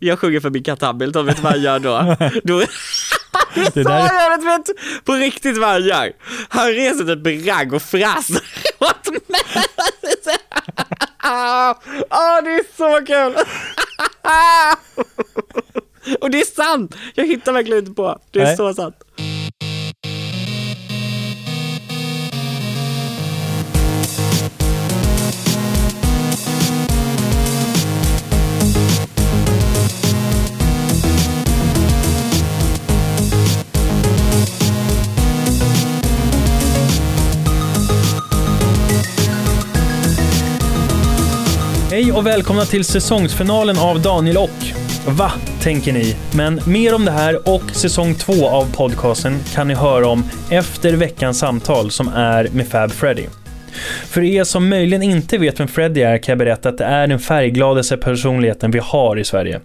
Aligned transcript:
Jag 0.00 0.18
sjunger 0.18 0.40
för 0.40 0.50
min 0.50 0.62
katt 0.62 0.82
Hamilton, 0.82 1.26
vet 1.26 1.36
du 1.36 1.42
vad 1.42 1.52
han 1.52 1.62
gör 1.62 1.78
då? 1.78 2.16
då 2.44 2.58
Det 3.54 3.82
där, 3.82 4.14
jag 4.14 4.44
vet, 4.44 4.70
på 5.04 5.14
riktigt 5.14 5.56
vad 5.56 5.68
han 5.68 5.84
gör. 5.84 6.12
Han 6.48 6.72
reser 6.72 7.06
sig 7.06 7.16
bragg 7.16 7.72
och 7.72 7.82
fräser 7.82 8.36
åt 8.78 9.08
mig. 9.28 9.40
Åh, 12.10 12.42
det 12.44 12.50
är 12.50 12.76
så 12.76 13.06
kul! 13.06 13.34
och 16.20 16.30
det 16.30 16.40
är 16.40 16.54
sant! 16.54 16.94
Jag 17.14 17.26
hittar 17.26 17.52
verkligen 17.52 17.78
inte 17.78 17.92
på. 17.92 18.18
Det 18.30 18.40
är 18.40 18.44
Nej. 18.44 18.56
så 18.56 18.74
sant. 18.74 18.96
Och 42.16 42.26
välkomna 42.26 42.64
till 42.64 42.84
säsongsfinalen 42.84 43.78
av 43.78 44.02
Daniel 44.02 44.36
och. 44.36 44.50
Va, 45.08 45.32
tänker 45.62 45.92
ni? 45.92 46.16
Men 46.34 46.60
mer 46.66 46.94
om 46.94 47.04
det 47.04 47.10
här 47.10 47.48
och 47.48 47.70
säsong 47.70 48.14
två 48.14 48.48
av 48.48 48.76
podcasten 48.76 49.38
kan 49.54 49.68
ni 49.68 49.74
höra 49.74 50.08
om 50.08 50.24
efter 50.50 50.92
veckans 50.92 51.38
samtal 51.38 51.90
som 51.90 52.08
är 52.08 52.48
med 52.52 52.68
Fab 52.68 52.90
Freddy. 52.90 53.26
För 54.06 54.22
er 54.22 54.44
som 54.44 54.68
möjligen 54.68 55.02
inte 55.02 55.38
vet 55.38 55.60
vem 55.60 55.68
Freddy 55.68 56.02
är 56.02 56.18
kan 56.18 56.32
jag 56.32 56.38
berätta 56.38 56.68
att 56.68 56.78
det 56.78 56.84
är 56.84 57.06
den 57.06 57.18
färggladaste 57.18 57.96
personligheten 57.96 58.70
vi 58.70 58.80
har 58.82 59.18
i 59.18 59.24
Sverige. 59.24 59.60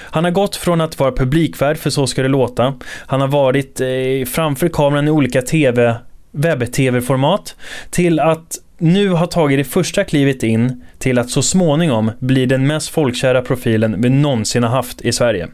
Han 0.00 0.24
har 0.24 0.30
gått 0.30 0.56
från 0.56 0.80
att 0.80 0.98
vara 0.98 1.12
publikvärd 1.12 1.78
för 1.78 1.90
Så 1.90 2.06
ska 2.06 2.22
det 2.22 2.28
låta. 2.28 2.74
Han 3.06 3.20
har 3.20 3.28
varit 3.28 3.80
eh, 3.80 3.86
framför 4.26 4.68
kameran 4.68 5.08
i 5.08 5.10
olika 5.10 5.42
TV, 5.42 5.94
webb-tv-format 6.32 7.56
till 7.90 8.20
att 8.20 8.58
nu 8.80 9.08
har 9.08 9.26
tagit 9.26 9.58
det 9.58 9.64
första 9.64 10.04
klivet 10.04 10.42
in 10.42 10.84
till 10.98 11.18
att 11.18 11.30
så 11.30 11.42
småningom 11.42 12.10
bli 12.18 12.46
den 12.46 12.66
mest 12.66 12.88
folkkära 12.88 13.42
profilen 13.42 14.02
vi 14.02 14.08
någonsin 14.10 14.62
har 14.62 14.70
haft 14.70 15.00
i 15.00 15.12
Sverige. 15.12 15.48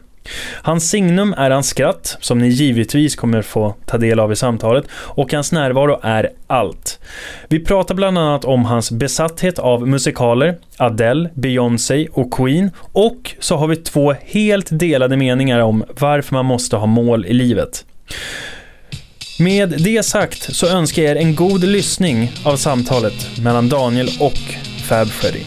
Hans 0.61 0.89
signum 0.89 1.33
är 1.37 1.51
hans 1.51 1.67
skratt, 1.67 2.17
som 2.19 2.39
ni 2.39 2.47
givetvis 2.47 3.15
kommer 3.15 3.41
få 3.41 3.75
ta 3.85 3.97
del 3.97 4.19
av 4.19 4.31
i 4.31 4.35
samtalet, 4.35 4.85
och 4.91 5.33
hans 5.33 5.51
närvaro 5.51 5.99
är 6.03 6.29
allt. 6.47 6.99
Vi 7.47 7.59
pratar 7.59 7.95
bland 7.95 8.17
annat 8.17 8.45
om 8.45 8.65
hans 8.65 8.91
besatthet 8.91 9.59
av 9.59 9.87
musikaler, 9.87 10.57
Adele, 10.77 11.29
Beyoncé 11.33 12.07
och 12.13 12.33
Queen, 12.33 12.71
och 12.93 13.35
så 13.39 13.55
har 13.55 13.67
vi 13.67 13.75
två 13.75 14.15
helt 14.21 14.79
delade 14.79 15.17
meningar 15.17 15.59
om 15.59 15.83
varför 15.99 16.35
man 16.35 16.45
måste 16.45 16.75
ha 16.75 16.85
mål 16.85 17.25
i 17.25 17.33
livet. 17.33 17.85
Med 19.39 19.69
det 19.69 20.03
sagt 20.03 20.55
så 20.55 20.67
önskar 20.67 21.01
jag 21.01 21.11
er 21.11 21.15
en 21.15 21.35
god 21.35 21.63
lyssning 21.63 22.31
av 22.45 22.55
samtalet 22.55 23.37
mellan 23.43 23.69
Daniel 23.69 24.09
och 24.19 24.37
Fab 24.87 25.07
Freddy. 25.07 25.43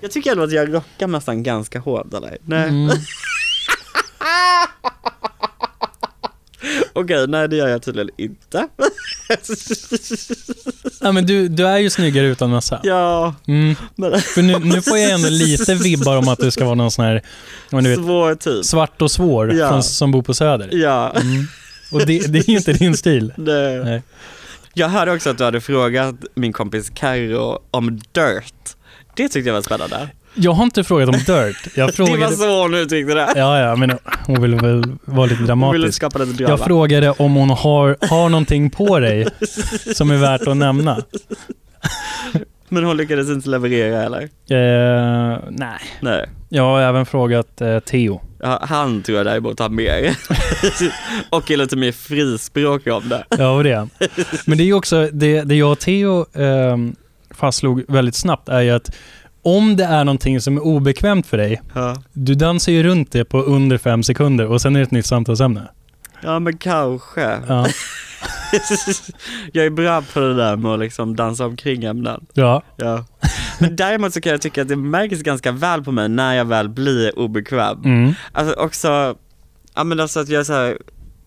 Jag 0.00 0.10
tycker 0.10 0.32
ändå 0.32 0.42
att 0.44 0.52
jag 0.52 0.74
rockar 0.74 1.06
nästan 1.06 1.42
ganska 1.42 1.78
hårt 1.78 2.14
eller? 2.14 2.38
Nej. 2.44 2.68
Mm. 2.68 2.90
Okej, 6.92 7.26
nej 7.26 7.48
det 7.48 7.56
gör 7.56 7.68
jag 7.68 7.82
tydligen 7.82 8.10
inte. 8.16 8.68
Ja, 11.00 11.12
men 11.12 11.26
du, 11.26 11.48
du 11.48 11.66
är 11.66 11.78
ju 11.78 11.90
snyggare 11.90 12.26
utan 12.26 12.50
mössa. 12.50 12.80
ja, 12.82 13.34
Mm. 13.48 13.74
För 14.34 14.42
nu, 14.42 14.58
nu 14.58 14.82
får 14.82 14.98
jag 14.98 15.10
ändå 15.10 15.28
lite 15.28 15.74
vibbar 15.82 16.16
om 16.16 16.28
att 16.28 16.38
du 16.38 16.50
ska 16.50 16.64
vara 16.64 16.74
någon 16.74 16.90
sån 16.90 17.04
här, 17.04 17.22
men 17.70 17.84
du 17.84 17.90
vet, 17.90 17.98
svår 17.98 18.34
typ. 18.34 18.64
svart 18.64 19.02
och 19.02 19.10
svår 19.10 19.54
Ja. 19.54 19.68
från, 19.68 19.82
som 19.82 20.10
bor 20.10 20.22
på 20.22 20.34
Söder. 20.34 20.68
Ja, 20.72 21.10
Mm. 21.20 21.46
Och 21.92 22.06
det, 22.06 22.32
det 22.32 22.38
är 22.38 22.50
ju 22.50 22.56
inte 22.56 22.72
din 22.72 22.96
stil. 22.96 23.32
det. 23.36 23.82
Nej. 23.84 24.02
Jag 24.74 24.88
hörde 24.88 25.12
också 25.12 25.30
att 25.30 25.38
du 25.38 25.44
hade 25.44 25.60
frågat 25.60 26.14
min 26.34 26.52
kompis 26.52 26.90
Karo 26.94 27.62
om 27.70 27.96
Dirt. 28.12 28.54
Det 29.16 29.28
tyckte 29.28 29.48
jag 29.48 29.54
var 29.54 29.62
spännande. 29.62 30.08
Jag 30.34 30.52
har 30.52 30.64
inte 30.64 30.84
frågat 30.84 31.08
om 31.08 31.14
Dirt. 31.14 31.26
Jag 31.26 31.52
Det 31.74 31.80
var 31.98 32.06
frågade... 32.06 32.36
så 32.36 32.62
hon 32.62 32.74
uttryckte 32.74 33.14
det. 33.14 33.32
Ja, 33.36 33.60
ja, 33.60 33.76
men 33.76 33.98
hon 34.26 34.42
vill 34.42 34.54
väl 34.54 34.84
vara 34.84 34.86
lite 34.96 35.12
Hon 35.14 35.26
ville 35.26 35.46
dramatisk. 35.46 35.94
skapa 35.96 36.18
lite 36.18 36.32
drama. 36.32 36.50
Jag 36.50 36.60
frågade 36.60 37.10
om 37.10 37.34
hon 37.34 37.50
har, 37.50 37.96
har 38.00 38.28
någonting 38.28 38.70
på 38.70 38.98
dig 38.98 39.26
som 39.94 40.10
är 40.10 40.16
värt 40.16 40.46
att 40.46 40.56
nämna. 40.56 41.02
Men 42.68 42.84
hon 42.84 42.96
lyckades 42.96 43.28
inte 43.28 43.48
leverera 43.48 44.02
eller? 44.02 44.22
Eh, 44.22 45.38
nej, 45.50 45.78
Nej. 46.00 46.28
jag 46.48 46.62
har 46.62 46.80
även 46.80 47.06
frågat 47.06 47.60
eh, 47.60 47.78
Theo. 47.78 48.20
Ja, 48.42 48.64
han 48.68 49.02
tror 49.02 49.18
jag 49.18 49.26
däremot 49.26 49.58
har 49.58 49.68
mer. 49.68 50.16
och 51.30 51.50
är 51.50 51.56
lite 51.56 51.76
mer 51.76 51.92
frispråkig 51.92 52.92
om 52.92 53.08
det. 53.08 53.24
Ja, 53.38 53.50
och 53.50 53.64
det. 53.64 53.88
Men 54.46 54.58
det 54.58 54.64
är 54.64 54.72
också, 54.72 55.08
det, 55.12 55.42
det 55.42 55.54
jag 55.54 55.72
och 55.72 55.78
Theo 55.78 56.40
eh, 56.40 56.76
fastslog 57.30 57.84
väldigt 57.88 58.14
snabbt 58.14 58.48
är 58.48 58.60
ju 58.60 58.70
att 58.70 58.96
om 59.42 59.76
det 59.76 59.84
är 59.84 60.04
någonting 60.04 60.40
som 60.40 60.56
är 60.56 60.60
obekvämt 60.60 61.26
för 61.26 61.36
dig, 61.36 61.62
Ja, 61.74 61.96
du 62.12 62.34
dansar 62.34 62.72
ju 62.72 62.82
runt 62.82 63.12
det 63.12 63.24
på 63.24 63.38
under 63.42 63.78
fem 63.78 64.02
sekunder 64.02 64.46
och 64.46 64.60
sen 64.60 64.76
är 64.76 64.80
det 64.80 64.84
ett 64.84 64.90
nytt 64.90 65.06
samtalsämne. 65.06 65.68
ja 66.22 66.38
men 66.38 66.58
kanske. 66.58 67.38
Ja, 67.48 67.66
jag 69.52 69.66
är 69.66 69.70
bra 69.70 70.02
på 70.14 70.20
det 70.20 70.34
där 70.34 70.56
med 70.56 70.70
att 70.72 70.78
liksom 70.80 71.16
dansa 71.16 71.46
omkring 71.46 71.84
ämnen. 71.84 72.26
ja. 72.32 72.62
Ja. 72.76 73.04
Men 73.58 73.76
däremot 73.76 74.14
så 74.14 74.20
kan 74.20 74.32
jag 74.32 74.40
tycka 74.42 74.62
att 74.62 74.68
det 74.68 74.76
märks 74.76 75.22
ganska 75.22 75.52
väl 75.52 75.84
på 75.84 75.92
mig 75.92 76.08
när 76.08 76.34
jag 76.34 76.44
väl 76.44 76.68
blir 76.68 77.18
obekväm. 77.18 77.82
Mm. 77.84 78.12
Alltså 78.32 78.54
också, 78.54 79.14
ja 79.74 79.84
men 79.84 80.00
alltså 80.00 80.20
att 80.20 80.28
jag 80.28 80.40
är 80.40 80.44
så 80.44 80.52
här, 80.52 80.78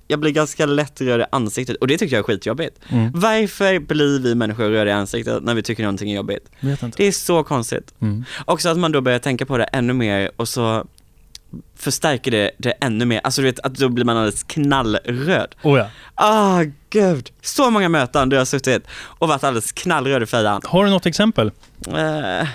jag 0.07 0.19
blir 0.19 0.31
ganska 0.31 0.65
lätt 0.65 1.01
röd 1.01 1.21
i 1.21 1.25
ansiktet 1.31 1.75
och 1.75 1.87
det 1.87 1.97
tycker 1.97 2.15
jag 2.15 2.19
är 2.19 2.23
skitjobbigt. 2.23 2.79
Mm. 2.89 3.11
Varför 3.15 3.79
blir 3.79 4.19
vi 4.19 4.35
människor 4.35 4.69
röda 4.69 4.89
i 4.89 4.93
ansiktet 4.93 5.43
när 5.43 5.53
vi 5.53 5.63
tycker 5.63 5.83
någonting 5.83 6.11
är 6.11 6.15
jobbigt? 6.15 6.49
Det 6.97 7.07
är 7.07 7.11
så 7.11 7.43
konstigt. 7.43 7.93
Mm. 8.01 8.25
Också 8.45 8.69
att 8.69 8.77
man 8.77 8.91
då 8.91 9.01
börjar 9.01 9.19
tänka 9.19 9.45
på 9.45 9.57
det 9.57 9.63
ännu 9.63 9.93
mer 9.93 10.31
och 10.35 10.47
så 10.47 10.87
förstärker 11.75 12.31
det, 12.31 12.51
det 12.57 12.71
ännu 12.71 13.05
mer, 13.05 13.21
alltså 13.23 13.41
du 13.41 13.47
vet 13.47 13.59
att 13.59 13.75
då 13.75 13.89
blir 13.89 14.05
man 14.05 14.17
alldeles 14.17 14.43
knallröd. 14.43 15.55
Oh 15.63 15.79
ja. 15.79 15.89
Ah 16.15 16.63
gud, 16.89 17.31
så 17.41 17.69
många 17.69 17.89
möten 17.89 18.29
där 18.29 18.37
jag 18.37 18.41
har 18.41 18.45
suttit 18.45 18.87
och 18.93 19.27
varit 19.27 19.43
alldeles 19.43 19.71
knallröd 19.71 20.23
i 20.23 20.25
färjan. 20.25 20.61
Har 20.65 20.85
du 20.85 20.91
något 20.91 21.05
exempel? 21.05 21.51
Eh, 21.87 22.47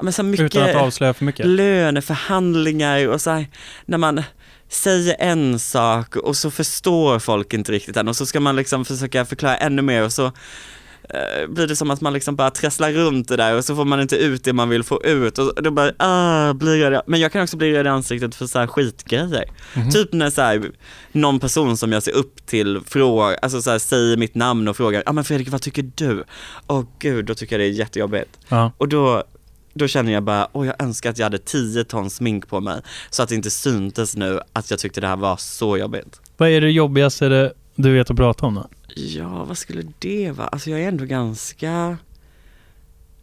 men 0.00 0.12
så 0.12 0.22
mycket 0.22 0.46
Utan 0.46 0.70
att 0.70 0.76
avslöja 0.76 1.14
för 1.14 1.24
mycket? 1.24 1.46
löneförhandlingar 1.46 3.08
och 3.08 3.20
så 3.20 3.30
här, 3.30 3.46
när 3.84 3.98
man 3.98 4.22
säger 4.68 5.16
en 5.18 5.58
sak 5.58 6.16
och 6.16 6.36
så 6.36 6.50
förstår 6.50 7.18
folk 7.18 7.54
inte 7.54 7.72
riktigt 7.72 7.94
den 7.94 8.08
och 8.08 8.16
så 8.16 8.26
ska 8.26 8.40
man 8.40 8.56
liksom 8.56 8.84
försöka 8.84 9.24
förklara 9.24 9.56
ännu 9.56 9.82
mer 9.82 10.02
och 10.04 10.12
så 10.12 10.24
eh, 11.08 11.48
blir 11.48 11.66
det 11.66 11.76
som 11.76 11.90
att 11.90 12.00
man 12.00 12.12
liksom 12.12 12.36
bara 12.36 12.50
trasslar 12.50 12.92
runt 12.92 13.28
det 13.28 13.36
där 13.36 13.56
och 13.56 13.64
så 13.64 13.76
får 13.76 13.84
man 13.84 14.00
inte 14.00 14.16
ut 14.16 14.44
det 14.44 14.52
man 14.52 14.68
vill 14.68 14.82
få 14.82 15.02
ut 15.04 15.38
och 15.38 15.62
då 15.62 15.70
bara, 15.70 15.92
ah, 15.98 16.52
blir 16.52 16.92
i- 16.94 17.00
Men 17.06 17.20
jag 17.20 17.32
kan 17.32 17.42
också 17.42 17.56
bli 17.56 17.72
röd 17.72 17.86
i 17.86 17.88
ansiktet 17.88 18.34
för 18.34 18.46
så 18.46 18.58
här 18.58 18.66
skitgrejer. 18.66 19.44
Mhm. 19.76 19.90
Typ 19.90 20.12
när 20.12 20.30
så 20.30 20.42
här, 20.42 20.70
någon 21.12 21.40
person 21.40 21.76
som 21.76 21.92
jag 21.92 22.02
ser 22.02 22.12
upp 22.12 22.46
till 22.46 22.80
frågar, 22.86 23.38
alltså 23.42 23.62
så 23.62 23.70
här, 23.70 23.78
säger 23.78 24.16
mitt 24.16 24.34
namn 24.34 24.68
och 24.68 24.76
frågar, 24.76 24.98
ja 25.06 25.10
ah, 25.10 25.12
men 25.12 25.24
Fredrik 25.24 25.48
vad 25.48 25.62
tycker 25.62 25.90
du? 25.94 26.24
Åh 26.66 26.84
gud, 26.98 27.24
då 27.24 27.34
tycker 27.34 27.58
jag 27.58 27.60
det 27.70 27.74
är 27.74 27.78
jättejobbigt. 27.78 28.38
Ja. 28.48 28.72
Och 28.78 28.88
då, 28.88 29.24
då 29.74 29.88
känner 29.88 30.12
jag 30.12 30.22
bara, 30.22 30.48
åh 30.52 30.66
jag 30.66 30.82
önskar 30.82 31.10
att 31.10 31.18
jag 31.18 31.26
hade 31.26 31.38
10 31.38 31.84
ton 31.84 32.10
smink 32.10 32.48
på 32.48 32.60
mig 32.60 32.80
så 33.10 33.22
att 33.22 33.28
det 33.28 33.34
inte 33.34 33.50
syntes 33.50 34.16
nu 34.16 34.40
att 34.52 34.70
jag 34.70 34.80
tyckte 34.80 35.00
det 35.00 35.06
här 35.06 35.16
var 35.16 35.36
så 35.36 35.76
jobbigt. 35.76 36.20
Vad 36.36 36.48
är 36.48 36.60
det 36.60 36.70
jobbigaste 36.70 37.52
du 37.74 37.92
vet 37.92 38.10
att 38.10 38.16
prata 38.16 38.46
om 38.46 38.54
då? 38.54 38.68
Ja, 38.96 39.44
vad 39.44 39.58
skulle 39.58 39.82
det 39.98 40.30
vara? 40.30 40.48
Alltså 40.48 40.70
jag 40.70 40.80
är 40.80 40.88
ändå 40.88 41.04
ganska, 41.04 41.98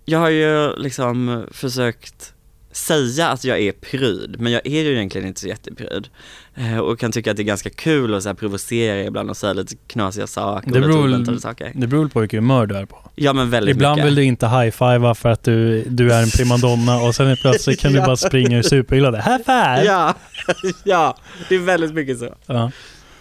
jag 0.06 0.20
har 0.20 0.30
ju 0.30 0.76
liksom 0.76 1.46
försökt 1.52 2.34
säga 2.72 3.28
att 3.30 3.44
jag 3.44 3.60
är 3.60 3.72
pryd, 3.72 4.36
men 4.40 4.52
jag 4.52 4.62
är 4.68 4.84
ju 4.84 4.94
egentligen 4.96 5.28
inte 5.28 5.40
så 5.42 5.48
jättepryd. 5.48 6.08
Eh, 6.56 6.78
och 6.78 7.00
kan 7.00 7.12
tycka 7.12 7.32
att 7.32 7.38
det 7.38 7.44
är 7.44 7.46
ganska 7.46 7.70
kul 7.70 8.14
att 8.16 8.24
så 8.24 8.30
här 8.30 8.34
provocera 8.34 9.04
ibland 9.04 9.30
och 9.30 9.38
säga 9.38 9.54
lite 9.54 9.76
knasiga 9.88 10.28
saker 10.28 10.68
och 10.68 10.74
Det 10.74 10.80
lite 10.80 10.88
beror- 10.92 11.08
oväntade 11.10 11.40
saker. 11.40 11.72
Det 11.76 11.88
beror 11.88 12.08
på 12.08 12.20
vilket 12.20 12.38
humör 12.38 12.66
du 12.66 12.76
är 12.76 12.86
på. 12.86 12.98
Ja 13.16 13.34
men 13.34 13.50
väldigt 13.50 13.76
Ibland 13.76 13.96
mycket. 13.96 14.08
vill 14.08 14.16
du 14.16 14.24
inte 14.24 14.48
high-fivea 14.48 15.16
för 15.16 15.30
att 15.30 15.44
du, 15.44 15.84
du 15.88 16.14
är 16.14 16.24
en 16.24 16.30
primadonna 16.30 16.98
och 16.98 17.16
sen 17.16 17.38
plötsligt 17.42 17.80
kan 17.80 17.92
du 17.92 17.98
Ja. 18.00 18.06
bara 18.06 18.18
springa 18.18 18.60
och 18.60 18.66
superglad. 18.66 19.16
High 19.16 19.38
five! 19.46 19.84
Ja, 19.86 20.14
ja, 20.84 21.18
det 21.50 21.56
är 21.56 21.60
väldigt 21.60 21.94
mycket 21.94 22.20
så. 22.20 22.36
Ja. 22.46 22.72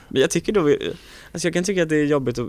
Men 0.09 0.21
jag 0.21 0.31
tycker 0.31 0.53
då, 0.53 0.61
vi- 0.63 0.93
alltså 1.33 1.47
jag 1.47 1.55
kan 1.55 1.65
tycka 1.65 1.83
att 1.83 1.89
det 1.89 1.97
är 1.97 2.05
jobbigt 2.05 2.39
att, 2.39 2.47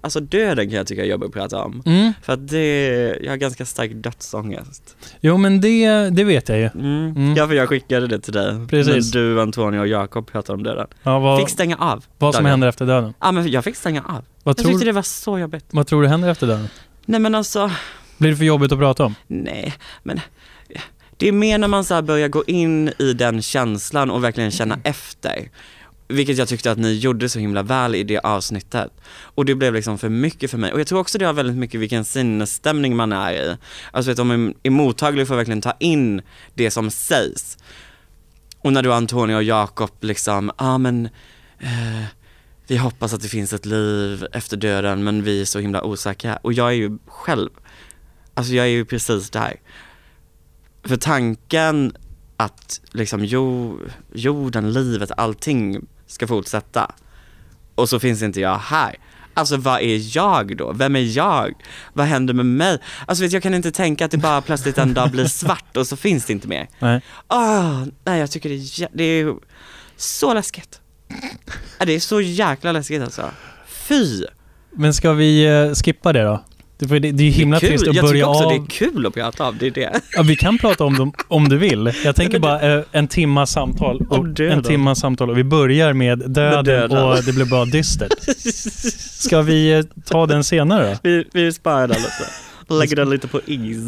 alltså 0.00 0.20
döden 0.20 0.68
kan 0.68 0.76
jag 0.76 0.86
tycka 0.86 1.02
är 1.02 1.06
jobbigt 1.06 1.26
att 1.26 1.32
prata 1.32 1.62
om. 1.64 1.82
Mm. 1.86 2.12
För 2.22 2.32
att 2.32 2.48
det, 2.48 3.18
jag 3.22 3.32
har 3.32 3.36
ganska 3.36 3.66
stark 3.66 3.90
dödsångest. 3.94 4.96
Jo 5.20 5.36
men 5.36 5.60
det, 5.60 6.10
det 6.10 6.24
vet 6.24 6.48
jag 6.48 6.58
ju. 6.58 6.64
Mm. 6.74 7.06
Mm. 7.16 7.34
Ja 7.36 7.46
för 7.48 7.54
jag 7.54 7.68
skickade 7.68 8.06
det 8.06 8.20
till 8.20 8.32
dig. 8.32 8.66
Precis. 8.68 9.14
När 9.14 9.20
du, 9.20 9.40
Antonija 9.42 9.80
och 9.80 9.86
Jakob 9.88 10.26
pratade 10.32 10.56
om 10.56 10.62
döden. 10.62 10.86
Ja, 11.02 11.18
vad, 11.18 11.40
Fick 11.40 11.48
stänga 11.48 11.76
av. 11.76 12.04
vad 12.18 12.34
som 12.34 12.44
dagen. 12.44 12.50
händer 12.50 12.68
efter 12.68 12.86
döden. 12.86 13.14
Ja 13.20 13.32
men 13.32 13.50
jag 13.50 13.64
fick 13.64 13.76
stänga 13.76 14.00
av. 14.02 14.12
Vad 14.14 14.24
Jag 14.44 14.56
tyckte 14.56 14.70
tror, 14.72 14.84
det 14.84 14.92
var 14.92 15.02
så 15.02 15.38
jobbigt. 15.38 15.64
vad 15.70 15.86
tror 15.86 16.02
du 16.02 16.08
händer 16.08 16.28
efter 16.28 16.46
döden? 16.46 16.68
Nej 17.06 17.20
men 17.20 17.34
alltså, 17.34 17.70
Blir 18.18 18.30
det 18.30 18.36
för 18.36 18.44
jobbigt 18.44 18.72
att 18.72 18.78
prata 18.78 19.04
om? 19.04 19.14
nej, 19.26 19.74
men 20.02 20.20
det 21.16 21.28
är 21.28 21.32
mer 21.32 21.58
när 21.58 21.68
man 21.68 21.84
så 21.84 22.02
börjar 22.02 22.28
gå 22.28 22.44
in 22.46 22.92
i 22.98 23.12
den 23.12 23.42
känslan 23.42 24.10
och 24.10 24.24
verkligen 24.24 24.50
känna 24.50 24.78
efter. 24.84 25.48
Vilket 26.12 26.38
jag 26.38 26.48
tyckte 26.48 26.70
att 26.70 26.78
ni 26.78 26.92
gjorde 26.92 27.28
så 27.28 27.38
himla 27.38 27.62
väl 27.62 27.94
i 27.94 28.04
det 28.04 28.18
avsnittet. 28.18 28.92
Och 29.10 29.44
det 29.44 29.54
blev 29.54 29.74
liksom 29.74 29.98
för 29.98 30.08
mycket 30.08 30.50
för 30.50 30.58
mig. 30.58 30.72
Och 30.72 30.80
jag 30.80 30.86
tror 30.86 31.00
också 31.00 31.18
det 31.18 31.24
har 31.24 31.32
väldigt 31.32 31.56
mycket 31.56 31.80
vilken 31.80 32.04
sinnesstämning 32.04 32.96
man 32.96 33.12
är 33.12 33.32
i. 33.32 33.56
Alltså 33.90 34.10
vet, 34.10 34.18
om 34.18 34.28
man 34.28 34.54
är 34.62 34.70
mottaglig 34.70 35.26
för 35.26 35.34
att 35.34 35.38
verkligen 35.38 35.60
ta 35.60 35.72
in 35.78 36.22
det 36.54 36.70
som 36.70 36.90
sägs. 36.90 37.58
Och 38.58 38.72
när 38.72 38.82
du 38.82 38.92
Antonija 38.92 39.36
och 39.36 39.42
Jakob 39.42 39.90
liksom, 40.00 40.52
ja 40.58 40.66
ah, 40.66 40.78
men 40.78 41.08
eh, 41.58 42.04
vi 42.66 42.76
hoppas 42.76 43.14
att 43.14 43.22
det 43.22 43.28
finns 43.28 43.52
ett 43.52 43.66
liv 43.66 44.26
efter 44.32 44.56
döden 44.56 45.04
men 45.04 45.22
vi 45.22 45.40
är 45.40 45.44
så 45.44 45.58
himla 45.58 45.82
osäkra. 45.82 46.36
Och 46.36 46.52
jag 46.52 46.68
är 46.68 46.72
ju 46.72 46.98
själv, 47.06 47.50
alltså 48.34 48.52
jag 48.52 48.66
är 48.66 48.70
ju 48.70 48.84
precis 48.84 49.30
där. 49.30 49.60
För 50.84 50.96
tanken 50.96 51.96
att 52.36 52.80
liksom 52.92 53.24
jo, 53.24 53.78
jorden, 54.12 54.72
livet, 54.72 55.10
allting 55.16 55.86
ska 56.12 56.26
fortsätta. 56.26 56.92
Och 57.74 57.88
så 57.88 58.00
finns 58.00 58.22
inte 58.22 58.40
jag 58.40 58.58
här. 58.58 58.96
Alltså 59.34 59.56
vad 59.56 59.80
är 59.80 60.16
jag 60.16 60.56
då? 60.56 60.72
Vem 60.72 60.96
är 60.96 61.16
jag? 61.16 61.52
Vad 61.92 62.06
händer 62.06 62.34
med 62.34 62.46
mig? 62.46 62.78
Alltså 63.06 63.24
vet, 63.24 63.32
jag 63.32 63.42
kan 63.42 63.54
inte 63.54 63.72
tänka 63.72 64.04
att 64.04 64.10
det 64.10 64.18
bara 64.18 64.40
plötsligt 64.40 64.78
en 64.78 64.94
dag 64.94 65.10
blir 65.10 65.26
svart 65.26 65.76
och 65.76 65.86
så 65.86 65.96
finns 65.96 66.24
det 66.24 66.32
inte 66.32 66.48
mer. 66.48 66.68
Nej. 66.78 67.00
Ah, 67.26 67.84
nej 68.04 68.20
jag 68.20 68.30
tycker 68.30 68.48
det 68.48 68.54
är, 68.54 68.88
det 68.92 69.04
är 69.04 69.34
så 69.96 70.34
läskigt. 70.34 70.80
Det 71.78 71.92
är 71.92 72.00
så 72.00 72.20
jäkla 72.20 72.72
läskigt 72.72 73.02
alltså. 73.02 73.30
Fy! 73.66 74.24
Men 74.70 74.94
ska 74.94 75.12
vi 75.12 75.46
eh, 75.46 75.74
skippa 75.74 76.12
det 76.12 76.22
då? 76.22 76.44
Det, 76.82 76.88
för 76.88 77.00
det, 77.00 77.12
det 77.12 77.22
är 77.22 77.26
ju 77.26 77.30
himla 77.30 77.60
kul. 77.60 77.68
trist 77.68 77.88
att 77.88 77.94
jag 77.94 78.04
börja 78.04 78.26
tycker 78.26 78.30
också 78.30 78.44
av... 78.44 78.50
det 78.50 78.56
är 78.56 78.66
kul 78.66 79.06
att 79.06 79.14
prata 79.14 79.44
om, 79.48 79.56
det 79.60 79.66
är 79.66 79.70
det. 79.70 80.00
Ja, 80.16 80.22
vi 80.22 80.36
kan 80.36 80.58
prata 80.58 80.84
om 80.84 80.94
dem 80.94 81.12
om 81.28 81.48
du 81.48 81.58
vill. 81.58 81.92
Jag 82.04 82.16
tänker 82.16 82.32
det- 82.32 82.38
bara 82.40 82.78
eh, 82.78 82.84
en 82.92 83.08
timmas 83.08 83.50
samtal. 83.50 84.06
Och 84.08 84.40
en 84.40 84.62
timmas 84.62 85.00
samtal 85.00 85.30
och 85.30 85.38
vi 85.38 85.44
börjar 85.44 85.92
med 85.92 86.18
döden, 86.18 86.64
döden. 86.64 87.04
och 87.04 87.24
det 87.24 87.32
blir 87.32 87.44
bara 87.44 87.64
dystert. 87.64 88.12
Ska 89.22 89.42
vi 89.42 89.72
eh, 89.72 89.82
ta 90.04 90.26
den 90.26 90.44
senare 90.44 90.90
då? 90.90 90.98
Vi, 91.02 91.24
vi 91.32 91.52
sparar 91.52 91.88
den 91.88 91.96
lite. 91.96 92.74
Lägger 92.74 92.96
den 92.96 93.10
lite 93.10 93.28
på 93.28 93.40
is. 93.46 93.78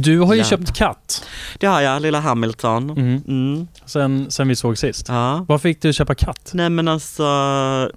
Du 0.00 0.18
har 0.20 0.34
ju 0.34 0.40
Ja. 0.40 0.46
köpt 0.46 0.74
katt 0.76 1.24
Det 1.58 1.66
har 1.66 1.80
jag, 1.80 2.02
lilla 2.02 2.20
Hamilton. 2.20 2.90
mm. 2.90 3.22
Mm. 3.28 3.68
sen, 3.86 4.30
sen 4.30 4.48
vi 4.48 4.56
såg 4.56 4.78
sist. 4.78 5.06
Ja. 5.08 5.44
Varför 5.48 5.62
fick 5.68 5.82
du 5.82 5.92
köpa 5.92 6.14
katt? 6.14 6.50
Nej 6.54 6.70
men 6.70 6.88
alltså, 6.88 7.24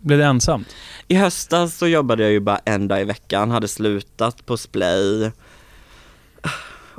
Blev 0.02 0.20
det 0.20 0.26
ensamt? 0.26 0.68
i 1.08 1.16
höstas 1.16 1.78
så 1.78 1.88
jobbade 1.88 2.24
jag 2.24 2.32
ju 2.32 2.40
bara 2.40 2.58
en 2.66 2.88
dag 2.88 3.02
i 3.02 3.04
veckan, 3.04 3.52
hade 3.52 3.68
slutat 3.68 4.46
på 4.46 4.58
Splay. 4.58 5.32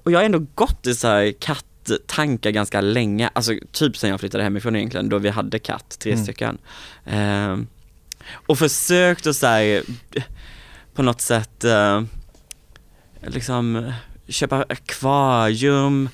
Och 0.05 0.13
jag 0.13 0.19
har 0.19 0.25
ändå 0.25 0.47
gått 0.55 0.87
i 0.87 0.95
så 0.95 1.09
här 1.09 1.33
katt-tankar 1.41 2.51
ganska 2.51 2.81
länge, 2.81 3.31
alltså 3.33 3.53
typ 3.73 3.97
sen 3.97 4.11
jag 4.11 4.21
flyttade 4.21 4.45
hemifrån 4.45 4.77
egentligen, 4.77 5.09
då 5.09 5.19
vi 5.19 5.29
hade 5.31 5.59
katt, 5.59 5.97
tre 5.99 6.13
Mm. 6.13 6.25
stycken. 6.25 6.59
Ehm, 7.07 7.67
och 8.47 8.59
försökt 8.59 9.27
att 9.27 9.37
så 9.37 9.47
här, 9.47 9.83
på 10.95 11.03
något 11.03 11.21
sätt, 11.21 11.65
eh, 11.65 12.03
liksom 13.27 13.93
köpa 14.29 14.65
akvarium, 14.69 16.09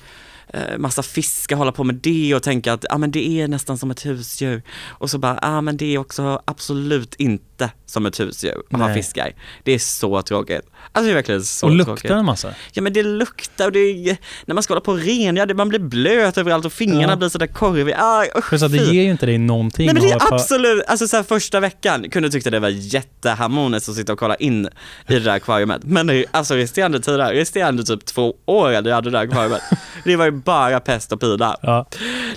eh, 0.47 0.77
massa 0.77 1.03
fiskar, 1.03 1.55
hålla 1.55 1.71
på 1.71 1.83
med 1.83 1.95
det 1.95 2.35
och 2.35 2.43
tänka 2.43 2.73
att 2.73 2.85
ah, 2.89 2.97
men 2.97 3.11
det 3.11 3.41
är 3.41 3.47
nästan 3.47 3.77
som 3.77 3.91
ett 3.91 4.05
husdjur. 4.05 4.61
Och 4.87 5.09
så 5.09 5.17
bara, 5.17 5.39
ah, 5.41 5.61
men 5.61 5.77
det 5.77 5.85
är 5.95 5.97
också 5.97 6.41
absolut 6.45 7.15
inte 7.15 7.71
som 7.89 8.05
ett 8.05 8.19
husdjur 8.19 8.53
att 8.71 8.79
ha 8.79 8.87
Nej. 8.87 8.95
fiskar. 8.95 9.31
Det 9.63 9.71
är 9.71 9.79
så 9.79 10.21
tråkigt. 10.21 10.61
Alltså 10.91 11.05
det 11.07 11.11
är 11.11 11.15
verkligen 11.15 11.43
så 11.43 11.67
och 11.67 11.71
tråkigt. 11.85 11.87
luktar 12.03 12.15
en 12.17 12.25
massa? 12.25 12.53
Ja 12.73 12.81
men 12.81 12.93
det 12.93 13.03
luktar 13.03 13.65
och 13.65 13.71
det 13.71 13.79
är, 13.79 14.17
när 14.45 14.53
man 14.53 14.63
ska 14.63 14.73
hålla 14.73 14.81
på 14.81 14.91
och 14.91 14.99
rengöra 14.99 15.45
det, 15.45 15.53
man 15.53 15.69
blir 15.69 15.79
blöt 15.79 16.37
överallt 16.37 16.65
och 16.65 16.73
fingrarna 16.73 17.13
Ja. 17.13 17.15
blir 17.15 17.29
sådär 17.29 17.47
korviga. 17.47 17.97
Ah, 17.99 18.25
usch, 18.37 18.59
så 18.59 18.65
att 18.65 18.71
det 18.71 18.77
ger 18.77 19.03
ju 19.03 19.09
inte 19.11 19.25
dig 19.25 19.37
någonting 19.37 19.85
Nej 19.85 19.93
men 19.95 20.03
det 20.03 20.11
är 20.11 20.33
absolut, 20.33 20.83
alltså 20.87 21.07
så 21.07 21.15
här, 21.15 21.23
första 21.23 21.59
veckan 21.59 22.09
kunde 22.09 22.25
jag 22.27 22.33
tycka 22.33 22.49
det 22.49 22.59
var 22.59 22.69
jätteharmoniskt 22.69 23.89
att 23.89 23.95
sitta 23.95 24.13
och 24.13 24.19
kolla 24.19 24.35
in 24.35 24.65
i 25.07 25.13
det 25.13 25.19
där 25.19 25.31
akvariet. 25.31 25.83
Men 25.83 26.25
alltså 26.31 26.55
resterande 26.55 26.99
tider, 26.99 27.33
resterande 27.33 27.83
typ 27.83 28.05
två 28.05 28.33
år 28.45 28.71
jag 28.71 28.75
hade 28.91 29.09
det 29.09 29.09
där 29.17 29.23
akvariet, 29.23 29.61
det 30.03 30.15
var 30.15 30.25
ju 30.25 30.31
bara 30.31 30.79
pest 30.79 31.11
och 31.11 31.19
pina. 31.19 31.55
Ja. 31.61 31.85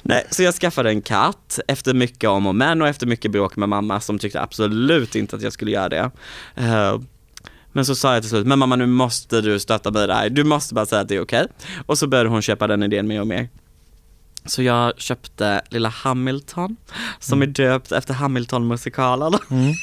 Nej, 0.02 0.26
så 0.30 0.42
jag 0.42 0.54
skaffade 0.54 0.90
en 0.90 1.02
katt 1.02 1.58
efter 1.68 1.94
mycket 1.94 2.30
om 2.30 2.46
och 2.46 2.54
men 2.54 2.82
och 2.82 2.88
efter 2.88 3.06
mycket 3.06 3.30
bråk 3.30 3.56
med 3.56 3.68
mamma 3.68 4.00
som 4.00 4.18
tyckte 4.18 4.40
absolut 4.40 5.14
inte 5.14 5.36
att 5.36 5.42
jag 5.42 5.52
skulle 5.52 5.70
göra 5.70 5.88
det. 5.88 6.10
Eh, 6.54 7.00
men 7.72 7.84
så 7.84 7.94
sa 7.94 8.14
jag 8.14 8.22
till 8.22 8.30
slut, 8.30 8.46
men 8.46 8.58
mamma 8.58 8.76
nu 8.76 8.86
måste 8.86 9.40
du 9.40 9.60
stötta 9.60 9.90
mig 9.90 10.12
här, 10.12 10.30
du 10.30 10.44
måste 10.44 10.74
bara 10.74 10.86
säga 10.86 11.00
att 11.00 11.08
det 11.08 11.16
är 11.16 11.22
okej. 11.22 11.46
Och 11.86 11.98
så 11.98 12.06
började 12.06 12.30
hon 12.30 12.42
köpa 12.42 12.66
den 12.66 12.82
idén 12.82 13.06
mer 13.08 13.20
och 13.20 13.26
mer. 13.26 13.48
Så 14.44 14.62
jag 14.62 15.00
köpte 15.00 15.62
lilla 15.68 15.88
Hamilton, 15.88 16.76
som 17.18 17.42
är 17.42 17.46
döpt 17.46 17.92
efter 17.92 18.14
Hamilton-musikalen. 18.14 19.32
Mm. 19.50 19.74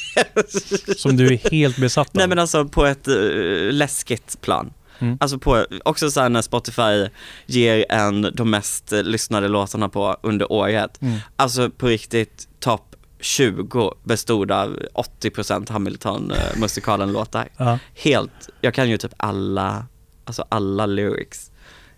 Som 0.97 1.17
du 1.17 1.33
är 1.33 1.49
helt 1.51 1.77
besatt 1.77 2.07
av. 2.07 2.13
Nej 2.13 2.27
men 2.27 2.39
alltså 2.39 2.65
på 2.65 2.85
ett 2.85 3.07
uh, 3.07 3.71
läskigt 3.71 4.41
plan. 4.41 4.73
Mm. 4.99 5.17
Alltså 5.19 5.39
på, 5.39 5.65
också 5.85 6.11
så 6.11 6.29
när 6.29 6.41
Spotify 6.41 7.07
ger 7.45 7.85
en 7.89 8.31
de 8.33 8.49
mest 8.49 8.93
eh, 8.93 9.03
lyssnade 9.03 9.47
låtarna 9.47 9.89
på 9.89 10.17
under 10.21 10.51
året. 10.51 11.01
Mm. 11.01 11.17
Alltså 11.35 11.69
på 11.69 11.87
riktigt, 11.87 12.47
topp 12.59 12.95
20 13.19 13.93
bestod 14.03 14.51
av 14.51 14.79
80% 15.21 15.71
Hamilton-musikalen-låtar. 15.71 17.47
Ja. 17.57 17.79
Helt, 17.95 18.49
jag 18.61 18.73
kan 18.73 18.89
ju 18.89 18.97
typ 18.97 19.13
alla, 19.17 19.85
alltså 20.25 20.45
alla 20.49 20.85
lyrics 20.85 21.51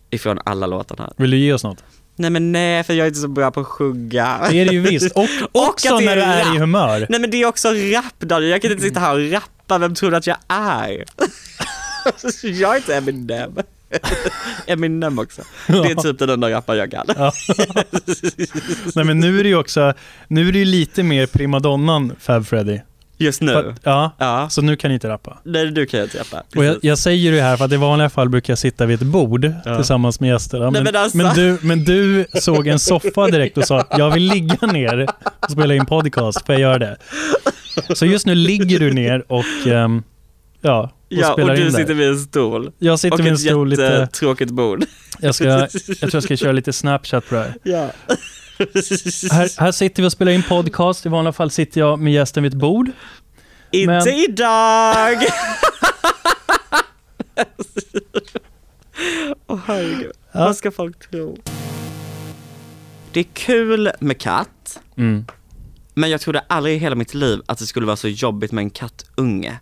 ifrån 0.09 0.39
alla 0.45 0.68
låtarna. 0.68 1.13
Vill 1.18 1.31
du 1.31 1.38
ge 1.38 1.53
oss 1.53 1.63
något? 1.63 1.83
Nej 2.15 2.30
men 2.30 2.51
nej, 2.51 2.83
för 2.83 2.94
jag 2.94 3.03
är 3.03 3.07
inte 3.07 3.19
så 3.19 3.27
bra 3.27 3.51
på 3.51 3.59
att 3.59 3.68
sjunga. 3.68 4.48
Det 4.50 4.59
är 4.59 4.65
det 4.65 4.74
ju 4.74 4.80
visst. 4.80 5.12
Och 5.15 5.27
Och 5.51 5.68
också 5.68 6.00
när 6.00 6.15
du 6.15 6.21
är 6.21 6.56
i 6.56 6.59
humör. 6.59 7.06
Nej 7.09 7.19
men 7.19 7.31
det 7.31 7.42
är 7.42 7.45
också 7.45 7.69
rap 7.69 8.19
Daniel, 8.19 8.51
jag 8.51 8.62
kan 8.62 8.71
inte 8.71 8.83
sitta 8.83 9.00
här 9.00 9.13
och 9.13 9.31
rappa, 9.31 9.77
vem 9.77 9.95
tror 9.95 10.12
du 10.12 10.18
att 10.18 10.27
jag 10.27 10.38
är? 10.48 11.06
jag 12.44 12.74
är 12.74 12.77
inte 12.77 12.95
Eminem. 12.95 13.57
Eminem 14.68 15.19
också. 15.19 15.42
Det 15.68 15.74
är 15.74 15.95
typ 15.95 16.19
den 16.19 16.30
enda 16.30 16.50
rapparen 16.51 16.80
jag 16.80 16.92
kan. 16.92 17.06
Ja. 17.18 17.31
Nej 18.95 19.06
men 19.06 19.19
nu 19.19 19.39
är 19.39 19.44
det 19.44 19.50
ju 19.50 19.56
också, 19.56 19.94
nu 20.27 20.48
är 20.48 20.51
det 20.51 20.59
ju 20.59 20.65
lite 20.65 21.03
mer 21.03 21.25
primadonnan 21.27 22.15
Fab 22.19 22.45
Freddy. 22.48 22.80
Just 23.18 23.39
För 23.39 23.45
nu. 23.45 23.56
att- 23.56 23.80
Ja, 23.83 24.12
Ja, 24.18 24.50
så 24.50 24.62
nu 24.62 24.75
kan 24.75 24.89
ni 24.89 24.94
inte 24.94 25.09
rappa. 25.09 25.38
nej 25.44 25.72
du 25.72 25.86
kan 25.86 26.00
jag 26.00 26.08
inte 26.08 26.20
rappa. 26.20 26.43
Och 26.55 26.65
jag, 26.65 26.77
jag 26.81 26.98
säger 26.98 27.31
det 27.31 27.41
här 27.41 27.58
för 27.58 27.65
att 27.65 27.72
i 27.72 27.75
vanliga 27.77 28.10
fall 28.10 28.29
brukar 28.29 28.51
jag 28.51 28.58
sitta 28.58 28.86
vid 28.86 29.01
ett 29.01 29.08
bord 29.08 29.51
Ja. 29.65 29.75
tillsammans 29.75 30.20
med 30.20 30.29
gästerna. 30.29 30.72
Men, 30.72 30.84
men 30.84 30.96
alltså- 30.96 31.17
men, 31.17 31.36
du, 31.36 31.58
men 31.62 31.84
du 31.84 32.25
såg 32.34 32.67
en 32.67 32.79
soffa 32.79 33.27
direkt 33.27 33.58
och 33.58 33.65
sa 33.67 33.86
jag 33.98 34.12
vill 34.12 34.24
ligga 34.24 34.67
ner 34.67 35.08
och 35.39 35.51
spela 35.51 35.74
in 35.75 35.86
podcast, 35.86 36.46
får 36.46 36.53
jag 36.55 36.62
göra 36.62 36.79
det? 36.79 36.98
Så 37.96 38.05
just 38.05 38.25
nu 38.25 38.36
ligger 38.36 38.79
du 38.79 38.93
ner 38.93 39.24
och 39.31 39.67
ehm, 39.67 40.03
ja, 40.62 40.81
och 40.84 40.89
Ja, 41.20 41.34
spelar 41.34 41.50
och 41.53 41.58
du 41.60 41.65
in 41.65 41.72
sitter 41.72 41.94
vid 41.94 42.08
en 42.08 42.20
stol. 42.20 42.72
Jag 42.80 43.00
sitter 43.00 43.13
Och 43.13 43.20
vid 43.25 43.32
en 43.32 43.38
stol 43.38 43.70
lite, 43.70 43.82
jättetråkigt 43.82 44.51
bord. 44.51 44.86
jag, 45.20 45.36
ska, 45.36 45.44
jag 45.46 45.70
tror 46.00 46.10
jag 46.13 46.24
ska 46.24 46.36
köra 46.38 46.51
lite 46.51 46.74
Snapchat 46.74 47.30
på 47.30 47.36
det 47.36 47.41
här. 47.41 47.53
Ja. 47.63 47.91
här. 49.32 49.60
Här 49.62 49.72
sitter 49.72 50.01
vi 50.03 50.08
och 50.08 50.12
spelar 50.12 50.32
in 50.32 50.44
podcast, 50.44 51.06
i 51.06 51.10
vanliga 51.10 51.32
fall 51.34 51.51
sitter 51.51 51.82
jag 51.82 52.00
med 52.00 52.13
gästen 52.13 52.44
vid 52.44 52.53
ett 52.53 52.60
bord. 52.60 52.91
Inte 53.72 53.88
Men- 53.94 54.08
idag! 54.08 55.18
Åh 59.48 59.60
herregud, 59.65 60.12
Ja. 60.32 60.39
vad 60.46 60.56
ska 60.56 60.72
folk 60.72 61.10
tro? 61.12 61.38
Det 63.12 63.20
är 63.20 63.25
kul 63.34 63.91
med 64.00 64.18
katt, 64.18 64.80
Mm. 64.98 65.25
men 65.94 66.10
jag 66.10 66.22
trodde 66.22 66.39
aldrig 66.48 66.75
i 66.75 66.77
hela 66.77 66.96
mitt 66.96 67.13
liv 67.13 67.41
att 67.46 67.58
det 67.58 67.65
skulle 67.65 67.86
vara 67.86 67.96
så 67.96 68.08
jobbigt 68.08 68.51
med 68.51 68.62
en 68.62 68.70
kattunge. 68.70 69.60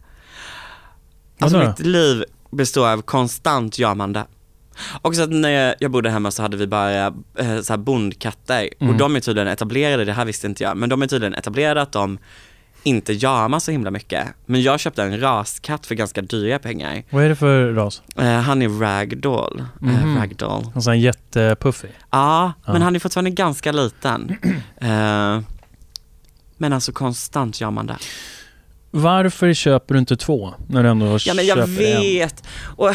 Alltså 1.39 1.58
Vadå 1.58 1.69
då? 1.69 1.75
mitt 1.77 1.86
liv 1.88 2.24
består 2.51 2.88
av 2.89 3.01
konstant 3.01 3.79
jamande. 3.79 4.25
Och 5.01 5.15
så 5.15 5.22
att 5.24 5.29
när 5.29 5.75
jag- 5.79 5.91
bodde 5.91 6.10
hemma 6.10 6.31
så 6.31 6.41
hade 6.41 6.58
vi 6.58 6.67
bara 6.67 7.05
eh, 7.08 7.62
så 7.62 7.74
här 7.74 7.77
bondkatter 7.77 8.69
Mm. 8.79 8.93
och 8.93 9.00
de 9.00 9.15
är 9.15 9.19
tydligen 9.19 9.48
etablerade, 9.48 10.05
det 10.05 10.13
här 10.13 10.25
visste 10.25 10.48
inte 10.48 10.63
jag, 10.63 10.77
men 10.77 10.89
de 10.89 11.01
är 11.01 11.08
tydligen 11.08 11.34
etablerade 11.34 11.81
att 11.81 11.91
de 11.91 12.17
inte 12.84 13.13
jamar 13.13 13.60
så 13.60 13.72
himla 13.72 13.91
mycket. 13.91 14.27
Men 14.46 14.62
jag 14.62 14.79
köpte 14.79 15.03
en 15.03 15.19
raskatt 15.19 15.86
för 15.86 15.96
ganska 15.96 16.22
dyra 16.22 16.60
pengar. 16.60 17.03
Vad 17.10 17.24
är 17.24 17.29
det 17.29 17.36
för 17.36 17.74
ras? 17.74 18.01
Eh, 18.15 18.25
han 18.39 18.62
är 18.62 18.69
ragdoll. 18.69 19.65
Mhm. 19.79 20.15
Eh, 20.17 20.19
ragdoll. 20.22 20.65
En 20.75 20.81
sån 20.81 20.91
här 20.93 21.00
jättepuffig. 21.00 21.89
Ja, 22.12 22.53
Ja. 22.65 22.74
men 22.74 22.81
han 22.81 22.96
är 22.96 23.00
fortfarande 23.00 23.29
ganska 23.31 23.72
liten. 23.72 24.36
Eh, 24.81 25.39
men 26.58 26.74
alltså 26.74 26.91
konstant 26.91 27.62
jamande. 27.62 27.98
Varför 28.91 29.53
köper 29.53 29.93
du 29.93 30.00
inte 30.00 30.15
två 30.17 30.53
när 30.67 30.84
du 30.84 30.89
ändå 30.89 31.17
Ja 31.25 31.34
men 31.34 31.46
jag 31.46 31.58
köper 31.58 31.96
en? 31.96 32.01
vet. 32.01 32.43
Och 32.77 32.91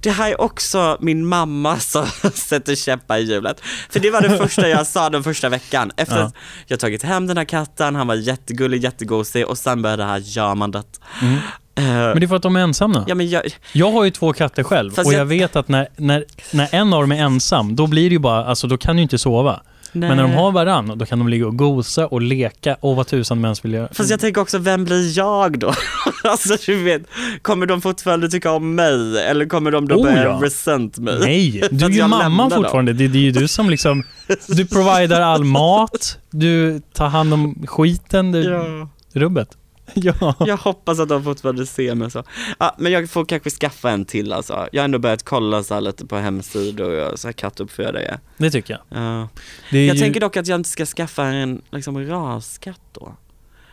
det 0.00 0.10
här 0.10 0.30
är 0.30 0.40
också 0.40 0.98
min 1.00 1.26
mamma 1.26 1.78
som 1.78 2.06
sätter 2.34 2.74
käppar 2.74 3.18
i 3.18 3.22
hjulet. 3.22 3.60
För 3.90 4.00
det 4.00 4.10
var 4.10 4.20
det 4.22 4.38
första 4.38 4.68
jag 4.68 4.86
sa 4.86 5.10
den 5.10 5.24
första 5.24 5.48
veckan. 5.48 5.90
Efter 5.96 6.16
Ja. 6.18 6.22
att 6.24 6.34
jag 6.66 6.80
tagit 6.80 7.02
hem 7.02 7.26
den 7.26 7.36
här 7.36 7.44
katten, 7.44 7.94
han 7.96 8.06
var 8.06 8.14
jättegullig, 8.14 8.82
jättegosig 8.84 9.46
och 9.48 9.58
sen 9.58 9.82
började 9.82 10.02
det 10.02 10.06
här 10.08 10.18
gömandet. 10.24 11.00
Mm. 11.22 11.34
Eh, 11.76 11.84
Men 11.84 12.20
det 12.20 12.26
är 12.26 12.28
för 12.28 12.36
att 12.36 12.42
de 12.42 12.56
är 12.56 12.60
ensamma. 12.60 13.04
ja, 13.08 13.14
men 13.14 13.28
jag, 13.30 13.42
Jag 13.72 13.90
har 13.92 14.04
ju 14.04 14.10
två 14.10 14.32
katter 14.32 14.62
själv 14.62 14.92
och 14.98 15.04
jag 15.04 15.12
jag- 15.20 15.24
vet 15.24 15.56
att 15.56 15.68
när, 15.68 15.88
när, 15.96 16.24
när 16.52 16.68
en 16.74 16.92
av 16.92 17.00
dem 17.00 17.12
är 17.12 17.22
ensam, 17.24 17.76
då 17.76 17.86
blir 17.86 18.08
det 18.10 18.12
ju 18.12 18.18
bara, 18.18 18.44
alltså 18.44 18.66
då 18.66 18.76
kan 18.78 18.96
du 18.96 19.02
inte 19.02 19.18
sova. 19.18 19.60
Men 19.94 20.16
när 20.16 20.22
de 20.24 20.30
nej. 20.30 20.40
har 20.40 20.52
varann, 20.52 20.98
då 20.98 21.06
kan 21.06 21.18
de 21.18 21.28
ligga 21.28 21.46
och 21.46 21.56
gosa 21.58 22.06
och 22.06 22.22
leka 22.22 22.76
och 22.80 22.96
vad 22.96 23.06
tusan 23.06 23.38
de 23.38 23.44
ens 23.44 23.64
vill 23.64 23.72
göra. 23.72 23.88
Fast 23.92 24.10
jag 24.10 24.20
tänker 24.20 24.40
också, 24.40 24.58
vem 24.58 24.84
blir 24.84 25.18
jag 25.18 25.58
då? 25.58 25.72
alltså 26.24 26.56
du 26.66 26.82
vet, 26.82 27.02
kommer 27.42 27.66
de 27.66 27.80
fortfarande 27.82 28.28
tycka 28.28 28.50
om 28.52 28.74
mig 28.74 29.18
eller 29.26 29.46
kommer 29.46 29.70
de 29.70 29.88
då 29.88 29.94
Oh, 29.94 30.02
börja 30.02 30.22
ja. 30.24 30.40
resent 30.42 30.98
mig? 30.98 31.18
Nej, 31.20 31.62
du 31.70 31.84
är 31.84 31.90
ju 31.90 32.06
mamman 32.06 32.50
dem. 32.50 32.62
fortfarande. 32.62 32.92
Det, 32.92 33.08
det 33.08 33.18
är 33.18 33.22
ju 33.22 33.30
du 33.30 33.48
som 33.48 33.70
liksom, 33.70 34.02
du 34.48 34.66
providar 34.66 35.20
all 35.20 35.44
mat, 35.44 36.18
du 36.30 36.80
tar 36.92 37.08
hand 37.08 37.34
om 37.34 37.66
skiten, 37.66 38.32
du, 38.32 38.42
Ja. 38.44 38.88
rubbet. 39.12 39.48
Ja. 39.94 40.34
Jag 40.38 40.56
hoppas 40.56 41.00
att 41.00 41.08
de 41.08 41.24
fortfarande 41.24 41.66
ser 41.66 41.94
mig 41.94 42.10
så. 42.10 42.22
Ja, 42.58 42.74
men 42.78 42.92
jag 42.92 43.10
får 43.10 43.24
kanske 43.24 43.50
skaffa 43.50 43.90
en 43.90 44.04
till 44.04 44.32
alltså. 44.32 44.68
Jag 44.72 44.82
har 44.82 44.84
ändå 44.84 44.98
börjat 44.98 45.22
kolla 45.22 45.62
så 45.62 45.80
lite 45.80 46.06
på 46.06 46.16
hemsidor 46.16 47.12
och 47.12 47.18
så 47.18 47.28
här 47.28 47.32
kattuppfödare. 47.32 48.18
Det 48.36 48.50
tycker 48.50 48.74
jag. 48.88 49.02
Ja. 49.02 49.28
Det 49.70 49.86
Jag 49.86 49.96
ju, 49.96 50.02
tänker 50.02 50.20
dock 50.20 50.36
att 50.36 50.46
jag 50.46 50.60
inte 50.60 50.70
ska 50.70 50.86
skaffa 50.86 51.24
en 51.24 51.62
liksom 51.72 52.08
raskatt 52.08 52.80
då. 52.92 53.14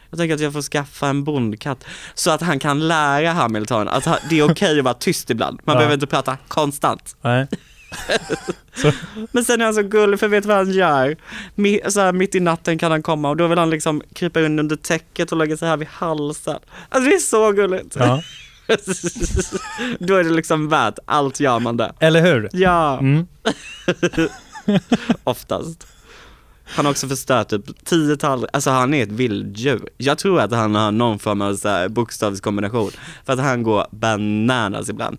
Jag 0.10 0.20
tänker 0.20 0.36
att 0.36 0.42
jag 0.42 0.54
får 0.54 0.62
skaffa 0.62 1.08
en 1.08 1.24
bondkatt 1.24 1.86
så 2.14 2.32
att 2.32 2.42
han 2.42 2.60
kan 2.60 2.88
lära 2.88 3.32
Hamilton 3.32 3.88
att 3.88 4.08
det 4.30 4.40
är 4.40 4.52
okej 4.52 4.80
att 4.80 4.86
vara 4.86 4.94
tyst 4.94 5.30
ibland. 5.30 5.60
Man 5.64 5.74
Ja. 5.74 5.78
behöver 5.80 5.94
inte 5.94 6.08
prata 6.08 6.38
konstant. 6.48 7.16
Nej. 7.22 7.48
Men 9.32 9.46
sen 9.46 9.62
är 9.62 9.66
han 9.66 9.74
så 9.74 9.84
gullig 9.84 10.20
för 10.20 10.28
vet 10.28 10.44
du 10.44 10.48
vad 10.48 10.58
han 10.58 10.72
gör? 10.72 11.18
Så 11.90 12.00
här, 12.02 12.12
mitt 12.14 12.36
i 12.36 12.40
natten 12.40 12.78
kan 12.78 12.92
han 12.92 13.04
komma 13.04 13.30
och 13.30 13.38
då 13.38 13.48
vill 13.48 13.58
han 13.58 13.70
liksom 13.70 14.02
krypa 14.14 14.42
in 14.42 14.60
under 14.60 14.76
täcket 14.76 15.32
och 15.32 15.38
lägga 15.38 15.58
sig 15.58 15.68
här 15.68 15.78
vid 15.78 15.88
halsen. 15.88 16.60
Alltså 16.90 17.10
det 17.10 17.16
är 17.16 17.20
så 17.20 17.52
gulligt. 17.52 17.96
Ja. 18.00 18.22
då 20.00 20.16
är 20.16 20.24
det 20.24 20.30
liksom 20.30 20.70
värt 20.70 21.00
allt 21.06 21.40
gör 21.40 21.60
man 21.60 21.78
det. 21.78 21.94
Eller 22.00 22.22
hur? 22.22 22.50
Ja, 22.54 22.98
Mm. 23.00 23.28
oftast. 25.24 25.88
Han 26.66 26.86
har 26.86 26.92
också 26.92 27.08
förstört 27.08 27.50
typ 27.50 27.86
tiotal, 27.86 28.48
alltså 28.54 28.70
han 28.70 28.94
är 28.94 29.04
ett 29.04 29.12
vilddjur. 29.12 29.90
Jag 29.98 30.18
tror 30.18 30.40
att 30.40 30.52
han 30.52 30.76
har 30.76 30.92
någon 30.92 31.20
form 31.20 31.42
av 31.42 31.56
så 31.56 31.90
bokstavskombination. 31.90 32.92
För 33.26 33.34
att 33.34 33.40
han 33.40 33.64
går 33.64 33.88
bananas 33.92 34.90
ibland. 34.90 35.18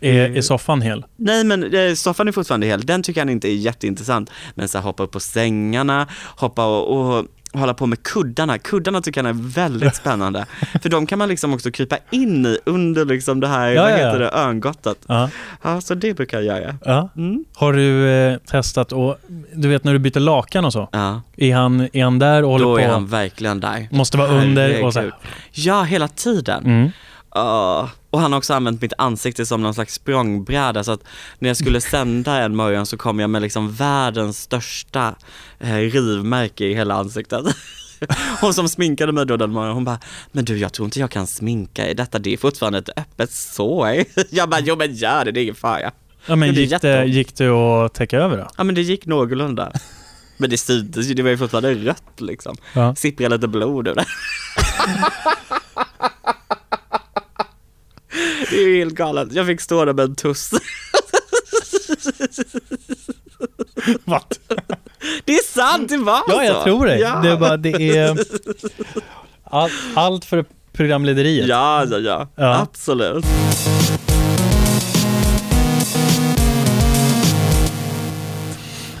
Är, 0.00 0.36
är 0.36 0.40
soffan 0.42 0.82
hel? 0.82 1.04
Nej 1.16 1.44
men 1.44 1.74
eh, 1.74 1.94
soffan 1.94 2.28
är 2.28 2.32
fortfarande 2.32 2.66
hel, 2.66 2.80
den 2.80 3.02
tycker 3.02 3.20
han 3.20 3.28
inte 3.28 3.48
är 3.48 3.54
jätteintressant. 3.54 4.30
Men 4.54 4.68
så 4.68 4.78
här, 4.78 4.82
hoppa 4.84 5.02
upp 5.02 5.10
på 5.10 5.20
sängarna, 5.20 6.06
hoppa 6.36 6.66
och, 6.66 7.16
och 7.18 7.24
hålla 7.52 7.74
på 7.74 7.86
med 7.86 8.02
kuddarna. 8.02 8.58
Kuddarna 8.58 9.00
tycker 9.00 9.22
han 9.22 9.30
är 9.36 9.52
väldigt 9.54 9.96
spännande. 10.02 10.46
För 10.82 10.88
de 10.88 11.06
kan 11.06 11.18
man 11.18 11.28
liksom 11.28 11.54
också 11.54 11.70
krypa 11.70 11.96
in 12.10 12.46
i 12.46 12.58
under 12.64 13.04
liksom 13.04 13.40
det 13.40 13.48
här, 13.48 13.68
Ja, 13.70 13.82
vad 13.82 13.90
ja, 13.92 13.96
heter 13.96 14.12
ja. 14.12 14.18
det, 14.18 14.30
örngottet. 14.30 14.98
Ja. 15.06 15.30
Ja, 15.62 15.80
så 15.80 15.94
det 15.94 16.14
brukar 16.14 16.40
jag 16.40 16.60
göra. 16.60 16.76
ja. 16.84 17.08
Mm. 17.16 17.44
Har 17.54 17.72
du 17.72 18.08
eh, 18.10 18.36
testat 18.38 18.92
och 18.92 19.16
du 19.54 19.68
vet 19.68 19.84
när 19.84 19.92
du 19.92 19.98
byter 19.98 20.20
lakan 20.20 20.64
och 20.64 20.72
så? 20.72 20.88
Ja, 20.92 21.22
Är 21.36 21.54
han, 21.54 21.88
är 21.92 22.04
han 22.04 22.18
där 22.18 22.42
och 22.44 22.50
håller 22.50 22.64
då 22.64 22.74
på? 22.76 22.80
är 22.80 22.88
han 22.88 23.06
verkligen 23.06 23.60
där. 23.60 23.88
Måste 23.90 24.16
vara 24.18 24.28
under 24.28 24.84
och 24.84 24.92
så 24.92 25.00
här. 25.00 25.12
Ja, 25.52 25.82
hela 25.82 26.08
tiden. 26.08 26.64
Mm. 26.64 26.90
Ja, 27.34 27.90
och 28.10 28.20
han 28.20 28.32
har 28.32 28.38
också 28.38 28.54
använt 28.54 28.82
mitt 28.82 28.92
ansikte 28.98 29.46
som 29.46 29.62
någon 29.62 29.74
slags 29.74 29.94
språngbräda 29.94 30.84
så 30.84 30.92
att 30.92 31.04
när 31.38 31.48
jag 31.48 31.56
skulle 31.56 31.80
sända 31.80 32.36
en 32.36 32.56
morgon 32.56 32.86
så 32.86 32.96
kom 32.96 33.20
jag 33.20 33.30
med 33.30 33.42
liksom 33.42 33.72
världens 33.72 34.42
största 34.42 35.14
eh, 35.58 35.74
rivmärke 35.76 36.64
i 36.64 36.74
hela 36.74 36.94
ansiktet. 36.94 37.44
Hon 38.40 38.54
som 38.54 38.68
sminkade 38.68 39.12
mig 39.12 39.26
då 39.26 39.36
den 39.36 39.50
morgonen, 39.50 39.74
hon 39.74 39.84
bara, 39.84 39.98
men 40.32 40.44
du 40.44 40.58
jag 40.58 40.72
tror 40.72 40.84
inte 40.86 41.00
jag 41.00 41.10
kan 41.10 41.26
sminka 41.26 41.88
i 41.88 41.94
detta, 41.94 42.18
det 42.18 42.32
är 42.32 42.36
fortfarande 42.36 42.78
ett 42.78 42.88
öppet 42.96 43.32
sår. 43.32 44.04
Jag 44.30 44.48
bara, 44.48 44.60
jo 44.60 44.76
men 44.76 44.94
gör 44.94 45.24
det, 45.24 45.32
det 45.32 45.40
är 45.40 45.42
ingen 45.42 45.54
fara. 45.54 45.90
Ja, 46.26 46.36
men 46.36 46.48
Det 46.48 46.52
blir 46.52 46.62
gick 46.62 46.80
det, 46.80 47.04
gick 47.04 47.36
det 47.36 47.48
att 47.48 47.94
täcka 47.94 48.18
över 48.18 48.36
då? 48.36 48.48
Ja 48.56 48.64
men 48.64 48.74
det 48.74 48.82
gick 48.82 49.06
någorlunda. 49.06 49.72
Men 50.36 50.50
det 50.50 50.58
syntes 50.58 51.06
ju, 51.06 51.14
det 51.14 51.22
var 51.22 51.30
ju 51.30 51.38
fortfarande 51.38 51.74
rött 51.74 52.20
liksom. 52.20 52.56
Ja. 52.74 52.94
Sipprade 52.94 53.34
lite 53.36 53.48
blod 53.48 53.88
ur 53.88 53.94
det. 53.94 54.04
Det 58.50 58.56
är 58.56 58.68
ju 58.68 58.78
helt 58.78 58.94
galet. 58.94 59.32
Jag 59.32 59.46
fick 59.46 59.60
stå 59.60 59.84
där 59.84 59.92
med 59.92 60.04
en 60.04 60.14
tuss. 60.16 60.50
What? 64.04 64.40
Det 65.24 65.32
är 65.34 65.52
sant, 65.52 65.88
det 65.88 65.96
var 65.96 66.20
Ja, 66.28 66.44
jag 66.44 66.56
så. 66.56 66.62
tror 66.62 66.86
det. 66.86 66.98
Ja. 66.98 67.20
Det 67.22 67.30
är 67.30 67.36
bara, 67.36 67.56
det 67.56 67.96
är... 67.98 68.18
All, 69.44 69.70
allt 69.94 70.24
för 70.24 70.44
programlederiet. 70.72 71.48
Ja, 71.48 71.84
ja, 71.90 71.98
ja, 71.98 72.28
Ja. 72.36 72.58
Absolut. 72.60 73.24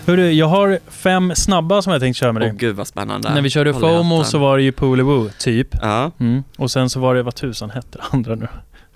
Hörru, 0.06 0.30
jag 0.30 0.46
har 0.46 0.78
fem 0.88 1.32
snabba 1.34 1.82
som 1.82 1.92
jag 1.92 2.02
tänkte 2.02 2.18
köra 2.18 2.32
med 2.32 2.42
Åh 2.42 2.48
dig. 2.48 2.56
gud 2.58 2.76
vad 2.76 2.86
spännande. 2.86 3.34
När 3.34 3.42
vi 3.42 3.50
körde 3.50 3.74
FOMO 3.74 4.24
så 4.24 4.38
var 4.38 4.56
det 4.56 4.62
ju 4.62 4.72
Poolaboo, 4.72 5.30
typ. 5.38 5.68
Ja, 5.82 6.10
Mm. 6.20 6.42
Och 6.58 6.70
sen 6.70 6.90
så 6.90 7.00
var 7.00 7.14
det, 7.14 7.22
vad 7.22 7.34
tusan 7.34 7.70
hette 7.70 7.98
det 7.98 8.04
andra 8.10 8.34
nu? 8.34 8.48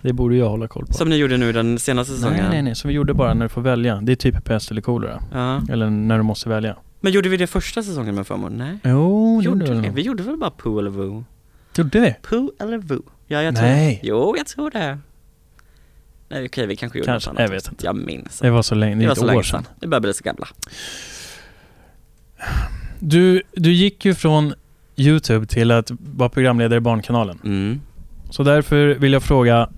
Det 0.05 0.13
borde 0.13 0.37
jag 0.37 0.49
hålla 0.49 0.69
koll 0.69 0.87
på. 0.87 0.93
som 0.93 1.09
ni 1.09 1.17
gjorde 1.17 1.37
nu 1.37 1.53
den 1.53 1.79
senaste 1.79 2.15
säsongen. 2.15 2.39
nej, 2.41 2.49
nej, 2.51 2.63
nej. 2.63 2.75
Så 2.75 2.89
vi 2.89 2.95
gjorde 2.95 3.15
bara 3.15 3.35
när 3.35 3.45
du 3.45 3.49
får 3.49 3.61
välja. 3.63 4.01
Det 4.03 4.13
är 4.13 4.17
typ 4.17 4.45
pest 4.45 4.71
eller 4.71 4.81
kolera. 4.81 5.23
Ja. 5.33 5.63
Eller 5.71 5.91
när 5.91 6.17
du 6.17 6.23
måste 6.23 6.49
välja. 6.49 6.77
Men 7.01 7.13
gjorde 7.13 7.29
vi 7.29 7.37
det 7.37 7.47
första 7.47 7.83
säsongen 7.83 8.15
med 8.15 8.27
FOMO? 8.27 8.49
Nej. 8.49 8.79
Jo, 8.85 9.39
det 9.41 9.45
Gjorde 9.45 9.75
vi? 9.75 9.81
vi. 9.81 9.89
vi 9.89 10.03
gjorde 10.03 10.23
väl 10.23 10.37
bara 10.37 10.51
Poo 10.51 10.79
eller 10.79 10.91
Voo? 10.91 11.25
Gjorde 11.77 12.01
vi? 12.01 12.15
Poo 12.23 12.53
eller 12.61 12.79
Voo? 12.79 13.03
Ja, 13.27 13.43
jag 13.43 13.57
tror 13.57 13.67
Nej. 13.67 14.01
Jo, 14.03 14.35
jag 14.39 14.47
tror 14.47 14.71
det. 14.71 14.99
Nej, 16.29 16.47
okej, 16.47 16.67
vi 16.67 16.77
kanske 16.77 16.99
gjorde 16.99 17.07
Kanske, 17.07 17.31
något 17.31 17.39
annat. 17.41 17.51
jag 17.51 17.57
vet 17.57 17.69
inte. 17.69 17.87
Jag 17.87 17.97
minns 17.97 18.39
Det 18.39 18.51
var 18.51 18.63
så 18.63 18.75
länge, 18.75 18.95
det 18.95 18.99
Det 19.01 19.05
är 19.05 19.07
var 19.07 19.13
ett 19.13 19.19
så 19.19 19.39
år 19.39 19.43
sedan. 19.43 19.67
Vi 19.81 19.87
börjar 19.87 20.01
bli 20.01 20.15
så 20.15 20.25
gamla. 20.25 20.47
Du, 22.99 23.43
du 23.53 23.73
gick 23.73 24.05
ju 24.05 24.15
från 24.15 24.55
YouTube 24.97 25.47
till 25.47 25.71
att 25.71 25.91
vara 26.17 26.29
programledare 26.29 26.77
i 26.77 26.81
Barnkanalen. 26.81 27.39
Mm. 27.45 27.81
Så 28.31 28.43
därför 28.43 28.87
vill 28.95 29.13
jag 29.13 29.23
fråga, 29.23 29.69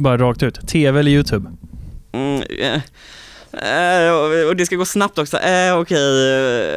bara 0.00 0.18
rakt 0.18 0.42
ut, 0.42 0.68
TV 0.68 1.00
eller 1.00 1.10
YouTube? 1.10 1.50
Mm, 2.12 2.42
eh, 2.42 2.82
eh, 4.06 4.12
och- 4.14 4.48
och 4.48 4.56
det 4.56 4.66
ska 4.66 4.76
gå 4.76 4.84
snabbt 4.84 5.18
också. 5.18 5.38
Eh, 5.38 5.78
okej. 5.78 6.34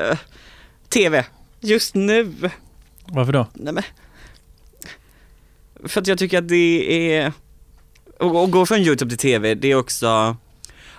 eh, 0.09 0.17
TV. 0.89 1.25
Just 1.59 1.95
nu. 1.95 2.33
Varför 3.05 3.33
då? 3.33 3.47
Nej 3.53 3.73
men. 3.73 3.83
För 5.85 6.01
att 6.01 6.07
jag 6.07 6.17
tycker 6.17 6.37
att 6.37 6.47
det 6.47 7.13
är, 7.15 7.31
och 8.19 8.51
gå 8.51 8.65
från 8.65 8.77
YouTube 8.79 9.09
till 9.09 9.17
TV, 9.17 9.55
det 9.55 9.67
är 9.71 9.75
också, 9.75 10.37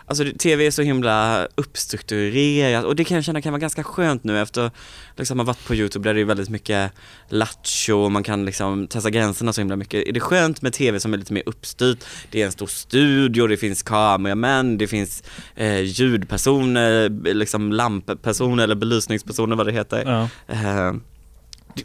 alltså 0.07 0.25
TV 0.39 0.67
är 0.67 0.71
så 0.71 0.83
himla 0.83 1.49
uppstrukturerat 1.55 2.85
och 2.85 2.97
det 2.97 3.05
kan 3.05 3.15
jag 3.15 3.25
känna 3.25 3.43
kan 3.43 3.53
vara 3.53 3.61
ganska 3.61 3.85
skönt 3.85 4.25
nu 4.25 4.41
efter, 4.41 4.71
liksom 5.17 5.39
ha 5.39 5.47
varit 5.47 5.67
på 5.67 5.75
YouTube 5.75 6.09
där 6.09 6.15
det 6.15 6.21
är 6.21 6.25
väldigt 6.25 6.49
mycket 6.49 6.93
lattjo 7.29 7.99
och 7.99 8.13
man 8.13 8.23
kan 8.23 8.45
liksom 8.45 8.87
testa 8.87 9.11
gränserna 9.11 9.53
så 9.53 9.61
himla 9.61 9.77
mycket. 9.77 10.09
Är 10.09 10.13
det 10.13 10.21
skönt 10.21 10.63
med 10.63 10.73
TV 10.73 11.01
som 11.01 11.15
är 11.15 11.19
lite 11.19 11.33
mer 11.33 11.43
uppstyrt? 11.47 12.05
Det 12.31 12.43
är 12.43 12.47
en 12.47 12.53
stor 12.53 12.67
studio, 12.67 13.47
det 13.47 13.57
finns 13.57 13.83
kameramän, 13.83 14.79
det 14.79 14.87
finns 14.87 15.23
eh, 15.55 15.81
ljudpersoner, 15.81 17.09
liksom 17.35 17.73
lamppersoner 17.73 18.65
eller 18.65 18.75
belysningspersoner 18.75 19.57
vad 19.57 19.67
det 19.67 19.73
heter. 19.73 20.29
Ja. 20.47 20.55
Eh, 20.55 20.93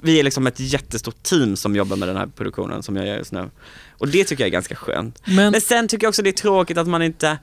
vi 0.01 0.19
är 0.19 0.23
liksom 0.23 0.47
ett 0.47 0.59
jättestort 0.59 1.23
team 1.23 1.55
som 1.55 1.75
jobbar 1.75 1.97
med 1.97 2.07
den 2.07 2.17
här 2.17 2.27
produktionen 2.27 2.83
som 2.83 2.95
jag 2.95 3.07
gör 3.07 3.17
just 3.17 3.31
nu. 3.31 3.49
Och 3.97 4.07
det 4.07 4.23
tycker 4.23 4.43
jag 4.43 4.47
är 4.47 4.51
ganska 4.51 4.75
skönt. 4.75 5.21
Men, 5.25 5.51
Men 5.51 5.61
sen 5.61 5.88
tycker 5.88 6.05
jag 6.05 6.09
också 6.09 6.21
det 6.21 6.29
är 6.29 6.31
tråkigt 6.31 6.77
att 6.77 6.88
man 6.88 7.01
inte, 7.01 7.38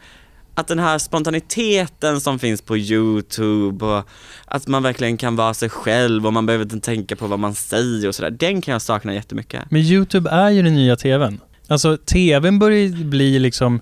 att 0.56 0.68
den 0.68 0.78
här 0.78 0.98
spontaniteten 0.98 2.20
som 2.20 2.38
finns 2.38 2.62
på 2.62 2.76
YouTube 2.76 3.84
och 3.86 4.08
att 4.44 4.66
man 4.66 4.82
verkligen 4.82 5.16
kan 5.16 5.36
vara 5.36 5.54
sig 5.54 5.68
själv 5.68 6.26
och 6.26 6.32
man 6.32 6.46
behöver 6.46 6.64
inte 6.64 6.80
tänka 6.80 7.16
på 7.16 7.26
vad 7.26 7.38
man 7.38 7.54
säger 7.54 8.08
och 8.08 8.14
sådär. 8.14 8.30
Den 8.30 8.60
kan 8.60 8.72
jag 8.72 8.82
sakna 8.82 9.14
jättemycket. 9.14 9.62
men 9.70 9.80
YouTube 9.80 10.30
är 10.30 10.50
ju 10.50 10.62
den 10.62 10.74
nya 10.74 10.96
TVn. 10.96 11.40
Alltså 11.68 11.96
TVn 11.96 12.58
börjar 12.58 13.04
bli 13.04 13.38
liksom 13.38 13.80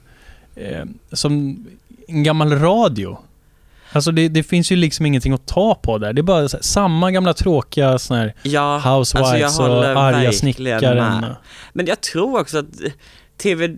eh, 0.56 0.84
som 1.12 1.66
en 2.08 2.22
gammal 2.22 2.58
radio. 2.58 3.18
Alltså 3.92 4.12
det, 4.12 4.28
det 4.28 4.42
finns 4.42 4.72
ju 4.72 4.76
liksom 4.76 5.06
ingenting 5.06 5.32
att 5.32 5.46
ta 5.46 5.74
på 5.74 5.98
där. 5.98 6.12
Det 6.12 6.20
är 6.20 6.22
bara 6.22 6.40
här, 6.40 6.62
samma 6.62 7.10
gamla 7.10 7.34
tråkiga 7.34 7.98
sån 7.98 8.16
här 8.16 8.34
Ja, 8.42 8.78
Housewives 8.78 9.42
alltså 9.42 9.62
och 9.62 9.84
arga 9.84 10.32
snickaren. 10.32 11.20
med. 11.20 11.36
Men 11.72 11.86
jag 11.86 12.00
tror 12.00 12.40
också 12.40 12.58
att 12.58 12.80
eh, 12.84 12.92
TV, 13.36 13.76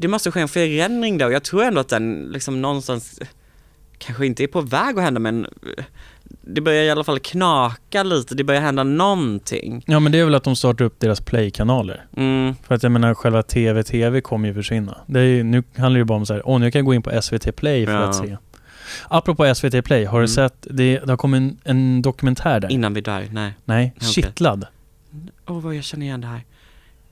det 0.00 0.08
måste 0.08 0.30
ske 0.30 0.40
en 0.40 0.48
förändring 0.48 1.24
och 1.24 1.32
jag 1.32 1.42
tror 1.44 1.62
ändå 1.64 1.80
att 1.80 1.88
den 1.88 2.28
liksom 2.32 2.62
någonstans 2.62 3.20
kanske 3.98 4.26
inte 4.26 4.42
är 4.42 4.46
på 4.46 4.60
väg 4.60 4.98
att 4.98 5.04
hända 5.04 5.20
men 5.20 5.44
eh, 5.44 5.84
det 6.42 6.60
börjar 6.60 6.82
i 6.84 6.90
alla 6.90 7.04
fall 7.04 7.18
knaka 7.18 8.02
lite, 8.02 8.34
det 8.34 8.44
börjar 8.44 8.60
hända 8.60 8.84
någonting. 8.84 9.84
Ja 9.86 10.00
men 10.00 10.12
det 10.12 10.18
är 10.18 10.24
väl 10.24 10.34
att 10.34 10.44
de 10.44 10.56
startar 10.56 10.84
upp 10.84 11.00
deras 11.00 11.20
play-kanaler. 11.20 12.04
Mm, 12.16 12.54
För 12.62 12.74
att 12.74 12.82
jag 12.82 12.92
menar 12.92 13.14
själva 13.14 13.42
TV-TV 13.42 14.20
kommer 14.20 14.48
ju 14.48 14.54
försvinna. 14.54 14.96
Det 15.06 15.20
är, 15.20 15.24
ju- 15.24 15.42
nu 15.42 15.62
handlar 15.76 15.90
det 15.90 15.98
ju 15.98 16.04
bara 16.04 16.18
om 16.18 16.26
så 16.26 16.32
här, 16.34 16.42
åh 16.48 16.60
nu 16.60 16.70
kan 16.70 16.78
jag 16.78 16.86
gå 16.86 16.94
in 16.94 17.02
på 17.02 17.22
SVT 17.22 17.52
Play 17.56 17.86
för 17.86 17.92
Ja. 17.92 17.98
att 18.00 18.16
se. 18.16 18.36
Apropå 19.08 19.54
SVT 19.54 19.82
Play, 19.84 20.04
har 20.04 20.18
Mm. 20.18 20.22
du 20.26 20.28
sett, 20.32 20.66
det, 20.70 20.98
det 20.98 21.10
har 21.12 21.16
kommit 21.16 21.38
en, 21.40 21.58
en 21.64 22.02
dokumentär 22.02 22.60
där. 22.60 22.72
innan 22.72 22.94
vi 22.94 23.00
dör, 23.00 23.24
nej. 23.32 23.52
Nej, 23.64 23.92
Okej. 23.96 24.08
Kittlad. 24.12 24.66
Åh 25.46 25.60
vad 25.60 25.74
jag 25.74 25.84
känner 25.84 26.06
igen 26.06 26.20
det 26.20 26.26
här. 26.26 26.44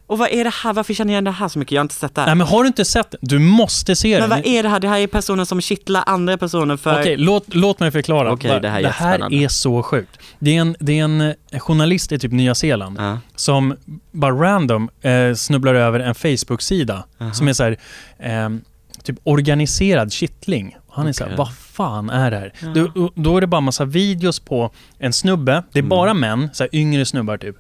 Och 0.09 0.19
vad 0.19 0.31
är 0.31 0.45
det 0.45 0.51
här? 0.63 0.73
Varför 0.73 0.95
känner 0.95 1.13
jag 1.13 1.15
igen 1.15 1.25
det 1.25 1.31
här 1.31 1.49
så 1.49 1.59
mycket? 1.59 1.73
Jag 1.73 1.81
har 1.81 1.85
inte 1.85 1.95
sett 1.95 2.15
det 2.15 2.21
här. 2.21 2.27
Nej 2.29 2.35
men 2.35 2.47
har 2.47 2.63
du 2.63 2.67
inte 2.67 2.85
sett 2.85 3.11
den? 3.11 3.19
Du 3.23 3.39
måste 3.39 3.97
se 3.97 4.11
Men 4.21 4.21
den. 4.21 4.31
vad 4.31 4.47
är 4.47 4.63
det 4.63 4.69
här? 4.69 4.81
Det 4.81 4.89
här 4.89 4.99
är 4.99 5.07
personer 5.07 5.45
som 5.45 5.61
kittlar 5.61 6.03
andra 6.07 6.39
personer 6.39 6.77
för... 6.77 7.01
Okej, 7.01 7.17
låt, 7.17 7.55
låt 7.55 7.81
mig 7.81 7.91
förklara. 7.91 8.33
Okej, 8.33 8.51
Va- 8.51 8.61
det 8.61 8.69
här 8.69 8.79
är 8.79 8.83
det 8.83 8.89
här 8.89 9.33
är 9.35 9.49
så 9.49 9.83
sjukt. 9.83 10.19
Det 10.39 10.57
är 10.57 10.61
en, 10.61 10.77
det 10.81 10.99
är 10.99 11.05
en 11.05 11.21
eh, 11.21 11.59
journalist 11.59 12.13
i 12.13 12.19
typ 12.19 12.33
Nya 12.33 12.55
Zeeland 12.55 12.97
Ja. 13.01 13.19
som 13.37 13.77
bara 14.13 14.33
random 14.35 14.89
eh, 15.03 15.35
snubblar 15.35 15.75
över 15.75 16.01
en 16.01 16.15
Facebook-sida 16.15 17.05
Aha. 17.21 17.33
som 17.33 17.49
är 17.49 17.53
så 17.53 17.63
här, 17.65 17.77
ehm, 18.19 18.61
typ 19.03 19.17
organiserad 19.25 20.13
kittling. 20.13 20.77
Han 20.91 21.07
är 21.07 21.13
så 21.13 21.25
här, 21.25 21.29
Okej. 21.31 21.37
vad 21.39 21.55
fan 21.57 22.11
är 22.11 22.31
det 22.31 22.37
här? 22.39 22.53
Ja. 22.61 22.69
Då, 22.95 23.13
då 23.15 23.37
är 23.37 23.41
det 23.41 23.47
bara 23.47 23.61
massa 23.61 23.85
videos 23.85 24.41
på 24.41 24.71
en 24.99 25.13
snubbe, 25.13 25.63
det 25.73 25.79
är 25.79 25.83
Mm. 25.83 25.89
bara 25.89 26.15
män, 26.15 26.49
så 26.53 26.63
här 26.63 26.75
yngre 26.75 27.05
snubbar 27.05 27.37
typ. 27.39 27.57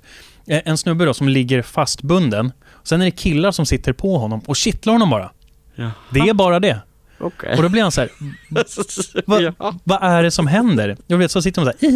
Eh, 0.48 0.60
En 0.64 0.78
snubbe 0.78 1.04
då 1.04 1.14
som 1.14 1.28
ligger 1.28 1.62
fastbunden. 1.62 2.52
Sen 2.84 3.00
är 3.00 3.04
det 3.04 3.10
killar 3.10 3.52
som 3.52 3.66
sitter 3.66 3.92
på 3.92 4.18
honom 4.18 4.40
och 4.46 4.56
kittlar 4.56 4.92
honom 4.92 5.10
bara. 5.10 5.30
Ja. 5.74 5.90
Det 6.10 6.20
är 6.20 6.34
bara 6.34 6.60
det. 6.60 6.80
Okej. 7.20 7.56
Och 7.56 7.62
då 7.62 7.68
blir 7.68 7.82
han 7.82 7.92
så 7.92 8.00
här, 8.00 8.10
Va- 9.26 9.40
ja. 9.58 9.74
vad 9.84 10.02
är 10.02 10.22
det 10.22 10.30
som 10.30 10.46
händer? 10.46 10.96
Jag 11.06 11.18
vet, 11.18 11.30
så 11.30 11.42
sitter 11.42 11.64
de 11.64 11.72
så 11.72 11.86
här. 11.86 11.94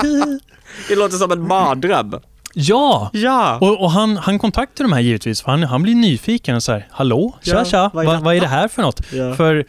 Det 0.88 0.96
låter 0.96 1.16
som 1.16 1.32
en 1.32 1.46
mardröm. 1.48 2.14
Ja! 2.54 3.10
Ja! 3.12 3.58
Och, 3.60 3.80
och 3.84 3.90
han, 3.90 4.16
han 4.16 4.38
kontaktar 4.38 4.84
de 4.84 4.92
här 4.92 5.00
givetvis, 5.00 5.42
för 5.42 5.50
han, 5.50 5.62
han 5.62 5.82
blir 5.82 5.94
nyfiken 5.94 6.56
och 6.56 6.62
så 6.62 6.72
här, 6.72 6.88
hallå, 6.90 7.38
tja 7.42 7.52
Ja, 7.54 7.64
tja, 7.64 7.90
vad 7.94 8.06
vad 8.06 8.14
är 8.14 8.18
är, 8.18 8.22
vad 8.24 8.36
är 8.36 8.40
det 8.40 8.46
här 8.46 8.68
för 8.68 8.82
något? 8.82 9.00
Ja. 9.12 9.34
För 9.34 9.64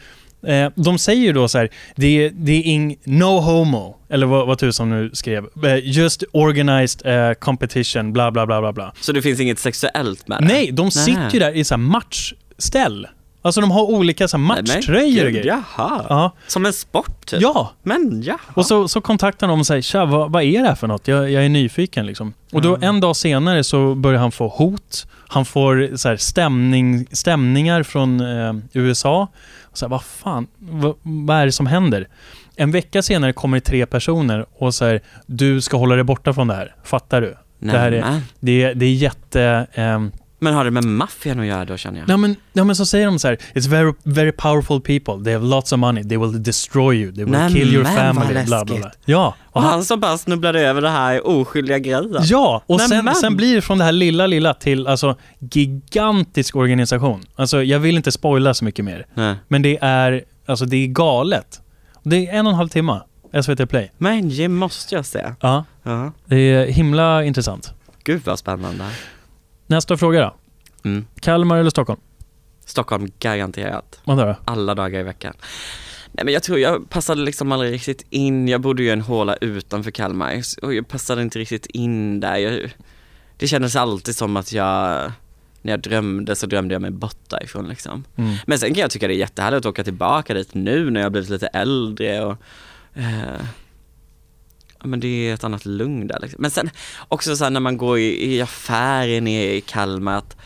eh, 0.46 0.70
de 0.74 0.98
säger 0.98 1.22
ju 1.22 1.32
då 1.32 1.48
så 1.48 1.58
här, 1.58 1.68
det, 1.96 2.06
är- 2.26 2.30
det 2.34 2.52
är 2.52 2.62
ing, 2.62 2.96
no 3.04 3.40
homo, 3.40 3.96
eller 4.08 4.26
vad, 4.26 4.46
vad 4.46 4.58
tusan 4.58 4.90
nu 4.90 5.10
skrev, 5.12 5.44
eh, 5.64 5.78
just 5.82 6.22
organized 6.32 7.06
eh, 7.28 7.32
competition, 7.34 8.12
bla 8.12 8.30
bla 8.30 8.46
bla 8.46 8.60
bla 8.60 8.72
bla. 8.72 8.92
Så 9.00 9.12
det 9.12 9.22
finns 9.22 9.40
inget 9.40 9.58
sexuellt 9.58 10.28
med 10.28 10.38
det? 10.42 10.46
Nej, 10.46 10.72
de 10.72 10.90
sitter 10.90 11.30
ju 11.32 11.38
där 11.38 11.56
i 11.56 11.64
så 11.64 11.74
här 11.74 11.78
matchställ. 11.82 13.06
Alltså 13.42 13.60
de 13.60 13.70
har 13.70 13.82
olika 13.82 14.28
så 14.28 14.36
här 14.36 14.44
matchtröjor 14.44 15.26
och 15.26 15.32
grejer. 15.32 15.46
Jaha. 15.46 16.06
Ja, 16.08 16.32
Som 16.46 16.66
en 16.66 16.72
sport 16.72 17.26
typ? 17.26 17.40
ja. 17.42 17.72
Men 17.82 18.22
ja. 18.22 18.38
Och 18.54 18.66
så, 18.66 18.88
så 18.88 19.00
kontaktar 19.00 19.48
de 19.48 19.60
och 19.60 19.66
säger 19.66 19.82
tja, 19.82 20.04
vad, 20.04 20.32
vad 20.32 20.42
är 20.42 20.60
det 20.62 20.68
här 20.68 20.74
för 20.74 20.86
något? 20.86 21.08
Jag, 21.08 21.30
jag 21.30 21.44
är 21.44 21.48
nyfiken 21.48 22.06
liksom. 22.06 22.32
Och 22.52 22.62
då 22.62 22.68
Mm. 22.76 22.88
en 22.88 23.00
dag 23.00 23.16
senare 23.16 23.64
så 23.64 23.94
börjar 23.94 24.20
han 24.20 24.32
få 24.32 24.48
hot. 24.48 25.06
Han 25.28 25.44
får 25.44 25.96
så 25.96 26.08
här, 26.08 26.16
stämning, 26.16 27.06
stämningar 27.12 27.82
från 27.82 28.20
eh, 28.20 28.54
USA. 28.72 29.28
Och 29.62 29.78
så 29.78 29.84
här, 29.86 29.90
vad 29.90 30.02
fan, 30.02 30.46
vad, 30.58 30.94
vad 31.02 31.36
är 31.36 31.46
det 31.46 31.52
som 31.52 31.66
händer? 31.66 32.08
En 32.56 32.70
vecka 32.70 33.02
senare 33.02 33.32
kommer 33.32 33.56
det 33.56 33.60
tre 33.60 33.86
personer 33.86 34.46
och 34.58 34.74
säger 34.74 35.00
du 35.26 35.60
ska 35.60 35.76
hålla 35.76 35.94
dig 35.94 36.04
borta 36.04 36.32
från 36.34 36.46
det 36.48 36.54
här. 36.54 36.74
Fattar 36.84 37.20
du? 37.20 37.36
Nej, 37.58 37.72
det 37.74 37.78
här 37.80 37.92
är-. 37.92 38.20
Det, 38.40 38.62
är- 38.62 38.74
det 38.74 38.86
är 38.86 38.94
jätte... 38.94 39.66
ehm, 39.74 40.12
men 40.42 40.54
har 40.54 40.64
det 40.64 40.70
med 40.70 40.84
maffian 40.84 41.40
att 41.40 41.46
göra 41.46 41.64
då 41.64 41.76
känner 41.76 41.98
jag? 42.00 42.08
Ja 42.08 42.16
men, 42.16 42.36
ja 42.52 42.64
men 42.64 42.76
så 42.76 42.86
säger 42.86 43.06
de 43.06 43.18
så 43.18 43.28
här, 43.28 43.36
It's 43.54 43.68
very, 43.68 43.92
very 44.02 44.32
powerful 44.32 44.80
people, 44.80 45.24
they 45.24 45.32
have 45.32 45.46
lots 45.46 45.72
of 45.72 45.78
money, 45.78 46.04
they 46.08 46.18
will 46.18 46.42
destroy 46.42 46.96
you, 46.96 47.12
they 47.14 47.24
will 47.24 47.32
Nej, 47.32 47.52
kill 47.52 47.74
your 47.74 47.84
men 47.84 47.94
vad 48.16 48.24
family, 48.24 48.44
bla 48.44 48.64
bla 48.64 48.64
bla. 48.64 48.86
läskigt. 48.86 49.02
Ja, 49.04 49.34
Och 49.44 49.62
han 49.62 49.84
som 49.84 50.00
bara 50.00 50.18
snubblade 50.18 50.60
över 50.60 50.80
det 50.80 50.88
här 50.88 51.26
oskyldiga 51.26 51.78
grejen. 51.78 52.16
Ja, 52.22 52.62
och 52.66 52.78
Nej, 52.78 52.88
sen, 52.88 53.04
men. 53.04 53.14
sen 53.14 53.36
blir 53.36 53.54
det 53.54 53.62
från 53.62 53.78
det 53.78 53.84
här 53.84 53.92
lilla, 53.92 54.26
lilla 54.26 54.54
till 54.54 54.86
alltså 54.86 55.16
gigantisk 55.40 56.56
organisation. 56.56 57.22
Alltså 57.36 57.62
jag 57.62 57.78
vill 57.78 57.96
inte 57.96 58.12
spoila 58.12 58.54
så 58.54 58.64
mycket 58.64 58.84
mer, 58.84 59.06
Nej. 59.14 59.34
men 59.48 59.62
det 59.62 59.78
är, 59.82 60.22
alltså 60.46 60.64
det 60.64 60.76
är 60.76 60.86
galet. 60.86 61.60
Det 62.02 62.26
är 62.28 62.32
en 62.38 62.46
och 62.46 62.52
en 62.52 62.56
halv 62.56 62.68
timme, 62.68 63.00
SVT 63.42 63.68
Play. 63.68 63.90
Men 63.98 64.28
det 64.36 64.48
måste 64.48 64.94
jag 64.94 65.06
se. 65.06 65.24
Ja, 65.40 65.64
Ja. 65.82 66.12
det 66.26 66.36
är 66.36 66.66
himla 66.66 67.24
intressant. 67.24 67.72
Gud 68.04 68.22
vad 68.24 68.38
spännande. 68.38 68.84
Nästa 69.66 69.96
fråga 69.96 70.20
då. 70.20 70.34
Mm. 70.88 71.06
Kalmar 71.20 71.58
eller 71.58 71.70
Stockholm? 71.70 72.00
Stockholm 72.66 73.08
garanterat. 73.18 74.00
Då? 74.04 74.36
Alla 74.44 74.74
dagar 74.74 75.00
i 75.00 75.02
veckan. 75.02 75.34
Nej 76.12 76.24
men 76.24 76.34
jag 76.34 76.42
tror 76.42 76.58
jag 76.58 76.90
passade 76.90 77.22
liksom 77.22 77.52
aldrig 77.52 77.72
riktigt 77.72 78.06
in. 78.10 78.48
Jag 78.48 78.60
bodde 78.60 78.82
ju 78.82 78.88
i 78.88 78.92
en 78.92 79.00
håla 79.00 79.36
utanför 79.36 79.90
Kalmar 79.90 80.42
och 80.62 80.74
jag 80.74 80.88
passade 80.88 81.22
inte 81.22 81.38
riktigt 81.38 81.66
in 81.66 82.20
där. 82.20 82.36
Jag, 82.36 82.74
det 83.36 83.48
kändes 83.48 83.76
alltid 83.76 84.16
som 84.16 84.36
att 84.36 84.52
jag, 84.52 85.12
när 85.62 85.72
jag 85.72 85.80
drömde 85.80 86.36
så 86.36 86.46
drömde 86.46 86.74
jag 86.74 86.82
mig 86.82 86.90
bort 86.90 87.28
därifrån 87.28 87.68
liksom. 87.68 88.04
Mm. 88.16 88.36
Men 88.46 88.58
sen 88.58 88.74
kan 88.74 88.80
jag 88.80 88.90
tycka 88.90 89.08
det 89.08 89.14
är 89.14 89.18
jättehärligt 89.18 89.66
att 89.66 89.70
åka 89.70 89.84
tillbaka 89.84 90.34
dit 90.34 90.54
nu 90.54 90.90
när 90.90 91.00
jag 91.00 91.12
blivit 91.12 91.30
lite 91.30 91.46
äldre 91.46 92.24
och 92.24 92.36
eh, 92.94 93.40
men 94.84 95.00
det 95.00 95.28
är 95.28 95.34
ett 95.34 95.44
annat 95.44 95.64
lugn 95.64 96.06
där 96.06 96.18
liksom. 96.20 96.42
Men 96.42 96.50
sen 96.50 96.70
också 97.08 97.36
så 97.36 97.44
här 97.44 97.50
när 97.50 97.60
man 97.60 97.76
går 97.76 97.98
i, 97.98 98.34
i 98.34 98.40
affärer 98.42 99.20
nere 99.20 99.54
i 99.54 99.60
Kalmar 99.60 100.18
att, 100.18 100.36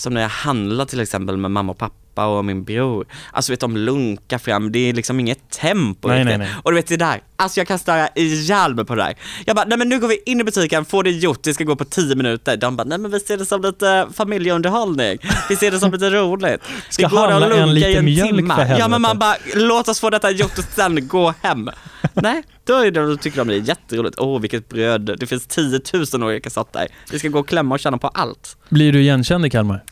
som 0.00 0.14
när 0.14 0.20
jag 0.20 0.28
handlar 0.28 0.84
till 0.84 1.00
exempel 1.00 1.36
med 1.36 1.50
mamma 1.50 1.72
och 1.72 1.78
pappa 1.78 2.26
och 2.26 2.44
min 2.44 2.64
bror. 2.64 3.06
Alltså 3.32 3.52
vet 3.52 3.60
de 3.60 3.76
lunkar 3.76 4.38
fram, 4.38 4.72
det 4.72 4.78
är 4.78 4.92
liksom 4.92 5.20
inget 5.20 5.50
tempo 5.50 6.08
Nej, 6.08 6.24
nej, 6.24 6.38
nej. 6.38 6.48
Och 6.62 6.70
du 6.70 6.74
vet 6.74 6.86
det 6.86 6.96
där, 6.96 7.20
alltså 7.36 7.60
jag 7.60 7.68
kan 7.68 7.78
störa 7.78 8.08
ihjäl 8.14 8.74
mig 8.74 8.84
på 8.84 8.94
det 8.94 9.02
där. 9.02 9.14
Jag 9.46 9.56
bara, 9.56 9.64
nej 9.64 9.78
men 9.78 9.88
nu 9.88 10.00
går 10.00 10.08
vi 10.08 10.22
in 10.26 10.40
i 10.40 10.44
butiken, 10.44 10.84
får 10.84 11.02
det 11.02 11.10
gjort, 11.10 11.42
det 11.42 11.54
ska 11.54 11.64
gå 11.64 11.76
på 11.76 11.84
10 11.84 12.16
minuter. 12.16 12.56
De 12.56 12.76
bara, 12.76 12.84
nej 12.84 12.98
men 12.98 13.10
vi 13.10 13.20
ser 13.20 13.36
det 13.36 13.46
som 13.46 13.62
lite 13.62 14.08
familjeunderhållning. 14.14 15.18
Vi 15.48 15.56
ser 15.56 15.70
det 15.70 15.78
som 15.78 15.92
lite 15.92 16.10
roligt. 16.10 16.60
Ska 16.88 17.02
det 17.02 17.08
går 17.08 17.26
att 17.26 17.32
handla 17.32 17.46
en 17.46 17.52
lunka 17.52 17.72
liter 17.72 18.08
i 18.08 18.20
en 18.20 18.28
timme. 18.28 18.76
Ja 18.78 18.88
men 18.88 19.02
man 19.02 19.18
bara, 19.18 19.36
låt 19.54 19.88
oss 19.88 20.00
få 20.00 20.10
detta 20.10 20.30
gjort 20.30 20.58
och 20.58 20.64
sen 20.64 21.08
gå 21.08 21.34
hem. 21.42 21.70
nej, 22.14 22.42
då, 22.64 22.74
är 22.74 22.90
det, 22.90 23.06
då 23.06 23.16
tycker 23.16 23.38
de 23.38 23.48
det 23.48 23.54
är 23.54 23.68
jätteroligt. 23.68 24.18
Åh 24.18 24.40
vilket 24.40 24.68
bröd, 24.68 25.16
det 25.18 25.26
finns 25.26 25.46
10 25.46 25.80
000 26.12 26.22
olika 26.22 26.50
sorter. 26.50 26.88
Vi 27.10 27.18
ska 27.18 27.28
gå 27.28 27.38
och 27.38 27.48
klämma 27.48 27.74
och 27.74 27.80
känna 27.80 27.98
på 27.98 28.08
allt. 28.08 28.56
Blir 28.68 28.92
du 28.92 29.00
igenkänd 29.00 29.46
i 29.46 29.50
Kalmar? 29.50 29.84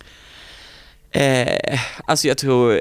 Eh, 1.10 1.80
alltså 2.04 2.28
jag 2.28 2.38
tror, 2.38 2.78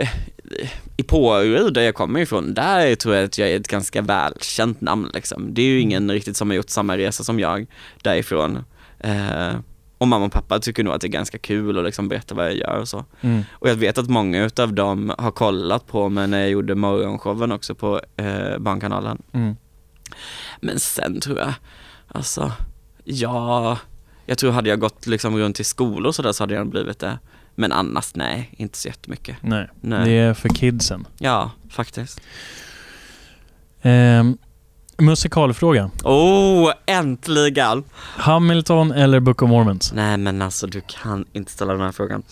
i 0.98 1.04
Påryd 1.04 1.74
där 1.74 1.82
jag 1.82 1.96
kommer 1.96 2.20
ifrån, 2.20 2.54
där 2.54 2.96
tror 2.96 3.16
jag 3.16 3.26
att 3.26 3.38
jag 3.38 3.50
är 3.50 3.60
ett 3.60 3.68
ganska 3.68 4.02
välkänt 4.02 4.82
namn 4.82 5.10
liksom. 5.13 5.54
Det 5.54 5.62
är 5.62 5.66
ju 5.66 5.80
ingen 5.80 6.12
riktigt 6.12 6.38
som 6.38 6.50
har 6.50 6.56
gjort 6.56 6.70
samma 6.70 6.98
resa 6.98 7.24
som 7.24 7.40
jag 7.40 7.66
därifrån. 8.02 8.63
Eh, 9.00 9.56
och 9.98 10.08
mamma 10.08 10.26
och 10.26 10.32
pappa 10.32 10.60
tycker 10.60 10.84
nog 10.84 10.94
att 10.94 11.02
det 11.02 11.08
är 11.08 11.10
ganska 11.10 11.38
kul 11.38 11.78
att 11.78 11.86
liksom 11.86 12.10
berätta 12.10 12.36
vad 12.36 12.46
jag 12.46 12.56
gör 12.56 12.80
och 12.80 12.88
så. 12.88 13.06
Mm. 13.22 13.44
Och 13.52 13.70
jag 13.70 13.76
vet 13.76 13.98
att 13.98 14.10
många 14.10 14.46
utav 14.46 14.74
dem 14.74 15.13
har 15.18 15.32
kollat 15.32 15.88
på 15.88 16.10
mig 16.10 16.28
när 16.28 16.40
jag 16.40 16.50
gjorde 16.50 16.76
morgonshowen 16.76 17.52
också 17.52 17.76
på 17.76 18.02
eh, 18.18 18.58
Barnkanalen. 18.58 19.22
Mm. 19.32 19.56
Men 20.62 20.80
sen 20.80 21.20
tror 21.20 21.40
jag, 21.40 21.54
alltså, 22.08 22.52
ja, 23.04 23.78
jag 24.26 24.38
tror 24.38 24.52
hade 24.52 24.70
jag 24.70 24.80
gått 24.80 25.08
liksom 25.08 25.38
runt 25.38 25.60
i 25.60 25.63
skolor 25.63 26.08
och 26.08 26.16
sådär 26.16 26.32
så 26.32 26.44
hade 26.44 26.54
jag 26.54 26.68
blivit 26.68 27.00
det. 27.00 27.20
Men 27.60 27.72
annars 27.72 28.15
nej, 28.15 28.50
inte 28.58 28.78
så 28.78 28.88
jättemycket. 28.88 29.38
Nej. 29.41 29.70
Nej. 29.82 30.06
det 30.06 30.12
är 30.12 30.34
för 30.34 30.50
kidsen. 30.50 31.08
Ja, 31.17 31.52
faktiskt. 31.70 32.22
Ehm, 33.82 34.38
musikalfråga. 34.98 35.91
Oh, 36.04 36.72
äntligen! 36.86 37.84
Hamilton 38.17 38.91
eller 38.91 39.20
Book 39.20 39.41
of 39.41 39.50
Mormons? 39.50 39.93
Nej 39.93 40.17
men 40.17 40.41
alltså 40.41 40.67
du 40.67 40.82
kan 40.88 41.26
inte 41.34 41.52
ställa 41.52 41.74
den 41.74 41.82
här 41.82 41.91
frågan. 41.91 42.24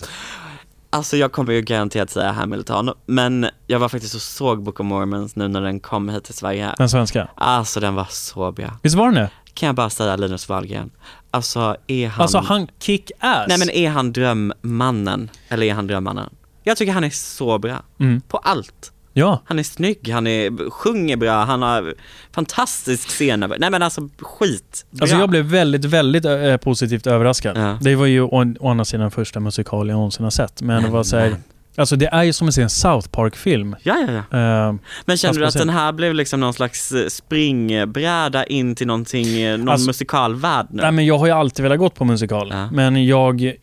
Alltså 0.90 1.18
jag 1.18 1.32
kommer 1.32 1.54
ju 1.54 1.62
garanterat 1.62 2.10
säga 2.10 2.32
Hamilton, 2.32 2.92
men 3.06 3.48
jag 3.68 3.80
var 3.80 3.90
faktiskt 3.90 4.16
och 4.16 4.22
såg 4.22 4.64
Book 4.64 4.80
of 4.80 4.86
Mormons 4.86 5.36
nu 5.36 5.48
när 5.48 5.62
den 5.62 5.80
kom 5.80 6.10
hit 6.10 6.24
till 6.24 6.34
Sverige. 6.34 6.76
Den 6.78 6.90
svenska? 6.90 7.28
Alltså 7.36 7.80
den 7.80 7.96
var 7.96 8.08
så 8.10 8.52
bra. 8.52 8.78
Visst 8.82 8.96
var 8.96 9.06
den 9.06 9.16
det? 9.16 9.30
Kan 9.56 9.68
jag 9.68 9.76
bara 9.76 9.89
säga 9.89 10.15
Linus 10.15 10.50
Wahlgren. 10.50 10.91
Alltså 11.32 11.78
är 11.88 12.08
han... 12.08 12.22
Alltså 12.22 12.38
han 12.38 12.68
kick-ass. 12.80 13.46
Nej 13.48 13.60
men 13.60 13.70
är 13.70 13.89
han 13.89 14.13
drömmannen? 14.13 15.30
Eller 15.50 15.68
är 15.68 15.74
han 15.74 15.88
drömmannen? 15.88 16.30
Jag 16.63 16.78
tycker 16.78 16.94
han 16.94 17.04
är 17.04 17.10
så 17.10 17.60
bra. 17.60 17.84
Mm. 18.00 18.22
På 18.22 18.38
allt. 18.38 18.91
Ja. 19.18 19.41
Han 19.46 19.60
är 19.60 19.63
snygg, 19.63 20.10
han 20.10 20.28
är, 20.28 20.70
sjunger 20.70 21.18
bra, 21.18 21.44
han 21.44 21.62
har 21.62 21.94
fantastisk 22.32 23.10
scen. 23.10 23.39
Nej 23.60 23.72
men 23.72 23.84
alltså 23.84 24.10
skit. 24.20 24.86
Bra. 24.89 25.04
Alltså 25.04 25.18
jag 25.18 25.30
blev 25.30 25.46
väldigt, 25.46 25.86
väldigt 25.86 26.26
eh, 26.26 26.58
positivt 26.58 27.08
överraskad. 27.08 27.58
Ja. 27.58 27.78
Det 27.82 27.96
var 27.96 28.06
ju 28.06 28.22
å, 28.22 28.56
å 28.60 28.70
andra 28.70 28.86
sidan 28.86 29.12
första 29.12 29.39
musikal 29.39 29.89
jag 29.89 29.96
någonsin 29.96 30.24
har 30.24 30.32
sett. 30.32 30.62
Men 30.62 30.84
det 30.84 30.89
var 30.89 31.04
så 31.04 31.18
här, 31.18 31.38
Alltså 31.78 31.96
det 31.96 32.06
är 32.08 32.24
ju 32.24 32.34
som 32.34 32.48
att 32.48 32.54
se 32.54 32.62
en 32.62 32.70
South 32.70 33.10
Park-film. 33.10 33.76
Ja, 33.84 33.96
ja, 34.08 34.14
ja. 34.32 34.38
Eh, 34.70 34.76
Men 35.06 35.18
känner 35.18 35.40
du 35.40 35.46
att 35.46 35.54
den 35.54 35.70
här 35.70 35.92
blev 35.92 36.14
liksom 36.14 36.40
någon 36.40 36.54
slags 36.54 36.92
eh, 36.92 37.08
springbräda 37.08 38.46
in 38.46 38.76
till 38.76 38.88
någonting, 38.88 39.42
eh, 39.42 39.58
någon 39.58 39.70
Alltså- 39.70 39.88
musikalvärld 39.88 40.68
nu? 40.70 40.82
nej 40.82 40.92
men 40.92 41.06
jag 41.06 41.18
har 41.18 41.26
ju 41.26 41.32
alltid 41.32 41.64
velat 41.64 41.80
gått 41.80 41.96
på 41.96 42.06
musikal. 42.06 42.50
Ja. 42.52 42.72
Men 42.72 43.06
jag... 43.06 43.54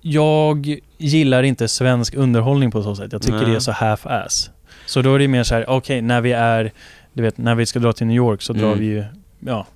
Jag 0.00 0.78
gillar 0.98 1.42
inte 1.42 1.68
svensk 1.68 2.14
underhållning 2.14 2.70
på 2.70 2.82
så 2.82 2.96
sätt. 2.96 3.12
Jag 3.12 3.22
tycker 3.22 3.36
Nej. 3.36 3.46
det 3.50 3.54
är 3.56 3.60
så 3.60 3.72
half-ass. 3.72 4.50
Så 4.86 5.02
då 5.02 5.14
är 5.14 5.18
det 5.18 5.28
mer 5.28 5.42
så 5.42 5.54
här, 5.54 5.70
okej, 5.70 6.02
när 6.02 6.20
vi 6.20 6.32
är, 6.32 6.72
du 7.12 7.22
vet, 7.22 7.38
när 7.38 7.54
vi 7.54 7.66
ska 7.66 7.78
dra 7.78 7.92
till 7.92 8.06
New 8.06 8.16
York 8.16 8.42
så 8.42 8.52
drar 8.52 8.66
Mm. 8.66 8.78
vi 8.78 8.86
ju, 8.86 9.04
ja, 9.40 9.66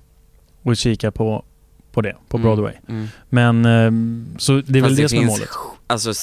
och 0.63 0.77
kikar 0.77 1.11
på, 1.11 1.45
på 1.91 2.01
det, 2.01 2.15
på 2.29 2.37
Mm, 2.37 2.45
Broadway. 2.47 2.73
Mm. 2.89 3.07
Men, 3.29 3.65
ehm, 3.65 4.25
så 4.37 4.61
det 4.65 4.79
är 4.79 4.81
väl 4.83 4.91
Fast 4.91 5.01
det 5.01 5.09
som 5.09 5.19
är 5.19 5.25
målet. 5.25 5.49
Alltså 5.87 6.13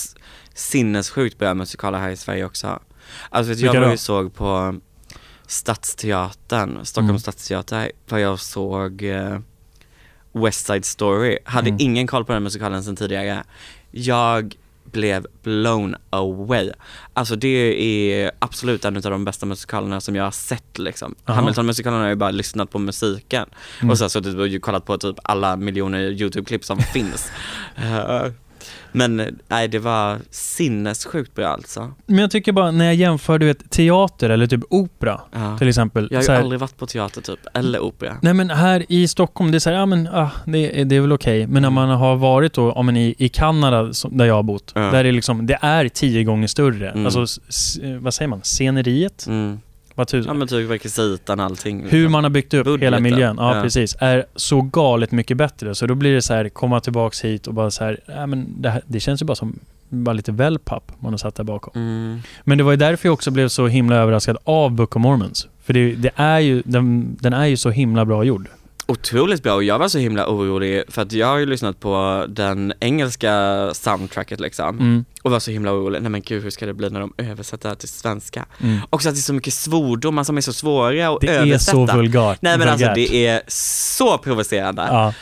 sinnessjukt 0.55 1.39
bra 1.39 1.55
musikaler 1.55 1.99
här 1.99 2.11
i 2.11 2.17
Sverige 2.17 2.45
också. 2.45 2.79
Alltså 3.31 3.53
jag 3.53 3.81
var 3.81 3.91
ju 3.91 3.97
såg 3.97 4.35
på 4.35 4.75
Stadsteatern, 5.47 6.85
Stockholms 6.85 7.11
Mm. 7.11 7.19
stadsteater, 7.21 7.93
var 8.09 8.19
jag 8.19 8.41
såg 8.41 9.03
eh, 9.03 9.39
West 10.33 10.67
Side 10.67 10.85
Story. 10.85 11.39
Hade 11.45 11.69
Mm. 11.69 11.81
ingen 11.81 12.07
koll 12.07 12.25
på 12.25 12.33
den 12.33 12.43
musikalen 12.43 12.85
sedan 12.85 12.97
tidigare. 12.97 13.45
Jag 13.91 14.55
blev 14.85 15.27
blown 15.43 15.97
away. 16.11 16.73
Alltså 17.15 17.37
det 17.37 17.49
är 18.19 18.31
absolut 18.39 18.85
en 18.85 18.97
av 18.97 19.03
de 19.03 19.25
bästa 19.25 19.47
musikalerna 19.47 20.01
som 20.01 20.17
jag 20.17 20.25
har 20.25 20.31
sett 20.31 20.79
liksom. 20.79 21.15
Hamilton-musikalen 21.25 21.99
har 21.99 22.05
jag 22.07 22.13
ju 22.13 22.17
bara 22.17 22.31
lyssnat 22.31 22.71
på 22.71 22.79
musiken 22.79 23.47
Mm. 23.81 23.91
och 23.91 23.99
så 23.99 24.03
har 24.03 24.05
jag 24.05 24.11
suttit 24.11 24.57
och 24.57 24.63
kollat 24.63 24.85
på 24.87 24.99
typ 24.99 25.17
alla 25.25 25.57
miljoner 25.57 25.99
YouTube-klipp 26.01 26.65
som 26.65 26.79
finns. 26.93 27.31
Eh, 27.77 28.23
Men 28.93 29.39
nej, 29.49 29.69
det 29.69 29.79
var 29.79 30.19
sinnessjukt 30.31 31.35
bra 31.35 31.47
alltså. 31.47 31.93
Men 32.07 32.19
jag 32.19 32.31
tycker 32.31 32.53
bara, 32.53 32.71
när 32.71 32.85
jag 32.85 32.95
jämför, 32.95 33.39
du 33.39 33.47
vet, 33.47 33.71
teater 33.71 34.31
eller 34.31 34.47
typ 34.47 34.61
opera, 34.71 35.21
Ja. 35.33 35.59
till 35.59 35.69
exempel. 35.69 36.09
Jag 36.11 36.19
har 36.19 36.23
ju 36.25 36.31
här- 36.33 36.41
aldrig 36.41 36.61
varit 36.61 36.77
på 36.77 36.87
teater 36.87 37.21
typ, 37.21 37.39
eller 37.55 37.81
opera. 37.81 38.17
Nej 38.23 38.35
men 38.35 38.51
här 38.51 38.85
i 38.89 39.09
Stockholm, 39.09 39.51
det 39.51 39.57
är 39.57 39.59
så 39.59 39.71
här, 39.71 39.77
ja 39.77 39.87
men 39.87 40.07
ah, 40.13 40.31
det, 40.47 40.81
är- 40.81 40.85
det 40.85 40.97
är 40.97 41.01
väl 41.01 41.13
okej. 41.13 41.47
Men 41.47 41.63
när 41.63 41.69
Mm. 41.69 41.75
man 41.75 41.89
har 41.89 42.17
varit 42.17 42.53
då, 42.53 42.73
om 42.73 42.87
man 42.87 42.97
i, 42.97 43.15
i 43.19 43.29
Kanada, 43.29 43.93
som- 43.93 44.17
där 44.19 44.25
jag 44.25 44.35
har 44.35 44.43
bott, 44.43 44.73
Ja. 44.75 44.81
där 44.81 45.05
är 45.05 45.13
liksom, 45.13 45.47
det 45.47 45.59
är 45.63 45.89
tio 45.89 46.25
gånger 46.25 46.47
större. 46.47 46.91
Mm. 46.91 47.07
Alltså, 47.07 47.41
vad 48.01 48.15
säger 48.15 48.29
man? 48.29 48.41
Sceneriet? 48.43 49.27
Mm. 49.27 49.61
Vad 50.01 50.09
tusan? 50.09 50.29
Ja 50.29 50.35
men 50.39 50.49
typ 50.49 50.71
rekvisitan 50.71 51.41
allting. 51.41 51.87
Hur 51.89 52.09
man 52.09 52.25
har 52.25 52.31
byggt 52.31 52.55
upp 52.55 52.65
Budgeten. 52.65 52.85
hela 52.95 53.01
miljön, 53.01 53.37
ja, 53.39 53.57
Ja. 53.57 53.63
precis, 53.63 53.97
är 54.01 54.25
så 54.37 54.63
galet 54.63 55.13
mycket 55.13 55.37
bättre. 55.37 55.75
Så 55.75 55.87
då 55.87 55.95
blir 55.95 56.15
det 56.15 56.23
så 56.23 56.35
här, 56.35 56.49
komma 56.49 56.81
tillbaks 56.81 57.25
hit 57.25 57.47
och 57.47 57.55
bara 57.55 57.71
så 57.71 57.85
här, 57.85 58.01
ja 58.07 58.27
men 58.27 58.47
det, 58.63 58.71
här, 58.71 58.83
det 58.87 59.01
känns 59.01 59.23
ju 59.23 59.27
bara 59.27 59.35
som 59.35 59.59
bara 59.89 60.13
lite 60.13 60.33
wellpapp 60.33 60.93
man 61.01 61.13
har 61.13 61.19
satt 61.19 61.35
där 61.35 61.45
bakom. 61.45 61.73
Mm. 61.83 62.19
Men 62.45 62.59
det 62.59 62.65
var 62.65 62.71
ju 62.71 62.77
därför 62.77 63.09
jag 63.09 63.13
också 63.13 63.31
blev 63.31 63.49
så 63.49 63.67
himla 63.67 63.97
överraskad 63.97 64.37
av 64.45 64.71
Book 64.71 64.97
of 64.97 65.03
Mormons. 65.03 65.49
För 65.65 65.73
det, 65.73 65.95
det 65.95 66.11
är 66.17 66.39
ju, 66.39 66.63
den, 66.65 67.17
den 67.21 67.33
är 67.33 67.47
ju 67.47 67.57
så 67.57 67.71
himla 67.71 68.05
bra 68.05 68.25
gjord. 68.25 68.49
Otroligt 68.91 69.43
bra 69.43 69.55
och 69.55 69.65
jag 69.65 69.79
var 69.79 69.89
så 69.89 69.99
himla 69.99 70.27
orolig 70.29 70.83
för 70.89 71.03
att 71.03 71.13
jag 71.13 71.27
har 71.27 71.39
ju 71.39 71.47
lyssnat 71.47 71.81
på 71.81 72.25
den 72.29 72.73
engelska 72.81 73.71
soundtracket 73.75 74.41
liksom 74.41 74.79
Mm. 74.79 75.05
och 75.23 75.31
var 75.31 75.41
så 75.41 75.51
himla 75.51 75.73
orolig, 75.73 76.03
nej 76.03 76.11
men 76.11 76.23
gud 76.23 76.43
hur 76.43 76.51
ska 76.51 76.67
det 76.67 76.75
bli 76.75 76.91
när 76.91 77.01
de 77.01 77.13
översätter 77.19 77.63
det 77.63 77.69
här 77.69 77.75
till 77.77 77.89
svenska? 77.89 78.47
Mm. 78.63 78.79
Också 78.91 79.09
att 79.09 79.15
det 79.15 79.19
är 79.19 79.23
så 79.23 79.33
mycket 79.35 79.55
svordomar 79.55 80.25
som 80.25 80.37
är 80.37 80.41
så 80.41 80.53
svåra 80.53 81.09
att 81.09 81.21
Det 81.21 81.29
är 81.29 81.41
översätta. 81.41 81.73
så 81.73 81.87
vulgärt. 81.97 82.39
Nej 82.43 82.59
men 82.59 82.69
alltså 82.69 82.87
vulgärt. 82.87 83.11
det 83.11 83.27
är 83.27 83.43
så 83.49 84.19
provocerande. 84.19 84.83
Ja. 84.89 85.15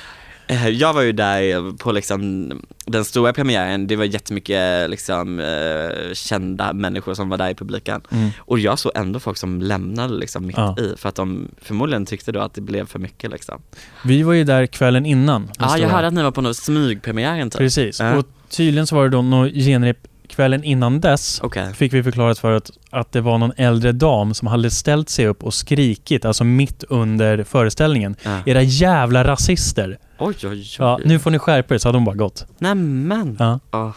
Eh, 0.49 0.69
Jag 0.69 0.93
var 0.93 1.03
ju 1.03 1.13
där 1.13 1.73
på 1.79 1.93
liksom 1.93 2.53
den 2.87 3.05
stora 3.05 3.33
premiären, 3.33 3.87
det 3.87 3.97
var 3.97 4.05
jättemycket 4.05 4.91
liksom 4.91 5.41
eh, 5.41 6.13
kända 6.15 6.73
människor 6.73 7.15
som 7.15 7.29
var 7.29 7.37
där 7.39 7.51
i 7.51 7.55
publiken. 7.55 8.01
Mm. 8.11 8.31
Och 8.39 8.59
jag 8.59 8.79
såg 8.79 8.93
ändå 8.95 9.21
folk 9.21 9.37
som 9.37 9.63
lämnade 9.63 10.15
liksom 10.15 10.47
mitt 10.47 10.57
Ja. 10.57 10.77
i 10.79 10.95
för 10.97 11.09
att 11.09 11.15
de 11.15 11.49
förmodligen 11.63 12.07
tyckte 12.07 12.33
då 12.33 12.41
att 12.41 12.55
det 12.55 12.61
blev 12.61 12.87
för 12.87 12.99
mycket 12.99 13.31
liksom. 13.31 13.63
Vi 14.05 14.23
var 14.23 14.33
ju 14.33 14.45
där 14.45 14.67
kvällen 14.67 15.07
innan. 15.07 15.51
Ja, 15.59 15.79
jag 15.79 15.89
hörde 15.89 16.07
att 16.07 16.15
ni 16.15 16.23
var 16.23 16.31
på 16.31 16.41
någon 16.41 16.55
smygpremiären 16.55 17.51
typ. 17.51 17.59
Precis. 17.59 18.01
Ja. 18.01 18.15
Och 18.17 18.27
tydligen 18.49 18.87
så 18.87 18.97
var 18.97 19.05
det 19.05 19.11
då 19.11 19.23
något 19.23 19.53
genrep 19.53 19.99
kvällen 20.39 20.65
innan 20.65 21.01
dess. 21.01 21.41
Okej. 21.43 21.75
Fick 21.75 21.93
vi 21.93 22.03
förklarat 22.03 22.39
för 22.39 22.53
att, 22.53 22.71
att 22.91 23.13
det 23.13 23.21
var 23.21 23.39
någon 23.39 23.53
äldre 23.57 23.93
dam 23.93 24.35
som 24.35 24.49
hade 24.49 24.71
ställt 24.71 25.09
sig 25.09 25.27
upp 25.27 25.43
och 25.45 25.55
skrikit, 25.55 26.25
alltså 26.25 26.45
mitt 26.45 26.85
under 26.89 27.45
föreställningen. 27.45 28.17
Ja. 28.23 28.41
Era 28.47 28.63
jävla 28.63 29.25
rasister! 29.25 29.99
Oj 30.19 30.35
oj 30.43 30.49
oj. 30.51 30.67
Ja, 30.79 31.01
nu 31.05 31.19
får 31.19 31.31
ni 31.31 31.39
skärpa 31.39 31.75
er, 31.75 31.79
så 31.79 31.89
hade 31.89 31.97
de 31.97 32.05
bara 32.05 32.17
gått. 32.17 32.47
Nämen. 32.59 33.37
Ja. 33.39 33.61
Åh. 33.73 33.91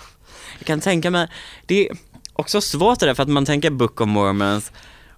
Jag 0.60 0.68
kan 0.68 0.80
tänka 0.80 1.12
mig, 1.12 1.28
det 1.66 1.88
är 1.90 1.98
också 2.34 2.62
svårt 2.62 3.00
det 3.00 3.06
där 3.06 3.14
för 3.14 3.24
att 3.24 3.30
man 3.30 3.46
tänker 3.46 3.70
Book 3.70 4.02
of 4.02 4.08
Mormons, 4.08 4.72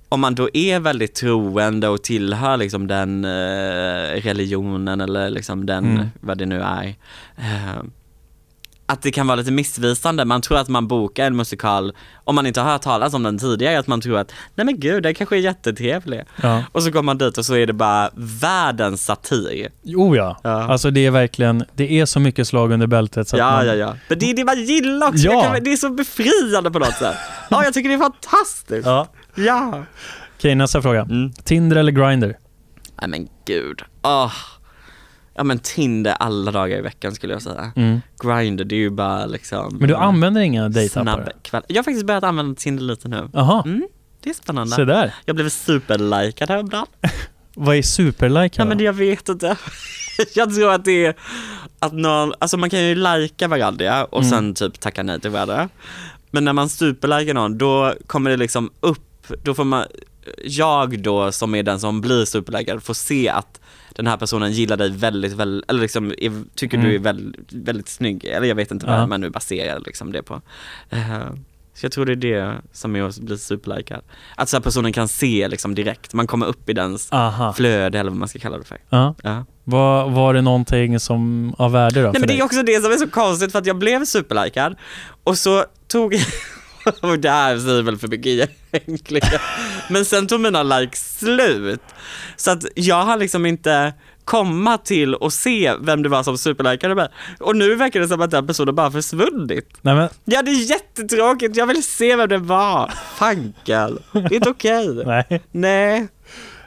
om 0.10 0.20
man 0.22 0.36
då 0.36 0.50
är 0.54 0.80
väldigt 0.80 1.16
troende 1.16 1.88
och 1.88 2.04
tillhör 2.04 2.58
liksom 2.58 2.88
den 2.88 3.26
eh, 3.26 4.22
religionen 4.22 5.02
eller 5.02 5.30
liksom 5.30 5.66
den, 5.66 5.86
Mm. 5.86 6.08
vad 6.20 6.38
det 6.38 6.46
nu 6.46 6.62
är. 6.62 6.96
Eh, 7.38 7.84
att 8.86 9.02
det 9.02 9.12
kan 9.12 9.28
vara 9.28 9.36
lite 9.36 9.52
missvisande, 9.52 10.26
man 10.26 10.42
tror 10.42 10.58
att 10.58 10.68
man 10.70 10.88
bokar 10.88 11.26
en 11.26 11.36
musikal, 11.36 11.94
om 12.24 12.36
man 12.36 12.46
inte 12.48 12.62
har 12.62 12.72
hört 12.72 12.82
talas 12.82 13.14
om 13.14 13.24
den 13.24 13.38
tidigare, 13.38 13.80
att 13.80 13.88
man 13.88 14.02
tror 14.02 14.18
att 14.18 14.32
nej 14.56 14.66
men 14.66 14.80
gud, 14.80 15.04
den 15.04 15.16
kanske 15.16 15.36
är 15.36 15.40
jättetrevlig. 15.40 16.24
Ja. 16.42 16.64
Och 16.72 16.84
så 16.84 16.92
kommer 16.92 17.04
man 17.04 17.18
dit 17.18 17.38
och 17.38 17.46
så 17.46 17.56
är 17.56 17.68
det 17.68 17.74
bara 17.74 18.10
världens 18.16 19.06
satir. 19.06 19.70
Jo 19.84 20.16
ja. 20.16 20.40
Ja. 20.44 20.64
Alltså 20.72 20.92
det 20.92 21.06
är 21.06 21.12
verkligen, 21.12 21.64
det 21.76 22.00
är 22.00 22.06
så 22.06 22.20
mycket 22.20 22.48
slag 22.48 22.72
under 22.72 22.88
bältet 22.88 23.28
så 23.28 23.38
Ja, 23.38 23.52
man, 23.52 23.68
ja, 23.68 23.74
ja. 23.74 23.96
Men 24.10 24.20
det 24.20 24.30
är 24.32 24.36
det 24.36 24.44
man 24.46 24.64
gillar 24.64 25.08
också. 25.08 25.24
Ja. 25.26 25.42
Kan- 25.44 25.64
Det 25.64 25.74
är 25.74 25.78
så 25.78 25.90
befriande 25.90 26.72
på 26.72 26.80
något 26.80 26.94
sätt. 26.96 27.16
Ja, 27.50 27.64
jag 27.64 27.74
tycker 27.74 27.90
det 27.90 27.96
är 27.96 28.00
fantastiskt. 28.00 28.86
Ja. 28.88 29.08
Ja. 29.36 29.84
Okej, 30.38 30.56
nästa 30.56 30.82
fråga. 30.82 31.02
Mm. 31.02 31.32
Tinder 31.34 31.76
eller 31.78 31.92
Grindr? 31.92 32.34
Nej 33.02 33.10
men 33.10 33.28
gud. 33.46 33.82
Åh. 34.04 34.32
Ja 35.36 35.44
men 35.44 35.60
Tinder 35.60 36.12
alla 36.20 36.52
dagar 36.52 36.78
i 36.78 36.82
veckan 36.82 37.16
skulle 37.16 37.34
jag 37.34 37.42
säga. 37.42 37.72
Mm. 37.76 38.02
Grindr, 38.24 38.64
det 38.64 38.76
är 38.76 38.80
ju 38.80 38.90
bara 38.90 39.26
liksom 39.26 39.78
Men 39.80 39.88
du 39.88 39.96
använder 39.96 40.42
inga 40.42 40.70
dejtappar? 40.70 41.34
Jag 41.68 41.76
har 41.76 41.84
faktiskt 41.84 42.06
börjat 42.06 42.24
använda 42.24 42.56
Tinder 42.56 42.84
lite 42.84 43.08
nu. 43.08 43.30
Jaha, 43.34 43.64
Mm, 43.66 43.88
det 44.24 44.30
är 44.30 44.34
spännande. 44.34 44.76
se 44.76 44.86
där. 44.86 45.14
Jag 45.26 45.36
blev 45.36 45.50
superlikad 45.50 46.50
häromdagen. 46.50 46.86
Vad 47.56 47.76
är 47.76 47.82
superlike 47.82 48.56
Ja 48.62 48.66
men 48.66 48.80
jag 48.80 48.94
vet 48.94 49.30
inte. 49.30 49.58
jag 50.36 50.56
tror 50.56 50.72
att 50.74 50.86
det 50.86 51.06
är 51.06 51.16
att 51.80 51.94
någon, 51.94 52.34
alltså 52.40 52.58
man 52.58 52.70
kan 52.70 52.84
ju 52.84 52.96
lajka 52.96 53.48
varandra 53.48 54.06
och 54.06 54.20
Mm. 54.24 54.30
sen 54.30 54.54
typ 54.54 54.80
tacka 54.80 55.04
nej 55.04 55.20
till 55.20 55.30
varandra. 55.32 55.70
Men 56.32 56.44
när 56.46 56.54
man 56.54 56.70
superlikar 56.70 57.34
någon, 57.34 57.58
då 57.58 57.94
kommer 58.08 58.30
det 58.30 58.38
liksom 58.38 58.72
upp, 58.80 59.28
då 59.44 59.54
får 59.54 59.64
man, 59.64 59.86
jag 60.44 61.02
då 61.04 61.32
som 61.32 61.56
är 61.56 61.64
den 61.64 61.80
som 61.80 62.02
blir 62.02 62.26
superlikad 62.26 62.84
får 62.84 62.94
se 62.94 63.30
att 63.30 63.60
den 63.96 64.08
här 64.08 64.18
personen 64.18 64.52
gillar 64.52 64.78
dig 64.78 64.92
väldigt, 64.92 65.34
väldigt, 65.34 65.70
eller 65.70 65.82
liksom 65.82 66.12
är, 66.18 66.56
tycker 66.56 66.78
du 66.78 66.86
är 66.88 66.90
Mm. 66.90 67.04
väldigt, 67.04 67.54
väldigt 67.54 67.90
snygg, 67.90 68.26
eller 68.26 68.48
jag 68.48 68.56
vet 68.56 68.72
inte 68.72 68.86
Ja. 68.86 68.98
vad 68.98 69.10
man 69.10 69.22
nu 69.22 69.30
baserar 69.30 69.80
liksom 69.86 70.12
det 70.12 70.24
på. 70.24 70.42
Eh, 70.90 71.20
så 71.76 71.86
jag 71.86 71.92
tror 71.92 72.06
det 72.06 72.12
är 72.12 72.16
det 72.16 72.56
som 72.72 72.96
är 72.96 73.02
att 73.04 73.20
bli 73.20 73.38
superlikad. 73.38 74.02
Att 74.36 74.50
så 74.50 74.62
personen 74.62 74.94
kan 74.94 75.08
se 75.08 75.48
liksom 75.48 75.76
direkt, 75.76 76.14
man 76.14 76.28
kommer 76.28 76.46
upp 76.46 76.70
i 76.70 76.74
dens 76.74 77.08
Aha. 77.12 77.54
flöde 77.54 78.00
eller 78.00 78.10
vad 78.10 78.20
man 78.20 78.28
ska 78.28 78.40
kalla 78.40 78.58
det 78.58 78.64
för. 78.64 78.78
Ja. 78.90 79.16
Ja. 79.24 79.46
Var, 79.64 80.10
var 80.10 80.34
det 80.34 80.42
någonting 80.42 81.00
som 81.00 81.54
av 81.58 81.72
värde 81.72 81.96
då 82.02 82.02
Nej 82.02 82.12
men 82.14 82.22
det 82.22 82.28
dig? 82.28 82.40
är 82.40 82.44
också 82.44 82.64
det 82.64 82.82
som 82.84 82.92
är 82.92 82.98
så 82.98 83.10
konstigt 83.10 83.52
för 83.52 83.60
att 83.60 83.66
jag 83.66 83.78
blev 83.78 84.06
superlikad 84.06 84.76
och 85.24 85.38
så 85.38 85.66
tog 85.88 86.16
och 87.02 87.20
det 87.20 87.30
här 87.30 87.58
säger 87.58 87.82
väl 87.82 87.98
för 87.98 88.08
mycket 88.08 88.50
egentligen. 88.72 89.40
Men 89.90 90.06
sen 90.06 90.28
tog 90.28 90.42
mina 90.42 90.64
likes 90.64 91.20
slut. 91.20 91.82
Så 92.36 92.52
att 92.52 92.66
jag 92.76 93.04
har 93.04 93.18
liksom 93.18 93.46
inte 93.46 93.94
komma 94.26 94.78
till 94.78 95.16
och 95.16 95.34
se 95.34 95.74
vem 95.82 96.04
det 96.04 96.10
var 96.10 96.24
som 96.24 96.38
superlikade 96.38 96.96
mig. 96.96 97.08
Och 97.40 97.56
nu 97.56 97.76
verkar 97.76 98.00
det 98.00 98.08
som 98.08 98.22
att 98.22 98.32
den 98.32 98.48
personen 98.48 98.76
bara 98.76 98.92
försvunnit. 98.92 99.70
Nej 99.82 99.96
men, 99.96 100.10
Ja 100.26 100.42
det 100.42 100.52
är 100.52 100.70
jättetråkigt, 100.70 101.58
jag 101.58 101.68
vill 101.68 101.84
se 101.84 102.16
vem 102.16 102.30
det 102.30 102.38
var. 102.38 102.94
Fankel, 103.16 104.00
det 104.12 104.20
är 104.20 104.34
inte 104.34 104.50
okej. 104.50 104.88
nej. 105.06 105.42
Nej. 105.52 106.08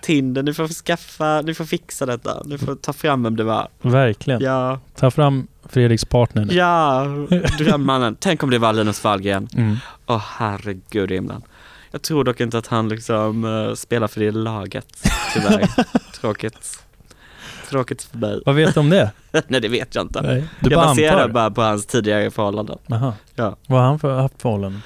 Tinder, 0.07 0.43
ni 0.43 0.55
får 0.55 0.69
skaffa, 0.69 1.43
ni 1.43 1.55
får 1.55 1.65
fixa 1.65 2.07
detta. 2.07 2.43
Ni 2.45 2.59
får 2.59 2.75
ta 2.75 2.93
fram 2.93 3.23
vem 3.23 3.37
det 3.37 3.45
var. 3.45 3.69
Verkligen. 3.83 4.41
Ja. 4.41 4.81
Ta 4.95 5.11
fram 5.11 5.47
Fredriks 5.69 6.05
partner. 6.05 6.45
nu. 6.45 6.55
Ja, 6.55 7.05
drömmannen. 7.59 8.17
Tänk 8.21 8.43
om 8.43 8.51
det 8.51 8.59
var 8.59 8.73
Linus 8.73 9.05
Wahlgren. 9.05 9.49
Mm. 9.55 9.77
Åh 10.07 10.23
herregud 10.37 11.11
i 11.11 11.15
himlen. 11.15 11.43
Jag 11.91 12.03
tror 12.03 12.25
dock 12.25 12.41
inte 12.41 12.59
att 12.59 12.67
han 12.67 12.89
liksom 12.89 13.45
eh, 13.45 13.75
spelar 13.75 14.09
för 14.09 14.21
det 14.21 14.31
laget, 14.31 14.87
tyvärr. 15.35 15.69
Tråkigt. 16.21 16.83
Tråkigt 17.69 18.03
för 18.03 18.19
mig. 18.19 18.43
Vad 18.47 18.55
vet 18.55 18.75
du 18.75 18.81
om 18.81 18.91
det? 18.91 19.11
Nej 19.49 19.61
det 19.61 19.69
vet 19.69 19.95
jag 19.95 20.05
inte. 20.05 20.23
Nej. 20.23 20.45
Du 20.61 20.71
jag 20.71 20.81
bara 20.81 20.87
baserar 20.87 21.15
antar? 21.17 21.29
bara 21.29 21.51
på 21.51 21.63
hans 21.63 21.87
tidigare 21.87 22.31
förhållanden. 22.31 22.79
Jaha. 22.87 23.13
Ja. 23.35 23.57
Vad 23.67 23.81
har 23.81 23.87
han 23.87 23.99
för, 23.99 24.21
haft 24.21 24.43
förhållanden? 24.43 24.83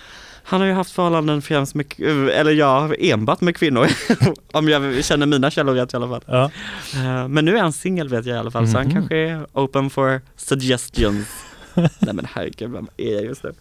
Han 0.51 0.61
har 0.61 0.69
ju 0.69 0.75
haft 0.75 0.91
förhållanden 0.93 1.43
främst 1.43 1.75
med, 1.75 1.87
eller 2.31 2.51
ja, 2.53 2.95
enbart 2.99 3.41
med 3.41 3.57
kvinnor. 3.57 3.87
Om 4.53 4.69
jag 4.69 5.05
känner 5.05 5.27
mina 5.27 5.51
källor 5.51 5.75
rätt 5.75 5.93
i 5.93 5.97
alla 5.97 6.09
fall. 6.09 6.23
Ja. 6.27 6.51
Eh, 6.95 7.29
Men 7.29 7.45
nu 7.45 7.57
är 7.57 7.63
han 7.63 7.73
singel 7.73 8.09
vet 8.09 8.27
jag 8.27 8.37
i 8.37 8.39
alla 8.39 8.51
fall, 8.51 8.69
så 8.69 8.77
han 8.79 8.87
Mhm. 8.87 8.93
kanske 8.95 9.17
är 9.17 9.47
open 9.53 9.91
for 9.91 10.21
suggestions. 10.37 11.27
Nej 11.75 12.15
men 12.15 12.27
herregud, 12.35 12.71
vem 12.71 12.89
är 12.97 13.13
jag 13.15 13.25
just 13.25 13.43
nu? 13.43 13.53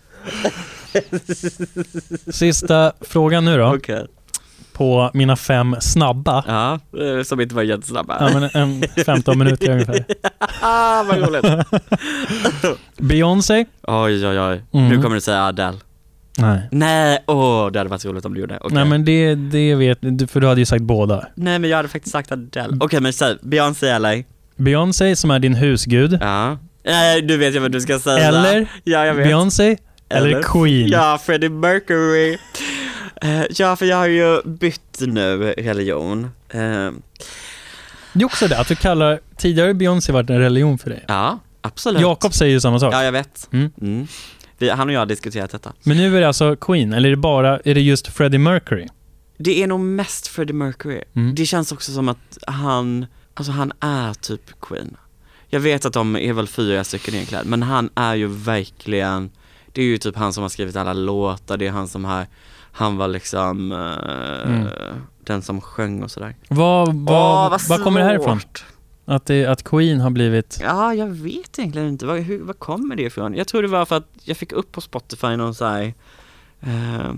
Sista 2.32 2.92
frågan 3.02 3.46
nu 3.46 3.58
då. 3.58 3.76
Okej. 3.76 4.06
På 4.74 5.12
mina 5.14 5.36
fem 5.36 5.76
snabba. 5.82 6.44
Ja, 6.48 6.74
eh, 7.04 7.24
som 7.24 7.42
inte 7.42 7.56
var 7.56 7.64
jättesnabba. 7.64 8.18
Ja, 8.20 8.40
men 8.40 8.50
en 8.54 8.84
15 9.06 9.38
minuter 9.40 9.70
ungefär. 9.72 10.06
ah, 10.62 11.04
vad 11.04 11.18
roligt. 11.18 11.46
Beyoncé. 12.98 13.66
Oj, 13.82 14.28
oj, 14.28 14.40
oj. 14.40 14.64
Mm. 14.74 14.90
Nu 14.90 15.02
kommer 15.02 15.16
du 15.16 15.22
säga 15.22 15.46
Adele. 15.46 15.78
Nej. 16.42 16.62
Nej, 16.72 17.20
åh, 17.28 17.72
det 17.72 17.80
hade 17.80 17.90
varit 17.90 18.06
roligt 18.06 18.26
om 18.26 18.34
du 18.34 18.40
gjorde. 18.40 18.58
Okej. 18.62 18.76
Nej 18.76 18.86
men 18.86 19.06
det, 19.06 19.36
det 19.36 19.76
vet 19.76 19.98
du, 20.02 20.28
för 20.28 20.40
du 20.40 20.48
hade 20.48 20.62
ju 20.62 20.66
sagt 20.66 20.82
båda. 20.82 21.28
Nej 21.36 21.60
men 21.60 21.70
jag 21.70 21.78
hade 21.78 21.90
faktiskt 21.90 22.12
sagt 22.14 22.32
Adele. 22.32 22.78
Okej 22.80 23.00
men 23.02 23.14
säg, 23.14 23.36
Beyoncé 23.42 23.88
eller? 23.90 24.24
Beyoncé 24.56 25.16
som 25.16 25.32
är 25.32 25.40
din 25.40 25.54
husgud. 25.54 26.18
Ja. 26.22 26.58
Nej, 26.86 27.22
du 27.22 27.38
vet 27.38 27.56
ju 27.56 27.60
vad 27.60 27.72
du 27.72 27.82
ska 27.82 28.00
säga. 28.00 28.28
Eller 28.28 28.68
Ja, 28.84 29.06
jag 29.06 29.14
vet. 29.14 29.26
Beyoncé 29.26 29.78
eller, 30.10 30.42
Queen. 30.44 30.88
Ja, 30.88 31.20
Freddie 31.26 31.50
Mercury. 31.50 32.38
Eh, 33.22 33.42
ja, 33.50 33.76
för 33.76 33.86
jag 33.86 33.98
har 33.98 34.08
ju 34.08 34.42
bytt 34.46 35.00
nu 35.00 35.54
religion. 35.58 36.24
Eh, 36.50 36.60
Det 38.14 38.22
är 38.22 38.26
också 38.26 38.48
det, 38.48 38.60
att 38.60 38.68
du 38.68 38.76
kallar, 38.76 39.20
tidigare 39.38 39.68
har 39.68 39.74
Beyoncé 39.74 40.12
varit 40.12 40.30
en 40.30 40.40
religion 40.40 40.78
för 40.78 40.90
dig. 40.90 41.04
ja, 41.08 41.40
absolut. 41.62 42.02
Jakob 42.02 42.34
säger 42.34 42.52
ju 42.54 42.60
samma 42.62 42.80
sak. 42.80 42.94
Ja, 42.94 43.04
jag 43.04 43.12
vet. 43.12 43.50
Mm. 43.54 43.72
Mm. 43.82 44.08
Vi, 44.60 44.70
han 44.70 44.88
och 44.88 44.94
jag 44.94 45.00
har 45.00 45.06
diskuterat 45.06 45.52
detta. 45.52 45.74
Men 45.84 45.98
nu 45.98 46.18
är 46.18 46.22
det 46.22 46.28
alltså 46.28 46.56
Queen, 46.56 46.94
eller 46.94 47.10
är 47.10 47.12
det 47.12 47.18
bara, 47.22 47.60
är 47.60 47.74
det 47.76 47.82
just 47.82 48.08
Freddie 48.08 48.38
Mercury? 48.38 48.88
Det 49.38 49.64
är 49.64 49.68
nog 49.68 49.80
mest 49.80 50.28
Freddie 50.28 50.54
Mercury. 50.54 51.02
Mm. 51.16 51.36
Det 51.36 51.46
känns 51.46 51.72
också 51.72 51.92
som 51.92 52.10
att 52.10 52.38
han, 52.48 53.06
alltså 53.34 53.52
han 53.52 53.72
är 53.80 54.14
typ 54.14 54.60
Queen. 54.62 54.98
Jag 55.48 55.60
vet 55.60 55.86
att 55.86 55.94
de 55.94 56.16
är 56.16 56.34
väl 56.34 56.48
fyra 56.48 56.84
stycken 56.84 57.14
egentligen, 57.14 57.48
men 57.48 57.64
han 57.64 57.90
är 57.96 58.16
ju 58.16 58.28
verkligen, 58.28 59.30
det 59.74 59.82
är 59.82 59.86
ju 59.86 59.98
typ 59.98 60.16
han 60.16 60.34
som 60.34 60.42
har 60.42 60.50
skrivit 60.50 60.76
alla 60.76 60.94
låtar, 60.94 61.58
det 61.58 61.68
är 61.68 61.72
han 61.72 61.88
som 61.88 62.06
har, 62.06 62.28
han 62.72 62.98
var 62.98 63.08
liksom 63.08 63.72
eh, 63.72 64.50
Mm. 64.54 64.68
den 65.24 65.42
som 65.42 65.62
sjöng 65.62 66.04
och 66.04 66.12
sådär. 66.12 66.36
Vad, 66.48 66.88
vad, 66.88 67.46
Åh, 67.46 67.50
vad 67.52 67.62
vad 67.70 67.84
kommer 67.84 68.00
det 68.00 68.06
härifrån? 68.06 68.40
svårt. 68.40 68.66
Att, 69.10 69.26
det, 69.26 69.46
att 69.46 69.64
Queen 69.64 70.00
har 70.02 70.10
blivit... 70.10 70.60
Ja, 70.64 70.94
jag 70.94 71.08
vet 71.08 71.60
egentligen 71.60 71.88
inte, 71.88 72.06
var, 72.06 72.18
hur, 72.18 72.40
var 72.40 72.54
kommer 72.54 72.96
det 72.96 73.04
ifrån? 73.04 73.36
Jag 73.36 73.48
tror 73.48 73.62
det 73.62 73.68
var 73.68 73.86
för 73.86 73.98
att 73.98 74.08
jag 74.24 74.38
fick 74.38 74.52
upp 74.52 74.72
på 74.72 74.82
Spotify 74.82 75.36
någon 75.36 75.56
så 75.56 75.66
här, 75.66 75.94
eh, 76.62 77.14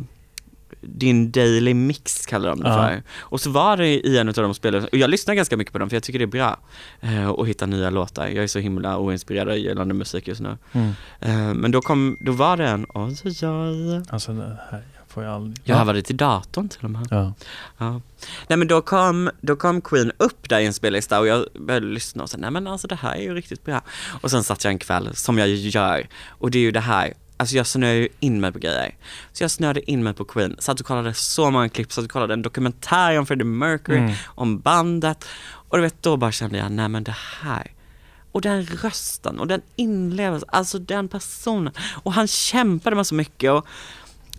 din 0.82 1.32
daily 1.32 1.74
mix 1.74 2.26
kallar 2.26 2.50
de 2.50 2.60
det 2.60 2.70
Ja. 2.70 2.76
för. 2.88 3.04
Och 3.20 3.42
så 3.42 3.50
var 3.50 3.78
det 3.78 3.88
i 3.88 4.18
en 4.18 4.28
av 4.28 4.34
de 4.34 4.54
spelen, 4.54 4.84
och 4.92 4.98
jag 4.98 5.10
lyssnar 5.10 5.36
ganska 5.36 5.58
mycket 5.58 5.74
på 5.74 5.80
dem 5.80 5.90
för 5.90 5.96
jag 5.96 6.04
tycker 6.04 6.20
det 6.20 6.26
är 6.26 6.28
bra 6.28 6.60
eh, 7.02 7.30
att 7.30 7.48
hitta 7.48 7.66
nya 7.66 7.90
låtar. 7.90 8.28
Jag 8.28 8.44
är 8.44 8.48
så 8.48 8.60
himla 8.60 8.98
oinspirerad 8.98 9.58
gällande 9.58 9.94
musik 9.94 10.28
just 10.28 10.42
nu. 10.42 10.58
Mm. 10.72 10.92
Eh, 11.20 11.54
men 11.54 11.72
då 11.72 11.82
kom, 11.82 12.18
då 12.20 12.32
var 12.32 12.58
det 12.58 12.68
en, 12.68 12.86
oj 12.94 13.16
oj 13.24 13.48
oj. 13.48 14.02
Alltså 14.10 14.34
det 14.34 14.58
här, 14.72 14.84
får 15.12 15.24
ju 15.24 15.30
aldrig... 15.30 15.62
Jag 15.64 15.76
har 15.76 15.86
varit 15.86 16.06
till 16.06 16.18
datorn 16.18 16.70
till 16.70 16.86
och 16.86 16.92
med. 16.92 17.08
Ja. 17.12 17.34
Ja. 17.78 18.02
Nej 18.48 18.58
men 18.58 18.68
då 18.68 18.82
kom, 18.82 19.30
då 19.42 19.56
kom 19.56 19.82
Queen 19.82 20.12
upp 20.18 20.50
där 20.50 20.60
i 20.60 20.66
en 20.66 20.74
spellista 20.74 21.20
och 21.20 21.28
jag 21.28 21.46
började 21.60 21.86
lyssna 21.86 22.24
och 22.24 22.30
sa 22.30 22.38
nej 22.38 22.52
men 22.52 22.68
alltså 22.68 22.88
det 22.88 22.96
här 22.96 23.16
är 23.16 23.22
ju 23.22 23.34
riktigt 23.34 23.66
bra. 23.66 23.82
Och 24.22 24.32
sen 24.32 24.44
satt 24.44 24.64
jag 24.64 24.72
en 24.72 24.80
kväll, 24.80 25.16
som 25.16 25.38
jag 25.38 25.48
gör, 25.50 26.08
och 26.28 26.52
det 26.52 26.58
är 26.58 26.62
ju 26.62 26.72
det 26.72 26.80
här, 26.80 27.14
alltså 27.38 27.56
jag 27.56 27.68
snöade 27.68 27.96
ju 27.98 28.08
in 28.20 28.42
mig 28.42 28.52
på 28.52 28.60
grejer. 28.60 28.96
Så 29.34 29.44
jag 29.44 29.52
snöade 29.52 29.92
in 29.92 30.04
mig 30.04 30.14
på 30.14 30.26
Queen, 30.26 30.56
satt 30.60 30.80
och 30.80 30.86
kollade 30.86 31.14
så 31.14 31.52
många 31.52 31.70
klipp, 31.70 31.92
satt 31.92 32.06
och 32.06 32.12
kollade 32.12 32.34
en 32.34 32.42
dokumentär 32.42 33.20
om 33.20 33.26
Freddie 33.26 33.44
Mercury, 33.46 33.98
Mm. 33.98 34.14
om 34.26 34.60
bandet. 34.60 35.26
Och 35.70 35.78
du 35.78 35.84
vet, 35.84 36.04
då 36.04 36.18
bara 36.18 36.32
kände 36.32 36.58
jag, 36.58 36.72
nej 36.72 36.90
men 36.90 37.04
det 37.04 37.16
här, 37.42 37.72
och 38.32 38.42
den 38.42 38.66
rösten 38.66 39.40
och 39.40 39.48
den 39.48 39.62
inlevelsen, 39.76 40.50
alltså 40.52 40.80
den 40.80 41.08
personen. 41.08 41.74
Och 42.04 42.14
han 42.14 42.28
kämpade 42.28 42.96
med 42.96 43.08
så 43.08 43.16
mycket 43.16 43.52
och 43.52 43.66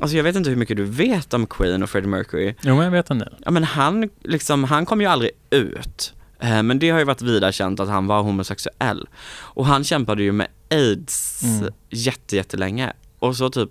Alltså 0.02 0.16
jag 0.16 0.24
vet 0.24 0.36
inte 0.36 0.50
hur 0.50 0.56
mycket 0.56 0.76
du 0.76 0.84
vet 0.84 1.34
om 1.34 1.46
Queen 1.46 1.82
och 1.82 1.90
Freddie 1.90 2.08
Mercury. 2.08 2.54
Jo 2.60 2.74
men 2.76 2.84
jag 2.84 2.90
vet 2.90 3.10
en 3.10 3.18
del. 3.18 3.34
Ja 3.44 3.50
men 3.50 3.64
han, 3.64 4.10
liksom, 4.24 4.64
han 4.64 4.86
kom 4.86 5.00
ju 5.00 5.06
aldrig 5.06 5.30
ut. 5.50 6.12
Eh, 6.40 6.62
Men 6.62 6.78
det 6.78 6.90
har 6.90 6.98
ju 6.98 7.04
varit 7.04 7.22
vida 7.22 7.52
känt 7.52 7.80
att 7.80 7.88
han 7.88 8.06
var 8.06 8.22
homosexuell. 8.22 9.08
Och 9.38 9.66
han 9.66 9.84
kämpade 9.84 10.22
ju 10.22 10.32
med 10.32 10.46
aids 10.70 11.42
Mm. 11.42 11.72
jätte, 11.90 12.36
jättelänge. 12.36 12.92
Och 13.18 13.36
så 13.36 13.50
typ, 13.50 13.70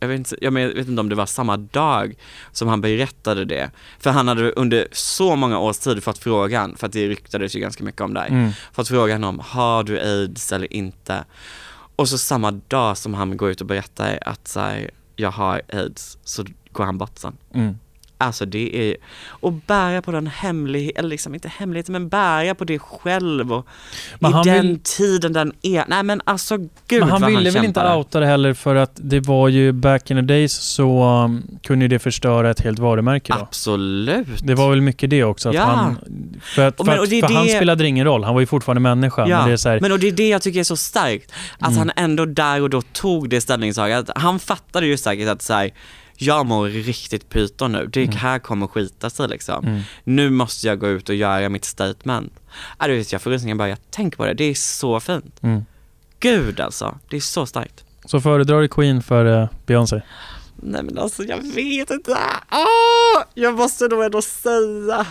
jag 0.00 0.08
vet, 0.08 0.16
inte, 0.18 0.36
jag 0.40 0.50
vet 0.52 0.88
inte 0.88 1.00
om 1.00 1.08
det 1.08 1.14
var 1.14 1.26
samma 1.26 1.56
dag 1.56 2.14
som 2.52 2.68
han 2.68 2.80
berättade 2.80 3.44
det. 3.44 3.70
För 3.98 4.10
han 4.10 4.28
hade 4.28 4.52
under 4.52 4.88
så 4.92 5.36
många 5.36 5.58
års 5.58 5.78
tid 5.78 6.02
fått 6.02 6.18
frågan, 6.18 6.76
för 6.76 6.86
att 6.86 6.92
det 6.92 7.08
ryktades 7.08 7.56
ju 7.56 7.60
ganska 7.60 7.84
mycket 7.84 8.00
om 8.00 8.14
dig, 8.14 8.28
Mm. 8.30 8.50
fått 8.72 8.88
frågan 8.88 9.24
om, 9.24 9.38
har 9.44 9.82
du 9.82 10.00
aids 10.00 10.52
eller 10.52 10.72
inte? 10.72 11.24
Och 11.96 12.08
så 12.08 12.18
samma 12.18 12.50
dag 12.50 12.96
som 12.98 13.14
han 13.14 13.36
går 13.36 13.50
ut 13.50 13.60
och 13.60 13.66
berättar 13.66 14.18
att 14.22 14.48
så 14.48 14.60
här, 14.60 14.90
jag 15.20 15.30
har 15.30 15.62
aids, 15.72 16.18
så 16.24 16.44
går 16.72 16.84
han 16.84 16.98
bort 16.98 17.18
sen. 17.18 17.36
Mm. 17.54 17.78
Alltså 18.20 18.44
det 18.46 18.76
är, 18.90 18.96
och 19.28 19.52
bära 19.52 20.02
på 20.02 20.10
den 20.10 20.26
hemlighet, 20.26 20.98
eller 20.98 21.08
liksom 21.08 21.34
inte 21.34 21.48
hemligheten 21.56 21.92
men 21.92 22.08
bära 22.08 22.54
på 22.54 22.64
det 22.64 22.78
själv 22.78 23.52
och 23.52 23.66
Men 24.18 24.30
i 24.30 24.34
han 24.34 24.44
den 24.46 24.66
vill- 24.68 24.80
tiden 24.82 25.32
den 25.32 25.52
är, 25.62 25.84
nej 25.88 26.02
men 26.02 26.20
alltså 26.24 26.56
gud 26.56 26.68
Men 27.00 27.02
han 27.02 27.20
vad 27.20 27.30
ville 27.30 27.48
han 27.50 27.54
väl 27.54 27.64
inte 27.64 27.92
outa 27.94 28.20
det 28.20 28.26
heller 28.26 28.54
för 28.54 28.74
att 28.74 28.90
det 28.94 29.20
var 29.20 29.48
ju 29.48 29.72
back 29.72 30.10
in 30.10 30.16
the 30.16 30.20
days 30.22 30.52
så 30.52 31.04
um, 31.24 31.42
kunde 31.62 31.84
ju 31.84 31.88
det 31.88 31.98
förstöra 31.98 32.50
ett 32.50 32.60
helt 32.60 32.78
varumärke 32.78 33.32
då. 33.32 33.38
Absolut. 33.38 34.26
Det 34.42 34.54
var 34.54 34.70
väl 34.70 34.80
mycket 34.80 35.10
det 35.10 35.24
också. 35.24 35.48
Att 35.48 35.54
Ja. 35.54 35.62
han, 35.62 35.96
för 36.42 36.66
att, 36.68 36.76
för, 36.76 36.84
men- 36.84 37.00
att, 37.00 37.10
det 37.10 37.20
för 37.20 37.34
han 37.34 37.46
det- 37.46 37.52
spelade 37.56 37.86
ingen 37.88 38.04
roll, 38.06 38.24
han 38.24 38.34
var 38.34 38.40
ju 38.40 38.46
fortfarande 38.46 38.80
människa. 38.80 39.26
Ja, 39.28 39.38
Men 39.38 39.46
det 39.46 39.52
är 39.52 39.56
så 39.56 39.68
här, 39.68 39.80
men 39.80 39.92
och 39.92 39.98
det 39.98 40.08
är 40.08 40.12
det 40.12 40.28
jag 40.28 40.42
tycker 40.42 40.60
är 40.60 40.64
så 40.64 40.76
starkt, 40.76 41.32
att 41.58 41.68
Mm. 41.72 41.78
han 41.78 41.90
ändå 41.96 42.24
där 42.24 42.62
och 42.62 42.70
då 42.70 42.82
tog 42.82 43.28
det 43.30 43.40
ställningstagandet. 43.40 44.10
Han 44.18 44.38
fattade 44.38 44.86
ju 44.86 44.96
säkert 44.96 45.28
att 45.28 45.42
säga 45.42 45.70
jag 46.22 46.46
mår 46.46 46.68
riktigt 46.68 47.28
pyton 47.28 47.72
nu, 47.72 47.86
det 47.86 48.02
Mm. 48.04 48.16
här 48.16 48.38
kommer 48.38 48.66
skita 48.66 49.10
sig 49.10 49.28
liksom. 49.28 49.64
mm. 49.64 49.80
Nu 50.04 50.30
måste 50.30 50.66
jag 50.66 50.78
gå 50.78 50.88
ut 50.88 51.08
och 51.08 51.14
göra 51.14 51.48
mitt 51.48 51.64
statement. 51.64 52.32
Du 52.80 52.96
vet, 52.96 53.12
jag 53.12 53.22
får 53.22 53.30
rysningar 53.30 53.56
bara 53.56 53.68
jag 53.68 53.90
tänker 53.90 54.16
på 54.16 54.24
det, 54.26 54.34
det 54.34 54.44
är 54.44 54.54
så 54.54 55.00
fint. 55.00 55.42
Mm. 55.42 55.62
Gud 56.20 56.60
alltså, 56.60 56.98
det 57.10 57.16
är 57.16 57.20
så 57.20 57.46
starkt. 57.46 57.84
Så 58.04 58.20
föredrar 58.20 58.60
du 58.60 58.68
Queen 58.68 59.02
för 59.02 59.24
uh, 59.42 59.48
Beyoncé? 59.66 60.02
Nej 60.62 60.82
men 60.82 60.98
alltså 60.98 61.22
jag 61.22 61.36
vet 61.54 61.90
inte. 61.90 62.16
Ah, 62.48 63.22
jag 63.34 63.54
måste 63.54 63.88
nog 63.88 64.04
ändå 64.04 64.22
säga. 64.22 65.06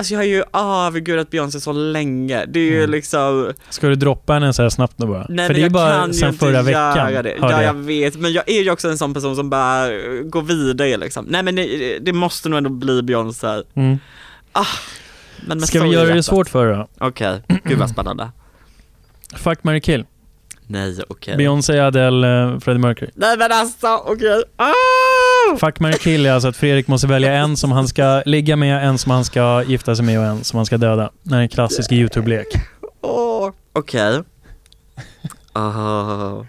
Alltså 0.00 0.14
jag 0.14 0.18
har 0.20 0.24
ju 0.24 0.42
avgudat 0.50 1.30
Beyoncé 1.30 1.60
så 1.60 1.72
länge. 1.72 2.44
Det 2.46 2.60
är 2.60 2.64
ju 2.64 2.78
Mm. 2.78 2.90
liksom, 2.90 3.52
Ska 3.70 3.88
du 3.88 3.94
droppa 3.94 4.32
henne 4.32 4.52
så 4.52 4.62
här 4.62 4.68
snabbt 4.68 4.98
nu 4.98 5.06
bara? 5.06 5.26
nej 5.28 5.28
för 5.28 5.34
men 5.34 5.48
det 5.54 5.60
är 5.60 5.62
jag 5.62 5.72
bara 5.72 5.98
kan 5.98 6.06
ju 6.08 6.12
sen 6.14 6.28
inte 6.28 6.38
förra 6.46 6.62
veckan. 6.62 7.12
göra 7.12 7.22
det. 7.22 7.36
Ja 7.40 7.50
jag. 7.50 7.62
jag 7.62 7.74
vet, 7.74 8.16
men 8.16 8.32
jag 8.32 8.48
är 8.50 8.62
ju 8.62 8.70
också 8.70 8.88
en 8.88 8.98
sån 8.98 9.14
person 9.14 9.36
som 9.36 9.50
bara 9.50 9.92
eh, 9.92 9.98
går 10.22 10.42
vidare 10.42 10.96
liksom. 10.96 11.24
Nej 11.28 11.42
men 11.42 11.56
det, 11.56 11.98
det 11.98 12.12
måste 12.12 12.48
nog 12.48 12.58
ändå 12.58 12.70
bli 12.70 13.02
Beyoncé. 13.02 13.46
Mm. 13.74 13.98
Men 15.46 15.58
med 15.58 15.68
Ska 15.68 15.82
vi 15.82 15.88
göra 15.88 16.14
det 16.14 16.22
svårt 16.22 16.48
för 16.48 16.66
dig 16.66 16.76
då? 16.76 17.06
Okej, 17.06 17.42
gud 17.64 17.78
vad 17.78 17.90
spännande. 17.90 18.30
Fuck, 19.36 19.64
marry, 19.64 19.80
kill. 19.80 20.04
Nej 20.66 20.96
okej. 21.08 21.36
Beyoncé, 21.36 21.78
Adele, 21.80 22.26
uh, 22.44 22.60
Freddie 22.60 22.78
Mercury. 22.80 23.10
Nej 23.14 23.36
men 23.38 23.52
alltså, 23.52 23.96
okej. 24.06 24.42
Ah! 24.56 24.72
Fuck, 25.56 25.80
marry, 25.80 25.98
kill 25.98 26.26
är 26.26 26.32
alltså 26.32 26.48
att 26.48 26.56
Fredrik 26.56 26.88
måste 26.88 27.06
välja 27.06 27.32
en 27.32 27.56
som 27.56 27.72
han 27.72 27.88
ska 27.88 28.22
ligga 28.26 28.56
med, 28.56 28.88
en 28.88 28.98
som 28.98 29.12
han 29.12 29.24
ska 29.24 29.62
gifta 29.62 29.96
sig 29.96 30.04
med 30.04 30.18
och 30.18 30.24
en 30.24 30.44
som 30.44 30.56
han 30.56 30.66
ska 30.66 30.76
döda. 30.76 31.10
Det 31.22 31.34
är 31.34 31.40
en 31.40 31.48
klassisk 31.48 31.92
YouTube-lek. 31.92 32.46
Okej. 33.72 34.22
Åh. 35.54 36.44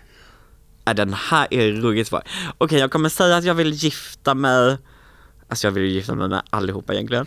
Äh, 0.88 0.94
den 0.94 1.14
här 1.14 1.48
är 1.50 1.72
ruggigt 1.72 2.10
svår. 2.10 2.22
Okej, 2.58 2.80
jag 2.80 2.92
kommer 2.92 3.10
säga 3.10 3.38
att 3.38 3.44
jag 3.44 3.54
vill 3.54 3.74
gifta 3.74 4.34
mig, 4.34 4.78
alltså 5.50 5.68
jag 5.68 5.72
vill 5.72 5.84
ju 5.84 5.90
gifta 5.90 6.16
mig 6.16 6.30
med 6.30 6.42
allihopa 6.50 6.94
egentligen. 6.94 7.26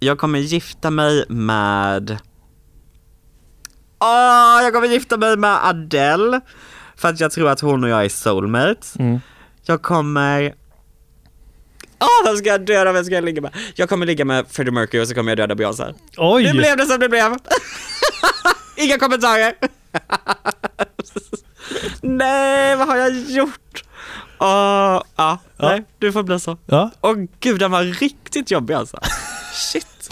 Jag 0.00 0.18
kommer 0.18 0.38
gifta 0.38 0.90
mig 0.90 1.24
med, 1.28 2.18
åh, 3.98 4.60
jag 4.62 4.72
kommer 4.72 4.88
gifta 4.88 5.16
mig 5.16 5.36
med 5.36 5.66
Adele, 5.66 6.40
för 6.96 7.08
att 7.08 7.20
jag 7.20 7.32
tror 7.32 7.48
att 7.48 7.60
hon 7.60 7.84
och 7.84 7.90
jag 7.90 8.04
är 8.04 8.08
soulmates. 8.08 8.96
Mm. 8.98 9.20
Jag 9.62 9.82
kommer, 9.82 10.54
åh, 12.00 12.24
vem 12.24 12.36
ska 12.36 12.48
jag 12.48 12.60
döda, 12.66 12.92
vem 12.92 13.04
ska 13.04 13.14
jag 13.14 13.24
ligga 13.24 13.42
med? 13.42 13.50
Jag 13.74 13.88
kommer 13.88 14.06
ligga 14.06 14.24
med 14.24 14.44
Freddie 14.50 14.70
Mercury 14.70 15.02
och 15.02 15.08
så 15.08 15.14
kommer 15.14 15.30
jag 15.30 15.38
döda 15.38 15.54
Beyoncé. 15.54 15.84
Oj! 16.16 16.44
Det 16.44 16.52
blev 16.52 16.76
det 16.76 16.86
som 16.86 17.00
det 17.00 17.08
blev. 17.08 17.36
Inga 18.76 18.98
kommentarer. 18.98 19.54
nej, 22.00 22.76
vad 22.76 22.88
har 22.88 22.96
jag 22.96 23.12
gjort? 23.30 23.84
Åh, 24.38 25.02
ja, 25.16 25.38
nej, 25.56 25.84
du 25.98 26.12
får 26.12 26.22
bli 26.22 26.40
så. 26.40 26.58
Ja. 26.66 26.90
Åh 27.00 27.14
gud, 27.40 27.58
den 27.60 27.70
var 27.70 27.82
riktigt 27.82 28.50
jobbig 28.50 28.74
alltså. 28.74 28.98
Shit. 29.52 30.10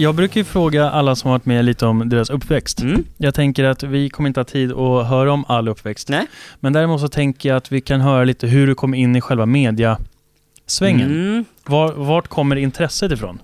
Jag 0.00 0.14
brukar 0.14 0.40
ju 0.40 0.44
fråga 0.44 0.90
alla 0.90 1.16
som 1.16 1.30
har 1.30 1.38
varit 1.38 1.46
med 1.46 1.64
lite 1.64 1.86
om 1.86 2.08
deras 2.08 2.30
uppväxt. 2.30 2.80
Mm. 2.80 3.04
Jag 3.16 3.34
tänker 3.34 3.64
att 3.64 3.82
vi 3.82 4.10
kommer 4.10 4.28
inte 4.28 4.40
ha 4.40 4.44
tid 4.44 4.72
att 4.72 5.08
höra 5.08 5.32
om 5.32 5.44
all 5.48 5.68
uppväxt. 5.68 6.08
Nej. 6.08 6.26
Men 6.60 6.72
däremot 6.72 7.00
så 7.00 7.08
tänker 7.08 7.48
jag 7.48 7.56
att 7.56 7.72
vi 7.72 7.80
kan 7.80 8.00
höra 8.00 8.24
lite 8.24 8.46
hur 8.46 8.66
du 8.66 8.74
kom 8.74 8.94
in 8.94 9.16
i 9.16 9.20
själva 9.20 9.46
mediasvängen. 9.46 11.10
Mm. 11.10 11.44
Var, 11.64 11.92
vart 11.92 12.28
kommer 12.28 12.56
intresset 12.56 13.12
ifrån? 13.12 13.38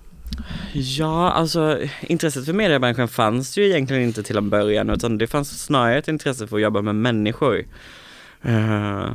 Ja, 0.73 1.31
alltså 1.31 1.79
intresset 2.01 2.45
för 2.45 2.53
mediebranschen 2.53 3.07
fanns 3.07 3.57
ju 3.57 3.65
egentligen 3.65 4.03
inte 4.03 4.23
till 4.23 4.37
en 4.37 4.49
början 4.49 4.89
utan 4.89 5.17
det 5.17 5.27
fanns 5.27 5.63
snarare 5.63 5.97
ett 5.97 6.07
intresse 6.07 6.47
för 6.47 6.55
att 6.55 6.61
jobba 6.61 6.81
med 6.81 6.95
människor. 6.95 7.63
Eh, 8.41 9.09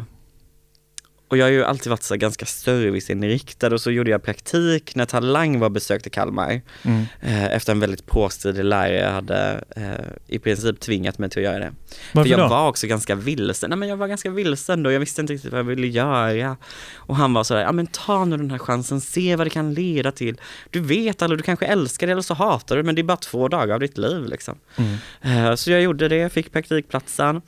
och 1.33 1.38
jag 1.38 1.45
har 1.45 1.51
ju 1.51 1.64
alltid 1.64 1.90
varit 1.90 2.03
så 2.03 2.16
ganska 2.16 2.47
serviceinriktad 2.47 3.75
och 3.75 3.81
så 3.81 3.90
gjorde 3.90 4.11
jag 4.11 4.23
praktik 4.23 4.95
när 4.95 5.05
Talang 5.05 5.59
var 5.59 5.71
besökte 5.71 6.11
Kalmar. 6.11 6.61
Mm. 6.83 7.05
Eh, 7.21 7.45
efter 7.45 7.73
en 7.73 7.81
väldigt 7.81 8.07
påstridig 8.07 8.64
lärare 8.64 9.11
hade 9.11 9.64
eh, 9.77 9.83
i 10.27 10.38
princip 10.38 10.81
tvingat 10.81 11.18
mig 11.18 11.31
till 11.31 11.38
att 11.38 11.53
göra 11.53 11.59
det. 11.59 11.73
Varför 12.12 12.31
För 12.31 12.37
jag 12.38 12.40
då? 12.40 12.49
var 12.49 12.68
också 12.68 12.87
ganska 12.87 13.14
vilsen, 13.14 13.71
nej 13.71 13.79
men 13.79 13.88
jag 13.88 13.97
var 13.97 14.09
ganska 14.09 14.31
vilsen 14.31 14.83
då, 14.83 14.92
jag 14.92 15.01
visste 15.01 15.21
inte 15.21 15.33
riktigt 15.33 15.51
vad 15.53 15.59
jag 15.59 15.64
ville 15.64 15.87
göra. 15.87 16.57
Och 16.95 17.16
han 17.16 17.35
var 17.35 17.45
sådär, 17.45 17.62
ja 17.62 17.73
men 17.73 17.87
ta 17.87 18.25
nu 18.25 18.37
den 18.37 18.51
här 18.51 18.59
chansen, 18.59 19.01
se 19.01 19.37
vad 19.37 19.47
det 19.47 19.51
kan 19.51 19.75
leda 19.75 20.12
till. 20.12 20.40
Du 20.71 20.81
vet 20.81 21.23
eller 21.23 21.37
du 21.37 21.42
kanske 21.42 21.66
älskar 21.66 22.07
det 22.07 22.12
eller 22.12 22.23
så 22.23 22.35
hatar 22.35 22.77
du 22.77 22.83
men 22.83 22.95
det 22.95 23.01
är 23.01 23.05
bara 23.05 23.16
två 23.16 23.49
dagar 23.49 23.75
av 23.75 23.81
ditt 23.81 23.99
liv 23.99 24.27
liksom. 24.27 24.59
Mm. 24.77 25.47
Eh, 25.49 25.55
Så 25.55 25.71
jag 25.71 25.83
gjorde 25.83 26.09
det, 26.09 26.33
fick 26.33 26.53
praktikplatsen 26.53 27.42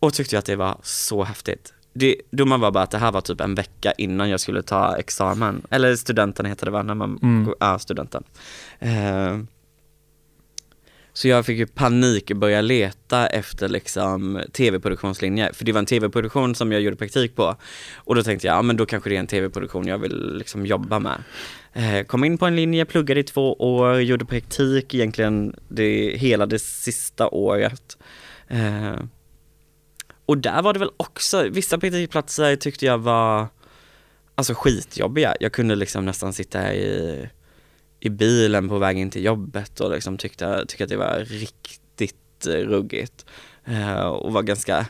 och 0.00 0.14
tyckte 0.14 0.38
att 0.38 0.44
det 0.44 0.56
var 0.56 0.80
så 0.82 1.24
häftigt. 1.24 1.72
Det, 1.92 2.16
domen 2.30 2.60
var 2.60 2.70
bara 2.70 2.84
att 2.84 2.90
det 2.90 2.98
här 2.98 3.12
var 3.12 3.20
typ 3.20 3.40
en 3.40 3.54
vecka 3.54 3.92
innan 3.98 4.30
jag 4.30 4.40
skulle 4.40 4.62
ta 4.62 4.96
examen, 4.96 5.62
eller 5.70 5.96
studenten 5.96 6.46
heter 6.46 6.66
det 6.66 6.72
va, 6.72 6.82
när 6.82 6.94
man, 6.94 7.18
Mm. 7.22 7.54
ja 7.60 7.78
studenten. 7.78 8.24
Eh, 8.78 9.38
Så 11.12 11.28
jag 11.28 11.46
fick 11.46 11.58
ju 11.58 11.66
panik 11.66 12.32
börja 12.32 12.60
leta 12.60 13.26
efter 13.26 13.68
liksom 13.68 14.42
tv-produktionslinjer, 14.52 15.52
för 15.52 15.64
det 15.64 15.72
var 15.72 15.78
en 15.78 15.86
tv-produktion 15.86 16.54
som 16.54 16.72
jag 16.72 16.80
gjorde 16.80 16.96
praktik 16.96 17.36
på. 17.36 17.56
Och 17.96 18.14
då 18.14 18.22
tänkte 18.22 18.46
jag, 18.46 18.56
ja 18.56 18.62
men 18.62 18.76
då 18.76 18.86
kanske 18.86 19.10
det 19.10 19.16
är 19.16 19.20
en 19.20 19.26
tv-produktion 19.26 19.86
jag 19.86 19.98
vill 19.98 20.34
liksom 20.36 20.66
jobba 20.66 20.98
med. 20.98 21.22
Eh, 21.72 22.02
kom 22.06 22.24
in 22.24 22.38
på 22.38 22.46
en 22.46 22.56
linje, 22.56 22.84
pluggade 22.84 23.20
i 23.20 23.24
två 23.24 23.52
år, 23.54 24.00
gjorde 24.00 24.24
praktik 24.24 24.94
egentligen 24.94 25.56
det, 25.68 26.16
hela 26.16 26.46
det 26.46 26.58
sista 26.58 27.28
året. 27.28 27.98
Eh, 28.48 28.94
och 30.28 30.38
där 30.38 30.62
var 30.62 30.72
det 30.72 30.78
väl 30.78 30.90
också, 30.96 31.48
vissa 31.48 31.78
praktikplatser 31.78 32.56
tyckte 32.56 32.86
jag 32.86 32.98
var 32.98 33.46
alltså 34.34 34.54
skitjobbiga. 34.56 35.34
Jag 35.40 35.52
kunde 35.52 35.74
liksom 35.74 36.04
nästan 36.04 36.32
sitta 36.32 36.74
i, 36.74 37.28
i 38.00 38.08
bilen 38.10 38.68
på 38.68 38.78
väg 38.78 38.98
in 38.98 39.10
till 39.10 39.24
jobbet 39.24 39.80
och 39.80 39.90
liksom 39.90 40.18
tyckte, 40.18 40.64
tyckte 40.68 40.84
att 40.84 40.90
det 40.90 40.96
var 40.96 41.18
riktigt 41.26 42.46
ruggigt. 42.46 43.26
Eh, 43.64 44.00
och 44.00 44.32
var 44.32 44.42
ganska 44.42 44.86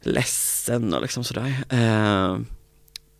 ledsen 0.00 0.94
och 0.94 1.02
liksom 1.02 1.24
sådär. 1.24 1.54
Eh, 1.68 2.38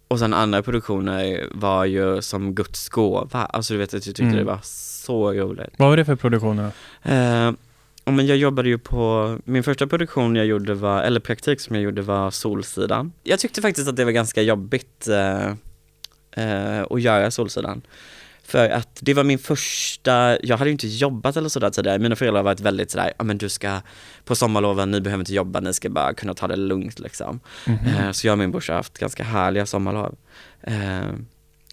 och 0.09 0.19
sen 0.19 0.35
andra 0.35 0.63
produktioner 0.63 1.47
var 1.55 1.85
ju 1.85 2.23
som 2.23 2.55
Guds 2.55 2.89
gåva, 2.89 3.45
alltså 3.45 3.75
du 3.75 3.79
vet 3.79 3.89
att 3.89 3.93
jag 3.95 4.03
tyckte 4.03 4.23
Mm. 4.23 4.37
det 4.37 4.45
var 4.45 4.59
så 4.63 5.33
roligt. 5.33 5.71
Vad 5.77 5.89
var 5.89 5.97
det 5.97 6.05
för 6.05 6.17
produktioner 6.17 6.71
då? 7.03 7.11
Eh, 7.11 7.53
ja, 8.09 8.17
men 8.17 8.27
jag 8.27 8.37
jobbade 8.37 8.69
ju 8.69 8.79
på, 8.79 9.39
min 9.45 9.63
första 9.63 9.87
produktion 9.87 10.37
jag 10.37 10.47
gjorde 10.47 10.75
var, 10.75 11.03
eller 11.03 11.21
praktik 11.21 11.61
som 11.61 11.75
jag 11.77 11.83
gjorde 11.85 12.03
var 12.03 12.31
Solsidan. 12.31 13.13
Jag 13.23 13.39
tyckte 13.39 13.63
faktiskt 13.63 13.89
att 13.89 13.97
det 13.97 14.05
var 14.05 14.13
ganska 14.13 14.43
jobbigt 14.43 15.09
eh, 15.09 15.49
eh, 16.33 16.83
att 16.91 17.03
göra 17.03 17.31
Solsidan. 17.31 17.83
För 18.45 18.69
att 18.71 18.99
det 19.01 19.15
var 19.15 19.25
min 19.25 19.39
första, 19.39 20.39
jag 20.43 20.57
hade 20.57 20.71
ju 20.71 20.73
inte 20.73 20.87
jobbat 20.89 21.37
eller 21.37 21.49
sådär 21.49 21.71
tidigare, 21.71 21.99
mina 21.99 22.17
föräldrar 22.17 22.39
har 22.39 22.45
varit 22.45 22.61
väldigt 22.61 22.91
sådär, 22.91 23.13
ja 23.19 23.25
men 23.25 23.39
du 23.39 23.49
ska 23.49 23.81
på 24.25 24.35
sommarloven, 24.35 24.91
ni 24.91 25.01
behöver 25.01 25.21
inte 25.23 25.35
jobba, 25.35 25.61
ni 25.61 25.75
ska 25.75 25.89
bara 25.91 26.15
kunna 26.15 26.35
ta 26.35 26.47
det 26.49 26.57
lugnt 26.57 26.99
liksom. 26.99 27.41
Mhm. 27.67 27.87
Eh, 27.87 28.11
Så 28.13 28.27
jag 28.27 28.33
och 28.33 28.39
min 28.39 28.51
brorsa 28.51 28.73
har 28.73 28.77
haft 28.79 28.99
ganska 28.99 29.25
härliga 29.25 29.67
sommarlov. 29.67 30.15
Eh, 30.63 31.13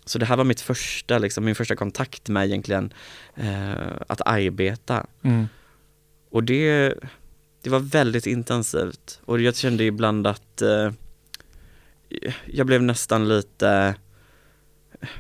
Så 0.07 0.19
det 0.19 0.25
här 0.25 0.37
var 0.37 0.43
mitt 0.43 0.61
första, 0.61 1.17
liksom, 1.17 1.45
min 1.45 1.55
första 1.55 1.75
kontakt 1.75 2.29
med 2.29 2.45
egentligen 2.45 2.93
eh, 3.35 3.91
att 4.07 4.21
arbeta. 4.25 5.05
Mm. 5.23 5.47
Och 6.35 6.43
det, 6.43 6.93
det 7.61 7.69
var 7.69 7.79
väldigt 7.79 8.27
intensivt 8.27 9.21
och 9.25 9.41
jag 9.41 9.55
kände 9.55 9.83
ibland 9.83 10.27
att 10.27 10.61
eh, 10.61 10.91
jag 12.45 12.67
blev 12.67 12.83
nästan 12.83 13.27
lite 13.27 13.95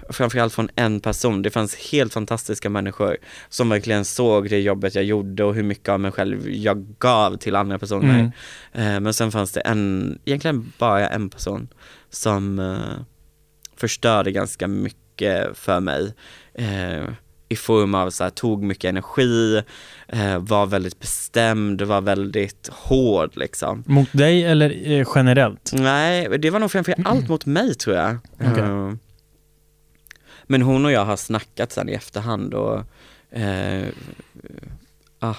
framförallt 0.09 0.53
från 0.53 0.69
en 0.75 0.99
person. 0.99 1.41
Det 1.41 1.49
fanns 1.49 1.75
helt 1.91 2.13
fantastiska 2.13 2.69
människor 2.69 3.17
som 3.49 3.69
verkligen 3.69 4.05
såg 4.05 4.49
det 4.49 4.59
jobbet 4.59 4.95
jag 4.95 5.03
gjorde 5.03 5.43
och 5.43 5.55
hur 5.55 5.63
mycket 5.63 5.89
av 5.89 5.99
mig 5.99 6.11
själv 6.11 6.49
jag 6.49 6.85
gav 6.99 7.37
till 7.37 7.55
andra 7.55 7.79
personer. 7.79 8.19
Mm. 8.73 8.95
Eh, 8.95 8.99
men 8.99 9.13
sen 9.13 9.31
fanns 9.31 9.51
det 9.51 9.61
en, 9.61 10.19
egentligen 10.25 10.73
bara 10.77 11.09
en 11.09 11.29
person 11.29 11.67
som 12.09 12.59
eh, 12.59 13.03
förstörde 13.75 14.31
ganska 14.31 14.67
mycket 14.67 15.57
för 15.57 15.79
mig. 15.79 16.13
I 17.49 17.55
form 17.55 17.95
av 17.95 18.09
så 18.09 18.23
här, 18.23 18.31
tog 18.31 18.63
mycket 18.63 18.89
energi, 18.89 19.61
eh, 20.07 20.37
var 20.39 20.65
väldigt 20.65 20.99
bestämd, 20.99 21.81
var 21.81 22.01
väldigt 22.01 22.69
hård 22.71 23.31
liksom. 23.37 23.83
Mot 23.87 24.13
dig 24.13 24.43
eller 24.43 24.91
eh, 24.91 25.07
generellt? 25.15 25.71
Nej, 25.73 26.37
det 26.39 26.49
var 26.49 26.59
nog 26.59 26.71
framför 26.71 26.95
allt 27.05 27.29
mot 27.29 27.45
mig 27.45 27.75
tror 27.75 27.95
jag. 27.95 28.17
Okej. 28.33 28.63
Eh, 28.63 28.93
Men 30.47 30.61
hon 30.61 30.85
och 30.85 30.91
jag 30.91 31.05
har 31.05 31.17
snackat 31.17 31.71
sen 31.71 31.89
i 31.89 31.93
efterhand 31.93 32.53
och 32.53 32.83
eh, 33.31 33.87
ah, 35.19 35.35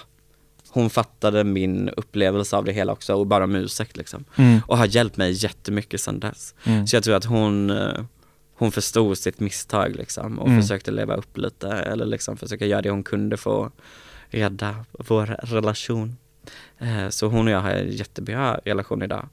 hon 0.68 0.90
fattade 0.90 1.44
min 1.44 1.88
upplevelse 1.88 2.56
av 2.56 2.64
det 2.64 2.72
hela 2.72 2.92
också 2.92 3.14
och 3.14 3.26
bara 3.26 3.44
om 3.44 3.54
ursäkt 3.54 3.96
liksom. 3.96 4.24
Mm. 4.36 4.60
Och 4.66 4.78
har 4.78 4.86
hjälpt 4.86 5.16
mig 5.16 5.32
jättemycket 5.44 6.00
sen 6.00 6.20
dess. 6.20 6.54
Mm. 6.64 6.86
Så 6.86 6.96
jag 6.96 7.04
tror 7.04 7.14
att 7.14 7.24
hon, 7.24 7.70
eh, 7.70 8.04
hon 8.58 8.72
förstod 8.72 9.18
sitt 9.18 9.40
misstag 9.40 9.96
liksom 9.96 10.38
och 10.38 10.48
Mm. 10.48 10.62
försökte 10.62 10.90
leva 10.90 11.14
upp 11.14 11.38
lite 11.38 11.68
eller 11.68 12.06
liksom 12.06 12.36
försöka 12.36 12.66
göra 12.66 12.82
det 12.82 12.90
hon 12.90 13.02
kunde 13.04 13.36
för 13.36 13.66
att 13.66 13.72
rädda 14.30 14.84
vår 14.90 15.26
relation. 15.42 16.16
Eh, 16.78 17.08
Så 17.08 17.26
hon 17.26 17.46
och 17.46 17.52
jag 17.52 17.60
har 17.60 17.70
en 17.70 17.90
jättebra 17.90 18.60
relation 18.64 19.02
idag. 19.02 19.28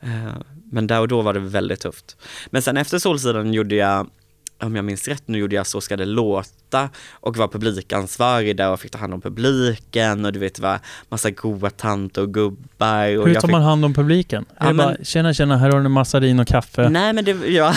Eh, 0.00 0.34
Men 0.72 0.86
där 0.86 1.00
och 1.00 1.08
då 1.08 1.22
var 1.22 1.34
det 1.34 1.40
väldigt 1.40 1.80
tufft. 1.80 2.16
Men 2.50 2.62
sen 2.62 2.76
efter 2.76 2.98
Solsidan 2.98 3.52
gjorde 3.54 3.74
jag 3.74 4.06
om 4.62 4.76
jag 4.76 4.84
minns 4.84 5.08
rätt, 5.08 5.22
nu 5.28 5.38
gjorde 5.38 5.56
jag 5.56 5.66
Så 5.66 5.80
ska 5.80 5.96
det 5.96 6.04
låta 6.04 6.90
och 7.12 7.36
var 7.36 7.48
publikansvarig 7.48 8.56
där 8.56 8.70
och 8.70 8.80
fick 8.80 8.90
ta 8.92 8.98
hand 8.98 9.14
om 9.14 9.20
publiken 9.20 10.24
och 10.24 10.32
du 10.32 10.38
vet 10.38 10.54
det 10.54 10.62
var 10.62 10.78
massa 11.08 11.30
goa 11.30 11.70
tanter 11.70 12.22
och 12.22 12.34
gubbar. 12.34 13.18
Och 13.18 13.26
Hur 13.28 13.34
tar 13.34 13.40
fick... 13.40 13.50
man 13.50 13.62
hand 13.62 13.84
om 13.84 13.94
publiken? 13.94 14.44
Ja, 14.58 14.64
men- 14.64 14.76
bara, 14.76 14.96
tjena 15.02 15.34
tjena, 15.34 15.56
här 15.56 15.70
har 15.70 15.80
du 15.80 15.88
massardin 15.88 16.40
och 16.40 16.46
kaffe. 16.48 16.88
Nej 16.88 17.12
men 17.12 17.24
det, 17.24 17.32
ja. 17.32 17.74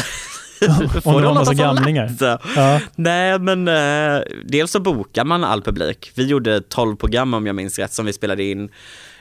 Om 1.03 1.21
det 1.21 1.27
var 1.27 1.33
massa 1.33 1.53
gamlingar. 1.53 2.11
Ja. 2.55 2.79
Nej 2.95 3.39
men 3.39 3.67
eh, 3.67 4.23
dels 4.45 4.71
så 4.71 4.79
bokar 4.79 5.25
man 5.25 5.43
all 5.43 5.61
publik. 5.61 6.11
Vi 6.15 6.25
gjorde 6.25 6.61
12 6.61 6.95
program 6.95 7.33
om 7.33 7.47
jag 7.47 7.55
minns 7.55 7.79
rätt 7.79 7.93
som 7.93 8.05
vi 8.05 8.13
spelade 8.13 8.43
in 8.43 8.69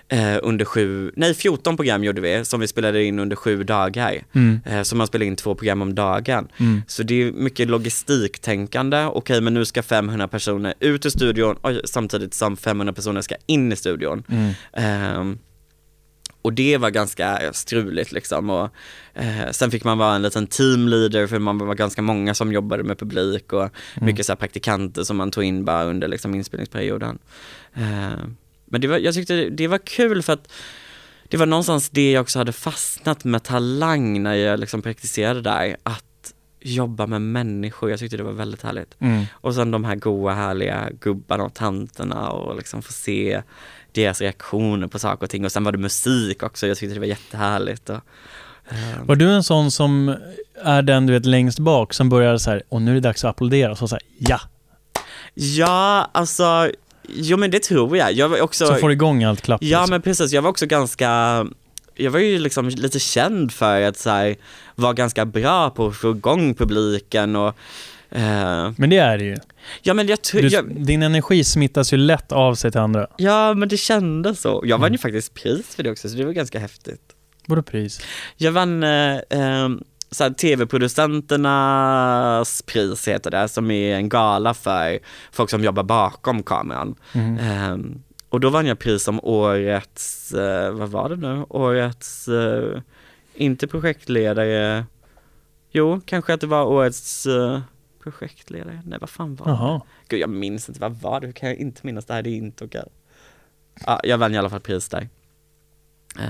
eh, 0.08 0.38
under 0.42 0.64
sju, 0.64 1.12
nej 1.16 1.34
14 1.34 1.76
program 1.76 2.04
gjorde 2.04 2.20
vi 2.20 2.44
som 2.44 2.60
vi 2.60 2.68
spelade 2.68 3.04
in 3.04 3.18
under 3.18 3.36
sju 3.36 3.62
dagar. 3.62 4.22
Mm. 4.34 4.60
Eh, 4.66 4.82
så 4.82 4.96
man 4.96 5.06
spelade 5.06 5.26
in 5.26 5.36
två 5.36 5.54
program 5.54 5.82
om 5.82 5.94
dagen. 5.94 6.48
Mm. 6.56 6.82
Så 6.86 7.02
det 7.02 7.22
är 7.22 7.32
mycket 7.32 7.68
logistiktänkande. 7.68 9.04
Okej 9.04 9.40
men 9.40 9.54
nu 9.54 9.64
ska 9.64 9.82
500 9.82 10.28
personer 10.28 10.74
ut 10.80 11.06
ur 11.06 11.10
studion 11.10 11.56
och 11.56 11.72
samtidigt 11.84 12.34
som 12.34 12.56
500 12.56 12.92
personer 12.92 13.20
ska 13.20 13.34
in 13.46 13.72
i 13.72 13.76
studion. 13.76 14.22
Mm. 14.28 15.38
Och 16.42 16.52
det 16.52 16.76
var 16.76 16.90
ganska 16.90 17.52
struligt 17.52 18.12
liksom. 18.12 18.50
Och, 18.50 18.68
eh, 19.14 19.50
sen 19.50 19.70
fick 19.70 19.84
man 19.84 19.98
vara 19.98 20.14
en 20.14 20.22
liten 20.22 20.46
teamleader 20.46 21.26
för 21.26 21.38
man 21.38 21.58
var 21.58 21.74
ganska 21.74 22.02
många 22.02 22.34
som 22.34 22.52
jobbade 22.52 22.82
med 22.82 22.98
publik 22.98 23.52
och 23.52 23.70
mycket 24.00 24.26
så 24.26 24.32
här 24.32 24.36
praktikanter 24.36 25.02
som 25.02 25.16
man 25.16 25.30
tog 25.30 25.44
in 25.44 25.64
bara 25.64 25.84
under 25.84 26.08
liksom 26.08 26.34
inspelningsperioden. 26.34 27.18
Ehm, 27.74 28.36
men 28.64 28.80
det 28.80 28.88
var, 28.88 28.98
jag 28.98 29.14
tyckte 29.14 29.34
det, 29.34 29.50
det 29.50 29.68
var 29.68 29.78
kul 29.78 30.22
för 30.22 30.32
att 30.32 30.52
det 31.28 31.36
var 31.36 31.46
någonstans 31.46 31.90
det 31.90 32.12
jag 32.12 32.22
också 32.22 32.38
hade 32.38 32.52
fastnat 32.52 33.24
med 33.24 33.42
talang 33.42 34.22
när 34.22 34.34
jag 34.34 34.60
liksom 34.60 34.82
praktiserade 34.82 35.40
där, 35.40 35.76
att 35.82 36.04
jobba 36.60 37.06
med 37.06 37.22
människor, 37.22 37.90
jag 37.90 37.98
tyckte 37.98 38.16
det 38.16 38.22
var 38.22 38.32
väldigt 38.32 38.62
härligt. 38.62 38.96
Mm. 38.98 39.24
Och 39.32 39.54
sen 39.54 39.70
de 39.70 39.84
här 39.84 39.96
goa 39.96 40.34
härliga 40.34 40.90
gubbarna 41.00 41.44
och 41.44 41.54
tanterna 41.54 42.30
och 42.30 42.56
liksom 42.56 42.82
få 42.82 42.92
se 42.92 43.42
deras 43.92 44.20
reaktioner 44.20 44.86
på 44.86 44.98
saker 44.98 45.24
och 45.24 45.30
ting 45.30 45.44
och 45.44 45.52
sen 45.52 45.64
var 45.64 45.72
det 45.72 45.78
musik 45.78 46.42
också, 46.42 46.66
jag 46.66 46.76
tyckte 46.76 46.94
det 46.94 47.00
var 47.00 47.06
jättehärligt. 47.06 47.90
Och, 47.90 48.00
ehm, 48.68 49.06
Var 49.06 49.16
du 49.16 49.30
en 49.30 49.44
sån 49.44 49.70
som 49.70 50.16
är 50.62 50.82
den 50.82 51.06
du 51.06 51.12
vet 51.12 51.26
längst 51.26 51.58
bak 51.58 51.92
som 51.94 52.08
börjar 52.08 52.38
så 52.38 52.50
här, 52.50 52.62
och 52.68 52.82
nu 52.82 52.90
är 52.90 52.94
det 52.94 53.00
dags 53.00 53.24
att 53.24 53.30
applådera, 53.30 53.70
och 53.70 53.78
så 53.78 53.88
säger 53.88 54.06
ja, 54.18 54.40
ja, 55.34 56.10
alltså, 56.12 56.70
jo 57.08 57.36
men 57.36 57.50
det 57.50 57.62
tror 57.62 57.96
jag. 57.96 58.12
Jag 58.12 58.28
var 58.28 58.40
också, 58.40 58.66
så 58.66 58.74
får 58.74 58.92
igång 58.92 59.24
allt 59.24 59.40
klapp. 59.40 59.62
ja 59.62 59.78
liksom. 59.78 59.90
men 59.90 60.02
precis, 60.02 60.32
jag 60.32 60.42
var 60.42 60.50
också 60.50 60.66
ganska, 60.66 61.46
jag 61.94 62.10
var 62.10 62.18
ju 62.18 62.38
liksom 62.38 62.68
lite 62.68 62.98
känd 62.98 63.52
för 63.52 63.82
att 63.82 63.98
så 63.98 64.10
här, 64.10 64.36
vara 64.74 64.92
ganska 64.92 65.24
bra 65.24 65.70
på 65.70 65.86
att 65.86 65.96
få 65.96 66.10
igång 66.10 66.54
publiken 66.54 67.36
och 67.36 67.56
men 68.76 68.90
det 68.90 68.96
är 68.98 69.18
det 69.18 69.24
ju. 69.24 69.36
Ja 69.82 69.94
men 69.94 70.06
jag 70.06 70.18
Du, 70.32 70.48
jag, 70.48 70.84
din 70.86 71.02
energi 71.02 71.44
smittas 71.44 71.92
ju 71.92 71.96
lätt 71.96 72.32
av 72.32 72.54
sig 72.54 72.70
till 72.70 72.80
andra. 72.80 73.06
ja 73.16 73.54
men 73.54 73.68
det 73.68 73.76
kändes 73.76 74.40
så. 74.40 74.62
Jag 74.64 74.78
vann 74.78 74.82
Mm. 74.86 74.92
ju 74.92 74.98
faktiskt 74.98 75.34
pris 75.34 75.74
för 75.76 75.82
det 75.82 75.90
också 75.90 76.08
så 76.08 76.16
det 76.16 76.24
var 76.24 76.32
ganska 76.32 76.58
häftigt. 76.58 77.00
Både 77.46 77.62
pris. 77.62 78.00
Jag 78.36 78.52
vann 78.52 78.82
eh, 78.82 79.14
eh, 79.30 79.68
så 80.10 80.30
tv-producenternas 81.32 82.62
pris 82.62 83.08
heter 83.08 83.30
det, 83.30 83.48
som 83.48 83.70
är 83.70 83.96
en 83.96 84.08
gala 84.08 84.54
för 84.54 84.98
folk 85.32 85.50
som 85.50 85.64
jobbar 85.64 85.82
bakom 85.82 86.42
kameran. 86.42 86.94
Mm. 87.12 87.38
Eh, 87.38 87.76
och 88.28 88.40
då 88.40 88.50
vann 88.50 88.66
jag 88.66 88.78
pris 88.78 89.02
som 89.02 89.20
årets, 89.24 90.32
eh, 90.32 90.70
vad 90.72 90.88
var 90.88 91.08
det 91.08 91.16
nu, 91.16 91.44
årets 91.48 92.28
eh, 92.28 92.80
inte 93.34 93.66
projektledare. 93.66 94.84
Jo, 95.72 96.00
kanske 96.06 96.34
att 96.34 96.40
det 96.40 96.46
var 96.46 96.64
årets 96.64 97.26
projektledare. 98.02 98.82
Nej, 98.86 98.98
vad 99.00 99.10
fan 99.10 99.34
var 99.34 99.48
Jaha. 99.48 99.72
det? 99.74 99.80
Gud, 100.08 100.20
jag 100.20 100.30
minns 100.30 100.68
inte. 100.68 100.80
Vad 100.80 100.92
var 101.00 101.20
det? 101.20 101.26
Hur 101.26 101.32
kan 101.34 101.48
jag 101.48 101.58
inte 101.58 101.80
minnas 101.86 102.04
det 102.04 102.14
här? 102.14 102.22
Det 102.22 102.30
är 102.30 102.36
inte 102.36 102.64
okej. 102.64 102.84
Ja, 103.86 104.00
jag 104.04 104.18
vann 104.18 104.34
i 104.34 104.38
alla 104.38 104.50
fall 104.50 104.60
pris 104.60 104.88
där. 104.88 105.08
Uh, 106.18 106.26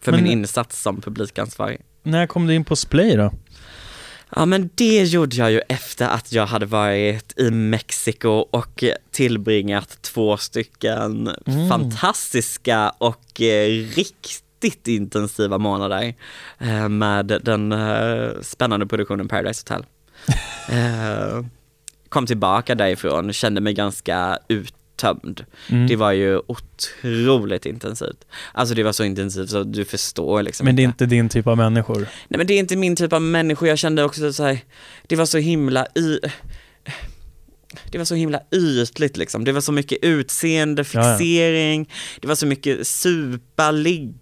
för 0.00 0.12
Men- 0.12 0.22
min 0.22 0.32
insats 0.32 0.82
som 0.82 1.00
publikansvarig. 1.00 1.80
När 2.02 2.26
kom 2.26 2.46
du 2.46 2.54
in 2.54 2.64
på 2.64 2.76
Splay 2.76 3.16
då? 3.16 3.32
Ja 4.36 4.46
men 4.46 4.70
det 4.74 5.02
gjorde 5.04 5.36
jag 5.36 5.52
ju 5.52 5.60
efter 5.68 6.08
att 6.08 6.32
jag 6.32 6.46
hade 6.46 6.66
varit 6.66 7.38
i 7.38 7.50
Mexiko 7.50 8.28
och 8.28 8.84
tillbringat 9.10 10.02
två 10.02 10.36
stycken 10.36 11.30
Mm. 11.46 11.68
fantastiska 11.68 12.88
och 12.98 13.40
eh, 13.40 13.68
riktigt 13.96 14.88
intensiva 14.88 15.58
månader 15.58 16.14
eh, 16.58 16.88
med 16.88 17.26
den 17.26 17.72
eh, 17.72 18.30
spännande 18.42 18.86
produktionen 18.86 19.28
Paradise 19.28 19.62
Hotel. 19.68 19.86
Eh, 20.72 21.44
kom 22.08 22.26
tillbaka 22.26 22.74
därifrån, 22.74 23.32
kände 23.32 23.60
mig 23.60 23.74
ganska 23.74 24.38
uttömd. 24.48 25.44
Mm. 25.68 25.86
Det 25.86 25.96
var 25.96 26.12
ju 26.12 26.40
otroligt 26.46 27.66
intensivt. 27.66 28.24
Alltså 28.52 28.74
det 28.74 28.82
var 28.82 28.92
så 28.92 29.04
intensivt 29.04 29.50
så 29.50 29.62
du 29.62 29.84
förstår 29.84 30.42
liksom 30.42 30.64
Men 30.64 30.76
det 30.76 30.82
är 30.82 30.84
inte. 30.84 31.06
din 31.06 31.28
typ 31.28 31.46
av 31.46 31.56
människor? 31.56 31.98
Nej 31.98 32.38
men 32.38 32.46
det 32.46 32.54
är 32.54 32.58
inte 32.58 32.76
min 32.76 32.96
typ 32.96 33.12
av 33.12 33.22
människor, 33.22 33.68
jag 33.68 33.78
kände 33.78 34.04
också 34.04 34.32
så 34.32 34.44
här, 34.44 34.58
det 35.06 35.16
var 35.16 35.26
så 35.26 35.38
himla 35.38 35.86
y... 35.94 36.18
Det 37.90 37.98
var 37.98 38.04
så 38.04 38.14
himla 38.14 38.40
ytligt 38.52 39.16
liksom, 39.16 39.44
det 39.44 39.52
var 39.52 39.60
så 39.60 39.72
mycket 39.72 39.98
utseende, 40.02 40.84
Ja, 40.92 41.00
ja. 41.12 41.18
fixering, 41.18 41.90
det 42.20 42.28
var 42.28 42.34
så 42.34 42.46
mycket 42.46 42.86
supa, 42.86 43.70
ligga, 43.70 44.12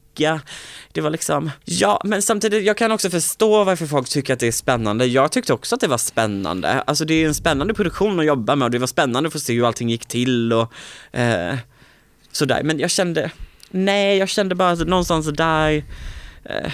det 0.93 1.01
var 1.01 1.11
liksom, 1.11 1.51
ja 1.65 2.01
men 2.05 2.23
samtidigt, 2.23 2.65
jag 2.65 2.77
kan 2.77 2.93
också 2.93 3.11
förstå 3.11 3.65
varför 3.65 3.87
folk 3.87 4.09
tycker 4.09 4.33
att 4.33 4.41
det 4.41 4.47
är 4.47 4.53
spännande. 4.53 5.07
Jag 5.07 5.33
tyckte 5.33 5.53
också 5.53 5.75
att 5.75 5.81
det 5.81 5.89
var 5.89 5.99
spännande, 5.99 6.81
alltså 6.81 7.05
det 7.05 7.15
är 7.15 7.27
en 7.27 7.35
spännande 7.35 7.75
produktion 7.75 8.21
att 8.21 8.27
jobba 8.27 8.57
med 8.57 8.67
och 8.67 8.71
det 8.71 8.79
var 8.79 8.87
spännande 8.87 9.27
att 9.27 9.33
få 9.33 9.39
se 9.39 9.55
hur 9.55 9.67
allting 9.67 9.89
gick 9.91 10.07
till 10.07 10.53
och 10.53 10.73
eh, 11.13 11.55
sådär, 12.33 12.63
men 12.63 12.79
jag 12.79 12.91
kände, 12.91 13.31
nej 13.71 14.19
jag 14.19 14.29
kände 14.29 14.55
bara 14.55 14.71
att 14.71 14.87
någonstans 14.89 15.27
där 15.27 15.85
eh, 16.45 16.73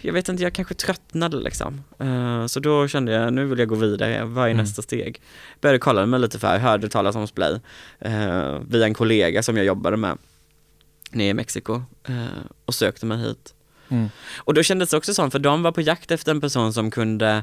jag 0.00 0.12
vet 0.12 0.28
inte, 0.28 0.42
jag 0.42 0.52
kanske 0.52 0.74
tröttnade 0.74 1.36
liksom. 1.36 1.82
Eh, 2.00 2.46
så 2.46 2.60
då 2.60 2.88
kände 2.88 3.12
jag, 3.12 3.32
nu 3.32 3.44
vill 3.44 3.58
jag 3.58 3.68
gå 3.68 3.74
vidare, 3.74 4.24
vad 4.24 4.44
är 4.44 4.50
Mm. 4.50 4.62
nästa 4.62 4.82
steg? 4.82 5.20
Började 5.60 5.78
kolla 5.78 6.06
mig 6.06 6.20
lite 6.20 6.38
för, 6.38 6.58
hörde 6.58 6.88
talas 6.88 7.16
om 7.16 7.26
Splay 7.26 7.60
eh, 8.00 8.58
via 8.68 8.84
en 8.84 8.94
kollega 8.94 9.42
som 9.42 9.56
jag 9.56 9.66
jobbade 9.66 9.96
med 9.96 10.18
nere 11.14 11.28
i 11.28 11.34
Mexiko 11.34 11.82
eh, 12.08 12.14
och 12.64 12.74
sökte 12.74 13.06
mig 13.06 13.18
hit. 13.18 13.54
Mm. 13.88 14.08
Och 14.36 14.54
då 14.54 14.62
kändes 14.62 14.90
det 14.90 14.96
också 14.96 15.14
så, 15.14 15.30
för 15.30 15.38
de 15.38 15.62
var 15.62 15.72
på 15.72 15.80
jakt 15.80 16.10
efter 16.10 16.30
en 16.30 16.40
person 16.40 16.72
som 16.72 16.90
kunde 16.90 17.42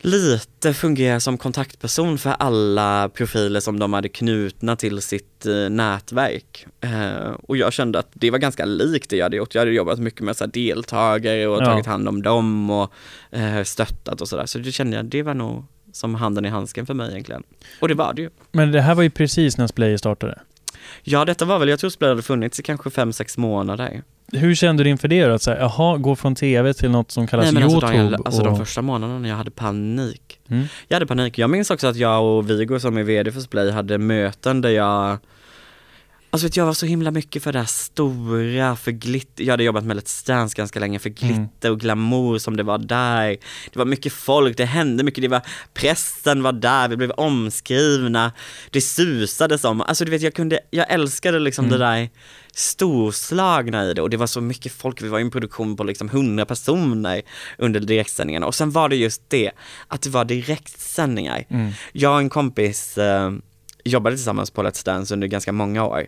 lite 0.00 0.74
fungera 0.74 1.20
som 1.20 1.38
kontaktperson 1.38 2.18
för 2.18 2.30
alla 2.30 3.08
profiler 3.08 3.60
som 3.60 3.78
de 3.78 3.92
hade 3.92 4.08
knutna 4.08 4.76
till 4.76 5.02
sitt 5.02 5.46
eh, 5.46 5.54
nätverk. 5.70 6.66
Eh, 6.80 7.30
och 7.42 7.56
jag 7.56 7.72
kände 7.72 7.98
att 7.98 8.08
det 8.12 8.30
var 8.30 8.38
ganska 8.38 8.64
likt 8.64 9.10
det 9.10 9.16
jag 9.16 9.24
hade 9.24 9.36
gjort. 9.36 9.54
Jag 9.54 9.60
hade 9.62 9.70
jobbat 9.72 9.98
mycket 9.98 10.20
med 10.20 10.36
så 10.36 10.46
deltagare 10.46 11.46
och 11.46 11.62
Ja. 11.62 11.66
tagit 11.66 11.86
hand 11.86 12.08
om 12.08 12.22
dem 12.22 12.70
och 12.70 12.92
stöttat 13.64 14.20
och 14.20 14.28
sådär. 14.28 14.46
Så 14.46 14.58
det 14.58 14.72
kände 14.72 14.96
jag, 14.96 15.06
det 15.06 15.22
var 15.22 15.34
nog 15.34 15.64
som 15.92 16.14
handen 16.14 16.44
i 16.44 16.48
handsken 16.48 16.86
för 16.86 16.94
mig 16.94 17.10
egentligen. 17.10 17.42
Och 17.80 17.88
det 17.88 17.94
var 17.94 18.12
det 18.14 18.22
ju. 18.22 18.30
Men 18.52 18.72
det 18.72 18.80
här 18.80 18.94
var 18.94 19.02
ju 19.02 19.10
precis 19.10 19.58
när 19.58 19.66
Splay 19.66 19.98
startade. 19.98 20.38
Ja, 21.02 21.24
detta 21.24 21.44
var 21.44 21.58
väl, 21.58 21.68
jag 21.68 21.78
tror 21.78 21.90
Splay 21.90 22.08
hade 22.10 22.22
funnits 22.22 22.60
i 22.60 22.62
kanske 22.62 22.90
fem 22.90 23.12
sex 23.12 23.38
månader. 23.38 24.02
Hur 24.32 24.54
kände 24.54 24.84
du 24.84 24.90
inför 24.90 25.08
det 25.08 25.26
då? 25.26 25.34
Att 25.34 25.42
säga, 25.42 25.58
jaha, 25.58 25.96
gå 25.96 26.16
från 26.16 26.34
TV 26.34 26.74
till 26.74 26.90
något 26.90 27.10
som 27.10 27.26
kallas 27.26 27.44
Nej 27.44 27.52
men 27.54 27.62
alltså, 27.62 27.76
Youtube? 27.76 27.98
Daniel, 27.98 28.22
alltså 28.24 28.42
de 28.42 28.52
och... 28.52 28.58
första 28.58 28.82
månaderna 28.82 29.28
jag 29.28 29.36
hade 29.36 29.50
panik. 29.50 30.40
mm. 30.48 30.64
Jag 30.88 30.96
hade 30.96 31.06
panik. 31.06 31.38
Jag 31.38 31.50
minns 31.50 31.70
också 31.70 31.86
att 31.86 31.96
jag 31.96 32.24
och 32.24 32.50
Viggo 32.50 32.80
som 32.80 32.96
är 32.96 33.02
VD 33.02 33.32
för 33.32 33.40
Splay 33.40 33.70
hade 33.70 33.98
möten 33.98 34.60
där 34.60 34.70
jag 34.70 35.18
Alltså 36.30 36.46
vet, 36.46 36.56
jag 36.56 36.66
var 36.66 36.72
så 36.72 36.86
himla 36.86 37.10
mycket 37.10 37.42
för 37.42 37.52
det 37.52 37.58
här 37.58 37.66
stora, 37.66 38.76
för 38.76 38.90
glitter, 38.90 39.44
jag 39.44 39.52
hade 39.52 39.64
jobbat 39.64 39.84
med 39.84 39.96
Let's 39.96 40.26
Dance 40.26 40.54
ganska 40.56 40.80
länge, 40.80 40.98
för 40.98 41.10
glitter 41.10 41.70
och 41.70 41.80
glamour 41.80 42.38
som 42.38 42.56
det 42.56 42.62
var 42.62 42.78
där. 42.78 43.36
Det 43.72 43.78
var 43.78 43.84
mycket 43.84 44.12
folk, 44.12 44.56
det 44.56 44.64
hände 44.64 45.04
mycket, 45.04 45.22
det 45.22 45.28
var, 45.28 45.42
pressen 45.74 46.42
var 46.42 46.52
där, 46.52 46.88
vi 46.88 46.96
blev 46.96 47.10
omskrivna, 47.10 48.32
det 48.70 48.80
susade 48.80 49.58
som, 49.58 49.80
alltså 49.80 50.04
du 50.04 50.10
vet 50.10 50.22
jag 50.22 50.34
kunde, 50.34 50.60
jag 50.70 50.90
älskade 50.90 51.38
liksom 51.38 51.68
det 51.68 51.78
där 51.78 52.08
storslagna 52.52 53.84
i 53.84 53.94
det 53.94 54.02
och 54.02 54.10
det 54.10 54.16
var 54.16 54.26
så 54.26 54.40
mycket 54.40 54.72
folk, 54.72 55.02
vi 55.02 55.08
var 55.08 55.18
i 55.18 55.22
en 55.22 55.30
produktion 55.30 55.76
på 55.76 55.84
liksom 55.84 56.08
100 56.08 56.44
personer 56.44 57.22
under 57.58 57.80
direktsändningarna 57.80 58.46
och 58.46 58.54
sen 58.54 58.70
var 58.70 58.88
det 58.88 58.96
just 58.96 59.22
det, 59.28 59.50
att 59.88 60.02
det 60.02 60.10
var 60.10 60.24
direktsändningar. 60.24 61.44
Mm. 61.48 61.72
Jag 61.92 62.12
och 62.12 62.20
en 62.20 62.30
kompis 62.30 62.98
eh, 62.98 63.30
jobbade 63.88 64.16
tillsammans 64.16 64.50
på 64.50 64.62
Let's 64.62 64.84
Dance 64.84 65.14
under 65.14 65.26
ganska 65.26 65.52
många 65.52 65.84
år. 65.84 66.06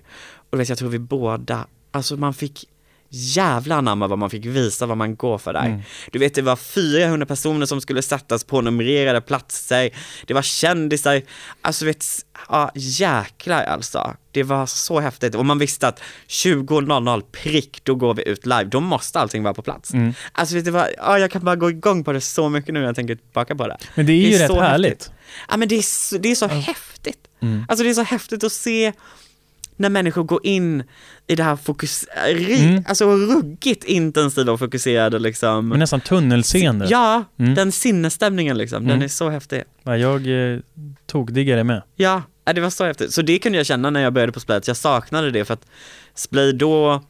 Och 0.51 0.61
vet, 0.61 0.68
jag 0.68 0.78
tror 0.78 0.89
vi 0.89 0.99
båda, 0.99 1.66
alltså 1.93 2.16
man 2.16 2.35
fick 2.35 2.64
jävla 3.12 3.74
anamma 3.74 4.07
vad 4.07 4.18
man 4.18 4.31
fick 4.31 4.47
visa 4.47 4.87
vad 4.87 4.97
man 4.97 5.16
går 5.16 5.39
för 5.39 5.53
där. 5.53 5.66
Mm. 5.66 5.81
Du 6.12 6.18
vet 6.18 6.35
det 6.35 6.43
var 6.43 6.57
400 6.57 7.26
personer 7.26 7.66
som 7.66 7.81
skulle 7.81 8.03
sättas 8.03 8.45
på 8.45 8.61
numrerade 8.61 9.20
platser, 9.20 9.91
det 10.26 10.35
var 10.35 10.43
kändisar, 10.43 11.22
alltså 11.61 11.85
vet, 11.85 12.05
ja 12.49 12.70
jäklar 12.74 13.64
alltså. 13.64 14.16
Det 14.33 14.43
var 14.43 14.66
så 14.66 15.01
häftigt 15.01 15.35
och 15.35 15.47
man 15.47 15.59
visste 15.59 15.89
att 15.89 16.03
20.00 16.28 17.22
prick, 17.33 17.81
då 17.85 17.95
går 17.95 18.14
vi 18.14 18.28
ut 18.28 18.47
live, 18.47 18.64
då 18.64 18.81
måste 18.81 19.20
allting 19.20 19.43
vara 19.43 19.55
på 19.55 19.62
plats. 19.62 19.93
Mm. 19.93 20.14
Alltså 20.33 20.55
vet 20.55 20.64
du 20.64 20.70
vad, 20.70 20.89
ja, 20.97 21.18
jag 21.18 21.31
kan 21.31 21.45
bara 21.45 21.57
gå 21.57 21.70
igång 21.70 22.05
på 22.05 22.12
det 22.12 22.20
så 22.20 22.49
mycket 22.49 22.74
nu 22.74 22.81
när 22.81 22.87
jag 22.87 22.97
tänker 22.97 23.14
tillbaka 23.14 23.55
på 23.57 23.66
det. 23.66 23.76
Men 23.95 24.07
det 24.07 24.12
är 24.12 24.16
ju 24.16 24.31
Det 24.31 24.35
är 24.37 24.39
rätt 24.39 24.49
så 24.51 24.61
härligt. 24.61 24.91
häftigt. 24.91 25.12
Ja 25.49 25.57
men 25.57 25.68
det 25.68 25.74
är 25.78 25.83
så, 25.83 26.18
det 26.18 26.31
är 26.31 26.35
så 26.35 26.47
häftigt. 26.47 27.26
Mm. 27.43 27.64
Alltså 27.68 27.84
det 27.84 27.91
är 27.91 27.95
så 27.95 28.03
häftigt 28.03 28.45
att 28.45 28.53
se 28.53 28.93
när 29.76 29.88
människor 29.88 30.22
går 30.22 30.47
in 30.47 30.82
i 31.26 31.34
det 31.34 31.43
här 31.43 31.57
fokus, 31.57 32.05
Mm. 32.26 32.84
alltså 32.88 33.16
ruggigt 33.16 33.84
intensiva 33.84 34.53
och 34.53 34.59
fokuserade 34.59 35.18
liksom. 35.18 35.68
Men 35.68 35.78
nästan 35.78 36.01
tunnelseende. 36.01 36.86
Ja, 36.91 37.24
Mm. 37.38 37.55
den 37.55 37.72
sinnesstämningen 37.72 38.59
liksom, 38.59 38.82
den 38.82 38.91
Mm. 38.91 39.05
är 39.05 39.09
så 39.09 39.30
häftig. 39.30 39.62
Ja, 39.82 39.97
jag 39.97 40.53
eh, 40.53 40.59
togdiggar 41.07 41.57
det 41.57 41.64
med. 41.64 41.82
Ja, 41.97 42.22
det 42.55 42.61
var 42.61 42.70
så 42.70 42.84
häftigt. 42.84 43.12
Så 43.12 43.22
det 43.22 43.38
kunde 43.38 43.59
jag 43.59 43.66
känna 43.66 43.91
när 43.91 44.01
jag 44.01 44.12
började 44.12 44.32
på 44.32 44.41
Splay, 44.41 44.61
jag 44.66 44.76
saknade 44.76 45.30
det 45.30 45.45
för 45.45 45.55
att 45.55 45.66
Splay 46.14 46.53
då 46.53 47.05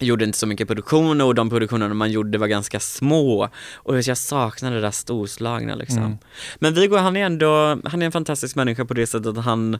gjorde 0.00 0.24
inte 0.24 0.38
så 0.38 0.46
mycket 0.46 0.68
produktioner 0.68 1.24
och 1.24 1.34
de 1.34 1.50
produktionerna 1.50 1.94
man 1.94 2.10
gjorde 2.10 2.38
var 2.38 2.46
ganska 2.46 2.80
små. 2.80 3.48
Och 3.74 4.00
jag 4.00 4.18
saknade 4.18 4.76
det 4.76 4.82
där 4.82 4.90
storslagna 4.90 5.74
liksom. 5.74 5.98
Mm. 5.98 6.18
Men 6.56 6.74
Viggo 6.74 6.96
han 6.96 7.16
är 7.16 7.26
ändå, 7.26 7.78
han 7.84 8.02
är 8.02 8.06
en 8.06 8.12
fantastisk 8.12 8.56
människa 8.56 8.84
på 8.84 8.94
det 8.94 9.06
sättet 9.06 9.26
att 9.26 9.44
han 9.44 9.78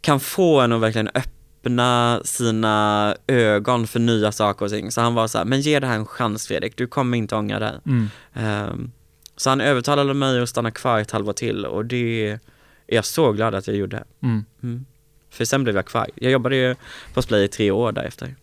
kan 0.00 0.20
få 0.20 0.60
en 0.60 0.72
att 0.72 0.80
verkligen 0.80 1.10
öppna 1.14 2.20
sina 2.24 3.16
ögon 3.26 3.86
för 3.86 4.00
nya 4.00 4.32
saker 4.32 4.64
och 4.64 4.70
ting. 4.70 4.90
Så 4.90 5.00
han 5.00 5.14
var 5.14 5.28
så 5.28 5.38
här, 5.38 5.44
men 5.44 5.60
ge 5.60 5.80
det 5.80 5.86
här 5.86 5.96
en 5.96 6.06
chans 6.06 6.46
Fredrik, 6.46 6.76
du 6.76 6.86
kommer 6.86 7.18
inte 7.18 7.36
ångra 7.36 7.58
dig. 7.58 7.72
Mm. 7.86 8.10
Ehm, 8.34 8.90
så 9.36 9.50
han 9.50 9.60
övertalade 9.60 10.14
mig 10.14 10.42
att 10.42 10.48
stanna 10.48 10.70
kvar 10.70 11.00
ett 11.00 11.10
halvår 11.10 11.32
till 11.32 11.66
och 11.66 11.84
det 11.84 12.30
är 12.30 12.40
jag 12.86 13.04
så 13.04 13.32
glad 13.32 13.54
att 13.54 13.66
jag 13.66 13.76
gjorde. 13.76 14.04
Mm. 14.22 14.44
Mm. 14.62 14.84
För 15.30 15.44
sen 15.44 15.64
blev 15.64 15.76
jag 15.76 15.86
kvar. 15.86 16.06
Jag 16.14 16.32
jobbade 16.32 16.56
ju 16.56 16.74
på 17.14 17.22
Splay 17.22 17.44
i 17.44 17.48
tre 17.48 17.70
år 17.70 17.92
därefter. 17.92 18.34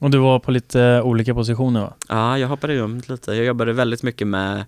Mm. 0.00 0.06
Och 0.06 0.10
du 0.10 0.18
var 0.18 0.38
på 0.38 0.50
lite 0.50 1.02
olika 1.02 1.34
positioner 1.34 1.80
va? 1.80 1.94
Ja, 2.08 2.38
jag 2.38 2.48
hoppade 2.48 2.76
runt 2.76 3.08
lite. 3.08 3.32
Jag 3.32 3.44
jobbade 3.44 3.72
väldigt 3.72 4.02
mycket 4.02 4.26
med 4.26 4.64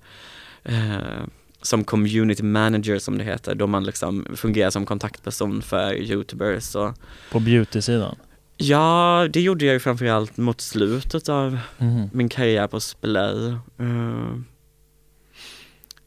eh, 0.65 1.25
som 1.63 1.85
community 1.85 2.43
manager 2.43 2.99
som 2.99 3.19
det 3.19 3.25
heter, 3.25 3.55
då 3.55 3.67
man 3.67 3.85
liksom 3.85 4.27
fungerar 4.37 4.71
som 4.71 4.87
kontaktperson 4.87 5.63
för 5.63 5.95
youtubers 5.95 6.75
och 6.75 6.95
På 7.33 7.41
beauty-sidan? 7.41 8.17
Ja, 8.57 9.29
det 9.33 9.41
gjorde 9.41 9.65
jag 9.65 9.73
ju 9.73 9.81
framförallt 9.81 10.37
mot 10.37 10.61
slutet 10.61 11.29
av 11.29 11.59
Mhm. 11.79 12.11
min 12.13 12.29
karriär 12.29 12.67
på 12.67 12.81
Splay. 12.81 13.49
Eh, 13.79 14.37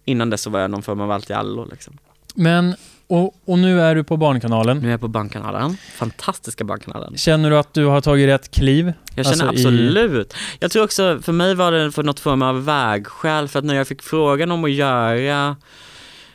innan 0.05 0.29
dess 0.29 0.41
så 0.41 0.49
var 0.49 0.59
jag 0.59 0.71
någon 0.71 0.81
form 0.83 1.01
av 1.01 1.11
allt 1.11 1.29
i 1.29 1.33
allo 1.33 1.65
liksom. 1.71 1.97
Men, 2.35 2.75
och, 3.09 3.35
och 3.45 3.59
nu 3.59 3.81
är 3.81 3.95
du 3.95 4.03
på 4.03 4.17
Barnkanalen. 4.17 4.77
Nu 4.79 4.87
är 4.87 4.91
jag 4.91 5.01
på 5.01 5.07
Barnkanalen, 5.07 5.77
fantastiska 5.95 6.63
Barnkanalen. 6.63 7.17
Känner 7.17 7.49
du 7.49 7.57
att 7.57 7.73
du 7.73 7.85
har 7.85 8.01
tagit 8.01 8.27
rätt 8.27 8.51
kliv? 8.51 8.93
Jag 9.15 9.25
känner 9.25 9.47
Alltså 9.47 9.69
i- 9.69 9.69
absolut. 9.69 10.33
Jag 10.59 10.71
tror 10.71 10.83
också, 10.83 11.19
för 11.21 11.31
mig 11.31 11.55
var 11.55 11.71
det 11.71 11.91
för 11.91 12.03
något 12.03 12.19
form 12.19 12.41
av 12.41 12.65
vägskäl, 12.65 13.47
för 13.47 13.59
att 13.59 13.65
när 13.65 13.75
jag 13.75 13.87
fick 13.87 14.01
frågan 14.01 14.51
om 14.51 14.63
att 14.63 14.71
göra 14.71 15.55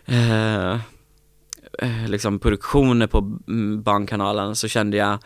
eh, 0.07 0.73
eh, 1.79 2.07
liksom 2.09 2.39
produktioner 2.39 3.07
på 3.07 3.19
mm, 3.49 3.83
Barnkanalen 3.83 4.57
så 4.57 4.69
kände 4.69 4.97
jag 4.97 5.19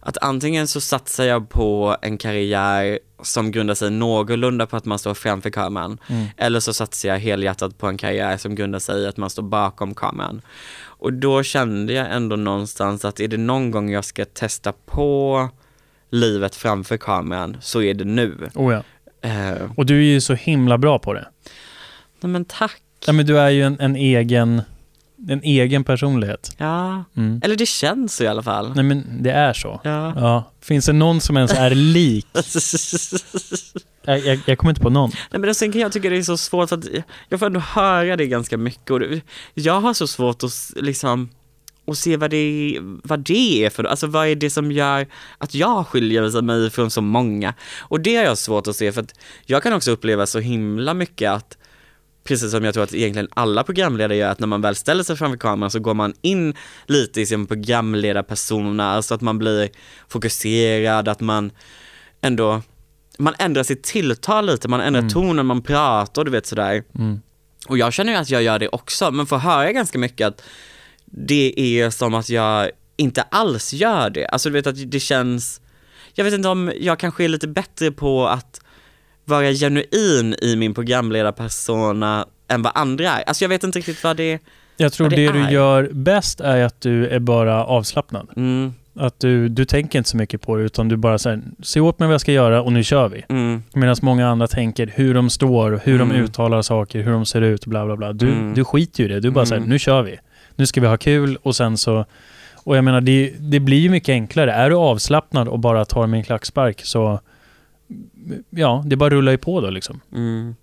att 0.00 0.18
antingen 0.22 0.68
så 0.68 0.80
satsar 0.80 1.24
jag 1.24 1.48
på 1.48 1.96
en 2.02 2.18
karriär 2.18 2.98
som 3.22 3.50
grundar 3.50 3.74
sig 3.74 3.90
någorlunda 3.90 4.66
på 4.66 4.76
att 4.76 4.84
man 4.84 4.98
står 4.98 5.14
framför 5.14 5.50
kameran, 5.50 5.98
Mm. 6.08 6.26
eller 6.36 6.60
så 6.60 6.72
satsar 6.72 7.08
jag 7.08 7.18
helhjärtat 7.18 7.78
på 7.78 7.86
en 7.86 7.96
karriär 7.98 8.36
som 8.36 8.54
grundar 8.54 8.78
sig 8.78 9.02
i 9.02 9.06
att 9.06 9.16
man 9.16 9.30
står 9.30 9.42
bakom 9.42 9.94
kameran. 9.94 10.42
Och 10.98 11.12
då 11.12 11.42
kände 11.42 11.92
jag 11.92 12.12
ändå 12.14 12.36
någonstans 12.36 13.04
att 13.04 13.20
är 13.20 13.28
det 13.28 13.36
någon 13.36 13.70
gång 13.70 13.90
jag 13.90 14.04
ska 14.04 14.24
testa 14.24 14.72
på 14.86 15.48
livet 16.10 16.54
framför 16.54 16.96
kameran 16.96 17.56
så 17.60 17.82
är 17.82 17.94
det 17.94 18.04
nu. 18.04 18.48
Oh 18.54 18.74
ja. 18.74 18.82
Eh, 19.28 19.70
Och 19.76 19.86
du 19.86 19.96
är 19.98 20.02
ju 20.12 20.20
så 20.20 20.34
himla 20.34 20.78
bra 20.78 20.98
på 20.98 21.12
det. 21.14 21.28
nej 22.20 22.30
men 22.32 22.44
tack. 22.44 22.82
Ja, 23.06 23.12
men 23.12 23.26
du 23.26 23.38
är 23.38 23.50
ju 23.50 23.62
en, 23.62 23.80
en 23.80 23.96
egen 23.96 24.62
en 25.28 25.42
egen 25.42 25.84
personlighet. 25.84 26.54
Ja, 26.58 27.04
Mm. 27.16 27.40
eller 27.44 27.56
det 27.56 27.66
känns 27.66 28.16
så 28.16 28.24
i 28.24 28.26
alla 28.26 28.42
fall. 28.42 28.72
Nej 28.74 28.84
men 28.84 29.22
det 29.22 29.30
är 29.30 29.52
så. 29.52 29.80
Ja. 29.84 30.12
Ja. 30.16 30.52
Finns 30.60 30.86
det 30.86 30.92
någon 30.92 31.20
som 31.20 31.36
ens 31.36 31.52
är 31.52 31.70
lik? 31.70 32.26
Jag, 34.08 34.18
jag, 34.18 34.38
jag 34.46 34.58
kommer 34.58 34.70
inte 34.70 34.80
på 34.80 34.90
någon. 34.90 35.10
Nej 35.30 35.40
men 35.40 35.54
sen 35.54 35.72
kan 35.72 35.80
jag 35.80 35.92
tycka 35.92 36.10
det 36.10 36.16
är 36.16 36.22
så 36.22 36.36
svårt 36.36 36.68
för 36.68 36.76
att 36.76 36.84
jag 37.28 37.40
får 37.40 37.46
ändå 37.46 37.60
höra 37.60 38.16
det 38.16 38.26
ganska 38.26 38.56
mycket 38.56 38.90
och 38.90 39.00
jag 39.54 39.80
har 39.80 39.94
så 39.94 40.06
svårt 40.06 40.42
att 40.42 40.72
liksom 40.76 41.28
och 41.84 41.98
se 41.98 42.16
vad 42.16 42.30
det, 42.30 42.78
vad 42.80 43.20
det 43.20 43.64
är 43.64 43.70
för, 43.70 43.84
alltså 43.84 44.06
vad 44.06 44.26
är 44.28 44.34
det 44.34 44.50
som 44.50 44.72
gör 44.72 45.06
att 45.38 45.54
jag 45.54 45.86
skiljer 45.86 46.42
mig 46.42 46.70
från 46.70 46.90
så 46.90 47.00
många? 47.00 47.54
Och 47.78 48.00
det 48.00 48.16
har 48.16 48.24
jag 48.24 48.38
svårt 48.38 48.66
att 48.66 48.76
se 48.76 48.92
för 48.92 49.00
att 49.02 49.14
jag 49.46 49.62
kan 49.62 49.72
också 49.72 49.90
uppleva 49.90 50.26
så 50.26 50.38
himla 50.38 50.94
mycket 50.94 51.30
att 51.30 51.58
Precis 52.26 52.50
som 52.50 52.64
jag 52.64 52.74
tror 52.74 52.84
att 52.84 52.94
egentligen 52.94 53.28
alla 53.34 53.64
programledare 53.64 54.16
gör, 54.16 54.30
att 54.30 54.40
när 54.40 54.46
man 54.46 54.60
väl 54.60 54.76
ställer 54.76 55.04
sig 55.04 55.16
framför 55.16 55.38
kameran 55.38 55.70
så 55.70 55.80
går 55.80 55.94
man 55.94 56.14
in 56.22 56.54
lite 56.86 57.20
i 57.20 57.26
sin 57.26 57.46
programledarpersona, 57.46 58.90
alltså 58.90 59.14
att 59.14 59.20
man 59.20 59.38
blir 59.38 59.68
fokuserad, 60.08 61.08
att 61.08 61.20
man 61.20 61.50
ändå, 62.20 62.62
man 63.18 63.34
ändrar 63.38 63.62
sitt 63.62 63.82
tilltal 63.82 64.46
lite, 64.46 64.68
man 64.68 64.80
ändrar 64.80 65.00
Mm. 65.00 65.12
tonen, 65.12 65.46
man 65.46 65.62
pratar, 65.62 66.24
du 66.24 66.30
vet 66.30 66.46
sådär. 66.46 66.84
Mm. 66.98 67.20
Och 67.68 67.78
jag 67.78 67.92
känner 67.92 68.12
ju 68.12 68.18
att 68.18 68.30
jag 68.30 68.42
gör 68.42 68.58
det 68.58 68.68
också, 68.68 69.10
men 69.10 69.26
får 69.26 69.38
höra 69.38 69.72
ganska 69.72 69.98
mycket 69.98 70.26
att 70.26 70.42
det 71.04 71.60
är 71.60 71.90
som 71.90 72.14
att 72.14 72.28
jag 72.28 72.70
inte 72.96 73.22
alls 73.22 73.72
gör 73.72 74.10
det. 74.10 74.26
Alltså 74.26 74.48
du 74.48 74.52
vet 74.52 74.66
att 74.66 74.90
det 74.90 75.00
känns, 75.00 75.60
jag 76.14 76.24
vet 76.24 76.34
inte 76.34 76.48
om 76.48 76.72
jag 76.80 76.98
kanske 76.98 77.24
är 77.24 77.28
lite 77.28 77.48
bättre 77.48 77.90
på 77.90 78.26
att 78.26 78.60
vara 79.26 79.52
genuin 79.52 80.34
i 80.42 80.56
min 80.56 80.74
programledarpersona 80.74 82.26
än 82.48 82.62
vad 82.62 82.72
andra 82.74 83.10
är. 83.10 83.22
Alltså 83.26 83.44
jag 83.44 83.48
vet 83.48 83.64
inte 83.64 83.78
riktigt 83.78 84.04
vad 84.04 84.16
det 84.16 84.32
är. 84.32 84.38
Jag 84.76 84.92
tror 84.92 85.08
det, 85.10 85.16
det 85.16 85.32
du 85.32 85.50
gör 85.50 85.88
bäst 85.92 86.40
är 86.40 86.64
att 86.64 86.80
du 86.80 87.08
är 87.08 87.18
bara 87.18 87.64
avslappnad. 87.64 88.28
Mm, 88.36 88.72
Att 88.98 89.20
du, 89.20 89.48
du 89.48 89.64
tänker 89.64 89.98
inte 89.98 90.10
så 90.10 90.16
mycket 90.16 90.40
på 90.40 90.56
det 90.56 90.62
utan 90.62 90.88
du 90.88 90.96
bara 90.96 91.18
säger 91.18 91.42
se 91.62 91.80
åt 91.80 91.98
mig 91.98 92.06
vad 92.08 92.14
jag 92.14 92.20
ska 92.20 92.32
göra 92.32 92.62
och 92.62 92.72
nu 92.72 92.84
kör 92.84 93.08
vi. 93.08 93.24
mm, 93.28 93.62
Medan 93.74 93.96
många 94.02 94.28
andra 94.28 94.46
tänker 94.46 94.92
hur 94.94 95.14
de 95.14 95.30
står, 95.30 95.80
hur 95.84 95.98
de 95.98 96.10
Mm. 96.10 96.22
uttalar 96.24 96.62
saker, 96.62 97.02
hur 97.02 97.12
de 97.12 97.26
ser 97.26 97.40
ut, 97.40 97.66
bla 97.66 97.86
bla 97.86 97.96
bla. 97.96 98.12
Du, 98.12 98.28
Mm. 98.32 98.54
du 98.54 98.64
skiter 98.64 99.02
ju 99.04 99.10
i 99.10 99.12
det. 99.12 99.20
Du 99.20 99.30
bara 99.30 99.40
Mm. 99.40 99.46
säger 99.46 99.62
nu 99.62 99.78
kör 99.78 100.02
vi. 100.02 100.18
Nu 100.56 100.66
ska 100.66 100.80
vi 100.80 100.86
ha 100.86 100.96
kul 100.96 101.38
och 101.42 101.56
sen 101.56 101.76
så... 101.76 102.04
Och 102.54 102.76
jag 102.76 102.84
menar, 102.84 103.00
det, 103.00 103.32
det 103.38 103.60
blir 103.60 103.78
ju 103.78 103.90
mycket 103.90 104.12
enklare. 104.12 104.52
Är 104.52 104.70
du 104.70 104.76
avslappnad 104.76 105.48
och 105.48 105.58
bara 105.58 105.84
tar 105.84 106.06
med 106.06 106.18
en 106.18 106.24
klackspark 106.24 106.80
så... 106.84 107.20
Ja, 108.50 108.82
det 108.86 108.96
bara 108.96 109.10
rullar 109.10 109.32
ju 109.32 109.38
på 109.38 109.60
då 109.60 109.70
liksom. 109.70 110.00
mm. 110.12 110.54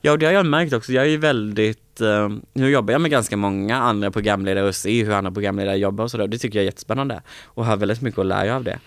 Ja, 0.00 0.12
och 0.12 0.18
det 0.18 0.26
har 0.26 0.32
jag 0.32 0.46
märkt 0.46 0.72
också. 0.72 0.92
Jag 0.92 1.04
är 1.04 1.08
ju 1.08 1.16
väldigt, 1.16 2.00
eh, 2.00 2.28
nu 2.52 2.70
jobbar 2.70 2.92
jag 2.92 3.00
med 3.00 3.10
ganska 3.10 3.36
många 3.36 3.76
andra 3.76 4.10
programledare 4.10 4.68
och 4.68 4.74
ser 4.74 5.04
hur 5.04 5.12
andra 5.12 5.30
programledare 5.30 5.76
jobbar 5.76 6.04
och 6.04 6.10
sådär. 6.10 6.26
Det 6.26 6.38
tycker 6.38 6.58
jag 6.58 6.62
är 6.62 6.66
jättespännande 6.66 7.22
och 7.44 7.64
har 7.64 7.76
väldigt 7.76 8.00
mycket 8.00 8.18
att 8.18 8.26
lära 8.26 8.56
av 8.56 8.64
det. 8.64 8.78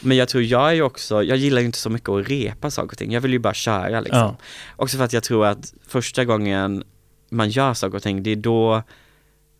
Men 0.00 0.16
jag 0.16 0.28
tror 0.28 0.42
jag 0.42 0.70
är 0.70 0.74
ju 0.74 0.82
också, 0.82 1.22
jag 1.22 1.36
gillar 1.36 1.60
ju 1.60 1.66
inte 1.66 1.78
så 1.78 1.90
mycket 1.90 2.08
att 2.08 2.28
repa 2.28 2.70
saker 2.70 2.92
och 2.92 2.98
ting. 2.98 3.12
Jag 3.12 3.20
vill 3.20 3.32
ju 3.32 3.38
bara 3.38 3.54
köra 3.54 4.00
liksom. 4.00 4.18
Ja. 4.18 4.36
Också 4.76 4.96
för 4.96 5.04
att 5.04 5.12
jag 5.12 5.22
tror 5.22 5.46
att 5.46 5.74
första 5.86 6.24
gången 6.24 6.84
man 7.30 7.50
gör 7.50 7.74
saker 7.74 7.96
och 7.96 8.02
ting, 8.02 8.22
det 8.22 8.30
är 8.30 8.36
då 8.36 8.82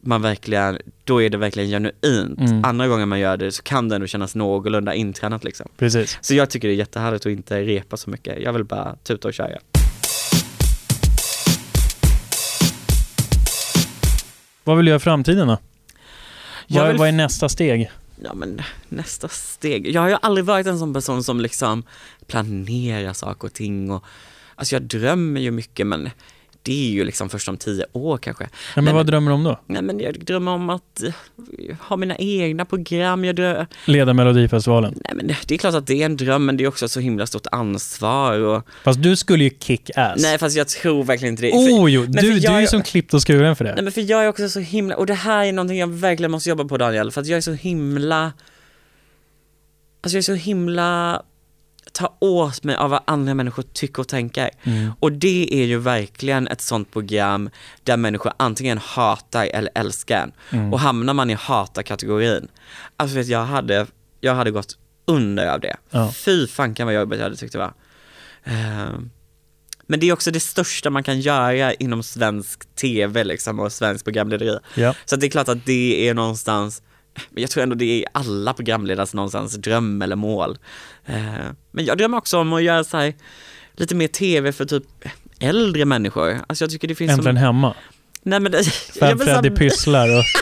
man 0.00 0.22
verkligen, 0.22 0.78
då 1.04 1.22
är 1.22 1.30
det 1.30 1.36
verkligen 1.36 1.68
genuint. 1.70 2.40
Mm. 2.40 2.64
Andra 2.64 2.88
gången 2.88 3.08
man 3.08 3.20
gör 3.20 3.36
det 3.36 3.52
så 3.52 3.62
kan 3.62 3.88
det 3.88 3.94
ändå 3.94 4.06
kännas 4.06 4.34
någorlunda 4.34 4.94
intränat 4.94 5.44
liksom. 5.44 5.68
Precis. 5.76 6.18
Så 6.20 6.34
jag 6.34 6.50
tycker 6.50 6.68
det 6.68 6.74
är 6.74 6.78
jättehärligt 6.78 7.26
att 7.26 7.32
inte 7.32 7.62
repa 7.62 7.96
så 7.96 8.10
mycket. 8.10 8.42
Jag 8.42 8.52
vill 8.52 8.64
bara 8.64 8.96
tuta 9.02 9.28
och 9.28 9.34
köra. 9.34 9.58
Vad 14.64 14.76
vill 14.76 14.86
du 14.86 14.90
göra 14.90 14.96
i 14.96 15.00
framtiden 15.00 15.48
då? 15.48 15.58
Jag 16.66 16.80
Vad, 16.82 16.88
vill- 16.88 16.98
vad 16.98 17.08
är 17.08 17.12
nästa 17.12 17.48
steg? 17.48 17.90
Ja 18.22 18.34
men 18.34 18.62
nästa 18.88 19.28
steg. 19.28 19.86
Jag 19.90 20.00
har 20.00 20.08
ju 20.08 20.16
aldrig 20.22 20.44
varit 20.44 20.66
en 20.66 20.78
sån 20.78 20.94
person 20.94 21.24
som 21.24 21.40
liksom 21.40 21.82
planerar 22.26 23.12
saker 23.12 23.48
och 23.48 23.54
ting 23.54 23.90
och 23.90 24.04
Alltså 24.54 24.74
jag 24.74 24.82
drömmer 24.82 25.40
ju 25.40 25.50
mycket 25.50 25.86
men 25.86 26.10
det 26.68 26.88
är 26.88 26.90
ju 26.90 27.04
liksom 27.04 27.28
först 27.28 27.48
om 27.48 27.56
tio 27.56 27.84
år 27.92 28.18
kanske. 28.18 28.44
Ja, 28.44 28.50
men 28.74 28.84
Nej, 28.84 28.94
vad 28.94 29.00
men- 29.06 29.10
drömmer 29.10 29.30
du 29.30 29.34
om 29.34 29.44
då? 29.44 29.60
Nej 29.66 29.82
men 29.82 30.00
jag 30.00 30.24
drömmer 30.24 30.52
om 30.52 30.70
att 30.70 31.02
eh, 31.02 31.76
ha 31.80 31.96
mina 31.96 32.16
egna 32.18 32.64
program, 32.64 33.24
jag 33.24 33.36
drömmer, 33.36 33.66
Leda 33.84 34.12
Melodifestivalen. 34.14 34.94
nej 35.04 35.12
men 35.16 35.26
det 35.46 35.54
är 35.54 35.58
klart 35.58 35.74
att 35.74 35.86
det 35.86 36.02
är 36.02 36.06
en 36.06 36.16
dröm 36.16 36.46
men 36.46 36.56
det 36.56 36.64
är 36.64 36.68
också 36.68 36.88
så 36.88 37.00
himla 37.00 37.26
stort 37.26 37.46
ansvar 37.52 38.38
och 38.40 38.62
Fast 38.84 39.02
du 39.02 39.16
skulle 39.16 39.44
ju 39.44 39.50
kick 39.60 39.90
ass. 39.96 40.22
Nej 40.22 40.38
fast 40.38 40.56
jag 40.56 40.68
tror 40.68 41.04
verkligen 41.04 41.32
inte 41.32 41.42
det. 41.42 41.50
För- 41.50 41.58
oh 41.58 41.90
jo, 41.92 42.00
men 42.02 42.12
du, 42.12 42.18
för 42.18 42.40
du 42.40 42.46
är 42.48 42.60
ju 42.60 42.66
som 42.66 42.82
klippt 42.82 43.14
och 43.14 43.26
skuren 43.26 43.56
för 43.56 43.64
det. 43.64 43.74
Nej 43.74 43.84
men 43.84 43.92
för 43.92 44.10
jag 44.10 44.24
är 44.24 44.28
också 44.28 44.48
så 44.48 44.60
himla, 44.60 44.96
och 44.96 45.06
det 45.06 45.14
här 45.14 45.44
är 45.46 45.52
någonting 45.52 45.78
jag 45.78 45.86
verkligen 45.86 46.30
måste 46.30 46.48
jobba 46.48 46.64
på 46.64 46.76
Daniel, 46.76 47.10
för 47.10 47.20
att 47.20 47.26
jag 47.26 47.36
är 47.36 47.40
så 47.40 47.52
himla 47.52 48.32
Alltså 50.00 50.16
jag 50.16 50.18
är 50.18 50.22
så 50.22 50.34
himla 50.34 51.22
ta 51.92 52.16
åt 52.20 52.64
mig 52.64 52.76
av 52.76 52.90
vad 52.90 53.00
andra 53.04 53.34
människor 53.34 53.62
tycker 53.62 54.00
och 54.00 54.08
tänker. 54.08 54.50
Mm. 54.62 54.92
Och 55.00 55.12
det 55.12 55.54
är 55.54 55.64
ju 55.64 55.78
verkligen 55.78 56.48
ett 56.48 56.60
sånt 56.60 56.92
program 56.92 57.50
där 57.82 57.96
människor 57.96 58.32
antingen 58.36 58.78
hatar 58.78 59.46
eller 59.46 59.70
älskar. 59.74 60.32
Mm. 60.50 60.72
Och 60.72 60.80
hamnar 60.80 61.14
man 61.14 61.30
i 61.30 61.34
hata-kategorin, 61.34 62.48
alltså 62.96 63.16
vet 63.16 63.28
jag 63.28 63.44
hade, 63.44 63.86
jag 64.20 64.34
hade 64.34 64.50
gått 64.50 64.78
under 65.04 65.46
av 65.46 65.60
det. 65.60 65.76
Ja. 65.90 66.12
Fy 66.12 66.46
fanken 66.46 66.86
vad 66.86 66.94
jobbigt 66.94 67.18
jag 67.18 67.24
hade 67.24 67.36
tyckt 67.36 67.52
det 67.52 67.58
var. 67.58 67.72
Ehm, 68.44 69.10
men 69.86 70.00
det 70.00 70.08
är 70.08 70.12
också 70.12 70.30
det 70.30 70.40
största 70.40 70.90
man 70.90 71.02
kan 71.02 71.20
göra 71.20 71.74
inom 71.74 72.02
svensk 72.02 72.74
tv 72.74 73.24
liksom 73.24 73.60
och 73.60 73.72
svensk 73.72 74.04
programlederi. 74.04 74.58
Ja. 74.74 74.94
Så 75.04 75.16
det 75.16 75.26
är 75.26 75.30
klart 75.30 75.48
att 75.48 75.66
det 75.66 76.08
är 76.08 76.14
någonstans, 76.14 76.82
men 77.30 77.40
jag 77.42 77.50
tror 77.50 77.62
ändå 77.62 77.74
det 77.74 77.84
är 77.84 78.04
alla 78.12 78.52
programledares 78.54 79.14
någonstans 79.14 79.54
dröm 79.54 80.02
eller 80.02 80.16
mål. 80.16 80.58
Eh, 81.06 81.14
Men 81.70 81.84
jag 81.84 81.98
drömmer 81.98 82.18
också 82.18 82.38
om 82.38 82.52
att 82.52 82.62
göra 82.62 82.84
så 82.84 82.96
här, 82.96 83.14
lite 83.76 83.94
mer 83.94 84.08
tv 84.08 84.52
för 84.52 84.64
typ 84.64 84.84
äldre 85.40 85.84
människor. 85.84 86.40
Alltså 86.46 86.64
jag 86.64 86.70
tycker 86.70 86.88
det 86.88 86.94
finns 86.94 87.12
Äntligen 87.12 87.36
så... 87.36 87.40
hemma. 87.40 87.74
Nej 88.22 88.40
men 88.40 88.52
det... 88.52 88.58
Här- 89.00 89.16
Freddy 89.16 89.50
pysslar 89.50 90.18
och... 90.18 90.24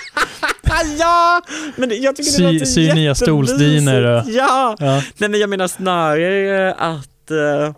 Ja! 0.98 1.42
Men 1.76 1.88
det, 1.88 1.94
jag 1.96 2.16
tycker 2.16 2.30
Sy- 2.30 2.42
det 2.42 2.52
låter 2.52 2.66
sy 2.66 2.80
nya 2.80 2.88
jättemysigt. 2.88 3.18
stolsdyner 3.26 4.02
och- 4.02 4.22
Ja! 4.30 4.76
Ja. 4.78 5.02
Nej 5.18 5.30
men 5.30 5.40
jag 5.40 5.50
menar 5.50 5.68
snarare 5.68 6.74
att 6.74 7.30
eh, 7.30 7.74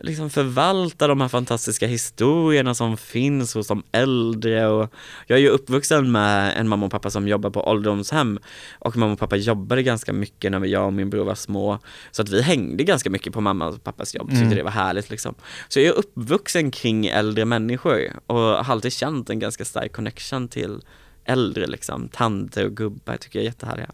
liksom 0.00 0.30
förvalta 0.30 1.06
de 1.06 1.20
här 1.20 1.28
fantastiska 1.28 1.86
historierna 1.86 2.74
som 2.74 2.96
finns 2.96 3.54
hos 3.54 3.68
de 3.68 3.82
äldre 3.92 4.66
och 4.68 4.92
jag 5.26 5.36
är 5.38 5.42
ju 5.42 5.48
uppvuxen 5.48 6.12
med 6.12 6.56
en 6.56 6.68
mamma 6.68 6.86
och 6.86 6.92
pappa 6.92 7.10
som 7.10 7.28
jobbar 7.28 7.50
på 7.50 7.68
ålderdomshem 7.68 8.38
och 8.78 8.96
mamma 8.96 9.12
och 9.12 9.18
pappa 9.18 9.36
jobbade 9.36 9.82
ganska 9.82 10.12
mycket 10.12 10.52
när 10.52 10.66
jag 10.66 10.86
och 10.86 10.92
min 10.92 11.10
bror 11.10 11.24
var 11.24 11.34
små 11.34 11.78
så 12.10 12.22
att 12.22 12.28
vi 12.28 12.42
hängde 12.42 12.84
ganska 12.84 13.10
mycket 13.10 13.32
på 13.32 13.40
mamma 13.40 13.66
och 13.66 13.84
pappas 13.84 14.14
jobb, 14.14 14.28
tyckte 14.28 14.44
Mm. 14.44 14.56
det 14.56 14.62
var 14.62 14.70
härligt 14.70 15.10
liksom. 15.10 15.34
Så 15.68 15.80
jag 15.80 15.86
är 15.86 15.92
uppvuxen 15.98 16.70
kring 16.70 17.06
äldre 17.06 17.44
människor 17.44 17.98
och 18.26 18.38
har 18.38 18.72
alltid 18.72 18.92
känt 18.92 19.30
en 19.30 19.38
ganska 19.38 19.64
stark 19.64 19.92
connection 19.92 20.48
till 20.48 20.80
äldre 21.24 21.66
liksom, 21.66 22.08
tanter 22.08 22.64
och 22.64 22.72
gubbar 22.76 23.16
tycker 23.16 23.38
jag 23.38 23.44
är 23.44 23.48
jättehärliga. 23.48 23.90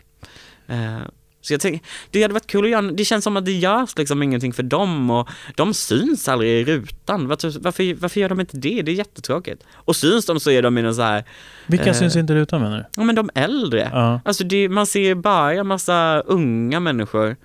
Eh, 0.66 0.98
så 1.47 1.53
jag 1.55 1.61
tänker, 1.61 1.86
det 2.11 2.22
hade 2.22 2.34
varit 2.34 2.47
kul 2.47 2.64
att 2.64 2.70
göra, 2.70 2.82
det 2.82 3.05
känns 3.05 3.24
som 3.24 3.36
att 3.36 3.45
det 3.45 3.53
görs 3.53 3.99
liksom 3.99 4.22
ingenting 4.22 4.53
för 4.53 4.62
dem 4.62 5.11
och 5.11 5.28
de 5.55 5.74
syns 5.74 6.28
aldrig 6.28 6.51
i 6.51 6.64
rutan. 6.64 7.28
Varför, 7.28 7.53
varför, 7.61 7.95
varför 7.95 8.20
gör 8.20 8.28
de 8.28 8.40
inte 8.40 8.57
det? 8.57 8.82
Det 8.82 8.90
är 8.92 8.95
jättetråkigt. 8.95 9.62
Och 9.74 9.97
syns 9.97 10.26
de 10.26 10.40
så 10.40 10.51
är 10.51 10.62
de 10.62 10.78
i 10.78 10.82
någon 10.82 10.95
så 10.95 11.03
här, 11.03 11.24
Vilka 11.66 11.84
Eh. 11.90 11.92
syns 11.95 12.16
inte 12.16 12.32
i 12.32 12.36
rutan 12.36 12.61
menar 12.62 12.76
du? 12.76 12.84
ja 12.97 13.05
men 13.05 13.14
de 13.14 13.30
äldre. 13.34 13.90
Ja. 13.92 14.20
Alltså 14.24 14.45
det, 14.45 14.68
man 14.68 14.86
ser 14.86 15.14
bara 15.14 15.53
en 15.55 15.66
massa 15.66 16.20
unga 16.26 16.80
människor. 16.80 17.36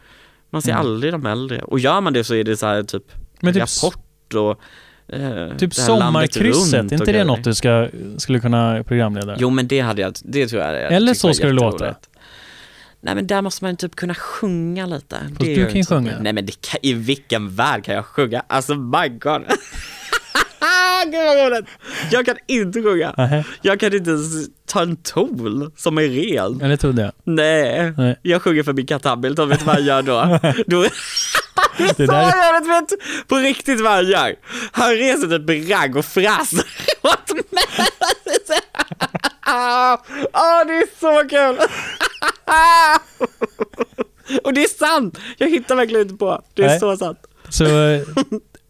Man 0.50 0.62
ser 0.62 0.72
Mm. 0.72 0.82
aldrig 0.86 1.14
de 1.14 1.26
äldre. 1.26 1.62
Och 1.62 1.80
gör 1.80 2.02
man 2.02 2.14
det 2.14 2.24
så 2.24 2.36
är 2.36 2.44
det 2.44 2.58
så 2.58 2.66
här 2.66 2.84
typ 2.84 3.04
Men 3.40 3.54
typ, 3.54 3.62
Rapport 3.64 4.34
och 4.34 4.62
eh, 5.16 5.58
typ 5.58 5.74
sommarkrysset, 5.74 6.92
är 6.92 6.94
inte 6.94 7.12
det 7.12 7.24
något 7.24 7.44
du 7.44 7.54
ska, 7.54 7.88
skulle 8.18 8.40
kunna 8.40 8.84
programleda? 8.84 9.36
Jo 9.40 9.50
men 9.50 9.68
det 9.68 9.80
hade 9.80 10.02
jag, 10.02 10.14
det 10.24 10.48
tror 10.48 10.62
jag 10.62 10.94
Eller 10.94 11.14
så 11.14 11.34
ska 11.34 11.48
det 11.48 11.54
låta. 11.54 11.96
Nej 13.02 13.16
men 13.16 13.28
där 13.28 13.42
måste 13.42 13.64
man 13.64 13.78
typ 13.78 13.96
kunna 13.96 14.16
sjunga 14.16 14.86
lite. 14.86 15.20
du 15.40 15.46
gör 15.46 15.56
kan 15.56 15.78
inte 15.78 15.78
ju 15.78 15.84
sjunga. 15.84 16.20
Nej 16.22 16.34
men 16.34 16.46
det 16.46 16.62
kan, 16.62 16.80
i 16.82 16.94
vilken 16.94 17.56
värld 17.56 17.84
kan 17.84 17.96
jag 17.96 18.06
sjunga? 18.06 18.44
Alltså 18.48 18.76
my 18.76 19.10
god. 19.10 19.42
Gud 21.06 21.14
vad 21.26 21.52
roligt. 21.52 21.66
Jag 22.12 22.26
kan 22.26 22.36
inte 22.48 22.82
sjunga. 22.82 23.14
Nähä, 23.18 23.44
Jag 23.62 23.80
kan 23.80 23.94
inte 23.94 24.18
ta 24.66 24.82
en 24.82 24.96
ton 24.96 25.72
som 25.78 25.98
är 25.98 26.02
ren. 26.02 26.60
ja, 26.62 26.68
det 26.68 26.78
trodde 26.78 27.02
jag. 27.02 27.12
Nej, 27.24 27.94
Nej. 27.98 28.20
jag 28.22 28.42
sjunger 28.42 28.64
för 28.64 28.74
min 28.74 28.86
katt 28.86 29.06
Hamilton, 29.06 29.50
vet 29.50 29.60
du 29.60 29.66
vad 29.66 29.76
jag 29.76 29.86
gör 29.86 30.02
då? 30.02 30.40
då 30.68 30.82
Det 31.78 31.96
Så 31.96 32.06
där, 32.06 32.38
jag 32.38 32.68
vet, 32.68 32.90
på 33.28 33.36
riktigt 33.36 33.82
vad 33.82 33.92
han 33.92 34.08
gör. 34.08 34.36
Han 34.72 34.92
reser 34.92 35.28
typ 35.38 35.68
bragg 35.68 35.96
och 35.96 36.06
fraser 36.06 36.66
åt 37.02 37.32
mig. 37.52 37.64
Åh, 40.34 40.66
det 40.68 40.74
är 40.74 41.00
så 41.00 41.30
kul! 41.30 41.68
och 44.44 44.54
det 44.54 44.64
är 44.64 44.78
sant! 44.78 45.18
Jag 45.38 45.50
hittar 45.50 45.76
verkligen 45.76 46.02
inte 46.02 46.16
på. 46.16 46.42
Det 46.54 46.64
är 46.64 46.68
Nej. 46.68 46.80
så 46.80 46.98
sant. 46.98 47.20
Så 47.50 47.66
eh, 47.88 48.02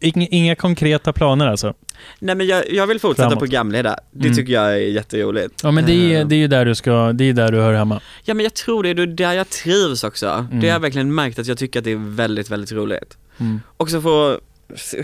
inga, 0.30 0.54
konkreta 0.54 1.12
planer 1.12 1.46
alltså? 1.46 1.74
Nej 2.18 2.34
men 2.34 2.46
jag, 2.46 2.72
jag 2.72 2.86
vill 2.86 3.00
fortsätta 3.00 3.22
Framåt. 3.28 3.38
programledare. 3.38 3.96
Det 4.10 4.24
Mm. 4.26 4.36
tycker 4.36 4.52
jag 4.52 4.64
är 4.72 4.76
jätteroligt. 4.76 5.60
Ja 5.62 5.70
men 5.70 5.86
det 5.86 5.92
är, 6.14 6.20
Eh, 6.20 6.26
det 6.26 6.34
är 6.34 6.38
ju 6.38 6.46
där 6.48 6.64
du 6.64 6.74
ska, 6.74 7.12
det 7.12 7.24
är 7.24 7.32
där 7.32 7.52
du 7.52 7.58
hör 7.60 7.72
hemma. 7.74 8.00
Ja 8.24 8.34
men 8.34 8.44
jag 8.44 8.54
tror 8.54 8.82
det, 8.82 8.94
det 8.94 9.02
är 9.02 9.06
där 9.06 9.32
jag 9.32 9.48
trivs 9.50 10.04
också. 10.04 10.26
Mm. 10.28 10.60
Det 10.60 10.66
har 10.66 10.72
jag 10.74 10.80
verkligen 10.80 11.14
märkt 11.14 11.38
att 11.38 11.46
jag 11.46 11.58
tycker 11.58 11.78
att 11.80 11.84
det 11.84 11.90
är 11.92 12.14
väldigt, 12.16 12.50
väldigt 12.50 12.72
roligt. 12.72 13.16
Mm. 13.38 13.60
Också 13.76 14.00
få 14.00 14.38
s- 14.74 14.94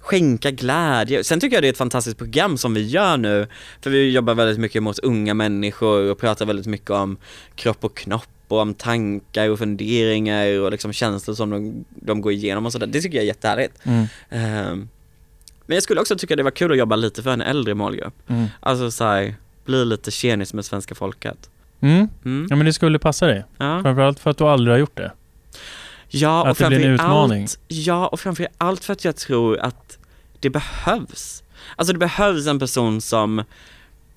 skänka 0.00 0.50
glädje. 0.50 1.24
Sen 1.24 1.40
tycker 1.40 1.56
jag 1.56 1.62
det 1.62 1.68
är 1.68 1.72
ett 1.72 1.78
fantastiskt 1.78 2.18
program 2.18 2.56
som 2.56 2.74
vi 2.74 2.86
gör 2.86 3.16
nu, 3.16 3.46
för 3.80 3.90
vi 3.90 4.10
jobbar 4.10 4.34
väldigt 4.34 4.58
mycket 4.58 4.82
mot 4.82 4.98
unga 4.98 5.34
människor 5.34 6.10
och 6.10 6.18
pratar 6.18 6.46
väldigt 6.46 6.66
mycket 6.66 6.90
om 6.90 7.16
kropp 7.54 7.84
och 7.84 7.96
knopp 7.96 8.28
och 8.48 8.58
om 8.58 8.74
tankar 8.74 9.48
och 9.48 9.58
funderingar 9.58 10.60
och 10.60 10.70
liksom 10.70 10.92
känslor 10.92 11.34
som 11.34 11.50
de, 11.50 11.84
de 11.88 12.20
går 12.20 12.32
igenom 12.32 12.66
och 12.66 12.72
sådär. 12.72 12.86
Det 12.86 13.00
tycker 13.00 13.16
jag 13.16 13.22
är 13.22 13.26
jättehärligt. 13.26 13.78
Mm. 13.82 14.06
Ehm, 14.30 14.88
men 15.66 15.74
jag 15.74 15.82
skulle 15.82 16.00
också 16.00 16.16
tycka 16.16 16.36
det 16.36 16.42
var 16.42 16.50
kul 16.50 16.72
att 16.72 16.78
jobba 16.78 16.96
lite 16.96 17.22
för 17.22 17.30
en 17.30 17.40
äldre 17.40 17.74
målgrupp. 17.74 18.14
Mm. 18.26 18.46
Alltså 18.60 18.90
såhär, 18.90 19.34
bli 19.64 19.84
lite 19.84 20.10
tjenis 20.10 20.54
med 20.54 20.64
svenska 20.64 20.94
folket. 20.94 21.50
Mm. 21.80 22.08
Mm. 22.24 22.46
Ja 22.50 22.56
men 22.56 22.66
det 22.66 22.72
skulle 22.72 22.98
passa 22.98 23.26
dig. 23.26 23.44
Ja. 23.58 23.82
Framförallt 23.82 24.20
för 24.20 24.30
att 24.30 24.38
du 24.38 24.44
aldrig 24.44 24.74
har 24.74 24.78
gjort 24.78 24.96
det. 24.96 25.12
Ja, 26.10 26.42
och 26.42 26.48
Att 26.48 26.58
det 26.58 26.66
blir 26.68 26.84
en 26.86 26.92
utmaning. 26.94 27.42
Allt, 27.42 27.58
ja, 27.68 28.06
och 28.06 28.20
framför 28.20 28.48
allt 28.58 28.84
för 28.84 28.92
att 28.92 29.04
jag 29.04 29.16
tror 29.16 29.58
att 29.58 29.98
det 30.40 30.50
behövs. 30.50 31.42
Alltså 31.76 31.92
det 31.92 31.98
behövs 31.98 32.46
en 32.46 32.58
person 32.58 33.00
som 33.00 33.44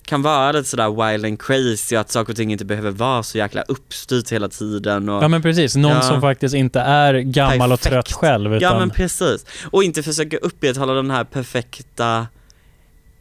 kan 0.06 0.22
vara 0.22 0.52
lite 0.52 0.68
sådär 0.68 1.10
wild 1.12 1.24
and 1.26 1.42
crazy 1.42 1.96
och 1.96 2.00
att 2.00 2.10
saker 2.10 2.32
och 2.32 2.36
ting 2.36 2.52
inte 2.52 2.64
behöver 2.64 2.90
vara 2.90 3.22
så 3.22 3.38
jäkla 3.38 3.62
uppstyrt 3.62 4.32
hela 4.32 4.48
tiden 4.48 5.08
och 5.08 5.24
Ja 5.24 5.28
men 5.28 5.42
precis, 5.42 5.76
någon 5.76 5.92
Ja. 5.92 6.00
som 6.02 6.20
faktiskt 6.20 6.54
inte 6.54 6.80
är 6.80 7.14
gammal 7.14 7.72
och 7.72 7.80
Perfekt. 7.80 7.92
trött 7.92 8.12
själv. 8.12 8.54
Utan, 8.54 8.62
Ja 8.72 8.78
men 8.78 8.90
precis. 8.90 9.46
Och 9.70 9.84
inte 9.84 10.02
försöka 10.02 10.36
upprätthålla 10.36 10.92
den 10.94 11.10
här 11.10 11.24
perfekta 11.24 12.26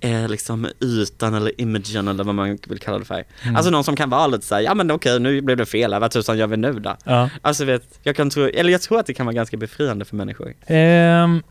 eh, 0.04 0.28
liksom 0.30 0.68
ytan 0.82 1.34
eller 1.34 1.62
imagen 1.62 2.08
eller 2.08 2.24
vad 2.24 2.36
man 2.36 2.58
vill 2.68 2.80
kalla 2.80 3.00
det 3.00 3.06
för. 3.06 3.24
Mm. 3.44 3.56
Alltså 3.56 3.72
någon 3.72 3.84
som 3.84 3.96
kan 3.96 4.10
vara 4.10 4.28
lite 4.28 4.46
såhär, 4.46 4.62
ja 4.62 4.74
men 4.74 4.92
okej 4.92 5.20
nu 5.20 5.42
blev 5.42 5.58
det 5.58 5.66
fel 5.66 6.00
vad 6.00 6.12
tusan 6.12 6.38
gör 6.38 6.48
vi 6.48 6.58
nu 6.58 6.74
då? 6.74 6.96
ja. 7.04 7.30
Alltså 7.42 7.66
vet, 7.66 8.00
jag 8.04 8.16
kan 8.16 8.30
tro, 8.30 8.44
eller 8.44 8.72
jag 8.72 8.82
tror 8.82 9.00
att 9.00 9.06
det 9.06 9.14
kan 9.14 9.26
vara 9.26 9.34
ganska 9.36 9.58
befriande 9.58 10.06
för 10.06 10.16
människor. 10.16 10.54
Ehm, 10.66 11.44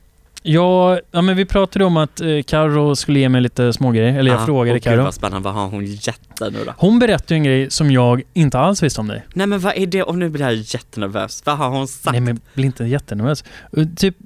ja, 0.42 1.00
ja, 1.10 1.22
men 1.22 1.36
vi 1.36 1.44
pratade 1.44 1.84
om 1.84 1.96
att 1.96 2.20
eh, 2.20 2.42
Karo 2.46 2.96
skulle 2.96 3.18
ge 3.18 3.28
mig 3.28 3.40
lite 3.40 3.72
smågrejer. 3.72 4.18
Eller 4.18 4.30
jag 4.30 4.40
Ja, 4.40 4.46
frågade 4.46 4.70
åh, 4.70 4.74
Gud 4.74 4.82
Karo. 4.84 5.02
vad 5.04 5.14
spännande, 5.14 5.44
vad 5.44 5.54
har 5.54 5.66
hon 5.68 5.84
gett 5.86 6.36
dig 6.38 6.50
nu 6.50 6.58
då? 6.66 6.72
Hon 6.76 6.98
berättade 6.98 7.34
en 7.34 7.42
grej 7.44 7.70
som 7.70 7.90
jag 7.90 8.22
inte 8.32 8.58
alls 8.58 8.82
visste 8.82 9.00
om 9.00 9.08
dig. 9.08 9.24
Nej 9.34 9.46
men 9.46 9.60
vad 9.60 9.76
är 9.76 9.86
det, 9.86 10.02
och 10.02 10.18
nu 10.18 10.28
blir 10.28 10.42
jag 10.44 10.54
jättenervös, 10.54 11.42
vad 11.46 11.56
har 11.58 11.68
hon 11.68 11.88
sagt? 11.88 12.12
Nej 12.12 12.20
men 12.20 12.40
bli 12.54 12.64
inte 12.66 12.84
jättenervös. 12.84 13.44
Typ, 13.96 14.16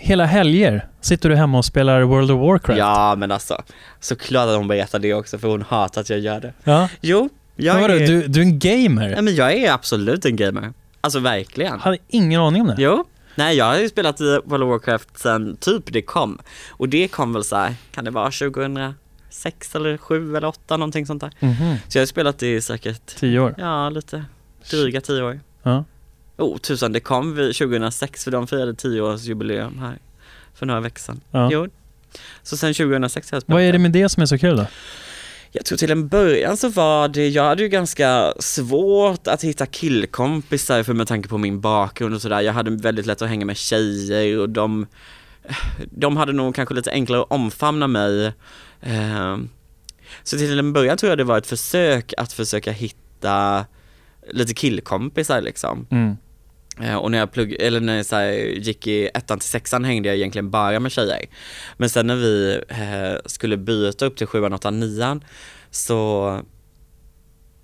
hela 0.00 0.24
helger 0.24 0.86
sitter 1.00 1.28
du 1.28 1.36
hemma 1.36 1.58
och 1.58 1.64
spelar 1.64 2.02
World 2.02 2.30
of 2.30 2.40
Warcraft. 2.40 2.78
Ja 2.78 3.14
men 3.18 3.30
alltså, 3.30 3.62
såklart 4.00 4.48
att 4.48 4.56
hon 4.56 4.68
berättar 4.68 4.98
det 4.98 5.14
också 5.14 5.38
för 5.38 5.48
hon 5.48 5.62
hatar 5.62 6.00
att 6.00 6.10
jag 6.10 6.18
gör 6.18 6.40
det. 6.40 6.52
ja. 6.64 6.88
Jo, 7.00 7.28
jag 7.56 7.72
Men 7.74 7.82
vadå, 7.82 7.94
är, 7.94 8.06
du, 8.06 8.26
du 8.26 8.40
är 8.40 8.44
en 8.44 8.58
gamer? 8.58 9.08
nej, 9.10 9.22
men 9.22 9.34
jag 9.34 9.52
är 9.52 9.72
absolut 9.72 10.24
en 10.24 10.36
gamer. 10.36 10.72
Alltså 11.00 11.18
verkligen. 11.18 11.80
hade 11.80 11.98
ingen 12.08 12.40
aning 12.40 12.62
om 12.62 12.68
det. 12.68 12.74
Jo. 12.78 13.04
Nej 13.34 13.56
jag 13.56 13.64
har 13.64 13.78
ju 13.78 13.88
spelat 13.88 14.20
i 14.20 14.24
World 14.44 14.62
of 14.64 14.70
Warcraft 14.70 15.18
sen 15.18 15.56
typ 15.56 15.82
det 15.92 16.02
kom. 16.02 16.38
Och 16.70 16.88
det 16.88 17.08
kom 17.08 17.32
väl 17.32 17.44
så 17.44 17.56
här, 17.56 17.74
kan 17.94 18.04
det 18.04 18.10
vara 18.10 18.30
2006 18.30 19.74
eller 19.74 19.96
7 19.96 20.36
eller 20.36 20.48
8 20.48 20.76
någonting 20.76 21.06
sånt 21.06 21.20
där. 21.20 21.30
Mhm. 21.40 21.76
Så 21.88 21.98
jag 21.98 22.02
har 22.02 22.06
spelat 22.06 22.42
i 22.42 22.60
säkert, 22.60 23.06
Tio 23.06 23.40
år. 23.40 23.54
ja 23.58 23.90
lite 23.90 24.24
dryga 24.70 25.00
10 25.00 25.22
år. 25.22 25.40
Ja. 25.62 25.84
Oh 26.38 26.58
tusan, 26.58 26.92
det 26.92 27.00
kom 27.00 27.34
vi 27.34 27.52
2006 27.54 28.24
för 28.24 28.30
de 28.30 28.46
firade 28.46 28.72
10-årsjubileum 28.72 29.80
här 29.80 29.98
för 30.54 30.66
några 30.66 30.80
veckor 30.80 31.00
sedan. 31.00 31.20
Ja. 31.30 31.48
Jo. 31.52 31.68
Så 32.42 32.56
sen 32.56 32.74
2006 32.74 33.30
har 33.30 33.36
jag 33.36 33.42
spelat 33.42 33.56
Vad 33.56 33.62
är 33.62 33.72
det 33.72 33.78
med 33.78 33.92
det 33.92 34.08
som 34.08 34.22
är 34.22 34.26
så 34.26 34.38
kul 34.38 34.56
då? 34.56 34.66
Jag 35.54 35.64
tror 35.64 35.78
till 35.78 35.90
en 35.90 36.08
början 36.08 36.56
så 36.56 36.68
var 36.68 37.08
det, 37.08 37.28
jag 37.28 37.44
hade 37.44 37.62
ju 37.62 37.68
ganska 37.68 38.32
svårt 38.38 39.26
att 39.26 39.44
hitta 39.44 39.66
killkompisar 39.66 40.82
för 40.82 40.92
med 40.94 41.08
tanke 41.08 41.28
på 41.28 41.38
min 41.38 41.60
bakgrund 41.60 42.14
och 42.14 42.22
sådär. 42.22 42.40
Jag 42.40 42.52
hade 42.52 42.70
väldigt 42.70 43.06
lätt 43.06 43.22
att 43.22 43.28
hänga 43.28 43.46
med 43.46 43.56
tjejer 43.56 44.38
och 44.38 44.48
de, 44.48 44.86
de 45.90 46.16
hade 46.16 46.32
nog 46.32 46.54
kanske 46.54 46.74
lite 46.74 46.90
enklare 46.90 47.22
att 47.22 47.30
omfamna 47.30 47.86
mig. 47.86 48.32
Ehm, 48.80 49.48
Så 50.22 50.36
till 50.36 50.58
en 50.58 50.72
början 50.72 50.96
tror 50.96 51.10
jag 51.10 51.18
det 51.18 51.24
var 51.24 51.38
ett 51.38 51.46
försök 51.46 52.14
att 52.16 52.32
försöka 52.32 52.72
hitta 52.72 53.64
lite 54.30 54.54
killkompisar 54.54 55.40
liksom. 55.40 55.86
Mm. 55.90 56.16
Eh, 56.80 56.96
Och 56.96 57.10
när 57.10 57.18
jag 57.18 57.32
plugg, 57.32 57.56
eller 57.60 57.80
när 57.80 57.96
jag 57.96 58.06
så 58.06 58.20
gick 58.60 58.86
i 58.86 59.06
ettan 59.06 59.38
till 59.38 59.48
sexan 59.48 59.84
hängde 59.84 60.08
jag 60.08 60.16
egentligen 60.16 60.50
bara 60.50 60.80
med 60.80 60.92
tjejer. 60.92 61.26
Men 61.76 61.90
sen 61.90 62.06
när 62.06 62.16
vi 62.16 62.60
eh, 62.68 63.20
skulle 63.26 63.56
byta 63.56 64.06
upp 64.06 64.16
till 64.16 64.26
sjuan, 64.26 64.52
åttan, 64.52 64.80
nian 64.80 65.24
så 65.70 66.40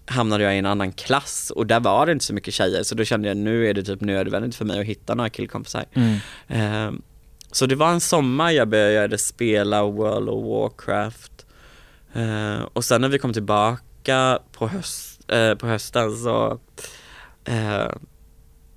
hamnade 0.06 0.44
jag 0.44 0.54
i 0.54 0.58
en 0.58 0.66
annan 0.66 0.92
klass 0.92 1.52
och 1.56 1.66
där 1.66 1.80
var 1.80 2.06
det 2.06 2.12
inte 2.12 2.24
så 2.24 2.34
mycket 2.34 2.54
tjejer 2.54 2.82
så 2.82 2.94
då 2.94 3.04
kände 3.04 3.28
jag 3.28 3.36
nu 3.36 3.66
är 3.66 3.74
det 3.74 3.82
typ 3.82 4.00
nödvändigt 4.00 4.54
för 4.54 4.64
mig 4.64 4.80
att 4.80 4.86
hitta 4.86 5.14
några 5.14 5.30
killkompisar. 5.30 5.84
Mm. 5.92 6.16
Eh, 6.48 6.98
så 7.52 7.66
det 7.66 7.74
var 7.74 7.90
en 7.90 8.00
sommar 8.00 8.50
jag 8.50 8.68
började 8.68 9.18
spela 9.18 9.84
World 9.84 10.28
of 10.28 10.44
Warcraft 10.44 11.46
eh, 12.14 12.62
och 12.72 12.84
sen 12.84 13.00
när 13.00 13.08
vi 13.08 13.18
kom 13.18 13.32
tillbaka 13.32 14.38
på, 14.52 14.68
höst, 14.68 15.17
eh, 15.28 15.54
på 15.54 15.66
hösten 15.66 16.16
så 16.16 16.58
eh, 17.44 17.92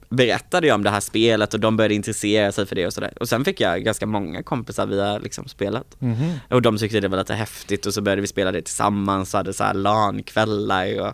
berättade 0.10 0.68
jag 0.68 0.76
om 0.76 0.84
det 0.84 0.90
här 0.90 1.00
spelet 1.00 1.54
och 1.54 1.60
de 1.60 1.78
började 1.78 1.94
intressera 1.94 2.52
sig 2.52 2.66
för 2.66 2.76
det 2.76 2.86
och 2.88 2.94
sådär. 2.94 3.14
Och 3.20 3.30
sen 3.30 3.46
fick 3.46 3.62
jag 3.62 3.84
ganska 3.84 4.06
många 4.06 4.44
kompisar 4.44 4.86
via 4.86 5.18
liksom 5.18 5.48
spelet. 5.48 5.86
Mhm. 6.00 6.34
Och 6.50 6.62
de 6.62 6.78
tyckte 6.78 7.00
det 7.00 7.08
var 7.08 7.18
lite 7.18 7.34
häftigt 7.34 7.86
och 7.86 7.94
så 7.94 8.02
började 8.02 8.22
vi 8.22 8.28
spela 8.28 8.52
det 8.52 8.62
tillsammans 8.62 9.34
och 9.34 9.38
hade 9.38 9.54
så 9.54 9.64
här 9.64 9.74
LAN-kvällar 9.74 11.02
och 11.02 11.14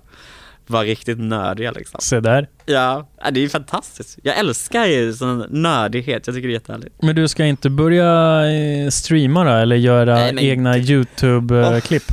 var 0.70 0.84
riktigt 0.84 1.20
nördiga 1.20 1.72
liksom. 1.72 2.00
Se 2.02 2.20
där. 2.20 2.50
Ja, 2.66 3.08
det 3.32 3.44
är 3.44 3.50
fantastiskt. 3.50 4.20
Jag 4.24 4.38
älskar 4.38 4.86
ju 4.86 5.14
sån 5.14 5.46
nördighet, 5.50 6.28
jag 6.28 6.36
tycker 6.36 6.48
det 6.48 6.52
är 6.52 6.56
jättehärligt. 6.56 6.96
Men 7.02 7.16
du 7.16 7.28
ska 7.28 7.46
inte 7.46 7.70
börja 7.70 8.42
eh, 8.52 8.90
streama 8.90 9.44
då, 9.44 9.50
eller 9.52 9.76
göra 9.76 10.16
Nej, 10.16 10.34
men- 10.34 10.44
egna 10.44 10.78
YouTube-klipp? 10.78 12.04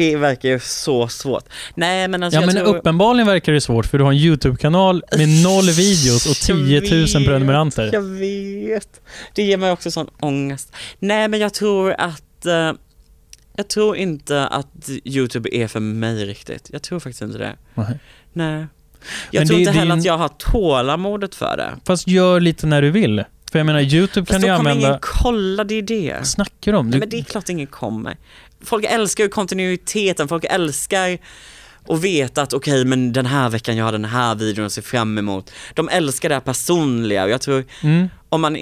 Det 0.00 0.16
verkar 0.16 0.48
ju 0.48 0.60
så 0.60 1.08
svårt. 1.08 1.44
Nej 1.74 2.08
men 2.08 2.22
alltså 2.22 2.36
ja 2.40 2.42
jag 2.46 2.54
men 2.54 2.64
tror... 2.64 2.76
uppenbarligen 2.76 3.26
verkar 3.26 3.52
det 3.52 3.60
svårt 3.60 3.86
för 3.86 3.98
du 3.98 4.04
har 4.04 4.12
en 4.12 4.18
YouTube-kanal 4.18 5.04
med 5.16 5.28
noll 5.44 5.70
videos 5.70 6.26
och 6.26 6.36
10 6.36 6.54
000 6.80 6.86
Jag 6.90 6.96
vet, 7.00 7.12
prenumeranter. 7.26 7.90
Jag 7.92 8.02
vet. 8.02 9.00
Det 9.34 9.42
ger 9.42 9.56
mig 9.56 9.70
också 9.72 9.90
sån 9.90 10.10
ångest. 10.20 10.72
Nej 10.98 11.28
men 11.28 11.40
jag 11.40 11.54
tror 11.54 11.94
att 11.98 12.46
eh, 12.46 12.72
jag 13.56 13.68
tror 13.68 13.96
inte 13.96 14.46
att 14.46 14.88
YouTube 15.04 15.48
är 15.56 15.66
för 15.68 15.80
mig 15.80 16.24
riktigt. 16.26 16.70
Jag 16.72 16.82
tror 16.82 17.00
faktiskt 17.00 17.22
inte 17.22 17.38
det. 17.38 17.56
Nej. 17.74 17.98
Nej. 18.32 18.66
Jag 19.30 19.40
Men 19.40 19.48
tror 19.48 19.56
det- 19.56 19.60
inte 19.62 19.72
det 19.72 19.78
heller 19.78 19.92
en- 19.92 19.98
att 19.98 20.04
jag 20.04 20.18
har 20.18 20.28
tålamodet 20.28 21.34
för 21.34 21.56
det. 21.56 21.70
Fast 21.86 22.06
gör 22.08 22.40
lite 22.40 22.66
när 22.66 22.82
du 22.82 22.90
vill. 22.90 23.24
För 23.52 23.58
jag 23.58 23.66
menar, 23.66 23.80
YouTube 23.80 24.26
kan 24.26 24.26
Fast 24.26 24.40
du 24.42 24.48
då 24.48 24.56
kommer 24.56 24.70
använda... 24.70 24.88
ingen 24.88 24.98
kolla, 25.02 25.64
det 25.64 25.74
är 25.74 25.82
det. 25.82 26.14
Vad 26.18 26.26
snackar 26.26 26.72
du 26.72 26.78
om? 26.78 26.86
Nej, 26.86 26.92
Du... 26.92 26.98
men 26.98 27.08
det 27.08 27.18
är 27.18 27.22
klart 27.24 27.48
ingen 27.48 27.66
kommer. 27.66 28.16
Folk 28.64 28.84
älskar 28.88 29.28
kontinuiteten, 29.28 30.28
folk 30.28 30.44
älskar 30.48 31.18
att 31.88 32.00
veta 32.00 32.42
att 32.42 32.52
okej, 32.52 32.84
men 32.84 33.12
den 33.12 33.26
här 33.26 33.48
veckan 33.48 33.76
jag 33.76 33.84
har 33.84 33.92
den 33.92 34.04
här 34.04 34.34
videon 34.34 34.66
att 34.66 34.72
se 34.72 34.82
fram 34.82 35.18
emot. 35.18 35.50
De 35.74 35.88
älskar 35.88 36.28
det 36.28 36.34
här 36.34 36.40
personliga 36.40 37.24
och 37.24 37.30
jag 37.30 37.40
tror 37.40 37.64
Mm. 37.82 38.08
om 38.28 38.40
man, 38.40 38.56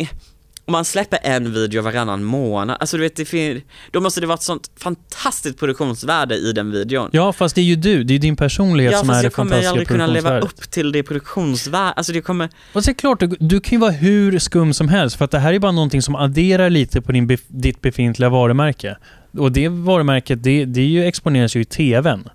om 0.65 0.73
man 0.73 0.85
släpper 0.85 1.19
en 1.23 1.53
video 1.55 1.83
varannan 1.83 2.25
månad, 2.25 2.77
alltså 2.81 2.97
du 2.97 3.03
vet, 3.03 3.17
det 3.17 3.61
då 3.91 4.01
måste 4.01 4.21
det 4.21 4.27
vara 4.27 4.35
ett 4.35 4.43
sånt 4.43 4.71
fantastiskt 4.81 5.59
produktionsvärde 5.59 6.35
i 6.37 6.53
den 6.53 6.71
videon. 6.71 7.11
Ja, 7.13 7.33
fast 7.33 7.55
det 7.55 7.61
är 7.61 7.65
ju 7.65 7.77
du. 7.77 8.05
Det 8.05 8.15
är 8.15 8.19
din 8.19 8.37
personlighet 8.37 8.93
Ja 8.93 8.99
som 8.99 9.09
fast 9.09 9.19
är 9.19 9.23
det 9.23 9.27
jag 9.27 9.33
kommer 9.33 9.51
ju 9.51 9.63
fantastiska 9.63 9.71
aldrig 9.71 9.89
kunna 9.89 10.07
leva 10.07 10.29
produktionsvärdet. 10.31 10.65
upp 10.67 10.71
till 10.71 10.93
det 10.93 11.03
produktionsvärdet, 11.03 11.99
alltså 11.99 12.13
det 12.13 12.21
kommer, 12.21 12.49
Och 12.73 12.83
det 12.83 12.91
är 12.91 12.95
klart, 12.95 13.21
du, 13.21 13.27
du 13.41 13.61
kan 13.61 13.71
ju 13.71 13.79
vara 13.81 13.91
hur 13.91 14.39
skum 14.39 14.75
som 14.75 14.89
helst 14.89 15.17
för 15.17 15.25
att 15.25 15.31
det 15.31 15.39
här 15.39 15.53
är 15.53 15.59
bara 15.59 15.73
någonting 15.73 16.03
som 16.03 16.15
adderar 16.15 16.71
lite 16.71 17.01
på 17.01 17.13
din 17.13 17.39
ditt 17.49 17.81
befintliga 17.81 18.29
varumärke. 18.31 18.97
Och 19.33 19.53
det 19.53 19.69
varumärket, 19.69 20.43
det, 20.43 20.65
det 20.65 20.85
ju 20.85 21.05
exponeras 21.05 21.57
ju 21.57 21.61
i 21.61 21.65
TVn. 21.65 22.29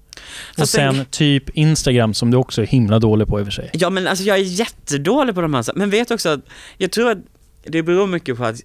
Och 0.57 0.69
sen 0.69 1.05
typ 1.05 1.49
Instagram 1.49 2.13
som 2.13 2.31
du 2.31 2.37
också 2.37 2.61
är 2.61 2.65
himla 2.65 2.99
dålig 2.99 3.27
på 3.27 3.39
i 3.39 3.43
och 3.43 3.47
för 3.47 3.51
sig. 3.51 3.69
ja 3.73 3.89
men 3.89 4.07
alltså 4.07 4.25
jag 4.25 4.37
är 4.37 4.41
jättedålig 4.41 5.35
på 5.35 5.41
de 5.41 5.53
här 5.53 5.65
men 5.75 5.89
vet 5.89 6.11
också 6.11 6.29
att, 6.29 6.39
jag 6.77 6.91
tror 6.91 7.11
att 7.11 7.17
det 7.63 7.83
beror 7.83 8.07
mycket 8.07 8.37
på 8.37 8.45
att 8.45 8.55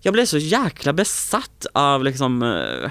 jag 0.00 0.14
blev 0.14 0.26
så 0.26 0.38
jäkla 0.38 0.92
besatt 0.92 1.66
av 1.72 2.04
liksom 2.04 2.42
eh, 2.42 2.90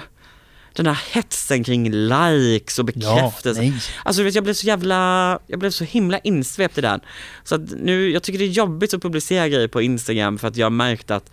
den 0.72 0.86
här 0.86 0.98
hetsen 1.12 1.64
kring 1.64 1.90
likes 1.92 2.78
och 2.78 2.84
bekräftelse. 2.84 3.60
nej. 3.60 3.74
Alltså 4.04 4.20
du 4.20 4.24
vet, 4.24 4.34
jag 4.34 4.44
blev 4.44 4.54
så 4.54 4.66
jävla, 4.66 5.38
jag 5.46 5.58
blev 5.58 5.70
så 5.70 5.84
himla 5.84 6.18
insvept 6.18 6.78
i 6.78 6.80
den. 6.80 7.00
Så 7.44 7.54
att 7.54 7.60
nu, 7.70 8.10
jag 8.10 8.22
tycker 8.22 8.38
det 8.38 8.44
är 8.44 8.48
jobbigt 8.48 8.94
att 8.94 9.02
publicera 9.02 9.48
grejer 9.48 9.68
på 9.68 9.82
Instagram 9.82 10.38
för 10.38 10.48
att 10.48 10.56
jag 10.56 10.66
har 10.66 10.70
märkt 10.70 11.10
att 11.10 11.30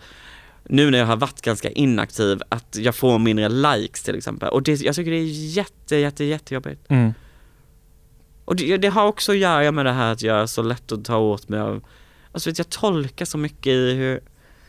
nu 0.71 0.89
när 0.91 0.97
jag 0.97 1.05
har 1.05 1.15
varit 1.17 1.41
ganska 1.41 1.69
inaktiv, 1.69 2.41
att 2.49 2.77
jag 2.79 2.95
får 2.95 3.19
mindre 3.19 3.49
likes 3.49 4.03
till 4.03 4.15
exempel. 4.15 4.49
Och 4.49 4.63
det, 4.63 4.81
jag 4.81 4.95
tycker 4.95 5.11
det 5.11 5.17
är 5.17 5.55
jätte, 5.57 5.95
jätte, 5.95 6.23
jättejobbigt. 6.23 6.81
Mm. 6.89 7.13
Och 8.45 8.55
det, 8.55 8.77
det 8.77 8.87
har 8.87 9.05
också 9.07 9.31
att 9.31 9.37
göra 9.37 9.71
med 9.71 9.85
det 9.85 9.91
här 9.91 10.11
att 10.11 10.21
jag 10.21 10.41
är 10.41 10.45
så 10.45 10.61
lätt 10.61 10.91
att 10.91 11.05
ta 11.05 11.17
åt 11.17 11.49
mig 11.49 11.59
av 11.59 11.83
alltså 12.31 12.49
vet 12.49 12.57
jag 12.57 12.69
tolkar 12.69 13.25
så 13.25 13.37
mycket 13.37 13.67
i 13.67 13.93
hur, 13.93 14.19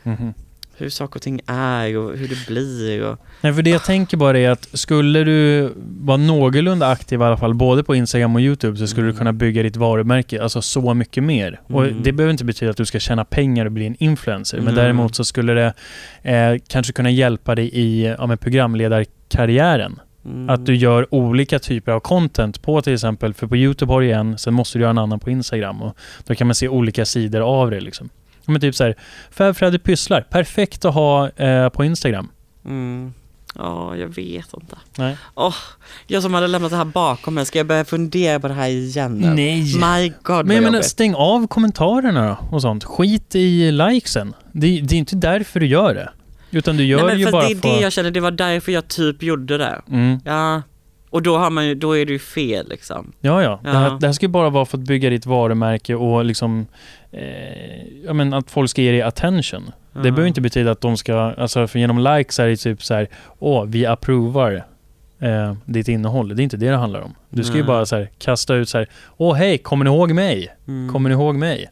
Mhm. 0.03 0.33
Hur 0.77 0.89
saker 0.89 1.15
och 1.15 1.21
ting 1.21 1.41
är 1.47 1.97
och 1.97 2.17
hur 2.17 2.27
det 2.27 2.47
blir 2.47 3.03
och 3.03 3.19
Nej, 3.41 3.53
för 3.53 3.61
det 3.61 3.69
jag 3.69 3.83
tänker 3.83 4.17
bara 4.17 4.39
är 4.39 4.49
att 4.49 4.67
skulle 4.73 5.23
du 5.23 5.69
vara 5.99 6.17
någorlunda 6.17 6.87
aktiv 6.87 7.19
i 7.21 7.23
alla 7.23 7.37
fall, 7.37 7.53
både 7.53 7.83
på 7.83 7.95
Instagram 7.95 8.35
och 8.35 8.41
YouTube, 8.41 8.77
så 8.77 8.87
skulle 8.87 9.03
Mm. 9.03 9.13
du 9.13 9.17
kunna 9.17 9.33
bygga 9.33 9.63
ditt 9.63 9.75
varumärke 9.75 10.43
alltså 10.43 10.61
så 10.61 10.93
mycket 10.93 11.23
mer. 11.23 11.61
Och 11.67 11.85
Mm. 11.85 12.03
det 12.03 12.11
behöver 12.11 12.31
inte 12.31 12.45
betyda 12.45 12.71
att 12.71 12.77
du 12.77 12.85
ska 12.85 12.99
tjäna 12.99 13.25
pengar 13.25 13.65
och 13.65 13.71
bli 13.71 13.85
en 13.87 13.95
influencer, 13.99 14.57
men 14.57 14.67
Mm. 14.67 14.75
däremot 14.75 15.15
så 15.15 15.23
skulle 15.25 15.53
det 15.53 15.73
eh, 16.31 16.59
kanske 16.67 16.93
kunna 16.93 17.09
hjälpa 17.11 17.55
dig 17.55 17.69
i 17.73 18.15
ja, 18.17 18.27
men 18.27 18.37
programledarkarriären. 18.37 19.99
mm, 20.25 20.49
Att 20.49 20.65
du 20.65 20.75
gör 20.75 21.13
olika 21.13 21.59
typer 21.59 21.91
av 21.91 21.99
content 21.99 22.61
på 22.61 22.81
till 22.81 22.93
exempel, 22.93 23.33
för 23.33 23.47
på 23.47 23.57
YouTube 23.57 23.91
har 23.93 24.01
du 24.01 24.11
en, 24.11 24.37
sen 24.37 24.53
måste 24.53 24.77
du 24.77 24.81
göra 24.81 24.89
en 24.91 24.97
annan 24.97 25.19
på 25.19 25.29
Instagram 25.29 25.81
och 25.81 25.97
då 26.27 26.35
kan 26.35 26.47
man 26.47 26.55
se 26.55 26.67
olika 26.67 27.05
sidor 27.05 27.41
av 27.41 27.71
det 27.71 27.81
liksom. 27.81 28.09
Men 28.45 28.61
typ 28.61 28.75
såhär, 28.75 28.95
Fab 29.31 29.55
Freddy 29.55 29.77
pysslar, 29.77 30.21
perfekt 30.21 30.85
att 30.85 30.93
ha 30.93 31.29
eh, 31.29 31.69
på 31.69 31.83
Instagram. 31.83 32.29
Mm. 32.65 33.13
Ja, 33.55 33.95
jag 33.95 34.07
vet 34.07 34.53
inte. 34.53 34.75
Nej. 34.97 35.17
Åh, 35.35 35.55
jag 36.07 36.21
som 36.23 36.33
hade 36.33 36.47
lämnat 36.47 36.71
det 36.71 36.77
här 36.77 36.85
bakom 36.85 37.33
mig, 37.33 37.45
ska 37.45 37.59
jag 37.59 37.67
börja 37.67 37.85
fundera 37.85 38.39
på 38.39 38.47
det 38.47 38.53
här 38.53 38.67
igen 38.67 39.17
nu? 39.17 39.33
Nej. 39.33 39.61
My 39.61 40.13
God 40.23 40.45
Men 40.45 40.55
jag 40.55 40.63
menar, 40.63 40.81
stäng 40.81 41.15
av 41.15 41.47
kommentarerna 41.47 42.27
då 42.27 42.55
och 42.55 42.61
sånt. 42.61 42.83
Skit 42.83 43.35
i 43.35 43.71
likesen. 43.71 44.33
Det, 44.51 44.81
det 44.81 44.95
är 44.95 44.99
inte 44.99 45.15
därför 45.15 45.59
du 45.59 45.65
gör 45.65 45.93
det. 45.93 46.09
Utan 46.51 46.77
du 46.77 46.85
gör 46.85 46.97
Nej 46.97 47.05
det 47.05 47.11
men 47.11 47.19
ju 47.19 47.25
för 47.25 47.31
bara 47.31 47.43
det 47.43 47.51
är 47.51 47.55
för... 47.55 47.69
det 47.69 47.81
jag 47.81 47.93
känner, 47.93 48.11
det 48.11 48.19
var 48.19 48.31
därför 48.31 48.71
jag 48.71 48.87
typ 48.87 49.23
gjorde 49.23 49.57
det. 49.57 49.81
Mm. 49.87 50.19
Ja, 50.25 50.61
och 51.13 51.21
då 51.21 51.37
har 51.37 51.49
man 51.49 51.67
ju, 51.67 51.75
då 51.75 51.97
är 51.97 52.05
det 52.05 52.11
ju 52.11 52.19
fel 52.19 52.69
liksom. 52.69 53.11
Ja, 53.21 53.43
ja. 53.43 53.59
Det, 53.63 53.69
Ja. 53.69 53.73
här, 53.75 53.97
det 53.99 54.05
här 54.07 54.13
ska 54.13 54.25
ju 54.25 54.29
bara 54.31 54.49
vara 54.49 54.65
för 54.65 54.77
att 54.77 54.83
bygga 54.83 55.09
ditt 55.09 55.25
varumärke 55.25 55.95
och 55.95 56.25
liksom... 56.25 56.65
Eh, 57.11 58.03
ja, 58.05 58.13
men 58.13 58.33
att 58.33 58.51
folk 58.51 58.69
ska 58.69 58.81
ge 58.81 58.91
dig 58.91 59.01
attention. 59.01 59.63
Det 59.65 59.71
Ja. 59.99 60.01
behöver 60.01 60.25
inte 60.25 60.41
betyda 60.41 60.71
att 60.71 60.81
de 60.81 60.97
ska... 60.97 61.15
Alltså, 61.15 61.67
för 61.67 61.79
genom 61.79 61.97
likes 61.99 62.39
är 62.39 62.47
det 62.47 62.55
typ 62.57 62.83
så 62.83 62.93
här... 62.93 63.09
Åh, 63.39 63.65
vi 63.65 63.85
approvar 63.85 64.65
eh, 65.19 65.53
ditt 65.65 65.87
innehåll. 65.87 66.35
Det 66.35 66.41
är 66.41 66.43
inte 66.43 66.57
det 66.57 66.69
det 66.69 66.77
handlar 66.77 67.01
om. 67.01 67.15
Du 67.29 67.43
ska 67.43 67.55
ju 67.55 67.61
Nej. 67.61 67.67
bara 67.67 67.85
så 67.85 67.95
här, 67.95 68.09
kasta 68.17 68.55
ut 68.55 68.69
så 68.69 68.77
här... 68.77 68.87
Åh, 69.17 69.35
hej, 69.35 69.57
kommer 69.57 69.85
ni 69.85 69.91
ihåg 69.91 70.11
mig? 70.13 70.55
Mm. 70.67 70.93
Kommer 70.93 71.09
ni 71.09 71.13
ihåg 71.15 71.35
mig? 71.35 71.69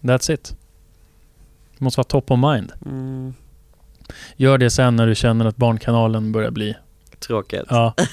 That's 0.00 0.32
it. 0.32 0.56
Det 1.78 1.84
måste 1.84 1.98
vara 1.98 2.04
top 2.08 2.30
of 2.30 2.38
mind. 2.38 2.72
Mm. 2.86 3.34
Gör 4.36 4.58
det 4.58 4.70
sen 4.70 4.96
när 4.96 5.06
du 5.06 5.14
känner 5.14 5.44
att 5.44 5.56
Barnkanalen 5.56 6.32
börjar 6.32 6.50
bli... 6.50 6.74
Tråkigt. 7.18 7.64
Ja. 7.70 7.94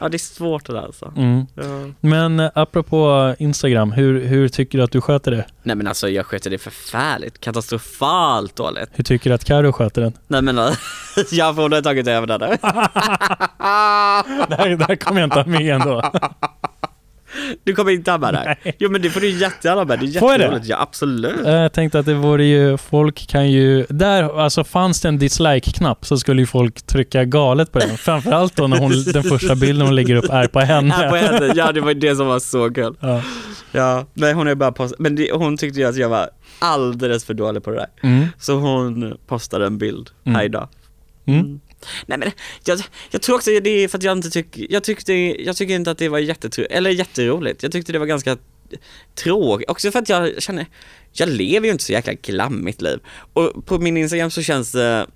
ja, 0.00 0.08
det 0.08 0.16
är 0.16 0.18
svårt 0.18 0.66
det 0.66 0.72
där 0.72 0.82
alltså. 0.82 1.12
Mm. 1.16 1.46
Ja. 1.54 1.62
Men 2.00 2.40
eh, 2.40 2.50
apropå 2.54 3.34
Instagram, 3.38 3.92
hur, 3.92 4.24
hur 4.26 4.48
tycker 4.48 4.78
du 4.78 4.84
att 4.84 4.92
du 4.92 5.00
sköter 5.00 5.30
det? 5.30 5.44
Nej 5.62 5.76
men 5.76 5.86
alltså 5.86 6.08
jag 6.08 6.26
sköter 6.26 6.50
det 6.50 6.58
förfärligt, 6.58 7.40
katastrofalt 7.40 8.56
dåligt. 8.56 8.90
Hur 8.92 9.04
tycker 9.04 9.30
du 9.30 9.34
att 9.34 9.44
Karo 9.44 9.72
sköter 9.72 10.02
den? 10.02 10.12
Nej 10.26 10.42
men 10.42 10.56
jag 11.30 11.56
får 11.56 11.70
ha 11.70 11.82
tagit 11.82 12.08
över 12.08 12.26
det 12.26 12.38
där. 12.38 12.58
där, 14.48 14.76
där 14.86 14.96
kommer 14.96 15.20
jag 15.20 15.26
inte 15.26 15.40
ha 15.40 15.46
med 15.46 15.74
ändå. 15.74 16.12
Du 17.64 17.74
kommer 17.74 17.92
inte 17.92 18.10
ha 18.10 18.18
med 18.18 18.34
där? 18.34 18.58
Nej. 18.64 18.76
Jo 18.78 18.90
men 18.90 19.02
det 19.02 19.10
får 19.10 19.20
du 19.20 19.30
jättegärna 19.30 19.84
med, 19.84 19.98
det 19.98 20.04
är 20.04 20.08
jätteroligt. 20.08 20.66
Ja 20.66 20.80
absolut. 20.80 21.46
Eh, 21.46 21.52
Jag 21.54 21.72
tänkte 21.72 21.98
att 21.98 22.06
det 22.06 22.14
vore 22.14 22.44
ju, 22.44 22.76
folk 22.76 23.26
kan 23.28 23.50
ju, 23.50 23.86
där, 23.88 24.40
alltså 24.40 24.64
fanns 24.64 25.00
det 25.00 25.08
en 25.08 25.18
dislike-knapp 25.18 26.06
så 26.06 26.18
skulle 26.18 26.42
ju 26.42 26.46
folk 26.46 26.82
trycka 26.82 27.24
galet 27.24 27.72
på 27.72 27.78
den. 27.78 27.96
Framförallt 27.98 28.56
då 28.56 28.66
när 28.66 28.78
hon, 28.78 28.92
den 29.12 29.22
första 29.22 29.54
bilden 29.54 29.86
hon 29.86 29.96
lägger 29.96 30.14
upp 30.16 30.30
är 30.30 30.46
på 30.46 30.60
henne. 30.60 30.94
Här 30.94 31.10
på 31.10 31.16
henne, 31.16 31.52
ja 31.56 31.72
det 31.72 31.80
var 31.80 31.94
det 31.94 32.16
som 32.16 32.26
var 32.26 32.38
så 32.38 32.70
kul. 32.74 32.94
Ja. 33.00 33.22
Ja, 33.72 34.06
men 34.14 34.34
hon 34.34 34.48
är 34.48 34.54
bara 34.54 34.72
post- 34.72 34.94
men 34.98 35.14
det, 35.16 35.32
hon 35.32 35.56
tyckte 35.56 35.80
ju 35.80 35.86
att 35.88 35.96
jag 35.96 36.08
var 36.08 36.28
alldeles 36.58 37.24
för 37.24 37.34
dålig 37.34 37.62
på 37.64 37.70
det 37.70 37.76
där. 37.76 37.86
Mm. 38.02 38.26
Så 38.38 38.54
hon 38.54 39.16
postade 39.26 39.66
en 39.66 39.78
bild 39.78 40.10
Mm. 40.24 40.36
här 40.36 40.44
idag. 40.44 40.68
Mm. 41.26 41.60
Nej 42.06 42.18
men 42.18 42.30
jag, 42.64 42.80
jag 43.10 43.22
tror 43.22 43.36
också 43.36 43.50
det 43.50 43.70
är 43.70 43.88
för 43.88 43.98
att 43.98 44.04
jag 44.04 44.16
inte 44.16 44.30
tycker, 44.30 44.66
jag 44.70 44.84
tyckte, 44.84 45.12
jag 45.42 45.56
tycker 45.56 45.74
inte 45.74 45.90
att 45.90 45.98
det 45.98 46.08
var 46.08 46.18
jättetro, 46.18 46.64
eller 46.70 46.90
jätteroligt. 46.90 47.62
Jag 47.62 47.72
tyckte 47.72 47.92
det 47.92 47.98
var 47.98 48.06
ganska 48.06 48.36
tråkigt, 49.14 49.70
också 49.70 49.90
för 49.90 49.98
att 49.98 50.08
jag 50.08 50.42
känner, 50.42 50.66
jag 51.12 51.28
lever 51.28 51.66
ju 51.66 51.72
inte 51.72 51.84
så 51.84 51.92
jäkla 51.92 52.12
glammigt 52.12 52.82
liv. 52.82 53.00
Och 53.32 53.66
på 53.66 53.78
min 53.78 53.96
Instagram 53.96 54.30
så 54.30 54.42
känns 54.42 54.72
det 54.72 55.06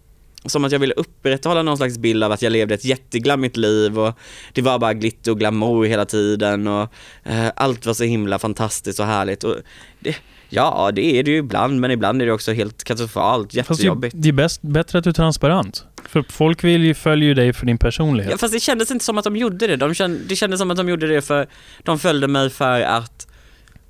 som 0.44 0.64
att 0.64 0.72
jag 0.72 0.78
ville 0.78 0.94
upprätthålla 0.94 1.62
någon 1.62 1.76
slags 1.76 1.98
bild 1.98 2.24
av 2.24 2.32
att 2.32 2.42
jag 2.42 2.52
levde 2.52 2.74
ett 2.74 2.84
jätteglammigt 2.84 3.56
liv 3.56 3.98
och 3.98 4.18
det 4.52 4.62
var 4.62 4.78
bara 4.78 4.94
glitter 4.94 5.30
och 5.30 5.38
glamour 5.38 5.84
hela 5.84 6.04
tiden 6.04 6.66
och 6.66 6.92
eh, 7.24 7.50
allt 7.56 7.86
var 7.86 7.94
så 7.94 8.04
himla 8.04 8.38
fantastiskt 8.38 9.00
och 9.00 9.06
härligt. 9.06 9.44
Och 9.44 9.56
det, 10.00 10.16
ja, 10.52 10.90
det 10.94 11.18
är 11.18 11.22
det 11.22 11.30
ju 11.30 11.36
ibland, 11.36 11.80
men 11.80 11.90
ibland 11.90 12.22
är 12.22 12.26
det 12.26 12.32
också 12.32 12.52
helt 12.52 12.84
katastrofalt, 12.84 13.42
Fast 13.46 13.54
det, 13.68 13.72
jättejobbigt. 13.74 14.26
är 14.26 14.32
bäst, 14.32 14.62
bättre 14.62 14.98
att 14.98 15.04
du 15.04 15.10
är 15.10 15.14
transparent. 15.14 15.84
För 16.08 16.24
folk 16.28 16.64
vill 16.64 16.82
ju, 16.84 16.94
följer 16.94 17.28
ju 17.28 17.34
dig 17.34 17.52
för 17.52 17.66
din 17.66 17.78
personlighet. 17.78 18.30
Ja, 18.32 18.38
fast 18.38 18.54
det 18.54 18.60
kändes 18.60 18.90
inte 18.90 19.04
som 19.04 19.18
att 19.18 19.24
de 19.24 19.36
gjorde 19.36 19.66
det. 19.66 19.76
De 19.76 19.94
kände, 19.94 20.18
det 20.28 20.36
kändes 20.36 20.60
som 20.60 20.70
att 20.70 20.76
de 20.76 20.88
gjorde 20.88 21.06
det 21.06 21.22
för, 21.22 21.46
de 21.82 21.98
följde 21.98 22.28
mig 22.28 22.50
för 22.50 22.80
att 22.80 23.26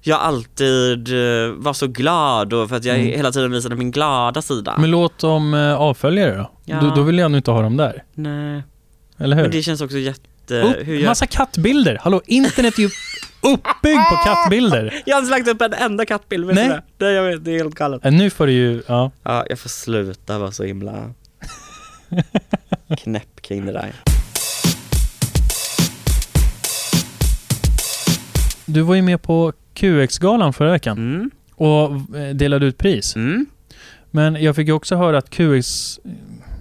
jag 0.05 0.21
alltid 0.21 1.09
eh, 1.09 1.51
var 1.53 1.73
så 1.73 1.87
glad 1.87 2.53
och 2.53 2.69
för 2.69 2.77
att 2.77 2.85
jag 2.85 2.97
Mm. 2.99 3.07
hela 3.17 3.33
tiden 3.33 3.51
visade 3.51 3.77
min 3.77 3.91
glada 3.91 4.43
sida. 4.43 4.77
Men 4.79 4.91
låt 4.91 5.19
dem 5.19 5.55
eh, 5.55 5.75
avfölja 5.75 6.27
det 6.27 6.37
då. 6.37 6.51
Ja. 6.65 6.81
då. 6.81 6.95
Då 6.95 7.03
vill 7.03 7.19
jag 7.19 7.31
nog 7.31 7.39
inte 7.39 7.51
ha 7.51 7.63
dem 7.63 7.77
där. 7.77 8.03
Nej, 8.15 8.63
Eller 9.19 9.37
hur? 9.37 9.43
men 9.43 9.51
det 9.53 9.63
känns 9.63 9.81
också 9.81 9.97
jätte... 9.99 10.77
Hur 10.85 10.95
jag... 10.95 11.05
Massa 11.09 11.27
kattbilder! 11.27 11.99
Hallå, 12.03 12.21
internet 12.27 12.79
är 12.79 12.83
ju 12.83 12.89
uppbyggd 13.43 14.01
på 14.11 14.17
kattbilder! 14.25 15.03
jag 15.07 15.17
har 15.17 15.21
inte 15.23 15.31
lagt 15.31 15.49
upp 15.49 15.63
en 15.63 15.73
enda 15.73 16.07
kattbild, 16.07 16.47
vet 16.47 16.55
Nej. 16.57 16.69
det? 16.69 16.83
det? 16.97 17.13
Jag 17.13 17.23
vet, 17.23 17.45
det 17.45 17.51
är 17.51 17.59
helt 17.59 17.75
galet. 17.75 18.05
Nu 18.05 18.31
får 18.31 18.47
du 18.47 18.53
ju, 18.53 18.83
ja. 18.87 19.11
Ja, 19.23 19.45
jag 19.49 19.59
får 19.59 19.69
sluta 19.69 20.39
vara 20.39 20.53
så 20.53 20.65
himla 20.65 21.11
knäpp 22.99 23.43
kring 23.43 23.67
det 23.67 23.73
där. 23.73 23.93
Du 28.67 28.83
var 28.83 28.95
ju 28.95 29.03
med 29.03 29.23
på 29.23 29.53
QX-galan 29.75 30.53
förra 30.53 30.71
veckan 30.71 30.99
Mm, 30.99 31.31
och 31.55 32.17
eh, 32.19 32.35
delade 32.35 32.67
ut 32.67 32.79
pris. 32.79 33.17
mm, 33.17 33.47
Men 34.11 34.43
jag 34.43 34.57
fick 34.57 34.67
ju 34.67 34.73
också 34.73 34.97
höra 34.97 35.19
att 35.19 35.31
QX, 35.31 35.99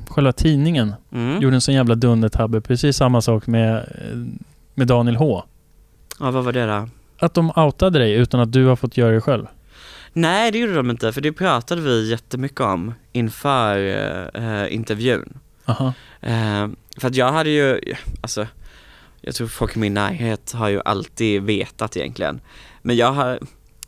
själva 0.08 0.32
tidningen, 0.34 0.94
mm. 1.12 1.42
gjorde 1.42 1.56
en 1.56 1.62
sån 1.62 1.74
jävla 1.74 1.96
dundertabbe. 1.96 2.62
Precis 2.62 2.98
samma 2.98 3.22
sak 3.22 3.48
med, 3.48 3.76
eh, 3.76 4.18
med 4.76 4.88
Daniel 4.88 5.16
H. 5.16 5.44
Ja, 6.22 6.32
vad 6.32 6.44
var 6.44 6.52
det 6.52 6.66
då? 6.66 6.90
Att 7.20 7.34
de 7.34 7.52
outade 7.56 8.00
dig 8.00 8.14
utan 8.14 8.40
att 8.40 8.52
du 8.52 8.66
har 8.66 8.76
fått 8.76 8.98
göra 8.98 9.12
det 9.12 9.22
själv. 9.22 9.46
Nej, 10.14 10.52
det 10.52 10.58
gjorde 10.58 10.74
de 10.74 10.90
inte, 10.90 11.14
för 11.14 11.22
det 11.22 11.32
pratade 11.32 11.82
vi 11.82 12.10
jättemycket 12.10 12.60
om 12.60 12.94
inför 13.12 13.78
eh, 14.34 14.74
intervjun. 14.74 15.38
Aha. 15.66 15.94
Eh, 16.22 16.68
för 16.98 17.08
att 17.08 17.16
jag 17.16 17.32
hade 17.32 17.50
ju, 17.50 17.80
alltså, 18.22 18.48
jag 19.22 19.36
tror 19.36 19.48
folk 19.48 19.76
i 19.76 19.80
min 19.80 19.94
närhet 19.94 20.52
har 20.52 20.70
ju 20.70 20.82
alltid 20.86 21.44
vetat 21.44 21.98
egentligen. 21.98 22.42
Men 22.82 22.96
jag 22.96 23.12
har, 23.12 23.40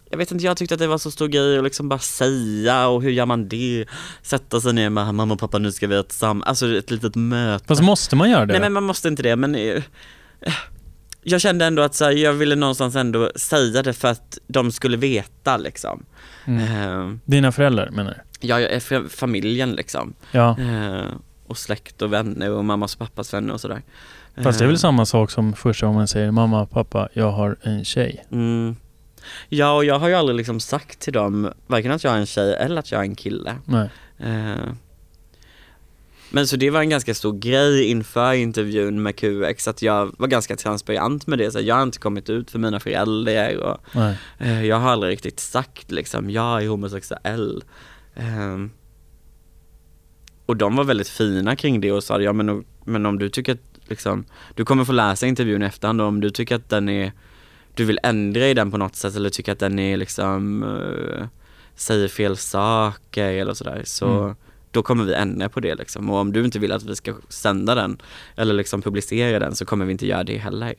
jag 0.09 0.17
vet 0.17 0.31
inte, 0.31 0.45
jag 0.45 0.57
tyckte 0.57 0.75
att 0.75 0.79
det 0.79 0.87
var 0.87 0.97
så 0.97 1.11
stor 1.11 1.27
grej 1.27 1.57
att 1.57 1.63
liksom 1.63 1.89
bara 1.89 1.99
säga 1.99 2.87
och 2.87 3.01
hur 3.01 3.11
gör 3.11 3.25
man 3.25 3.49
det? 3.49 3.85
Sätta 4.21 4.61
sig 4.61 4.73
ner 4.73 4.89
med 4.89 5.15
mamma 5.15 5.33
och 5.33 5.39
pappa, 5.39 5.57
nu 5.57 5.71
ska 5.71 5.87
vi 5.87 5.95
ha 5.95 6.01
ett 6.01 6.11
sam, 6.11 6.43
alltså 6.45 6.77
ett 6.77 6.91
litet 6.91 7.15
möte. 7.15 7.65
Fast 7.67 7.81
måste 7.81 8.15
man 8.15 8.29
göra 8.29 8.45
det? 8.45 8.53
Nej 8.53 8.61
men 8.61 8.73
man 8.73 8.83
måste 8.83 9.07
inte 9.07 9.23
det, 9.23 9.35
men 9.35 9.55
eh, 9.55 9.83
jag 11.23 11.41
kände 11.41 11.65
ändå 11.65 11.81
att 11.81 11.95
så 11.95 12.05
här, 12.05 12.11
jag 12.11 12.33
ville 12.33 12.55
någonstans 12.55 12.95
ändå 12.95 13.31
säga 13.35 13.83
det 13.83 13.93
för 13.93 14.07
att 14.07 14.37
de 14.47 14.71
skulle 14.71 14.97
veta 14.97 15.57
liksom. 15.57 16.05
mm. 16.45 16.59
Eh, 17.11 17.17
Dina 17.25 17.51
föräldrar 17.51 17.89
menar 17.89 18.11
du? 18.11 18.47
jag 18.47 18.61
är 18.63 18.79
för 18.79 19.07
familjen 19.07 19.71
liksom. 19.71 20.13
Ja. 20.31 20.59
Eh, 20.59 21.05
och 21.47 21.57
släkt 21.57 22.01
och 22.01 22.13
vänner 22.13 22.49
och 22.51 22.65
mammas 22.65 22.93
och 22.93 22.99
pappas 22.99 23.33
vänner 23.33 23.53
och 23.53 23.61
sådär. 23.61 23.81
Fast 24.43 24.59
det 24.59 24.65
är 24.65 24.67
väl 24.67 24.75
Eh, 24.75 24.79
samma 24.79 25.05
sak 25.05 25.31
som 25.31 25.53
första 25.53 25.85
gången 25.85 25.97
man 25.99 26.07
säger 26.07 26.31
mamma, 26.31 26.65
pappa, 26.65 27.09
jag 27.13 27.31
har 27.31 27.57
en 27.61 27.85
tjej. 27.85 28.25
Mm. 28.31 28.75
Ja, 29.49 29.73
och 29.75 29.85
jag 29.85 29.99
har 29.99 30.07
ju 30.07 30.15
aldrig 30.15 30.37
liksom 30.37 30.59
sagt 30.59 30.99
till 30.99 31.13
dem, 31.13 31.51
varken 31.67 31.91
att 31.91 32.03
jag 32.03 32.13
är 32.13 32.17
en 32.17 32.25
tjej 32.25 32.53
eller 32.53 32.79
att 32.79 32.91
jag 32.91 32.99
är 32.99 33.05
en 33.05 33.15
kille. 33.15 33.55
Nej. 33.65 33.89
Eh, 34.19 34.73
men 36.35 36.47
så 36.47 36.55
det 36.55 36.69
var 36.69 36.79
en 36.79 36.89
ganska 36.89 37.13
stor 37.13 37.39
grej 37.39 37.85
inför 37.85 38.33
intervjun 38.33 39.01
med 39.03 39.15
QX, 39.15 39.67
att 39.67 39.81
jag 39.81 40.15
var 40.17 40.27
ganska 40.27 40.55
transparent 40.55 41.27
med 41.27 41.39
det. 41.39 41.51
Så 41.51 41.59
jag 41.59 41.75
har 41.75 41.83
inte 41.83 41.99
kommit 41.99 42.29
ut 42.29 42.51
för 42.51 42.59
mina 42.59 42.79
föräldrar 42.79 43.57
och 43.57 43.77
Nej. 43.95 44.17
eh, 44.39 44.65
jag 44.65 44.75
har 44.79 44.89
aldrig 44.91 45.11
riktigt 45.11 45.39
sagt 45.39 45.91
liksom, 45.91 46.29
jag 46.29 46.63
är 46.63 46.67
homosexuell. 46.67 47.63
Eh, 48.15 48.57
och 50.45 50.57
de 50.57 50.75
var 50.75 50.83
väldigt 50.83 51.07
fina 51.09 51.55
kring 51.55 51.81
det 51.81 51.91
och 51.91 52.03
sa, 52.03 52.21
ja 52.21 52.33
men, 52.33 52.65
men 52.85 53.05
om 53.05 53.19
du 53.19 53.29
tycker 53.29 53.53
att 53.53 53.89
liksom, 53.89 54.25
du 54.55 54.65
kommer 54.65 54.85
få 54.85 54.91
läsa 54.91 55.27
intervjun 55.27 55.63
i 55.63 55.65
efterhand 55.65 56.01
och 56.01 56.07
om 56.07 56.21
du 56.21 56.29
tycker 56.29 56.55
att 56.55 56.69
den 56.69 56.89
är, 56.89 57.11
du 57.75 57.85
vill 57.85 57.99
ändra 58.03 58.47
i 58.47 58.53
den 58.53 58.71
på 58.71 58.77
något 58.77 58.95
sätt 58.95 59.15
eller 59.15 59.29
tycker 59.29 59.51
att 59.51 59.59
den 59.59 59.79
är 59.79 59.97
liksom, 59.97 60.63
eh, 60.63 61.27
säger 61.75 62.07
fel 62.07 62.37
saker 62.37 63.31
eller 63.31 63.53
sådär, 63.53 63.81
så 63.85 64.07
Mm. 64.07 64.35
Då 64.73 64.83
kommer 64.83 65.03
vi 65.03 65.13
ändra 65.13 65.49
på 65.49 65.59
det 65.59 65.75
liksom. 65.75 66.09
Och 66.09 66.17
om 66.17 66.33
du 66.33 66.45
inte 66.45 66.59
vill 66.59 66.71
att 66.71 66.83
vi 66.83 66.95
ska 66.95 67.13
sända 67.29 67.75
den 67.75 68.01
eller 68.35 68.53
liksom 68.53 68.81
publicera 68.81 69.39
den 69.39 69.55
så 69.55 69.65
kommer 69.65 69.85
vi 69.85 69.91
inte 69.91 70.07
göra 70.07 70.23
det 70.23 70.37
heller. 70.37 70.73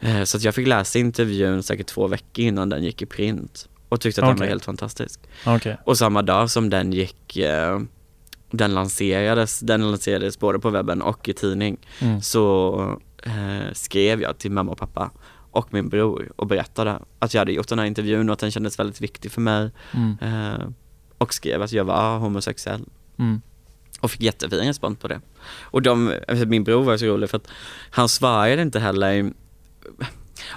Eh, 0.00 0.22
så 0.24 0.36
att 0.36 0.42
jag 0.42 0.54
fick 0.54 0.66
läsa 0.68 0.98
intervjun 0.98 1.62
säkert 1.62 1.86
två 1.86 2.06
veckor 2.06 2.44
innan 2.44 2.68
den 2.68 2.84
gick 2.84 3.02
i 3.02 3.06
print 3.06 3.68
och 3.88 4.00
tyckte 4.00 4.20
att 4.20 4.26
den 4.26 4.34
Okej. 4.34 4.40
var 4.40 4.48
helt 4.48 4.64
fantastisk. 4.64 5.20
Okej. 5.46 5.76
Och 5.84 5.98
samma 5.98 6.22
dag 6.22 6.50
som 6.50 6.70
den 6.70 6.92
gick, 6.92 7.36
eh, 7.36 7.80
den 8.50 8.74
lanserades, 8.74 9.60
den 9.60 9.90
lanserades 9.90 10.38
både 10.38 10.58
på 10.58 10.70
webben 10.70 11.02
och 11.02 11.28
i 11.28 11.32
tidning, 11.32 11.76
Mm. 12.00 12.20
så 12.22 12.74
eh, 13.22 13.72
skrev 13.72 14.22
jag 14.22 14.38
till 14.38 14.50
mamma 14.50 14.72
och 14.72 14.78
pappa 14.78 15.10
och 15.50 15.74
min 15.74 15.88
bror 15.88 16.32
och 16.36 16.46
berättade 16.46 16.98
att 17.18 17.34
jag 17.34 17.40
hade 17.40 17.52
gjort 17.52 17.68
den 17.68 17.78
här 17.78 17.86
intervjun 17.86 18.28
och 18.28 18.32
att 18.32 18.38
den 18.38 18.50
kändes 18.50 18.78
väldigt 18.78 19.00
viktig 19.00 19.32
för 19.32 19.40
mig 19.40 19.70
Mm. 19.94 20.74
och 21.18 21.34
skrev 21.34 21.62
att 21.62 21.72
jag 21.72 21.84
var 21.84 22.18
homosexuell 22.18 22.84
Mm. 23.18 23.42
och 24.00 24.10
fick 24.10 24.20
jättefin 24.20 24.66
respons 24.66 24.98
på 24.98 25.08
det. 25.08 25.20
Och 25.62 25.82
de, 25.82 26.14
min 26.46 26.64
bror 26.64 26.84
var 26.84 26.96
så 26.96 27.06
rolig 27.06 27.30
för 27.30 27.36
att 27.36 27.48
han 27.90 28.08
svarade 28.08 28.62
inte 28.62 28.80
heller 28.80 29.32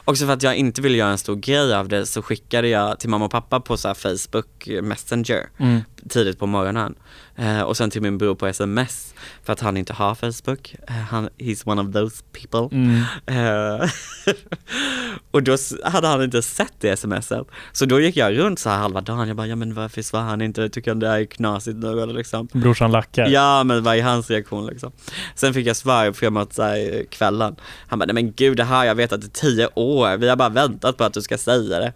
Också 0.06 0.26
för 0.26 0.34
att 0.34 0.44
jag 0.44 0.56
inte 0.56 0.82
ville 0.82 0.98
göra 0.98 1.12
en 1.12 1.18
stor 1.18 1.36
grej 1.36 1.76
av 1.76 1.88
det 1.88 2.06
så 2.06 2.22
skickade 2.22 2.68
jag 2.68 3.00
till 3.00 3.10
mamma 3.10 3.26
och 3.26 3.32
pappa 3.32 3.60
på 3.60 3.78
så 3.78 3.96
Facebook 3.96 4.68
Messenger 4.84 5.50
Mm. 5.58 5.82
Tidigt 6.08 6.40
på 6.40 6.46
morgonen. 6.46 6.96
Eh, 7.36 7.62
och 7.62 7.78
sen 7.78 7.90
till 7.90 8.02
min 8.02 8.18
bror 8.18 8.36
på 8.36 8.48
sms 8.48 9.14
för 9.44 9.54
att 9.54 9.60
han 9.60 9.78
inte 9.78 9.94
har 9.94 10.16
Facebook. 10.16 10.76
Eh, 10.88 10.94
han, 10.94 11.30
he's 11.38 11.62
one 11.70 11.82
of 11.82 11.94
those 11.94 12.24
people. 12.32 12.78
Mm. 12.78 13.02
Eh, 13.26 13.90
och 15.32 15.44
då 15.44 15.58
hade 15.84 16.08
han 16.08 16.24
inte 16.24 16.42
sett 16.42 16.74
det 16.80 16.98
smset. 16.98 17.48
Så 17.72 17.86
då 17.86 18.00
gick 18.00 18.18
jag 18.18 18.38
runt 18.38 18.60
så 18.60 18.70
här 18.70 18.78
halva 18.78 19.02
dagen, 19.02 19.28
jag 19.28 19.38
bara, 19.38 19.48
ja 19.48 19.56
men 19.56 19.74
varför 19.74 20.02
svarar 20.02 20.24
han 20.24 20.42
inte? 20.42 20.70
Tycker 20.70 20.92
han 20.92 21.00
det 21.00 21.08
här 21.08 21.20
är 21.20 21.26
knasigt 21.26 21.78
nu 21.78 22.02
eller 22.02 22.14
liksom? 22.14 22.48
Brorsan 22.54 22.92
lackar. 22.92 23.28
Ja 23.28 23.64
men 23.64 23.84
vad 23.84 23.96
är 23.98 24.04
hans 24.04 24.30
reaktion 24.30 24.66
liksom? 24.68 24.92
Sen 25.36 25.54
fick 25.54 25.68
jag 25.68 25.76
svar 25.76 26.12
framåt 26.12 26.54
så 26.54 26.64
här, 26.64 27.06
kvällen. 27.10 27.56
Han 27.88 28.00
bara, 28.00 28.06
nej 28.06 28.14
men 28.14 28.34
gud 28.34 28.58
det 28.58 28.64
här, 28.64 28.86
jag 28.86 28.96
vet 28.96 29.14
att 29.14 29.22
det 29.22 29.28
är 29.28 29.42
tio 29.42 29.70
år, 29.76 30.18
vi 30.18 30.30
har 30.30 30.36
bara 30.36 30.50
väntat 30.50 30.98
på 30.98 31.04
att 31.04 31.14
du 31.14 31.22
ska 31.22 31.38
säga 31.38 31.80
det. 31.80 31.94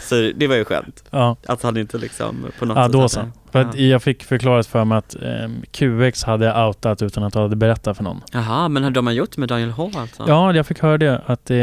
Så 0.00 0.14
det 0.36 0.46
var 0.46 0.56
ju 0.56 0.64
skönt. 0.64 1.04
Ja. 1.10 1.36
Att 1.46 1.62
han 1.62 1.76
inte 1.76 1.98
liksom 1.98 2.46
på 2.58 2.64
något 2.66 2.76
Ja, 2.76 2.84
sätt 2.84 2.92
då 2.92 2.98
hade- 2.98 3.08
så. 3.08 3.28
För 3.52 3.60
att 3.60 3.74
Ja. 3.78 3.84
jag 3.86 4.02
fick 4.02 4.22
förklarat 4.24 4.66
för 4.66 4.84
mig 4.84 4.98
att 4.98 5.16
ehm, 5.22 5.62
QX 5.70 6.24
hade 6.24 6.64
outat 6.66 7.02
utan 7.02 7.24
att 7.24 7.32
du 7.32 7.38
hade 7.38 7.56
berättat 7.56 7.96
för 7.96 8.04
någon. 8.04 8.20
Jaha, 8.32 8.68
men 8.68 8.84
hade 8.84 8.94
de 9.00 9.14
gjort 9.14 9.36
med 9.36 9.48
Daniel 9.48 9.70
H 9.70 9.90
alltså? 9.96 10.24
Ja, 10.28 10.52
jag 10.52 10.66
fick 10.66 10.82
höra 10.82 10.98
det. 10.98 11.22
Att 11.26 11.44
det, 11.44 11.60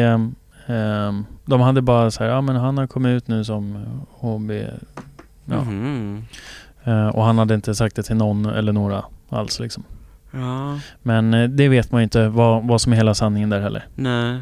ehm, 0.68 1.26
de 1.46 1.62
hade 1.62 1.82
bara 1.82 2.12
så 2.12 2.24
här, 2.24 2.32
ja 2.32 2.42
men 2.42 2.56
han 2.56 2.78
har 2.78 2.88
kommit 2.88 3.10
ut 3.10 3.28
nu 3.28 3.44
som 3.44 3.86
HB. 4.20 4.52
Ja. 5.46 5.56
Eh, 6.84 7.08
och 7.08 7.24
han 7.24 7.38
hade 7.38 7.54
inte 7.54 7.76
sagt 7.76 7.96
det 7.96 8.04
till 8.04 8.16
någon 8.16 8.46
eller 8.46 8.74
några 8.74 9.04
alls 9.30 9.60
liksom. 9.60 9.84
Ja, 10.32 10.80
Men 11.02 11.34
eh, 11.34 11.50
det 11.50 11.68
vet 11.70 11.92
man 11.92 12.02
ju 12.02 12.04
inte 12.04 12.28
vad, 12.28 12.68
vad 12.68 12.82
som 12.82 12.92
är 12.94 12.98
hela 12.98 13.14
sanningen 13.14 13.50
där 13.50 13.60
heller. 13.62 13.86
nej. 13.96 14.40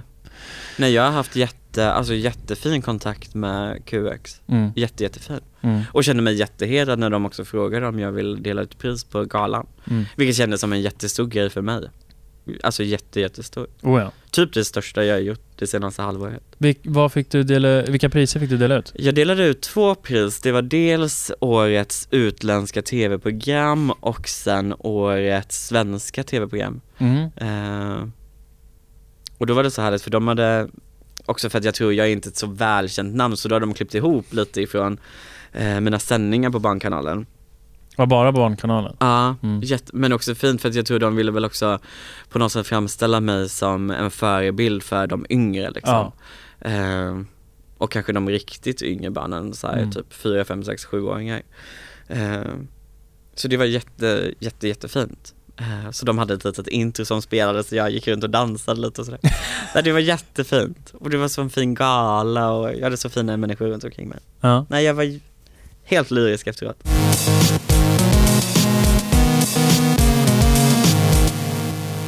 Nej 0.78 0.94
jag 0.94 1.04
har 1.04 1.12
haft 1.12 1.36
jätte, 1.36 1.92
alltså 1.92 2.14
jättefin 2.14 2.82
kontakt 2.82 3.36
med 3.36 3.86
QX. 3.86 4.42
Mm. 4.48 4.72
Jätte, 4.76 5.04
jättefin. 5.04 5.40
Mm. 5.62 5.82
Och 5.92 6.04
kände 6.04 6.24
mig 6.24 6.36
jättehedrad 6.36 7.00
när 7.00 7.10
de 7.10 7.26
också 7.26 7.46
frågade 7.46 7.88
om 7.88 8.00
jag 8.00 8.12
vill 8.12 8.44
dela 8.44 8.62
ut 8.62 8.78
pris 8.78 9.04
på 9.04 9.24
galan. 9.24 9.68
Mm. 9.90 10.06
Vilket 10.16 10.36
kändes 10.36 10.62
som 10.62 10.74
en 10.74 10.82
jättestor 10.82 11.28
grej 11.28 11.50
för 11.50 11.62
mig. 11.62 11.84
Alltså 12.64 12.84
jätte, 12.84 13.20
jättestor. 13.20 13.68
Oh, 13.82 14.02
ja. 14.02 14.12
Typ 14.32 14.54
det 14.54 14.66
största 14.66 15.04
jag 15.04 15.16
har 15.16 15.20
gjort 15.22 15.42
det 15.56 15.68
senaste 15.68 16.02
halvåret. 16.02 16.44
Vil, 16.58 16.76
vad 16.84 17.12
fick 17.12 17.32
du 17.32 17.44
dela, 17.44 17.82
vilka 17.82 18.10
priser 18.10 18.40
fick 18.40 18.50
du 18.50 18.58
dela 18.58 18.76
ut? 18.76 18.94
Jag 18.96 19.16
delade 19.16 19.48
ut 19.48 19.62
två 19.62 19.96
pris, 19.96 20.42
det 20.42 20.52
var 20.52 20.62
dels 20.62 21.32
årets 21.40 22.08
utländska 22.12 22.82
tv-program 22.82 23.92
och 23.92 24.30
sen 24.30 24.74
årets 24.80 25.68
svenska 25.68 26.24
tv-program. 26.24 26.82
Mm. 26.98 27.30
Eh, 27.36 28.08
och 29.38 29.46
då 29.48 29.54
var 29.54 29.64
det 29.64 29.72
så 29.72 29.82
härligt 29.82 30.02
för 30.02 30.12
de 30.12 30.28
hade, 30.28 30.68
också 31.26 31.50
för 31.50 31.58
att 31.58 31.64
jag 31.66 31.74
tror 31.76 31.94
jag 31.94 32.08
är 32.08 32.12
inte 32.12 32.30
ett 32.30 32.36
så 32.38 32.48
välkänt 32.48 33.16
namn, 33.16 33.38
så 33.38 33.48
då 33.50 33.56
hade 33.56 33.66
de 33.66 33.74
klippt 33.74 33.96
ihop 33.96 34.34
lite 34.34 34.62
ifrån 34.62 35.00
eh, 35.54 35.80
mina 35.80 36.00
sändningar 36.00 36.50
på 36.50 36.60
Barnkanalen. 36.60 37.26
Var 37.98 38.06
bara 38.06 38.32
Barnkanalen? 38.32 38.96
Ja, 39.00 39.36
Mm. 39.44 39.62
men 39.94 40.14
också 40.14 40.36
fint 40.36 40.62
för 40.62 40.70
att 40.70 40.76
jag 40.76 40.86
tror 40.86 41.00
de 41.00 41.16
ville 41.16 41.32
väl 41.32 41.46
också 41.46 41.80
på 42.30 42.40
något 42.40 42.52
sätt 42.52 42.68
framställa 42.68 43.20
mig 43.20 43.50
som 43.50 43.92
en 43.92 44.12
förebild 44.12 44.84
för 44.84 45.08
de 45.08 45.26
yngre 45.30 45.70
liksom. 45.72 46.12
Eh, 46.62 47.22
och 47.78 47.92
kanske 47.92 48.14
de 48.14 48.30
riktigt 48.30 48.82
yngre 48.82 49.12
barnen, 49.12 49.54
så 49.54 49.68
här, 49.68 49.78
Mm. 49.78 49.92
typ 49.92 50.14
4, 50.14 50.46
5, 50.46 50.64
6, 50.64 50.86
7-åringar. 50.86 51.42
Eh, 52.08 52.42
så 53.36 53.48
det 53.48 53.58
var 53.58 53.66
jätte, 53.66 54.34
jätte, 54.40 54.68
jättefint. 54.68 55.34
Eh, 55.60 55.92
så 55.92 56.06
de 56.06 56.18
hade 56.18 56.34
ett 56.34 56.44
litet 56.44 56.68
intro 56.68 57.06
som 57.06 57.22
spelades 57.22 57.72
och 57.72 57.78
jag 57.78 57.92
gick 57.92 58.08
runt 58.08 58.24
och 58.24 58.30
dansade 58.30 58.82
lite 58.82 59.02
och 59.02 59.06
sådär. 59.06 59.20
Det 59.84 59.92
var 59.92 60.00
jättefint. 60.00 60.94
Och 60.94 61.10
det 61.10 61.18
var 61.18 61.28
så 61.28 61.42
en 61.42 61.50
fin 61.50 61.74
gala 61.74 62.52
och 62.52 62.74
jag 62.74 62.84
hade 62.84 62.98
så 62.98 63.10
fina 63.10 63.38
människor 63.38 63.68
runt 63.68 63.84
omkring 63.84 64.10
mig. 64.10 64.20
Ja. 64.42 64.66
Nej, 64.70 64.86
jag 64.86 64.94
var 64.94 65.20
helt 65.84 66.12
lyrisk 66.12 66.48
efteråt. 66.48 66.78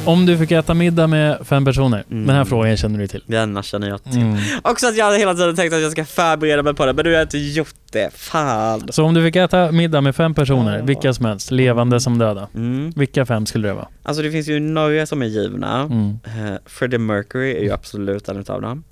Om 0.06 0.26
du 0.26 0.38
fick 0.38 0.50
äta 0.52 0.74
middag 0.74 1.06
med 1.06 1.38
fem 1.46 1.64
personer, 1.64 2.04
Mm. 2.10 2.26
den 2.26 2.36
här 2.36 2.44
frågan 2.44 2.76
känner 2.76 2.98
du 2.98 3.06
till. 3.06 3.22
Denna 3.26 3.62
känner 3.62 3.88
jag 3.88 4.04
till. 4.04 4.20
Mm. 4.20 4.38
Också 4.62 4.86
att 4.86 4.96
jag 4.96 5.04
hade 5.04 5.18
hela 5.18 5.34
tiden 5.34 5.56
tänkt 5.56 5.72
att 5.72 5.80
jag 5.82 5.92
ska 5.92 6.04
förbereda 6.04 6.62
mig 6.62 6.74
på 6.74 6.86
det, 6.86 6.92
men 6.92 7.04
nu 7.04 7.14
har 7.14 7.22
inte 7.22 7.38
gjort 7.38 7.74
det. 7.92 8.10
Fan. 8.14 8.88
Så 8.92 9.04
om 9.04 9.14
du 9.14 9.24
fick 9.26 9.36
äta 9.36 9.72
middag 9.72 10.00
med 10.00 10.16
fem 10.16 10.34
personer, 10.34 10.78
Ja. 10.78 10.84
vilka 10.84 11.12
som 11.14 11.24
helst, 11.24 11.50
levande 11.50 12.00
som 12.00 12.18
döda. 12.18 12.48
Mm. 12.54 12.90
Vilka 12.96 13.26
fem 13.26 13.46
skulle 13.46 13.68
det 13.68 13.74
vara? 13.74 13.88
Alltså 14.02 14.22
det 14.22 14.30
finns 14.30 14.48
ju 14.48 14.60
några 14.60 15.06
som 15.06 15.22
är 15.22 15.26
givna. 15.26 15.80
Mm. 15.82 16.18
Eh, 16.24 16.54
Freddie 16.66 16.98
Mercury 16.98 17.52
är 17.56 17.62
ju 17.62 17.70
absolut 17.72 18.28
en 18.28 18.36
utav 18.36 18.62
dem. 18.62 18.84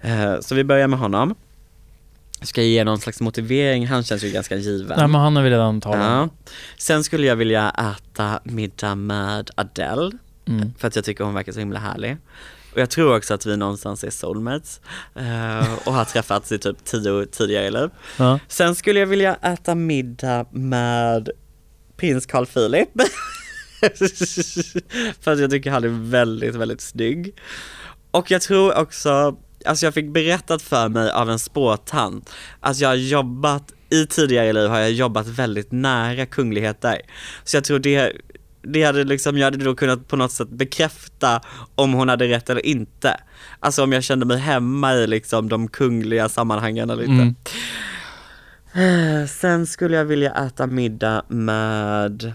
Eh, 0.00 0.40
så 0.40 0.54
vi 0.54 0.64
börjar 0.64 0.88
med 0.88 0.98
honom. 0.98 1.34
Ska 2.42 2.60
jag 2.60 2.70
ge 2.70 2.84
någon 2.84 2.98
slags 3.00 3.20
motivering? 3.20 3.86
Han 3.86 4.02
känns 4.04 4.24
ju 4.24 4.30
ganska 4.30 4.56
given. 4.56 4.98
Nej 4.98 5.08
men 5.08 5.20
han 5.20 5.36
har 5.36 5.42
vi 5.42 5.50
redan 5.50 5.80
talat 5.80 5.98
ja. 6.00 6.28
Sen 6.78 7.04
skulle 7.04 7.26
jag 7.26 7.36
vilja 7.36 7.70
äta 7.70 8.40
middag 8.44 8.94
med 8.94 9.50
Adele, 9.54 10.10
Mm. 10.48 10.74
för 10.78 10.88
att 10.88 10.96
jag 10.96 11.04
tycker 11.04 11.24
hon 11.24 11.34
verkar 11.34 11.52
så 11.52 11.58
himla 11.58 11.78
härlig. 11.78 12.16
Och 12.72 12.78
jag 12.80 12.90
tror 12.90 13.16
också 13.16 13.34
att 13.34 13.46
vi 13.46 13.56
någonstans 13.56 14.04
är 14.04 14.10
soulmates 14.10 14.80
eh, 15.14 15.74
och 15.86 15.92
har 15.94 16.04
träffats 16.04 16.52
i 16.52 16.58
typ 16.58 16.84
tio 16.84 17.26
tidigare 17.26 17.70
liv. 17.70 17.90
Ja. 18.18 18.38
Sen 18.48 18.74
skulle 18.74 19.00
jag 19.00 19.06
vilja 19.06 19.34
äta 19.34 19.74
middag 19.74 20.46
med 20.50 21.30
prins 21.96 22.26
Carl 22.26 22.46
Philip. 22.46 22.88
För 25.20 25.32
att 25.32 25.38
jag 25.40 25.50
tycker 25.50 25.70
han 25.70 25.84
är 25.84 26.10
väldigt, 26.10 26.54
väldigt 26.54 26.80
snygg. 26.80 27.34
Och 28.10 28.30
jag 28.30 28.42
tror 28.42 28.78
också, 28.78 29.36
alltså 29.66 29.86
jag 29.86 29.94
fick 29.94 30.08
berättat 30.12 30.62
för 30.62 30.88
mig 30.88 31.10
av 31.10 31.30
en 31.30 31.38
spåtant 31.38 32.30
att 32.60 32.78
jag 32.78 32.88
har 32.88 32.94
jobbat, 32.94 33.72
i 33.90 34.06
tidigare 34.06 34.52
liv 34.52 34.68
har 34.68 34.78
jag 34.78 34.92
jobbat 34.92 35.26
väldigt 35.26 35.72
nära 35.72 36.26
kungligheter. 36.26 37.00
Så 37.44 37.56
jag 37.56 37.64
tror 37.64 37.78
det, 37.78 38.12
det 38.62 38.82
hade 38.82 39.04
liksom, 39.04 39.38
jag 39.38 39.44
hade 39.44 39.64
då 39.64 39.74
kunnat 39.74 40.08
på 40.08 40.16
något 40.16 40.32
sätt 40.32 40.48
bekräfta 40.48 41.40
om 41.74 41.92
hon 41.92 42.08
hade 42.08 42.28
rätt 42.28 42.50
eller 42.50 42.66
inte. 42.66 43.20
Alltså 43.60 43.82
om 43.84 43.92
jag 43.92 44.02
kände 44.04 44.26
mig 44.26 44.38
hemma 44.38 44.94
i 44.94 45.06
liksom 45.06 45.48
de 45.48 45.68
kungliga 45.68 46.28
sammanhangen 46.28 46.90
eller 46.90 47.02
inte. 47.02 47.34
Mm. 48.74 49.20
Eh, 49.22 49.26
Sen 49.26 49.66
skulle 49.66 49.96
jag 49.96 50.04
vilja 50.04 50.32
äta 50.34 50.66
middag 50.66 51.22
med, 51.28 52.32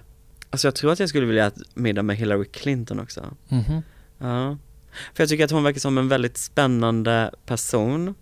alltså 0.50 0.68
jag 0.68 0.76
tror 0.76 0.92
att 0.92 1.00
jag 1.00 1.10
skulle 1.10 1.26
vilja 1.26 1.48
äta 1.48 1.62
middag 1.74 2.04
med 2.04 2.16
Hillary 2.18 2.46
Clinton 2.46 3.00
också. 3.00 3.34
Mhm. 3.50 3.82
Ja. 4.20 4.58
För 5.14 5.24
jag 5.24 5.30
tycker 5.30 5.46
att 5.46 5.52
hon 5.52 5.64
verkar 5.64 5.80
som 5.80 5.98
en 5.98 6.08
väldigt 6.08 6.38
spännande 6.38 7.32
person. 7.46 8.16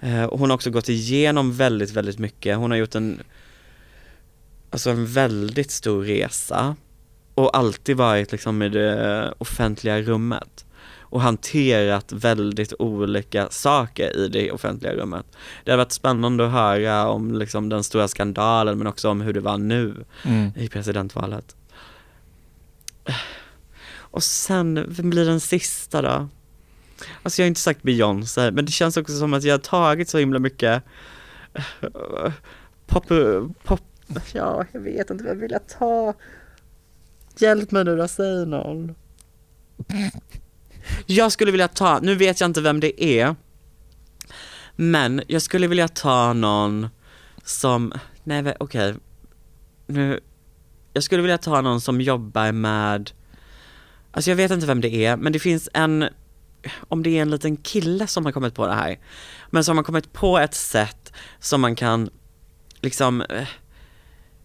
Eh, 0.00 0.30
hon 0.30 0.50
har 0.50 0.54
också 0.54 0.70
gått 0.70 0.88
igenom 0.88 1.52
väldigt, 1.52 1.90
väldigt 1.90 2.18
mycket. 2.18 2.56
Hon 2.56 2.70
har 2.70 2.78
gjort 2.78 2.94
en, 2.94 3.22
alltså 4.70 4.90
en 4.90 5.06
väldigt 5.06 5.70
stor 5.70 6.04
resa. 6.04 6.76
Och 7.34 7.56
alltid 7.56 7.96
varit 7.96 8.32
liksom 8.32 8.62
i 8.62 8.68
det 8.68 9.34
offentliga 9.38 10.02
rummet. 10.02 10.64
Och 11.10 11.20
hanterat 11.20 12.12
väldigt 12.12 12.72
olika 12.78 13.48
saker 13.50 14.16
i 14.16 14.28
det 14.28 14.50
offentliga 14.50 14.92
rummet. 14.94 15.26
Det 15.64 15.70
har 15.70 15.78
varit 15.78 15.92
spännande 15.92 16.46
att 16.46 16.52
höra 16.52 17.08
om 17.08 17.34
liksom 17.34 17.68
den 17.68 17.84
stora 17.84 18.08
skandalen 18.08 18.78
men 18.78 18.86
också 18.86 19.10
om 19.10 19.20
hur 19.20 19.32
det 19.32 19.40
var 19.40 19.58
nu 19.58 19.94
Mm. 20.24 20.50
i 20.56 20.68
presidentvalet. 20.68 21.56
Och 24.18 24.24
sen, 24.24 24.84
vem 24.88 25.10
blir 25.10 25.24
den 25.24 25.40
sista 25.40 26.02
då? 26.02 26.28
Alltså 27.22 27.42
jag 27.42 27.44
har 27.44 27.48
inte 27.48 27.60
sagt 27.60 27.82
Beyoncé, 27.82 28.50
men 28.50 28.64
det 28.64 28.72
känns 28.72 28.96
också 28.96 29.18
som 29.18 29.34
att 29.34 29.44
jag 29.44 29.54
har 29.54 29.58
tagit 29.58 30.08
så 30.08 30.18
himla 30.18 30.38
mycket 30.38 30.82
eh, 31.80 32.32
pop, 32.86 33.04
pop, 33.64 33.80
ja 34.32 34.64
jag 34.72 34.80
vet 34.80 35.10
inte, 35.10 35.24
vem 35.24 35.40
vill 35.40 35.50
jag 35.50 35.68
ta? 35.68 36.14
Hjälp 37.36 37.70
mig 37.70 37.84
nu 37.84 37.96
då, 37.96 38.08
säg 38.08 38.46
någon. 38.46 38.94
Jag 41.06 41.32
skulle 41.32 41.50
vilja 41.50 41.68
ta, 41.68 41.98
nu 42.02 42.14
vet 42.14 42.40
jag 42.40 42.48
inte 42.48 42.60
vem 42.60 42.80
det 42.80 43.04
är, 43.04 43.34
men 44.76 45.22
jag 45.26 45.42
skulle 45.42 45.66
vilja 45.66 45.88
ta 45.88 46.32
någon 46.32 46.88
som, 47.44 47.92
nej 48.24 48.40
okej, 48.40 48.56
okej, 48.60 48.94
nu, 49.86 50.20
jag 50.92 51.02
skulle 51.02 51.22
vilja 51.22 51.38
ta 51.38 51.60
någon 51.60 51.80
som 51.80 52.00
jobbar 52.00 52.52
med, 52.52 53.10
alltså 54.12 54.30
jag 54.30 54.36
vet 54.36 54.50
inte 54.50 54.66
vem 54.66 54.80
det 54.80 54.94
är, 55.04 55.16
men 55.16 55.32
det 55.32 55.38
finns 55.38 55.68
en, 55.74 56.08
om 56.88 57.02
det 57.02 57.10
är 57.18 57.22
en 57.22 57.30
liten 57.30 57.56
kille 57.56 58.06
som 58.06 58.24
har 58.24 58.32
kommit 58.32 58.54
på 58.54 58.66
det 58.66 58.74
här, 58.74 58.98
men 59.50 59.64
som 59.64 59.76
har 59.76 59.84
kommit 59.84 60.12
på 60.12 60.38
ett 60.38 60.54
sätt 60.54 61.12
som 61.40 61.60
man 61.60 61.74
kan 61.76 62.10
liksom 62.80 63.20
eh, 63.20 63.48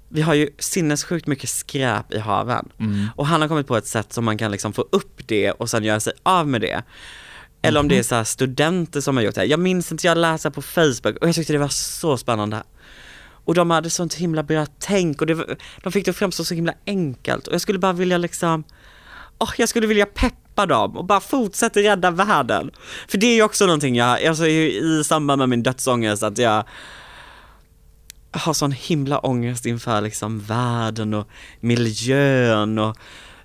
vi 0.09 0.22
har 0.22 0.34
ju 0.34 0.49
sinnessjukt 0.59 1.28
mycket 1.28 1.49
skräp 1.49 2.14
i 2.14 2.20
haven. 2.20 2.70
Mm. 2.80 3.07
Och 3.16 3.28
han 3.28 3.41
har 3.41 3.47
kommit 3.47 3.68
på 3.68 3.78
ett 3.78 3.88
sätt 3.88 4.14
som 4.14 4.26
man 4.26 4.38
kan 4.38 4.51
liksom 4.51 4.74
få 4.74 4.82
upp 4.91 5.28
det 5.28 5.51
och 5.51 5.70
sen 5.70 5.84
göra 5.84 5.99
sig 5.99 6.14
av 6.24 6.47
med 6.47 6.61
det. 6.61 6.84
Eller 7.61 7.80
om 7.80 7.88
det 7.88 7.99
är 7.99 8.03
så 8.03 8.16
här 8.16 8.24
studenter 8.24 9.01
som 9.01 9.18
har 9.18 9.24
gjort 9.24 9.36
det. 9.36 9.45
Jag 9.45 9.59
minns 9.59 9.91
inte, 9.91 10.07
jag 10.07 10.18
läste 10.18 10.51
på 10.51 10.61
Facebook 10.61 11.18
och 11.22 11.28
jag 11.28 11.36
tyckte 11.36 11.53
det 11.53 11.59
var 11.59 11.68
så 11.68 12.18
spännande. 12.18 12.64
Och 13.45 13.55
de 13.55 13.72
hade 13.72 13.89
sånt 13.89 14.14
himla 14.14 14.43
bra 14.43 14.66
tänk 14.80 15.22
och 15.22 15.30
var- 15.30 15.57
de 15.84 15.91
fick 15.91 16.05
det 16.05 16.11
att 16.11 16.18
framstå 16.18 16.43
så 16.43 16.53
himla 16.53 16.74
enkelt 16.86 17.47
och 17.47 17.53
jag 17.53 17.61
skulle 17.61 17.80
bara 17.80 17.93
vilja 17.93 18.18
liksom, 18.18 18.64
åh 19.43 19.51
jag 19.57 19.69
skulle 19.69 19.87
vilja 19.87 20.05
peppa 20.05 20.65
dem 20.65 20.97
och 20.97 21.05
bara 21.05 21.19
fortsätta 21.19 21.79
rädda 21.79 22.11
världen. 22.11 22.71
För 23.07 23.17
det 23.17 23.27
är 23.27 23.35
ju 23.35 23.43
också 23.43 23.65
någonting 23.65 23.95
jag, 23.95 24.25
alltså 24.25 24.47
i 24.47 24.77
i 24.99 25.03
samband 25.03 25.39
med 25.39 25.49
min 25.49 25.63
dödsångest 25.63 26.23
att 26.23 26.37
jag 26.37 26.63
har 28.31 28.53
sån 28.53 28.71
himla 28.71 29.19
ångest 29.19 29.65
inför 29.65 30.01
liksom 30.01 30.39
världen 30.39 31.13
och 31.13 31.27
miljön 31.59 32.79
och 32.79 32.97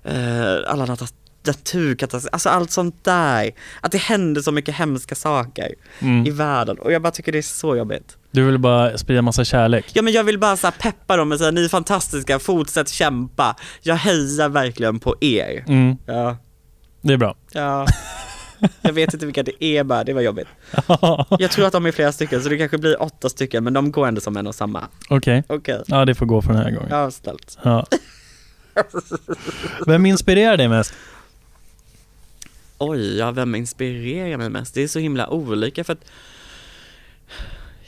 eh, 0.03 0.55
alla 0.67 0.85
nat- 0.85 1.13
naturkatastrofer, 1.45 2.29
alltså 2.33 2.49
allt 2.49 2.71
sånt 2.71 3.03
där. 3.03 3.51
Att 3.81 3.91
det 3.91 3.97
händer 3.97 4.41
så 4.41 4.51
mycket 4.51 4.75
hemska 4.75 5.15
saker 5.15 5.69
i 5.99 6.05
Mm. 6.05 6.35
världen 6.37 6.79
och 6.79 6.91
jag 6.91 7.01
bara 7.01 7.11
tycker 7.11 7.31
det 7.31 7.37
är 7.37 7.41
så 7.41 7.75
jobbigt. 7.75 8.17
Du 8.31 8.43
vill 8.45 8.57
bara 8.57 8.97
sprida 8.97 9.21
massa 9.21 9.45
kärlek. 9.45 9.85
Ja 9.93 10.01
men 10.01 10.13
jag 10.13 10.23
vill 10.23 10.39
bara 10.39 10.57
så 10.57 10.71
peppa 10.79 11.17
dem 11.17 11.31
och 11.31 11.37
säga 11.37 11.51
ni 11.51 11.63
är 11.65 11.69
fantastiska, 11.69 12.39
fortsätt 12.39 12.89
kämpa. 12.89 13.55
Jag 13.81 13.95
hejar 13.95 14.49
verkligen 14.49 14.99
på 14.99 15.15
er. 15.21 15.63
Mm. 15.67 15.95
Ja, 16.05 16.37
Det 17.01 17.13
är 17.13 17.17
bra. 17.17 17.35
ja. 17.51 17.85
Jag 18.81 18.93
vet 18.93 19.13
inte 19.13 19.25
vilka 19.25 19.43
det 19.43 19.63
är 19.63 19.83
bara, 19.83 20.03
det 20.03 20.13
var 20.13 20.21
jobbigt. 20.21 20.47
Jag 21.39 21.51
tror 21.51 21.65
att 21.65 21.71
de 21.73 21.85
är 21.85 21.91
flera 21.91 22.11
stycken 22.11 22.43
så 22.43 22.49
det 22.49 22.57
kanske 22.57 22.77
blir 22.77 23.01
åtta 23.01 23.29
stycken 23.29 23.63
men 23.63 23.73
de 23.73 23.91
går 23.91 24.07
ändå 24.07 24.21
som 24.21 24.37
en 24.37 24.47
och 24.47 24.55
samma. 24.55 24.87
Okej. 25.09 25.43
Okej, 25.47 25.83
Ja, 25.87 26.05
det 26.05 26.15
får 26.15 26.25
gå 26.25 26.41
för 26.41 26.53
den 26.53 26.61
här 26.63 26.71
gången. 26.71 26.87
ja 26.89 27.11
snällt. 27.11 27.57
Ja. 27.63 27.85
Vem 29.87 30.05
inspirerar 30.05 30.57
dig 30.57 30.67
mest? 30.67 30.93
Oj, 32.77 33.17
ja, 33.17 33.31
vem 33.31 33.55
inspirerar 33.55 34.37
mig 34.37 34.49
mest? 34.49 34.73
Det 34.73 34.81
är 34.83 34.87
så 34.87 34.99
himla 34.99 35.29
olika 35.29 35.83
för 35.83 35.93
att 35.93 36.05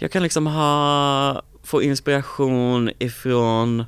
jag 0.02 0.12
kan 0.12 0.24
liksom 0.24 0.48
ha, 0.48 1.42
få 1.64 1.82
inspiration 1.82 2.92
ifrån 3.00 3.86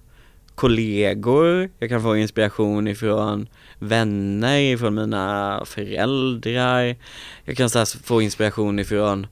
kollegor, 0.55 1.69
jag 1.79 1.89
kan 1.89 2.01
få 2.01 2.17
inspiration 2.17 2.87
ifrån 2.87 3.47
vänner, 3.79 4.59
ifrån 4.59 4.95
mina 4.95 5.61
föräldrar, 5.65 6.95
jag 7.43 7.57
kan 7.57 7.69
så 7.69 7.85
få 7.85 8.21
inspiration 8.21 8.79
ifrån 8.79 9.27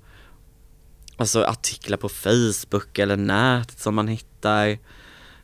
alltså 1.17 1.43
artiklar 1.43 1.97
på 1.97 2.09
Facebook 2.09 2.99
eller 2.99 3.17
nätet 3.17 3.79
som 3.79 3.95
man 3.95 4.07
hittar. 4.07 4.67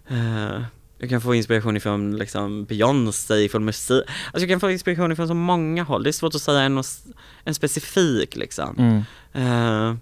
Eh, 0.07 0.61
jag 0.97 1.09
kan 1.09 1.21
få 1.21 1.35
inspiration 1.35 1.77
ifrån 1.77 2.17
liksom 2.17 2.65
Beyoncé, 2.65 3.35
ifrån 3.35 3.65
musik. 3.65 4.03
Alltså 4.07 4.39
jag 4.39 4.49
kan 4.49 4.59
få 4.59 4.71
inspiration 4.71 5.11
ifrån 5.11 5.27
så 5.27 5.33
många 5.33 5.83
håll. 5.83 6.03
Det 6.03 6.09
är 6.09 6.11
svårt 6.11 6.35
att 6.35 6.41
säga 6.41 6.61
en, 6.61 6.83
en 7.43 7.55
specifik 7.55 8.35
liksom. 8.35 8.75
Mm. 8.77 9.03
Eh, 9.33 9.97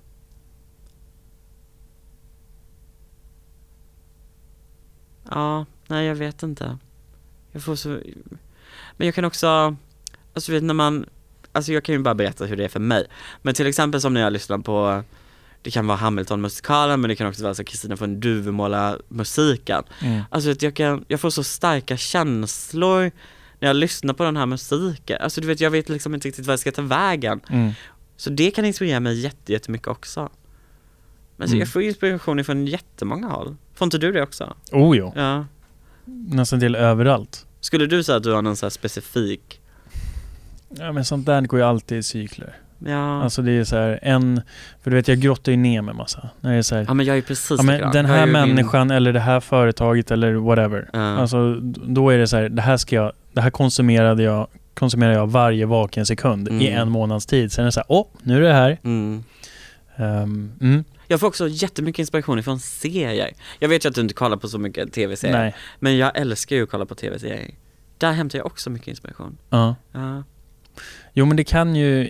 ja, 5.31 5.65
nej 5.87 6.05
jag 6.05 6.15
vet 6.15 6.43
inte. 6.43 6.77
Jag 7.51 7.63
får 7.63 7.75
så, 7.75 7.89
men 8.97 9.05
jag 9.07 9.15
kan 9.15 9.25
också, 9.25 9.75
alltså 10.33 10.51
vet 10.51 10.63
när 10.63 10.73
man, 10.73 11.05
alltså 11.51 11.73
jag 11.73 11.83
kan 11.83 11.95
ju 11.95 12.01
bara 12.01 12.15
berätta 12.15 12.45
hur 12.45 12.57
det 12.57 12.63
är 12.63 12.69
för 12.69 12.79
mig. 12.79 13.07
Men 13.41 13.53
till 13.53 13.67
exempel 13.67 14.01
som 14.01 14.13
när 14.13 14.21
jag 14.21 14.33
lyssnar 14.33 14.57
på, 14.57 15.03
det 15.61 15.71
kan 15.71 15.87
vara 15.87 15.97
Hamilton-musikalen 15.97 17.01
men 17.01 17.09
det 17.09 17.15
kan 17.15 17.27
också 17.27 17.43
vara 17.43 17.53
Kristina 17.53 17.97
från 17.97 18.19
Duvemåla-musiken. 18.19 19.83
Mm. 20.01 20.21
Alltså 20.29 20.51
att 20.51 20.61
jag 20.61 20.75
kan, 20.75 21.05
jag 21.07 21.19
får 21.19 21.29
så 21.29 21.43
starka 21.43 21.97
känslor 21.97 23.11
när 23.59 23.67
jag 23.69 23.75
lyssnar 23.75 24.13
på 24.13 24.23
den 24.23 24.37
här 24.37 24.45
musiken. 24.45 25.17
Alltså 25.21 25.41
du 25.41 25.47
vet, 25.47 25.59
jag 25.59 25.71
vet 25.71 25.89
liksom 25.89 26.13
inte 26.13 26.27
riktigt 26.27 26.45
vad 26.45 26.53
jag 26.53 26.59
ska 26.59 26.71
ta 26.71 26.81
vägen. 26.81 27.41
Mm. 27.49 27.71
Så 28.17 28.29
det 28.29 28.51
kan 28.51 28.65
inspirera 28.65 28.99
mig 28.99 29.19
jätte, 29.19 29.51
jättemycket 29.51 29.87
också. 29.87 30.29
Men 31.37 31.47
så 31.47 31.53
Mm. 31.53 31.59
jag 31.59 31.69
får 31.69 31.81
inspiration 31.81 32.43
från 32.43 32.65
jättemånga 32.67 33.27
håll. 33.27 33.55
Får 33.73 33.85
inte 33.85 33.97
du 33.97 34.11
det 34.11 34.21
också? 34.21 34.53
Oh 34.71 34.97
jo, 34.97 35.13
Ja. 35.15 35.45
nästan 36.05 36.59
till 36.59 36.75
överallt. 36.75 37.45
Skulle 37.61 37.85
du 37.85 38.03
säga 38.03 38.15
att 38.17 38.23
du 38.23 38.33
har 38.33 38.41
någon 38.41 38.57
så 38.57 38.69
specifik, 38.69 39.61
Ja 40.69 40.91
men 40.91 41.05
sånt 41.05 41.25
där 41.25 41.41
går 41.41 41.59
ju 41.59 41.65
alltid 41.65 41.97
i 41.97 42.03
cykler. 42.03 42.55
ja, 42.79 43.23
Alltså 43.23 43.41
det 43.41 43.51
är 43.51 43.63
så 43.63 43.75
här 43.75 43.99
en, 44.01 44.41
för 44.83 44.91
du 44.91 44.95
vet 44.97 45.07
jag 45.07 45.19
grottar 45.19 45.51
ju 45.51 45.57
ner 45.57 45.81
mig 45.81 45.95
massa. 45.95 46.29
När 46.41 46.51
det 46.51 46.57
är 46.57 46.61
så 46.61 46.75
här, 46.75 46.85
ja 46.87 46.93
men 46.93 47.05
jag 47.05 47.17
är 47.17 47.21
precis 47.21 47.57
ja, 47.57 47.63
men 47.63 47.91
den 47.91 48.05
här 48.05 48.19
ju 48.27 48.33
min- 48.33 48.55
människan 48.55 48.91
eller 48.91 49.13
det 49.13 49.19
här 49.19 49.39
företaget 49.39 50.11
eller 50.11 50.33
whatever. 50.33 50.89
Ja. 50.93 50.99
Alltså 50.99 51.55
då 51.87 52.09
är 52.09 52.17
det 52.17 52.27
så 52.27 52.37
här, 52.37 52.49
det 52.49 52.61
här 52.61 52.77
ska 52.77 52.95
jag, 52.95 53.11
det 53.33 53.41
här 53.41 53.49
konsumerade 53.49 54.23
jag, 54.23 54.47
konsumerar 54.73 55.13
jag 55.13 55.27
varje 55.31 55.65
vaken 55.65 56.05
sekund 56.05 56.47
i 56.47 56.51
Mm. 56.67 56.81
en 56.81 56.89
månads 56.91 57.25
tid. 57.25 57.51
Sen 57.51 57.61
är 57.61 57.65
det 57.65 57.71
så 57.71 57.79
här, 57.79 57.85
åh, 57.89 58.07
nu 58.23 58.37
är 58.37 58.41
det 58.41 58.53
här. 58.53 58.77
Mm. 58.83 59.23
Ehm, 59.95 60.51
mm, 60.61 60.83
Jag 61.07 61.19
får 61.19 61.27
också 61.27 61.47
jättemycket 61.47 61.99
inspiration 61.99 62.43
från 62.43 62.59
serier. 62.59 63.31
Jag 63.59 63.69
vet 63.69 63.85
ju 63.85 63.89
att 63.89 63.95
du 63.95 64.01
inte 64.01 64.13
kollar 64.13 64.37
på 64.37 64.47
så 64.47 64.57
mycket 64.57 64.93
tv-serier, 64.93 65.55
men 65.79 65.97
jag 65.97 66.17
älskar 66.17 66.55
ju 66.55 66.63
att 66.63 66.69
kolla 66.69 66.85
på 66.85 66.95
tv-serier. 66.95 67.51
Där 67.97 68.11
hämtar 68.11 68.39
jag 68.39 68.45
också 68.45 68.69
mycket 68.69 68.87
inspiration. 68.87 69.37
Ja. 69.49 69.75
Ja. 69.91 70.23
Jo 71.13 71.25
men 71.25 71.37
det 71.37 71.43
kan 71.43 71.75
ju, 71.75 72.09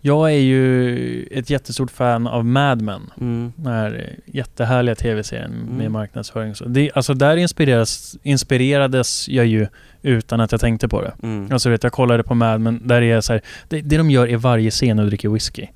jag 0.00 0.30
är 0.32 0.38
ju 0.38 1.24
ett 1.30 1.50
jättestort 1.50 1.90
fan 1.90 2.26
av 2.26 2.44
Mad 2.44 2.82
Men. 2.82 3.10
Mm. 3.20 3.52
Den 3.56 3.72
här 3.72 4.14
jättehärliga 4.26 4.94
tv-serien 4.94 5.50
med 5.52 5.80
Mm. 5.80 5.92
marknadsföring. 5.92 6.54
Så 6.54 6.64
det, 6.64 6.90
alltså 6.94 7.14
där 7.14 7.36
inspireras, 7.36 8.16
inspirerades 8.22 9.28
jag 9.28 9.46
ju 9.46 9.66
utan 10.02 10.40
att 10.40 10.52
jag 10.52 10.60
tänkte 10.60 10.88
på 10.88 11.02
det. 11.02 11.14
Mm. 11.22 11.52
Alltså 11.52 11.70
vet, 11.70 11.82
jag 11.82 11.92
kollade 11.92 12.22
på 12.22 12.34
Mad 12.34 12.60
Men, 12.60 12.88
där 12.88 13.02
är 13.02 13.20
så 13.20 13.32
här, 13.32 13.42
det, 13.68 13.80
det 13.80 13.96
de 13.96 14.10
gör 14.10 14.28
är 14.28 14.36
varje 14.36 14.70
scen 14.70 14.98
och 14.98 15.06
dricker 15.06 15.28
whisky. 15.28 15.66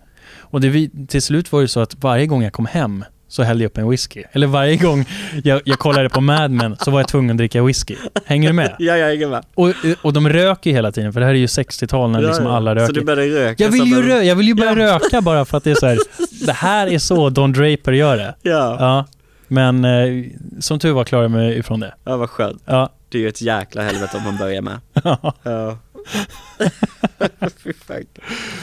Och 0.52 0.60
det, 0.60 0.68
vi- 0.68 0.90
till 1.08 1.22
slut 1.22 1.52
var 1.52 1.60
det 1.62 1.68
så 1.68 1.80
att 1.80 1.94
varje 1.94 2.26
gång 2.26 2.42
jag 2.42 2.52
kom 2.52 2.66
hem 2.66 3.04
så 3.28 3.42
hällde 3.42 3.64
jag 3.64 3.68
upp 3.70 3.78
en 3.78 3.88
whisky. 3.90 4.22
Eller 4.32 4.46
varje 4.46 4.76
gång 4.76 5.04
jag, 5.44 5.60
jag 5.64 5.78
kollade 5.78 6.08
på 6.08 6.20
Mad 6.20 6.50
Men 6.50 6.76
så 6.76 6.90
var 6.90 7.00
jag 7.00 7.08
tvungen 7.08 7.30
att 7.30 7.36
dricka 7.38 7.62
whisky. 7.62 7.96
Hänger 8.24 8.48
du 8.48 8.52
med? 8.54 8.76
Ja, 8.78 8.96
jag 8.96 9.06
hänger 9.08 9.28
med. 9.28 9.44
Och, 9.54 9.68
och 10.02 10.12
de 10.12 10.28
röker 10.28 10.70
ju 10.70 10.76
hela 10.76 10.92
tiden, 10.92 11.12
för 11.12 11.20
det 11.20 11.26
här 11.26 11.32
är 11.34 11.38
ju 11.38 11.46
60-tal 11.46 12.10
när 12.10 12.22
Ja, 12.22 12.28
liksom 12.28 12.46
ja. 12.46 12.56
alla 12.56 12.74
röker. 12.74 12.86
Så 12.86 12.92
du 12.92 13.04
började 13.04 13.44
röka 13.44 13.64
jag, 13.64 13.70
vill 13.70 13.84
ju 13.84 14.02
rö- 14.02 14.22
jag 14.22 14.36
vill 14.36 14.46
ju 14.48 14.54
börja 14.54 14.78
Ja. 14.86 14.94
röka 14.94 15.20
bara 15.20 15.44
för 15.44 15.56
att 15.58 15.64
det 15.64 15.70
är 15.70 15.74
så 15.74 15.86
här. 15.86 15.98
det 16.46 16.52
här 16.52 16.86
är 16.86 16.98
så 16.98 17.30
Don 17.30 17.52
Draper 17.52 17.92
gör 17.92 18.16
det. 18.16 18.34
Ja. 18.42 18.76
Ja. 18.80 19.04
Men 19.48 19.84
eh, 19.84 20.24
som 20.60 20.78
tur 20.78 20.92
var 20.92 21.04
klarade 21.04 21.24
jag 21.24 21.30
mig 21.30 21.58
ifrån 21.58 21.80
det. 21.80 21.94
ja, 22.04 22.16
vad 22.16 22.30
skönt. 22.30 22.62
Ja. 22.66 22.90
Det 23.08 23.18
är 23.18 23.22
ju 23.22 23.28
ett 23.28 23.42
jäkla 23.42 23.82
helvete 23.82 24.16
om 24.16 24.24
man 24.24 24.36
börjar 24.36 24.62
med. 24.62 24.78
Ja. 25.04 25.34
Fan. 25.44 25.76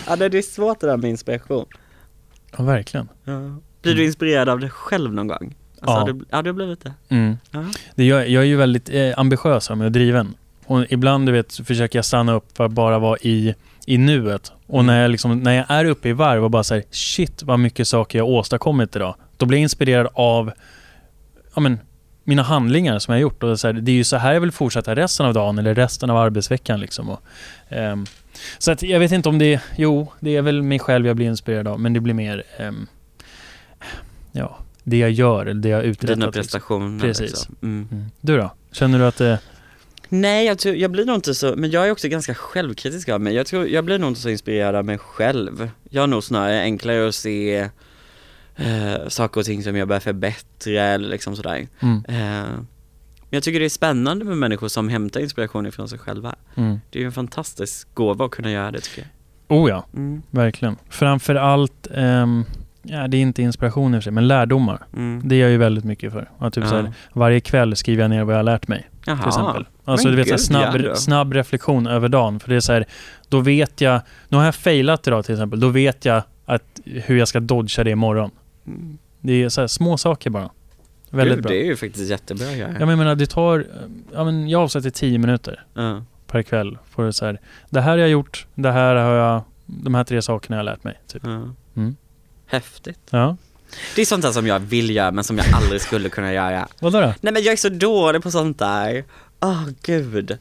Ja, 0.07 0.15
det 0.15 0.25
är 0.37 0.41
svårt 0.41 0.79
det 0.79 0.87
där 0.87 0.97
med 0.97 1.09
inspiration. 1.09 1.65
ja, 2.57 2.63
verkligen. 2.63 3.09
Ja. 3.23 3.55
Blir 3.81 3.95
du 3.95 4.05
inspirerad 4.05 4.49
av 4.49 4.59
dig 4.59 4.69
själv 4.69 5.13
någon 5.13 5.27
gång? 5.27 5.55
Alltså, 5.81 5.81
Ja. 5.81 5.91
Har 5.99 6.07
du, 6.13 6.25
ja, 6.29 6.41
du 6.41 6.49
har 6.49 6.53
blivit 6.55 6.83
det. 6.83 6.93
Mm. 7.09 7.37
Det, 7.95 8.05
jag, 8.05 8.29
jag 8.29 8.43
är 8.43 8.47
ju 8.47 8.55
väldigt 8.55 8.89
eh, 8.89 9.11
ambitiös 9.17 9.69
och 9.69 9.91
driven. 9.91 10.33
Och 10.65 10.85
ibland 10.89 11.25
du 11.25 11.31
vet, 11.31 11.55
försöker 11.55 11.97
jag 11.97 12.05
stanna 12.05 12.33
upp 12.33 12.57
för 12.57 12.65
att 12.65 12.71
bara 12.71 12.99
vara 12.99 13.17
i, 13.17 13.55
i 13.85 13.97
nuet. 13.97 14.51
Och 14.67 14.85
när 14.85 15.01
jag, 15.01 15.11
liksom, 15.11 15.39
när 15.39 15.53
jag 15.53 15.65
är 15.69 15.85
uppe 15.85 16.09
i 16.09 16.13
varv 16.13 16.43
och 16.43 16.51
bara 16.51 16.63
säger 16.63 16.83
shit 16.91 17.43
vad 17.43 17.59
mycket 17.59 17.87
saker 17.87 18.17
jag 18.17 18.25
har 18.25 18.31
åstadkommit 18.31 18.95
idag. 18.95 19.15
Då 19.37 19.45
blir 19.45 19.57
jag 19.57 19.63
inspirerad 19.63 20.07
av 20.13 20.51
ja, 21.55 21.61
men, 21.61 21.79
mina 22.29 22.43
handlingar 22.43 22.99
som 22.99 23.11
jag 23.11 23.17
har 23.17 23.21
gjort. 23.21 23.43
Och 23.43 23.59
så 23.59 23.67
här, 23.67 23.73
det 23.73 23.91
är 23.91 23.95
ju 23.95 24.03
så 24.03 24.17
här 24.17 24.33
jag 24.33 24.41
vill 24.41 24.51
fortsätta 24.51 24.95
resten 24.95 25.25
av 25.25 25.33
dagen 25.33 25.59
eller 25.59 25.75
resten 25.75 26.09
av 26.09 26.17
arbetsveckan. 26.17 26.79
Liksom. 26.79 27.09
Och, 27.09 27.21
ehm, 27.69 28.05
så 28.57 28.71
att 28.71 28.83
jag 28.83 28.99
vet 28.99 29.11
inte 29.11 29.29
om 29.29 29.39
det 29.39 29.53
är, 29.53 29.61
jo, 29.77 30.11
det 30.19 30.35
är 30.35 30.41
väl 30.41 30.61
mig 30.61 30.79
själv 30.79 31.07
jag 31.07 31.15
blir 31.15 31.25
inspirerad 31.25 31.67
av. 31.67 31.79
Men 31.79 31.93
det 31.93 31.99
blir 31.99 32.13
mer, 32.13 32.43
ehm, 32.57 32.87
ja, 34.31 34.57
det 34.83 34.97
jag 34.97 35.11
gör 35.11 35.45
eller 35.45 35.61
det 35.61 35.69
jag 35.69 35.83
uträttat. 35.83 36.15
Dina 36.15 36.25
liksom. 36.25 36.41
prestationer. 36.41 36.99
Precis. 36.99 37.21
Liksom. 37.21 37.55
Mm. 37.61 37.87
Mm. 37.91 38.05
Du 38.21 38.37
då? 38.37 38.51
Känner 38.71 38.99
du 38.99 39.05
att 39.05 39.17
det... 39.17 39.39
Nej, 40.09 40.45
jag, 40.45 40.59
tror, 40.59 40.75
jag 40.75 40.91
blir 40.91 41.05
nog 41.05 41.15
inte 41.15 41.35
så, 41.35 41.55
men 41.55 41.71
jag 41.71 41.87
är 41.87 41.91
också 41.91 42.07
ganska 42.07 42.33
självkritisk 42.35 43.09
av 43.09 43.21
mig. 43.21 43.33
Jag 43.33 43.47
tror, 43.47 43.67
jag 43.67 43.85
blir 43.85 43.99
nog 43.99 44.09
inte 44.09 44.21
så 44.21 44.29
inspirerad 44.29 44.75
av 44.75 44.85
mig 44.85 44.97
själv. 44.97 45.69
Jag 45.89 46.01
har 46.01 46.07
nog 46.07 46.23
snarare 46.23 46.61
enklare 46.61 47.07
att 47.07 47.15
se 47.15 47.69
eh, 48.59 49.07
saker 49.07 49.39
och 49.41 49.45
ting 49.45 49.63
som 49.63 49.75
jag 49.75 49.87
bör 49.87 49.99
förbättra 49.99 50.81
eller 50.83 51.09
liksom 51.09 51.35
sådär. 51.35 51.67
Mm. 51.79 52.03
Eh, 52.07 52.15
men 53.31 53.37
jag 53.37 53.43
tycker 53.43 53.59
det 53.59 53.65
är 53.65 53.69
spännande 53.69 54.25
med 54.25 54.37
människor 54.37 54.67
som 54.67 54.89
hämtar 54.89 55.19
inspiration 55.19 55.65
ifrån 55.65 55.89
sig 55.89 55.99
själva. 55.99 56.35
Mm. 56.55 56.79
Det 56.89 56.99
är 56.99 57.01
ju 57.01 57.05
en 57.05 57.11
fantastisk 57.11 57.87
gåva 57.93 58.25
att 58.25 58.31
kunna 58.31 58.51
göra 58.51 58.71
det 58.71 58.79
tycker 58.79 59.01
jag. 59.01 59.57
Oh 59.57 59.69
ja, 59.69 59.85
Mm. 59.93 60.21
verkligen. 60.31 60.75
Framför 60.89 61.35
allt, 61.35 61.87
ehm, 61.95 62.45
ja, 62.83 63.07
det 63.07 63.17
är 63.17 63.21
inte 63.21 63.41
inspiration 63.41 63.93
i 63.93 63.97
och 63.97 63.97
för 63.97 64.03
sig, 64.03 64.11
men 64.13 64.27
lärdomar. 64.27 64.85
Mm. 64.95 65.21
Det 65.27 65.35
är 65.35 65.39
jag 65.39 65.49
ju 65.51 65.57
väldigt 65.57 65.83
mycket 65.83 66.13
för. 66.13 66.29
Att 66.39 66.53
typ 66.53 66.63
Ja. 66.63 66.69
så 66.69 66.75
här, 66.75 66.93
varje 67.13 67.39
kväll 67.39 67.75
skriver 67.75 68.01
jag 68.03 68.09
ner 68.09 68.23
vad 68.23 68.33
jag 68.33 68.39
har 68.39 68.43
lärt 68.43 68.67
mig. 68.67 68.89
Jaha. 69.05 69.17
till 69.17 69.27
exempel. 69.27 69.65
Alltså 69.85 70.07
Men 70.07 70.15
du 70.17 70.23
vet, 70.23 70.27
så 70.27 70.33
gud, 70.33 70.41
snabb, 70.41 70.75
ja, 70.75 70.89
då. 70.89 70.95
snabb 70.95 71.33
reflektion 71.33 71.87
över 71.87 72.09
dagen. 72.09 72.39
För 72.39 72.49
det 72.49 72.55
är 72.55 72.59
så 72.59 72.73
här, 72.73 72.85
då 73.29 73.39
vet 73.39 73.81
jag, 73.81 74.01
nu 74.29 74.37
har 74.37 74.45
jag 74.45 74.55
failat 74.55 75.07
idag 75.07 75.25
till 75.25 75.35
exempel, 75.35 75.59
då 75.59 75.69
vet 75.69 76.05
jag 76.05 76.23
att, 76.45 76.79
hur 76.85 77.17
jag 77.17 77.27
ska 77.27 77.39
dodga 77.39 77.83
det 77.83 77.89
imorgon. 77.91 78.31
Det 79.21 79.43
är 79.43 79.49
så 79.49 79.61
här, 79.61 79.67
små 79.67 79.97
saker 79.97 80.29
bara. 80.29 80.49
Väldigt 81.09 81.35
Gud, 81.35 81.43
bra. 81.43 81.51
Det 81.51 81.61
är 81.61 81.65
ju 81.65 81.75
faktiskt 81.75 82.09
jättebra 82.09 82.47
att 82.47 82.57
göra. 82.57 82.71
Ja, 82.71 82.79
men 82.79 82.89
jag 82.89 82.97
menar, 82.97 83.15
det 83.15 83.25
tar, 83.25 83.65
ja, 84.13 84.23
men 84.23 84.49
jag 84.49 84.61
avsätter 84.61 84.89
10 84.89 85.17
minuter 85.17 85.65
Ja. 85.73 86.03
per 86.27 86.41
kväll. 86.43 86.77
För 86.95 87.05
det, 87.05 87.13
så 87.13 87.25
här, 87.25 87.39
det 87.69 87.81
här 87.81 87.91
har 87.91 87.97
jag 87.97 88.09
gjort, 88.09 88.45
det 88.55 88.71
här 88.71 88.95
har 88.95 89.13
jag, 89.15 89.41
de 89.65 89.95
här 89.95 90.03
tre 90.03 90.21
sakerna 90.21 90.55
har 90.55 90.59
jag 90.59 90.71
lärt 90.71 90.83
mig. 90.83 90.99
Typ. 91.07 91.21
Ja. 91.25 91.41
Mm. 91.75 91.95
Häftigt. 92.45 92.99
Ja. 93.09 93.37
Det 93.95 94.01
är 94.01 94.05
sånt 94.05 94.21
där 94.23 94.31
som 94.31 94.47
jag 94.47 94.59
vill 94.59 94.95
göra 94.95 95.11
men 95.11 95.23
som 95.23 95.37
jag 95.37 95.47
aldrig 95.53 95.81
skulle 95.81 96.09
kunna 96.09 96.33
göra. 96.33 96.67
Vadå 96.79 97.01
då? 97.01 97.13
Nej 97.21 97.33
men 97.33 97.43
jag 97.43 97.51
är 97.51 97.55
så 97.57 97.69
dålig 97.69 98.23
på 98.23 98.31
sånt 98.31 98.59
där. 98.59 99.03
Åh 99.39 99.63
gud. 99.83 100.37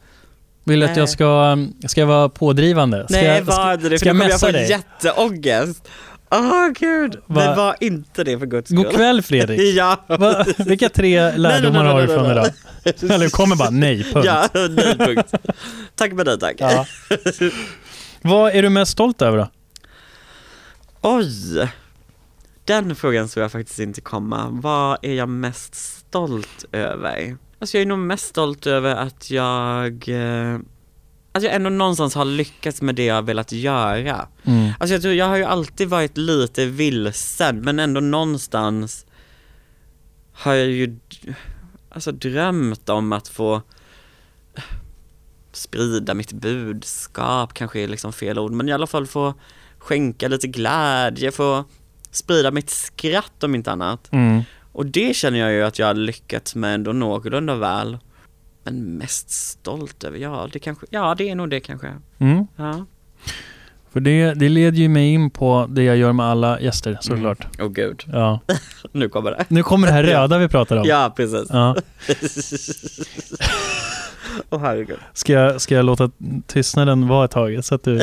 Vill 0.64 0.81
du 0.81 0.87
att 0.87 0.97
jag 0.97 1.09
ska, 1.09 1.59
ska 1.87 2.01
jag 2.01 2.09
vara 2.09 2.29
pådrivande? 2.29 3.05
Ska 3.05 3.14
Nej 3.16 3.24
jag, 3.26 3.43
var 3.43 3.74
inte 3.74 3.89
det, 3.89 3.99
ska 3.99 4.09
jag 4.09 4.16
jag 4.16 4.26
messa 4.26 4.47
få 4.47 4.53
dig? 4.53 4.70
jätteångest. 4.70 5.89
Åh 6.31 6.68
gud. 6.79 7.14
Va? 7.14 7.20
Men 7.26 7.57
var 7.57 7.76
inte 7.81 8.24
det 8.24 8.39
för 8.39 8.47
guds 8.47 8.70
skull. 8.70 8.85
God 8.85 8.93
kväll 8.93 9.22
Fredrik! 9.22 9.61
Ja. 9.76 10.05
Va? 10.07 10.45
Vilka 10.59 10.89
tre 10.89 11.37
lärdomar 11.37 11.85
har 11.85 12.01
du 12.03 12.07
från 12.07 12.31
idag? 12.31 12.47
Eller 12.85 13.29
kommer 13.29 13.57
bara 13.57 13.70
nej, 13.70 14.05
punkt. 14.12 14.26
Ja, 14.26 14.49
nej 14.55 14.99
punkt. 14.99 15.35
Tack 15.95 16.12
med 16.12 16.26
dig 16.26 16.39
tack. 16.39 16.57
Ja. 16.59 16.87
Vad 18.22 18.55
är 18.55 18.62
du 18.62 18.68
mest 18.68 18.93
stolt 18.93 19.22
över 19.22 19.39
då? 19.39 19.49
Oj! 21.01 21.68
Den 22.64 22.97
frågan 22.97 23.29
såg 23.29 23.43
jag 23.43 23.53
faktiskt 23.53 23.79
inte 23.79 24.01
komma. 24.01 24.49
Vad 24.51 24.99
är 25.03 25.14
jag 25.14 25.29
mest 25.29 25.74
stolt 25.74 26.64
över? 26.72 27.37
Alltså 27.59 27.76
jag 27.76 27.83
är 27.83 27.87
nog 27.87 27.99
mest 27.99 28.26
stolt 28.26 28.66
över 28.66 28.97
att 28.97 29.31
jag 29.31 30.09
eh, 30.09 30.59
Att 31.39 31.45
jag 31.45 31.55
ändå 31.55 31.70
någonstans 31.70 32.14
har 32.14 32.24
lyckats 32.24 32.82
med 32.82 32.95
det 32.95 33.05
jag 33.05 33.14
har 33.14 33.22
velat 33.22 33.53
göra. 33.53 34.28
Mm. 34.45 34.72
Alltså 34.80 34.95
jag 34.95 35.03
tror, 35.03 35.14
jag 35.14 35.26
har 35.26 35.36
ju 35.36 35.45
alltid 35.45 35.89
varit 35.89 36.16
lite 36.16 36.66
vilsen 36.66 37.61
men 37.61 37.78
ändå 37.78 38.01
någonstans 38.01 39.07
har 40.32 40.55
jag 40.55 40.66
ju 40.66 40.99
alltså 41.89 42.12
drömt 42.12 42.89
om 42.89 43.12
att 43.12 43.28
få 43.28 43.62
sprida 45.53 46.14
mitt 46.14 46.32
budskap, 46.32 47.55
kanske 47.55 47.80
är 47.80 47.89
liksom 47.89 48.12
fel 48.12 48.39
ord, 48.39 48.53
men 48.53 48.68
i 48.68 48.72
alla 48.72 48.86
fall 48.86 49.07
få 49.07 49.34
skänka 49.78 50.28
lite 50.28 50.47
glädje, 50.47 51.30
få 51.30 51.64
sprida 52.11 52.51
mitt 52.51 52.70
skratt 52.70 53.43
om 53.43 53.55
inte 53.55 53.72
annat. 53.72 54.12
Mm. 54.12 54.43
Och 54.72 54.86
det 54.86 55.16
känner 55.16 55.39
jag 55.39 55.53
ju 55.53 55.62
att 55.62 55.78
jag 55.78 55.86
har 55.86 55.95
lyckats 55.95 56.55
med 56.55 56.74
ändå 56.74 56.93
någorlunda 56.93 57.55
väl. 57.55 57.99
Men 58.69 58.99
mest 58.99 59.31
stolt 59.31 60.05
över, 60.05 60.19
ja 60.19 60.49
det 60.53 60.59
kanske, 60.59 60.87
ja 60.91 61.14
det 61.19 61.31
är 61.31 61.35
nog 61.35 61.51
det 61.51 61.61
kanske. 61.61 61.93
Mm. 62.19 62.47
Ja. 62.57 62.87
För 63.93 64.01
det, 64.01 64.35
det 64.35 64.49
leder 64.49 64.79
ju 64.79 64.89
mig 64.89 65.12
in 65.12 65.31
på 65.31 65.66
det 65.71 65.83
jag 65.83 65.97
gör 65.97 66.12
med 66.12 66.27
alla 66.27 66.61
gäster 66.61 66.99
såklart. 67.01 67.47
Åh 67.59 67.66
oh, 67.66 67.71
gud, 67.71 68.05
Ja. 68.12 68.41
nu 68.93 69.09
kommer 69.09 69.31
det. 69.31 69.45
Nu 69.49 69.62
kommer 69.62 69.87
det 69.87 69.93
här 69.93 70.03
röda 70.03 70.39
vi 70.39 70.49
pratar 70.49 70.77
om. 70.77 70.85
Ja, 70.89 71.12
precis. 71.16 71.49
Ja. 71.51 71.77
Åh 74.51 74.61
herregud. 74.61 74.99
Ska, 75.12 75.33
jag, 75.33 75.61
ska 75.61 75.75
jag 75.75 75.85
låta 75.85 76.11
tystnaden 76.47 77.09
vara 77.09 77.25
ett 77.25 77.31
tag 77.31 77.64
så 77.64 77.75
att 77.75 77.83
du, 77.83 78.01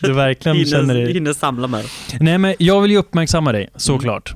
du 0.00 0.12
verkligen 0.12 0.64
känner 0.64 0.80
Hinner, 0.80 0.94
dig... 0.94 1.12
hinner 1.12 1.32
samla 1.32 1.66
mig. 1.66 1.84
Nej 2.20 2.38
men 2.38 2.54
jag 2.58 2.80
vill 2.80 2.90
ju 2.90 2.96
uppmärksamma 2.96 3.52
dig, 3.52 3.68
såklart. 3.76 4.34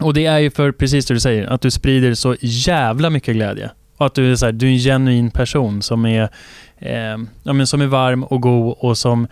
Och 0.00 0.14
det 0.14 0.26
är 0.26 0.38
ju 0.38 0.50
för 0.50 0.72
precis 0.72 1.06
det 1.06 1.14
du 1.14 1.20
säger, 1.20 1.46
att 1.46 1.60
du 1.60 1.70
sprider 1.70 2.14
så 2.14 2.36
jävla 2.40 3.10
mycket 3.10 3.34
glädje. 3.34 3.70
Och 4.02 4.06
att 4.06 4.14
du 4.14 4.32
är, 4.32 4.36
så 4.36 4.46
här, 4.46 4.52
du 4.52 4.66
är 4.66 4.72
en 4.72 4.78
genuin 4.78 5.30
person 5.30 5.82
som 5.82 6.06
är, 6.06 6.28
eh, 6.78 7.18
ja, 7.42 7.52
men 7.52 7.66
som 7.66 7.80
är 7.80 7.86
varm 7.86 8.24
och 8.24 8.40
god 8.40 8.76
och 8.78 8.98
som, 8.98 9.26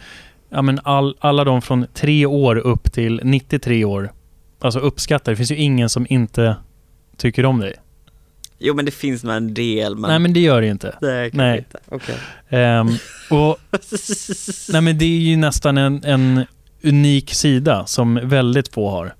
ja, 0.49 0.62
men 0.62 0.81
all, 0.85 1.16
alla 1.21 1.45
de 1.45 1.62
från 1.62 1.87
tre 1.95 2.27
år 2.27 2.57
upp 2.57 2.93
till 2.93 3.21
93 3.25 3.85
år, 3.85 4.12
alltså 4.59 4.79
uppskattar. 4.79 5.33
Det 5.33 5.37
finns 5.37 5.51
ju 5.51 5.57
ingen 5.57 5.89
som 5.89 6.07
inte 6.09 6.57
tycker 7.16 7.45
om 7.45 7.61
dig. 7.61 7.75
Jo 8.59 8.75
men 8.75 8.85
det 8.85 8.91
finns 8.91 9.25
nog 9.25 9.35
en 9.35 9.55
del 9.55 9.97
men... 9.97 10.11
Nej 10.11 10.18
men 10.18 10.33
det 10.33 10.41
gör 10.41 10.61
det 10.61 10.66
ju 10.66 10.73
inte. 10.73 10.97
Kanske 11.01 11.31
Nej. 11.33 11.59
inte. 11.59 11.79
Okej. 11.89 12.16
Ehm, 12.49 12.89
och 13.31 13.59
Nej 14.73 14.83
men 14.83 14.99
det 14.99 15.05
är 15.05 15.21
ju 15.21 15.37
nästan 15.37 15.79
en, 15.79 16.05
en 16.05 16.45
unik 16.83 17.35
sida 17.35 17.87
som 17.87 18.21
väldigt 18.23 18.68
få 18.68 18.91
har. 18.91 19.14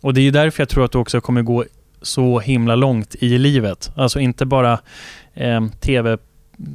Och 0.00 0.14
det 0.14 0.20
är 0.20 0.22
ju 0.22 0.30
därför 0.30 0.62
jag 0.62 0.68
tror 0.68 0.84
att 0.84 0.92
du 0.92 0.98
också 0.98 1.20
kommer 1.20 1.42
gå 1.42 1.64
så 2.02 2.40
himla 2.40 2.74
långt 2.74 3.14
i 3.14 3.38
livet. 3.38 3.92
Alltså 3.96 4.20
inte 4.20 4.46
bara 4.46 4.80
eh, 5.34 5.66
TV, 5.80 6.18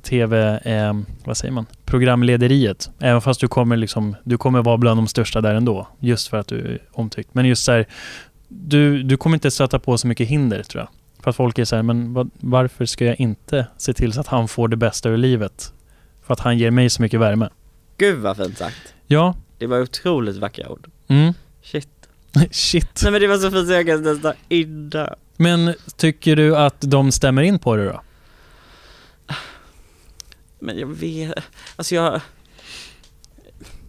TV 0.04 0.60
eh, 0.64 0.94
vad 1.26 1.38
säger 1.38 1.52
man, 1.52 1.66
programlederiet. 1.86 2.90
Även 3.00 3.22
fast 3.22 3.42
du 3.42 3.48
kommer 3.48 3.78
liksom, 3.78 4.16
du 4.24 4.38
kommer 4.38 4.62
vara 4.62 4.78
bland 4.78 4.98
de 4.98 5.08
största 5.08 5.42
där 5.42 5.56
ändå. 5.56 5.88
Just 6.00 6.28
för 6.28 6.38
att 6.38 6.48
du 6.48 6.60
är 6.60 6.80
omtyckt. 6.92 7.30
Men 7.34 7.46
just 7.46 7.64
så 7.64 7.72
här, 7.72 7.86
du, 8.48 9.04
du 9.04 9.18
kommer 9.18 9.36
inte 9.36 9.52
stöta 9.52 9.80
på 9.80 9.98
så 9.98 10.08
mycket 10.08 10.28
hinder 10.28 10.64
tror 10.64 10.82
jag. 10.82 10.90
För 11.24 11.30
att 11.30 11.36
folk 11.36 11.60
är 11.60 11.66
så 11.66 11.76
här, 11.76 11.84
men 11.84 12.14
vad, 12.14 12.30
varför 12.40 12.86
ska 12.86 13.06
jag 13.06 13.20
inte 13.20 13.68
se 13.78 13.94
till 13.94 14.14
så 14.14 14.22
att 14.22 14.28
han 14.28 14.48
får 14.48 14.68
det 14.68 14.78
bästa 14.78 15.10
ur 15.10 15.18
livet? 15.18 15.74
För 16.24 16.34
att 16.34 16.40
han 16.40 16.58
ger 16.58 16.72
mig 16.72 16.90
så 16.90 17.02
mycket 17.02 17.20
värme. 17.20 17.50
Gud 17.98 18.20
vad 18.20 18.38
fint 18.38 18.58
sagt. 18.58 18.94
Ja. 19.08 19.36
Det 19.58 19.68
var 19.68 19.82
otroligt 19.82 20.38
vackra 20.38 20.70
ord. 20.70 20.88
Mm. 21.08 21.34
Shit. 21.64 21.90
Shit. 22.52 23.00
Nej 23.04 23.12
men 23.12 23.22
det 23.22 23.28
var 23.28 23.38
så 23.38 23.52
fint 23.52 23.68
så 23.68 23.74
jag 23.74 23.86
kan 23.86 24.02
nästan 24.04 24.34
inne. 24.50 25.16
Men 25.38 25.74
tycker 25.98 26.36
du 26.36 26.58
att 26.58 26.76
de 26.82 27.12
stämmer 27.12 27.42
in 27.42 27.60
på 27.60 27.76
det 27.76 27.86
då? 27.86 28.02
Men 30.60 30.80
jag 30.80 30.88
vet, 30.88 31.34
alltså 31.76 31.96
jag 31.96 32.22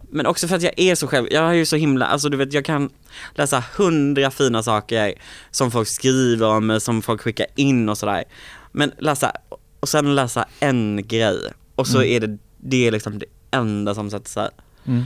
Men 0.09 0.25
också 0.25 0.47
för 0.47 0.55
att 0.55 0.61
jag 0.61 0.73
är 0.79 0.95
så 0.95 1.07
själv, 1.07 1.27
jag 1.31 1.49
är 1.49 1.53
ju 1.53 1.65
så 1.65 1.75
himla, 1.75 2.05
alltså 2.05 2.29
du 2.29 2.37
vet 2.37 2.53
jag 2.53 2.65
kan 2.65 2.89
läsa 3.35 3.63
hundra 3.77 4.31
fina 4.31 4.63
saker 4.63 5.13
som 5.51 5.71
folk 5.71 5.87
skriver 5.87 6.47
om 6.47 6.79
som 6.79 7.01
folk 7.01 7.21
skickar 7.21 7.47
in 7.55 7.89
och 7.89 7.97
sådär. 7.97 8.23
Men 8.71 8.91
läsa, 8.99 9.31
och 9.79 9.89
sen 9.89 10.15
läsa 10.15 10.45
en 10.59 11.07
grej 11.07 11.37
och 11.75 11.87
så 11.87 11.97
Mm. 11.97 12.09
är 12.11 12.19
det, 12.27 12.37
det 12.57 12.87
är 12.87 12.91
liksom 12.91 13.19
det 13.19 13.25
enda 13.51 13.95
som 13.95 14.09
sätter 14.09 14.29
sig. 14.29 14.49
Mm. 14.85 15.03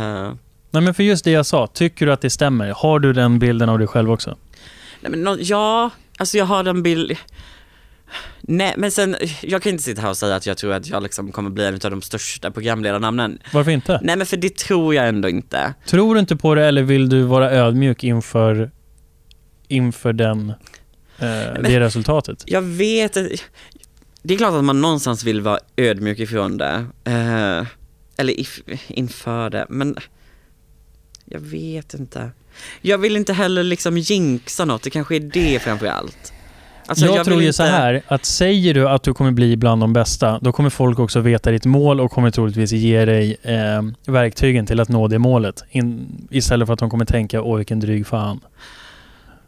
Uh, 0.00 0.34
Nej 0.72 0.82
men 0.82 0.94
för 0.94 1.02
just 1.02 1.24
det 1.24 1.30
jag 1.30 1.46
sa, 1.46 1.66
tycker 1.66 2.06
du 2.06 2.12
att 2.12 2.20
det 2.20 2.30
stämmer? 2.30 2.70
Har 2.76 2.98
du 2.98 3.12
den 3.12 3.38
bilden 3.38 3.68
av 3.68 3.78
dig 3.78 3.88
själv 3.88 4.10
också? 4.10 4.36
nej 5.00 5.10
men 5.10 5.22
nå- 5.22 5.36
ja, 5.40 5.90
alltså 6.18 6.38
jag 6.38 6.44
har 6.44 6.64
den 6.64 6.82
bild 6.82 7.16
Nej 8.40 8.74
men 8.76 8.90
sen, 8.90 9.16
jag 9.42 9.62
kan 9.62 9.72
inte 9.72 9.82
sitta 9.84 10.02
här 10.02 10.08
och 10.10 10.16
säga 10.16 10.36
att 10.36 10.46
jag 10.46 10.56
tror 10.56 10.72
att 10.72 10.86
jag 10.86 11.02
liksom 11.02 11.32
kommer 11.32 11.50
bli 11.50 11.66
en 11.66 11.74
av 11.74 11.90
de 11.90 12.02
största 12.02 12.50
programledarnamnen. 12.50 13.38
Varför 13.52 13.70
inte? 13.70 14.00
Nej 14.02 14.16
men 14.16 14.26
för 14.26 14.36
det 14.36 14.56
tror 14.56 14.94
jag 14.94 15.08
ändå 15.08 15.28
inte. 15.28 15.74
Tror 15.86 16.14
du 16.14 16.20
inte 16.20 16.36
på 16.36 16.54
det 16.54 16.66
eller 16.66 16.82
vill 16.82 17.08
du 17.08 17.22
vara 17.22 17.50
ödmjuk 17.50 18.04
inför, 18.04 18.70
inför 19.68 20.12
den, 20.12 20.50
eh, 21.18 21.62
det 21.62 21.80
resultatet? 21.80 22.44
Jag 22.46 22.62
vet 22.62 23.16
det 24.22 24.34
är 24.34 24.38
klart 24.38 24.54
att 24.54 24.64
man 24.64 24.80
någonstans 24.80 25.24
vill 25.24 25.40
vara 25.40 25.58
ödmjuk 25.76 26.18
ifrån 26.18 26.58
det. 26.58 26.86
Eh, 27.04 27.66
eller 28.16 28.40
if, 28.40 28.60
inför 28.88 29.50
det, 29.50 29.66
men 29.68 29.96
jag 31.24 31.40
vet 31.40 31.94
inte. 31.94 32.30
Jag 32.80 32.98
vill 32.98 33.16
inte 33.16 33.32
heller 33.32 33.62
liksom 33.62 33.98
jinxa 33.98 34.64
något, 34.64 34.82
det 34.82 34.90
kanske 34.90 35.16
är 35.16 35.20
det 35.20 35.62
framför 35.62 35.86
allt. 35.86 36.32
Alltså, 36.86 37.06
jag, 37.06 37.12
vill 37.12 37.24
tror 37.24 37.40
ju 37.40 37.46
inte- 37.46 37.56
så 37.56 37.62
här, 37.62 38.02
att 38.08 38.24
säger 38.24 38.74
du 38.74 38.88
att 38.88 39.02
du 39.02 39.14
kommer 39.14 39.30
bli 39.30 39.56
bland 39.56 39.82
de 39.82 39.92
bästa, 39.92 40.38
då 40.38 40.52
kommer 40.52 40.70
folk 40.70 40.98
också 40.98 41.20
veta 41.20 41.50
ditt 41.50 41.64
mål 41.64 42.00
och 42.00 42.10
kommer 42.10 42.30
troligtvis 42.30 42.72
ge 42.72 43.04
dig 43.04 43.36
eh, 43.42 43.82
verktygen 44.12 44.66
till 44.66 44.80
att 44.80 44.88
nå 44.88 45.08
det 45.08 45.18
målet. 45.18 45.64
In, 45.70 46.06
istället 46.30 46.66
för 46.66 46.72
att 46.72 46.78
de 46.78 46.90
kommer 46.90 47.04
tänka, 47.04 47.42
åh 47.42 47.56
vilken 47.56 47.80
dryg 47.80 48.06
fan. 48.06 48.40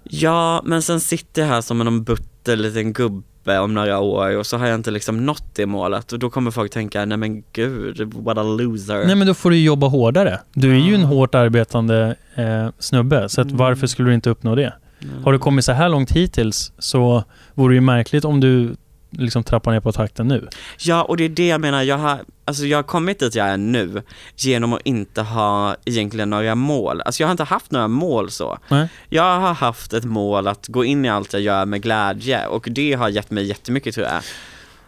Ja, 0.04 0.62
men 0.64 0.82
sen 0.82 1.00
sitter 1.00 1.42
jag 1.42 1.48
här 1.48 1.60
som 1.60 1.80
en 1.80 2.04
butter 2.04 2.56
liten 2.56 2.92
gubbe 2.92 3.58
om 3.58 3.74
några 3.74 3.98
år 4.00 4.36
och 4.38 4.46
så 4.46 4.56
har 4.56 4.66
jag 4.66 4.74
inte 4.74 4.90
liksom 4.90 5.26
nått 5.26 5.44
det 5.54 5.66
målet 5.66 6.12
och 6.12 6.18
då 6.18 6.30
kommer 6.30 6.50
folk 6.50 6.72
tänka, 6.72 7.04
nej 7.04 7.18
men 7.18 7.42
gud, 7.52 8.14
what 8.14 8.38
a 8.38 8.42
loser. 8.42 9.06
Nej 9.06 9.14
men 9.16 9.26
då 9.26 9.34
får 9.34 9.50
du 9.50 9.58
jobba 9.60 9.86
hårdare. 9.88 10.40
Du 10.54 10.70
är 10.72 10.78
ju 10.88 10.94
en 10.94 11.04
hårt 11.04 11.34
arbetande 11.34 12.14
eh, 12.34 12.68
snubbe, 12.78 13.28
så 13.28 13.40
Mm. 13.40 13.56
varför 13.56 13.86
skulle 13.86 14.08
du 14.08 14.14
inte 14.14 14.30
uppnå 14.30 14.54
det? 14.54 14.72
Mm. 15.02 15.24
Har 15.24 15.32
du 15.32 15.38
kommit 15.38 15.64
så 15.64 15.72
här 15.72 15.88
långt 15.88 16.10
hittills 16.12 16.72
så 16.78 17.24
vore 17.54 17.72
det 17.72 17.74
ju 17.74 17.80
märkligt 17.80 18.24
om 18.24 18.40
du 18.40 18.76
liksom 19.18 19.42
trappar 19.44 19.72
ner 19.72 19.80
på 19.80 19.92
takten 19.92 20.28
nu. 20.28 20.48
Ja, 20.78 21.02
och 21.02 21.16
det 21.16 21.24
är 21.24 21.28
det 21.28 21.46
jag 21.46 21.60
menar, 21.60 21.82
jag 21.82 21.98
har, 21.98 22.18
alltså 22.44 22.64
jag 22.64 22.78
har 22.78 22.82
kommit 22.82 23.18
dit 23.18 23.34
jag 23.34 23.48
är 23.48 23.56
nu 23.56 24.02
genom 24.36 24.72
att 24.72 24.80
inte 24.84 25.22
ha 25.22 25.76
egentligen 25.84 26.30
några 26.30 26.54
mål. 26.54 27.00
Alltså 27.00 27.22
jag 27.22 27.28
har 27.28 27.30
inte 27.32 27.44
haft 27.44 27.70
några 27.70 27.88
mål 27.88 28.30
så. 28.30 28.58
Nej. 28.68 28.88
Jag 29.08 29.40
har 29.40 29.54
haft 29.54 29.92
ett 29.92 30.04
mål 30.04 30.48
att 30.48 30.68
gå 30.68 30.84
in 30.84 31.04
i 31.04 31.08
allt 31.08 31.32
jag 31.32 31.42
gör 31.42 31.64
med 31.66 31.82
glädje 31.82 32.46
och 32.46 32.68
det 32.70 32.92
har 32.92 33.08
gett 33.08 33.30
mig 33.30 33.44
jättemycket 33.44 33.94
tror 33.94 34.06
jag. 34.06 34.22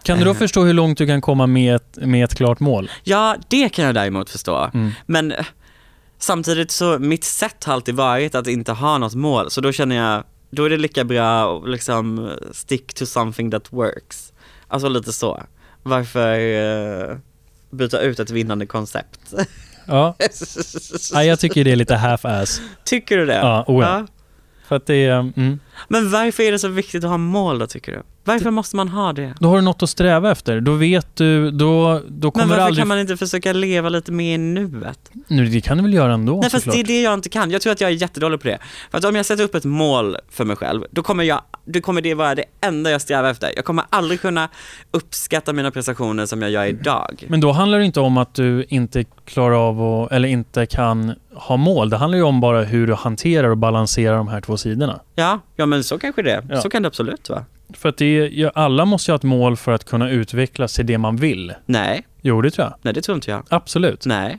Kan 0.02 0.18
du 0.18 0.24
då 0.24 0.30
Eh. 0.30 0.36
förstå 0.36 0.62
hur 0.64 0.72
långt 0.72 0.98
du 0.98 1.06
kan 1.06 1.20
komma 1.20 1.46
med 1.46 1.76
ett, 1.76 1.96
med 1.96 2.24
ett 2.24 2.34
klart 2.34 2.60
mål? 2.60 2.90
Ja, 3.04 3.36
det 3.48 3.68
kan 3.68 3.84
jag 3.84 3.94
däremot 3.94 4.30
förstå. 4.30 4.70
Mm. 4.74 4.90
Men 5.06 5.32
eh, 5.32 5.44
Samtidigt 6.18 6.70
så, 6.70 6.98
mitt 6.98 7.24
sätt 7.24 7.64
har 7.64 7.74
alltid 7.74 7.94
varit 7.94 8.34
att 8.34 8.46
inte 8.46 8.72
ha 8.72 8.98
något 8.98 9.14
mål, 9.14 9.50
så 9.50 9.60
då 9.60 9.72
känner 9.72 9.96
jag, 9.96 10.24
då 10.50 10.64
är 10.64 10.70
det 10.70 10.76
lika 10.76 11.04
bra 11.04 11.58
att 11.58 11.68
liksom 11.68 12.30
stick 12.52 12.94
to 12.94 13.06
something 13.06 13.50
that 13.50 13.72
works. 13.72 14.32
Alltså 14.68 14.88
lite 14.88 15.12
så. 15.12 15.42
Varför 15.82 16.38
uh, 16.38 17.16
byta 17.70 18.00
ut 18.00 18.20
ett 18.20 18.30
vinnande 18.30 18.66
koncept? 18.66 19.34
Ja. 19.86 20.16
ja, 21.12 21.24
jag 21.24 21.40
tycker 21.40 21.64
det 21.64 21.72
är 21.72 21.76
lite 21.76 21.94
half-ass. 21.94 22.60
Tycker 22.84 23.16
du 23.16 23.26
det? 23.26 23.34
Ja, 23.34 23.64
oh 23.66 23.84
ja. 23.84 24.06
För 24.68 24.76
att 24.76 24.86
det 24.86 25.04
är... 25.04 25.18
Mm. 25.18 25.60
Men 25.88 26.10
varför 26.10 26.42
är 26.42 26.52
det 26.52 26.58
så 26.58 26.68
viktigt 26.68 27.04
att 27.04 27.10
ha 27.10 27.18
mål 27.18 27.58
då 27.58 27.66
tycker 27.66 27.92
du? 27.92 28.02
Varför 28.26 28.50
måste 28.50 28.76
man 28.76 28.88
ha 28.88 29.12
det? 29.12 29.34
Då 29.40 29.48
har 29.48 29.56
du 29.56 29.62
något 29.62 29.82
att 29.82 29.90
sträva 29.90 30.30
efter. 30.30 30.60
Då 30.60 30.72
vet 30.72 31.16
du, 31.16 31.50
då, 31.50 32.00
då 32.08 32.30
kommer 32.30 32.46
Men 32.46 32.50
varför 32.50 32.62
aldrig... 32.62 32.80
kan 32.80 32.88
man 32.88 32.98
inte 32.98 33.16
försöka 33.16 33.52
leva 33.52 33.88
lite 33.88 34.12
mer 34.12 34.34
i 34.34 34.38
nuet? 34.38 35.10
Nu, 35.28 35.46
det 35.46 35.60
kan 35.60 35.76
du 35.76 35.82
väl 35.82 35.94
göra 35.94 36.14
ändå 36.14 36.40
Nej 36.40 36.50
fast 36.50 36.64
såklart. 36.64 36.74
det 36.74 36.80
är 36.80 36.84
det 36.96 37.02
jag 37.02 37.14
inte 37.14 37.28
kan. 37.28 37.50
Jag 37.50 37.62
tror 37.62 37.72
att 37.72 37.80
jag 37.80 37.90
är 37.90 37.94
jättedålig 37.94 38.40
på 38.40 38.48
det. 38.48 38.58
För 38.90 38.98
att 38.98 39.04
om 39.04 39.16
jag 39.16 39.26
sätter 39.26 39.44
upp 39.44 39.54
ett 39.54 39.64
mål 39.64 40.16
för 40.30 40.44
mig 40.44 40.56
själv, 40.56 40.84
då 40.90 41.02
kommer, 41.02 41.24
jag, 41.24 41.40
då 41.64 41.80
kommer 41.80 42.00
det 42.00 42.14
vara 42.14 42.34
det 42.34 42.44
enda 42.60 42.90
jag 42.90 43.00
strävar 43.00 43.30
efter. 43.30 43.52
Jag 43.56 43.64
kommer 43.64 43.84
aldrig 43.90 44.20
kunna 44.20 44.48
uppskatta 44.90 45.52
mina 45.52 45.70
prestationer 45.70 46.26
som 46.26 46.42
jag 46.42 46.50
gör 46.50 46.64
idag. 46.66 47.24
Men 47.28 47.40
då 47.40 47.52
handlar 47.52 47.78
det 47.78 47.84
inte 47.84 48.00
om 48.00 48.16
att 48.16 48.34
du 48.34 48.64
inte 48.68 49.04
klarar 49.24 49.68
av 49.68 49.82
att, 49.82 50.12
eller 50.12 50.28
inte 50.28 50.66
kan 50.66 51.14
ha 51.36 51.56
mål. 51.56 51.90
Det 51.90 51.96
handlar 51.96 52.18
ju 52.18 52.24
om 52.24 52.40
bara 52.40 52.62
hur 52.62 52.86
du 52.86 52.94
hanterar 52.94 53.48
och 53.48 53.58
balanserar 53.58 54.16
de 54.16 54.28
här 54.28 54.40
två 54.40 54.56
sidorna. 54.56 55.00
Ja, 55.14 55.40
ja 55.56 55.66
men 55.66 55.84
så 55.84 55.98
kanske 55.98 56.22
det 56.22 56.32
är. 56.32 56.46
Ja. 56.50 56.60
Så 56.60 56.70
kan 56.70 56.82
det 56.82 56.86
absolut 56.88 57.28
vara. 57.28 57.44
För 57.74 57.88
att 57.88 57.96
det 57.96 58.04
är, 58.06 58.52
alla 58.54 58.84
måste 58.84 59.10
ju 59.10 59.12
ha 59.12 59.16
ett 59.16 59.22
mål 59.22 59.56
för 59.56 59.72
att 59.72 59.84
kunna 59.84 60.10
utvecklas 60.10 60.72
till 60.74 60.86
det 60.86 60.98
man 60.98 61.16
vill. 61.16 61.54
Nej, 61.66 62.06
Jo, 62.20 62.42
det 62.42 62.50
tror 62.50 62.64
jag. 62.66 62.74
nej 62.82 62.94
det 62.94 63.02
tror 63.02 63.14
inte 63.14 63.30
jag. 63.30 63.46
Absolut. 63.50 64.06
Nej. 64.06 64.38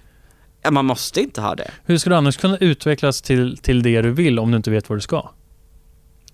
Ja, 0.62 0.72
man 0.72 0.86
måste 0.86 1.22
inte 1.22 1.42
ha 1.42 1.56
det. 1.56 1.72
Hur 1.86 1.98
ska 1.98 2.10
du 2.10 2.16
annars 2.16 2.38
kunna 2.38 2.58
utvecklas 2.58 3.22
till, 3.22 3.58
till 3.58 3.84
det 3.84 4.02
du 4.02 4.12
vill 4.12 4.40
om 4.40 4.52
du 4.52 4.58
inte 4.58 4.72
vet 4.72 4.90
vad 4.90 4.98
du 4.98 5.02
ska? 5.02 5.30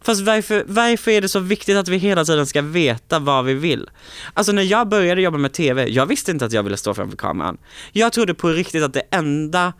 Fast 0.01 0.21
varför, 0.21 0.63
varför 0.67 1.11
är 1.11 1.21
det 1.21 1.29
så 1.29 1.39
viktigt 1.39 1.77
att 1.77 1.87
vi 1.87 1.97
hela 1.97 2.25
tiden 2.25 2.45
ska 2.47 2.61
veta 2.61 3.19
vad 3.19 3.45
vi 3.45 3.53
vill? 3.53 3.89
Alltså 4.33 4.51
när 4.51 4.63
jag 4.63 4.87
började 4.87 5.21
jobba 5.21 5.37
med 5.37 5.53
TV, 5.53 5.87
jag 5.87 6.05
visste 6.05 6.31
inte 6.31 6.45
att 6.45 6.51
jag 6.51 6.63
ville 6.63 6.77
stå 6.77 6.93
framför 6.93 7.17
kameran. 7.17 7.57
Jag 7.91 8.11
trodde 8.13 8.33
på 8.33 8.49
riktigt 8.49 8.83
att 8.83 8.93
det 8.93 9.01
enda 9.11 9.73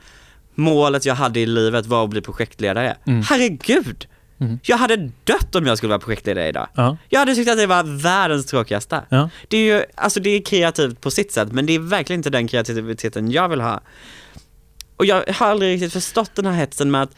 målet 0.55 1.05
jag 1.05 1.15
hade 1.15 1.39
i 1.39 1.45
livet 1.45 1.85
var 1.85 2.03
att 2.03 2.09
bli 2.09 2.21
projektledare. 2.21 2.97
Mm. 3.05 3.21
Herregud! 3.21 4.07
Mm. 4.39 4.59
Jag 4.63 4.77
hade 4.77 5.11
dött 5.23 5.55
om 5.55 5.65
jag 5.65 5.77
skulle 5.77 5.89
vara 5.89 5.99
projektledare 5.99 6.47
idag. 6.47 6.67
Ja. 6.75 6.97
Jag 7.09 7.19
hade 7.19 7.35
tyckt 7.35 7.51
att 7.51 7.57
det 7.57 7.67
var 7.67 7.83
världens 8.03 8.45
tråkigaste. 8.45 9.01
Ja. 9.09 9.29
Det 9.47 9.57
är 9.57 9.75
ju, 9.75 9.83
alltså 9.95 10.19
det 10.19 10.29
är 10.29 10.41
kreativt 10.41 11.01
på 11.01 11.11
sitt 11.11 11.31
sätt, 11.31 11.51
men 11.51 11.65
det 11.65 11.73
är 11.73 11.79
verkligen 11.79 12.19
inte 12.19 12.29
den 12.29 12.47
kreativiteten 12.47 13.31
jag 13.31 13.49
vill 13.49 13.61
ha. 13.61 13.81
Och 14.97 15.05
jag 15.05 15.23
har 15.27 15.47
aldrig 15.47 15.73
riktigt 15.73 15.93
förstått 15.93 16.35
den 16.35 16.45
här 16.45 16.53
hetsen 16.53 16.91
med 16.91 17.01
att 17.01 17.15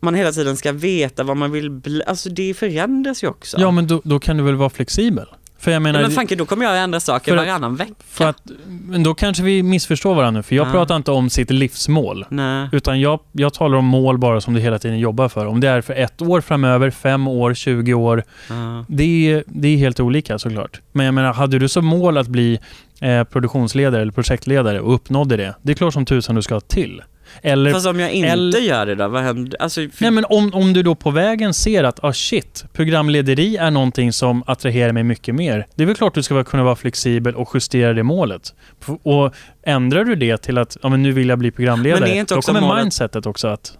man 0.00 0.14
hela 0.14 0.32
tiden 0.32 0.56
ska 0.56 0.72
veta 0.72 1.24
vad 1.24 1.36
man 1.36 1.52
vill 1.52 1.70
bli, 1.70 2.02
alltså 2.06 2.28
det 2.28 2.54
förändras 2.54 3.24
ju 3.24 3.28
också. 3.28 3.60
Ja, 3.60 3.70
men 3.70 3.86
då, 3.86 4.02
då 4.04 4.20
kan 4.20 4.36
du 4.36 4.42
väl 4.42 4.54
vara 4.54 4.70
flexibel? 4.70 5.26
För 5.60 5.70
jag 5.70 5.82
menar, 5.82 6.00
men 6.02 6.10
fanke, 6.10 6.34
då 6.36 6.46
kommer 6.46 6.64
jag 6.64 6.78
ändra 6.82 7.00
saker 7.00 7.32
För 7.32 7.38
att- 7.38 7.46
varannan 7.46 7.76
vecka. 7.76 7.94
för 8.08 8.24
att, 8.28 8.42
men 8.66 9.02
då 9.02 9.14
kanske 9.14 9.42
vi 9.42 9.62
missförstår 9.62 10.14
varandra 10.14 10.38
nu, 10.38 10.42
för 10.42 10.56
jag 10.56 10.66
Ja. 10.66 10.72
pratar 10.72 10.96
inte 10.96 11.10
om 11.10 11.30
sitt 11.30 11.50
livsmål. 11.50 12.24
Nej. 12.28 12.68
Utan 12.72 13.00
jag, 13.00 13.20
jag 13.32 13.54
talar 13.54 13.78
om 13.78 13.84
mål 13.84 14.18
bara 14.18 14.40
som 14.40 14.54
du 14.54 14.60
hela 14.60 14.78
tiden 14.78 14.98
jobbar 14.98 15.28
för. 15.28 15.46
Om 15.46 15.60
det 15.60 15.68
är 15.68 15.80
för 15.80 15.94
ett 15.94 16.22
år 16.22 16.40
framöver, 16.40 16.90
fem 16.90 17.28
år, 17.28 17.54
20 17.54 17.94
år. 17.94 18.24
Ja. 18.48 18.84
Det 18.88 19.30
är, 19.32 19.44
det 19.46 19.68
är 19.68 19.76
helt 19.76 20.00
olika 20.00 20.38
såklart. 20.38 20.80
Men 20.92 21.06
jag 21.06 21.14
menar, 21.14 21.32
hade 21.34 21.58
du 21.58 21.68
som 21.68 21.84
mål 21.86 22.18
att 22.18 22.28
bli 22.28 22.58
eh, 23.00 23.24
produktionsledare 23.24 24.02
eller 24.02 24.12
projektledare 24.12 24.80
och 24.80 24.94
uppnådde 24.94 25.36
det, 25.36 25.54
det 25.62 25.72
är 25.72 25.76
klart 25.76 25.94
som 25.94 26.04
tusan 26.04 26.34
du 26.34 26.42
ska 26.42 26.54
ha 26.54 26.60
till. 26.60 27.02
Eller, 27.42 27.72
Fast 27.72 27.86
om 27.86 28.00
jag 28.00 28.12
inte 28.12 28.28
eller- 28.28 28.58
gör 28.58 28.86
det 28.86 28.94
då, 28.94 29.08
vad 29.08 29.22
händer? 29.22 29.62
Alltså, 29.62 29.80
för, 29.80 30.02
nej 30.02 30.10
men 30.10 30.24
om, 30.24 30.54
om 30.54 30.72
du 30.72 30.82
då 30.82 30.94
på 30.94 31.10
vägen 31.10 31.54
ser 31.54 31.84
att, 31.84 32.04
ah 32.04 32.12
shit, 32.12 32.64
programlederi 32.72 33.56
är 33.56 33.70
någonting 33.70 34.12
som 34.12 34.42
attraherar 34.46 34.92
mig 34.92 35.04
mycket 35.04 35.34
mer. 35.34 35.66
Det 35.74 35.82
är 35.82 35.86
väl 35.86 35.96
klart 35.96 36.14
du 36.14 36.22
ska 36.22 36.44
kunna 36.44 36.64
vara 36.64 36.76
flexibel 36.76 37.34
och 37.34 37.50
justera 37.54 37.92
det 37.92 38.02
målet. 38.02 38.54
Och 39.02 39.34
ändrar 39.62 40.04
du 40.04 40.14
det 40.14 40.36
till 40.38 40.58
att, 40.58 40.76
ja 40.82 40.88
men 40.88 41.02
nu 41.02 41.12
vill 41.12 41.28
jag 41.28 41.38
bli 41.38 41.50
programledare, 41.50 42.00
Men 42.00 42.10
är 42.10 42.14
inte 42.14 42.34
då 42.34 42.38
också 42.38 42.52
kommer 42.52 42.66
målet- 42.66 42.82
mindsetet 42.84 43.26
också 43.26 43.48
att, 43.48 43.78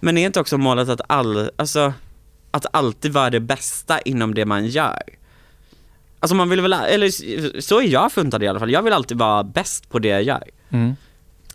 men 0.00 0.18
är 0.18 0.26
inte 0.26 0.40
också 0.40 0.58
målet 0.58 0.88
att 0.88 1.00
all, 1.06 1.50
alltså, 1.56 1.92
att 2.50 2.66
alltid 2.72 3.12
vara 3.12 3.30
det 3.30 3.40
bästa 3.40 4.00
inom 4.00 4.34
det 4.34 4.44
man 4.44 4.66
gör? 4.66 5.02
Alltså 6.20 6.34
man 6.34 6.48
vill 6.48 6.60
väl, 6.60 6.72
eller 6.72 7.60
så 7.60 7.80
är 7.80 7.86
jag 7.86 8.12
funtad 8.12 8.42
i 8.42 8.48
alla 8.48 8.58
fall, 8.58 8.70
jag 8.70 8.82
vill 8.82 8.92
alltid 8.92 9.18
vara 9.18 9.44
bäst 9.44 9.90
på 9.90 9.98
det 9.98 10.08
jag 10.08 10.22
gör. 10.22 10.42
mm. 10.70 10.96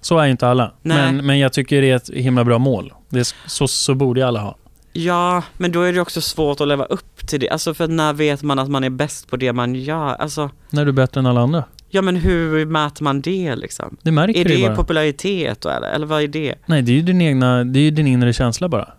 Så 0.02 0.18
är 0.18 0.28
inte 0.28 0.48
alla. 0.48 0.72
Nej. 0.82 0.98
Men, 1.14 1.26
men 1.26 1.40
jag 1.40 1.54
tycker 1.54 1.82
det 1.82 1.90
är 1.92 1.96
ett 1.96 2.10
himla 2.10 2.44
bra 2.44 2.58
mål. 2.58 2.94
Det 3.10 3.20
är, 3.20 3.28
så, 3.50 3.68
så 3.68 3.96
borde 3.96 4.20
ju 4.20 4.26
alla 4.28 4.40
ha. 4.40 4.56
Ja, 4.94 5.44
men 5.58 5.72
då 5.72 5.82
är 5.82 5.94
det 5.94 6.02
också 6.02 6.22
svårt 6.22 6.62
att 6.62 6.68
leva 6.68 6.86
upp 6.86 7.28
till 7.28 7.40
det, 7.40 7.50
alltså 7.50 7.74
för 7.74 7.88
när 7.88 8.14
vet 8.14 8.44
man 8.44 8.60
att 8.60 8.70
man 8.70 8.84
är 8.84 8.90
bäst 8.90 9.30
på 9.30 9.38
det 9.38 9.54
man 9.54 9.76
gör? 9.76 10.16
Alltså, 10.16 10.50
När 10.70 10.86
du 10.86 10.90
är 10.90 10.94
bättre 10.94 11.20
än 11.20 11.26
alla 11.26 11.42
andra. 11.42 11.64
ja 11.90 12.02
men 12.02 12.16
hur 12.16 12.66
mäter 12.66 13.04
man 13.04 13.22
det 13.22 13.56
liksom? 13.56 13.98
Det 14.02 14.12
märker 14.12 14.40
Är 14.40 14.46
du 14.46 14.54
ju 14.54 14.62
det 14.62 14.68
bara. 14.68 14.76
popularitet 14.76 15.66
eller, 15.66 15.88
eller 15.92 16.06
vad 16.08 16.22
är 16.24 16.28
det? 16.28 16.56
Nej, 16.66 16.82
det 16.82 16.92
är 16.92 16.96
ju 16.96 17.02
din 17.02 17.22
egna, 17.22 17.64
det 17.64 17.80
är 17.80 17.84
ju 17.84 17.92
din 17.92 18.08
inre 18.08 18.34
känsla 18.34 18.70
bara. 18.70 18.90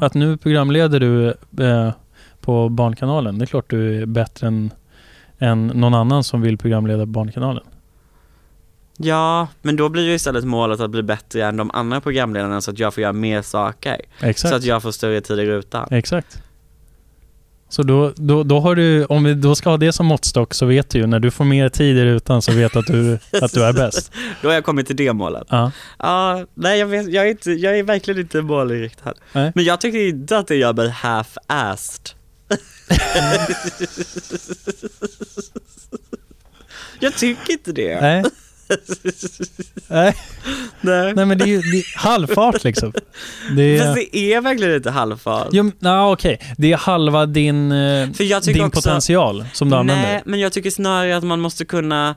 Att 0.00 0.14
nu 0.14 0.36
programleder 0.36 1.00
du 1.00 1.28
eh, 1.64 1.90
på 2.40 2.68
Barnkanalen, 2.68 3.38
det 3.38 3.44
är 3.44 3.46
klart 3.46 3.70
du 3.70 4.02
är 4.02 4.06
bättre 4.06 4.46
än, 4.46 4.70
än 5.38 5.66
någon 5.66 5.94
annan 5.94 6.24
som 6.24 6.40
vill 6.40 6.58
programleda 6.58 7.02
på 7.02 7.06
Barnkanalen. 7.06 7.62
Ja, 8.98 9.48
men 9.62 9.76
då 9.76 9.88
blir 9.88 10.02
ju 10.02 10.14
istället 10.14 10.44
målet 10.44 10.80
att 10.80 10.90
bli 10.90 11.02
bättre 11.02 11.44
än 11.44 11.56
de 11.56 11.70
andra 11.70 12.00
programledarna 12.00 12.60
så 12.60 12.70
att 12.70 12.78
jag 12.78 12.94
får 12.94 13.02
göra 13.02 13.12
mer 13.12 13.42
saker. 13.42 14.00
Exakt. 14.20 14.50
Så 14.50 14.54
att 14.54 14.64
jag 14.64 14.82
får 14.82 14.90
större 14.90 15.20
tid 15.20 15.38
i 15.38 15.46
rutan. 15.46 15.88
Exakt. 15.90 16.42
Så 17.68 17.82
då, 17.82 18.12
då, 18.16 18.42
då 18.42 18.60
har 18.60 18.74
du, 18.74 19.04
om 19.04 19.24
vi 19.24 19.34
då 19.34 19.54
ska 19.54 19.70
ha 19.70 19.76
det 19.76 19.92
som 19.92 20.06
måttstock 20.06 20.54
så 20.54 20.66
vet 20.66 20.90
du 20.90 20.98
ju 20.98 21.06
när 21.06 21.20
du 21.20 21.30
får 21.30 21.44
mer 21.44 21.68
tid 21.68 21.96
i 21.96 22.04
rutan 22.04 22.42
så 22.42 22.52
vet 22.52 22.76
att 22.76 22.86
du, 22.86 23.14
att 23.42 23.52
du 23.52 23.64
är 23.64 23.72
bäst. 23.72 24.12
Då 24.42 24.48
har 24.48 24.54
jag 24.54 24.64
kommit 24.64 24.86
till 24.86 24.96
det 24.96 25.12
målet. 25.12 25.46
Ja. 25.50 25.72
Ja, 25.98 26.44
nej 26.54 26.78
jag, 26.78 26.86
vet, 26.86 27.08
jag, 27.08 27.26
är 27.26 27.30
inte, 27.30 27.52
jag 27.52 27.78
är 27.78 27.82
verkligen 27.82 28.20
inte 28.20 28.42
målinriktad. 28.42 29.14
Nej. 29.32 29.52
Men 29.54 29.64
jag 29.64 29.80
tycker 29.80 30.08
inte 30.08 30.38
att 30.38 30.46
det 30.46 30.56
gör 30.56 30.72
mig 30.72 30.88
half-assed. 30.88 32.12
jag 37.00 37.14
tycker 37.14 37.52
inte 37.52 37.72
det. 37.72 38.00
Nej. 38.00 38.24
Nej. 39.88 40.16
Nej. 40.80 41.14
Nej 41.14 41.26
men 41.26 41.38
det 41.38 41.44
är 41.44 41.48
ju 41.48 41.60
det 41.60 41.78
är 41.78 41.98
halvfart 41.98 42.64
liksom. 42.64 42.92
Det 43.56 43.78
Fast 43.78 43.98
är, 43.98 44.06
det 44.12 44.32
är 44.34 44.40
verkligen 44.40 44.74
inte 44.74 44.90
halvfart. 44.90 45.48
jo, 45.52 45.72
na, 45.78 46.10
okej. 46.10 46.40
Det 46.58 46.72
är 46.72 46.76
halva 46.76 47.26
din, 47.26 47.72
eh, 47.72 48.08
din 48.08 48.34
också, 48.34 48.70
potential 48.70 49.44
som 49.52 49.70
du 49.70 49.76
använder. 49.76 50.02
Nej, 50.02 50.22
men 50.26 50.40
jag 50.40 50.52
tycker 50.52 50.70
snarare 50.70 51.16
att 51.16 51.24
man 51.24 51.40
måste 51.40 51.64
kunna, 51.64 52.14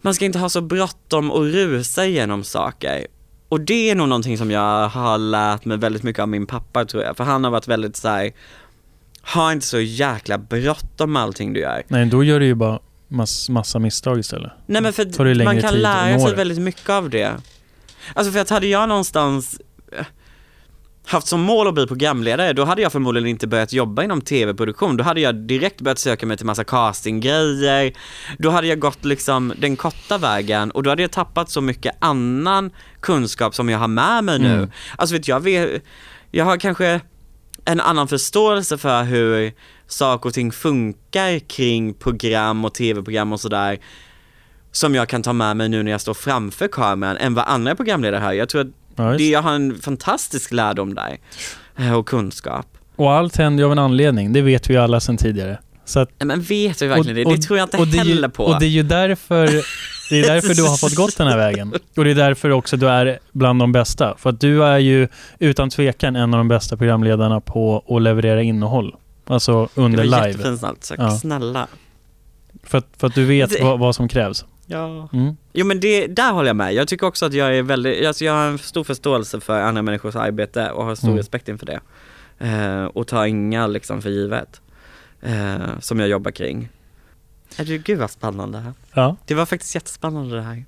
man 0.00 0.14
ska 0.14 0.24
inte 0.24 0.38
ha 0.38 0.48
så 0.48 0.60
bråttom 0.60 1.30
och 1.30 1.44
rusa 1.44 2.06
igenom 2.06 2.44
saker. 2.44 3.06
Och 3.48 3.60
det 3.60 3.90
är 3.90 3.94
nog 3.94 4.08
någonting 4.08 4.38
som 4.38 4.50
jag 4.50 4.88
har 4.88 5.18
lärt 5.18 5.64
mig 5.64 5.78
väldigt 5.78 6.02
mycket 6.02 6.22
av 6.22 6.28
min 6.28 6.46
pappa 6.46 6.84
tror 6.84 7.02
jag, 7.02 7.16
för 7.16 7.24
han 7.24 7.44
har 7.44 7.50
varit 7.50 7.68
väldigt 7.68 7.96
så 7.96 8.08
här, 8.08 8.30
ha 9.34 9.52
inte 9.52 9.66
så 9.66 9.80
jäkla 9.80 10.38
bråttom 10.38 11.12
med 11.12 11.22
allting 11.22 11.52
du 11.52 11.60
gör. 11.60 11.82
Nej, 11.88 12.06
då 12.06 12.24
gör 12.24 12.40
du 12.40 12.46
ju 12.46 12.54
bara 12.54 12.78
mass, 13.08 13.48
massa 13.48 13.78
misstag 13.78 14.18
istället. 14.18 14.52
Nej 14.66 14.82
men 14.82 14.92
för 14.92 15.44
man 15.44 15.60
kan 15.60 15.74
lära 15.74 16.20
sig 16.20 16.34
väldigt 16.34 16.58
mycket 16.58 16.90
av 16.90 17.10
det. 17.10 17.36
Alltså 18.14 18.32
för 18.32 18.40
att 18.40 18.50
hade 18.50 18.66
jag 18.66 18.88
någonstans 18.88 19.60
eh, 19.92 20.06
haft 21.06 21.26
som 21.26 21.40
mål 21.40 21.68
att 21.68 21.74
bli 21.74 21.86
programledare, 21.86 22.52
då 22.52 22.64
hade 22.64 22.82
jag 22.82 22.92
förmodligen 22.92 23.28
inte 23.28 23.46
börjat 23.46 23.72
jobba 23.72 24.02
inom 24.02 24.20
tv-produktion. 24.20 24.96
Då 24.96 25.04
hade 25.04 25.20
jag 25.20 25.34
direkt 25.34 25.80
börjat 25.80 25.98
söka 25.98 26.26
mig 26.26 26.36
till 26.36 26.46
massa 26.46 26.64
castinggrejer. 26.64 27.92
Då 28.38 28.50
hade 28.50 28.66
jag 28.66 28.78
gått 28.78 29.04
liksom 29.04 29.52
den 29.58 29.76
korta 29.76 30.18
vägen 30.18 30.70
och 30.70 30.82
då 30.82 30.90
hade 30.90 31.02
jag 31.02 31.10
tappat 31.10 31.50
så 31.50 31.60
mycket 31.60 31.96
annan 31.98 32.70
kunskap 33.00 33.54
som 33.54 33.68
jag 33.68 33.78
har 33.78 33.88
med 33.88 34.24
mig 34.24 34.38
nu. 34.38 34.54
Mm. 34.54 34.70
Alltså 34.96 35.14
vet 35.14 35.28
jag, 35.28 35.80
jag 36.30 36.44
har 36.44 36.56
kanske 36.56 37.00
en 37.68 37.80
annan 37.80 38.08
förståelse 38.08 38.78
för 38.78 39.04
hur 39.04 39.52
saker 39.86 40.28
och 40.28 40.34
ting 40.34 40.52
funkar 40.52 41.38
kring 41.38 41.94
program 41.94 42.64
och 42.64 42.74
tv-program 42.74 43.32
och 43.32 43.40
sådär 43.40 43.78
som 44.72 44.94
jag 44.94 45.08
kan 45.08 45.22
ta 45.22 45.32
med 45.32 45.56
mig 45.56 45.68
nu 45.68 45.82
när 45.82 45.90
jag 45.90 46.00
står 46.00 46.14
framför 46.14 46.68
kameran 46.68 47.16
än 47.16 47.34
vad 47.34 47.44
andra 47.44 47.74
programledare 47.74 48.20
har. 48.20 48.32
Jag 48.32 48.48
tror 48.48 48.60
att 48.60 48.68
Ja, 48.98 49.04
det, 49.18 49.28
jag 49.28 49.42
har 49.42 49.52
en 49.52 49.80
fantastisk 49.80 50.52
lärdom 50.52 50.94
där 50.94 51.18
eh, 51.78 51.94
och 51.94 52.08
kunskap. 52.08 52.66
Och 52.96 53.12
allt 53.12 53.36
händer 53.36 53.62
ju 53.62 53.66
av 53.66 53.72
en 53.72 53.78
anledning, 53.78 54.32
det 54.32 54.42
vet 54.42 54.70
vi 54.70 54.74
ju 54.74 54.80
alla 54.80 55.00
sedan 55.00 55.16
tidigare. 55.16 55.58
Så 55.84 56.00
att, 56.00 56.10
Men 56.18 56.42
vet 56.42 56.82
vi 56.82 56.86
verkligen 56.86 57.16
det? 57.16 57.36
Det 57.36 57.42
tror 57.42 57.58
jag 57.58 57.66
inte 57.66 57.76
och 57.76 57.86
heller 57.86 58.28
på. 58.28 58.44
Och 58.44 58.60
det 58.60 58.66
är 58.66 58.70
ju 58.70 58.82
därför, 58.82 59.46
det 60.10 60.20
är 60.20 60.26
därför 60.26 60.54
du 60.54 60.62
har 60.62 60.76
fått 60.76 60.94
gått 60.94 61.16
den 61.16 61.26
här 61.26 61.36
vägen. 61.36 61.74
Och 61.96 62.04
det 62.04 62.10
är 62.10 62.14
därför 62.14 62.50
också 62.50 62.76
du 62.76 62.88
är 62.88 63.18
bland 63.32 63.60
de 63.60 63.72
bästa. 63.72 64.14
För 64.18 64.30
att 64.30 64.40
du 64.40 64.64
är 64.64 64.78
ju 64.78 65.08
utan 65.38 65.70
tvekan 65.70 66.16
en 66.16 66.34
av 66.34 66.38
de 66.38 66.48
bästa 66.48 66.76
programledarna 66.76 67.40
på 67.40 67.84
att 67.88 68.02
leverera 68.02 68.42
innehåll. 68.42 68.96
Alltså 69.26 69.68
det 69.74 69.80
under 69.80 69.98
var 69.98 70.04
live. 70.04 70.28
jättefint 70.28 70.58
snällt 70.60 70.84
sagt. 70.84 71.02
Ja. 71.02 71.10
Snälla. 71.10 71.66
För 72.62 72.78
att, 72.78 72.86
för 72.98 73.06
att 73.06 73.14
du 73.14 73.24
vet 73.24 73.50
Det- 73.50 73.62
vad, 73.64 73.78
vad 73.78 73.94
som 73.94 74.08
krävs. 74.08 74.44
Ja. 74.66 75.08
Mm. 75.12 75.36
Jo 75.52 75.66
men 75.66 75.80
det, 75.80 76.06
där 76.06 76.32
håller 76.32 76.46
jag 76.48 76.56
med. 76.56 76.74
Jag 76.74 76.88
tycker 76.88 77.06
också 77.06 77.26
att 77.26 77.32
jag 77.34 77.56
är 77.56 77.62
väldigt, 77.62 78.06
alltså 78.06 78.24
jag 78.24 78.32
har 78.32 78.46
en 78.46 78.58
stor 78.58 78.84
förståelse 78.84 79.40
för 79.40 79.60
andra 79.60 79.82
människors 79.82 80.16
arbete 80.16 80.70
och 80.70 80.84
har 80.84 80.94
stor 80.94 81.08
Mm. 81.08 81.18
respekt 81.18 81.48
inför 81.48 81.66
det. 81.66 81.80
Eh, 82.38 82.84
och 82.84 83.06
tar 83.06 83.24
inga 83.24 83.66
liksom 83.66 84.02
för 84.02 84.10
givet. 84.10 84.60
Eh, 85.22 85.56
som 85.80 86.00
jag 86.00 86.08
jobbar 86.08 86.30
kring. 86.30 86.68
Är 87.56 87.64
det, 87.64 87.78
gud 87.78 87.98
vad 87.98 88.10
spännande. 88.10 88.58
här. 88.58 88.72
Ja, 88.94 89.16
Det 89.26 89.34
var 89.34 89.46
faktiskt 89.46 89.74
jättespännande 89.74 90.36
det 90.36 90.42
här. 90.42 90.64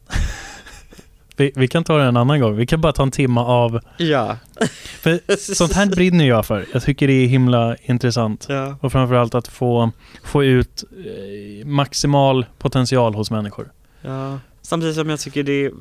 vi, 1.36 1.52
vi 1.56 1.68
kan 1.68 1.84
ta 1.84 1.98
det 1.98 2.04
en 2.04 2.16
annan 2.16 2.40
gång. 2.40 2.56
Vi 2.56 2.66
kan 2.66 2.80
bara 2.80 2.92
ta 2.92 3.02
en 3.02 3.10
timma 3.10 3.44
av... 3.46 3.80
Ja. 3.96 4.36
För 5.00 5.36
sånt 5.54 5.72
här 5.72 5.86
brinner 5.86 6.24
jag 6.28 6.46
för. 6.46 6.66
Jag 6.72 6.82
tycker 6.82 7.06
det 7.06 7.12
är 7.12 7.26
himla 7.26 7.76
intressant. 7.76 8.46
ja. 8.48 8.76
Och 8.80 8.92
framförallt 8.92 9.34
att 9.34 9.48
få, 9.48 9.90
få 10.24 10.44
ut 10.44 10.84
eh, 10.92 11.66
maximal 11.66 12.46
potential 12.58 13.14
hos 13.14 13.30
människor. 13.30 13.72
Ja. 14.02 14.38
Samtidigt 14.62 14.96
som 14.96 15.10
jag 15.10 15.20
tycker 15.20 15.42
det 15.42 15.64
är, 15.64 15.72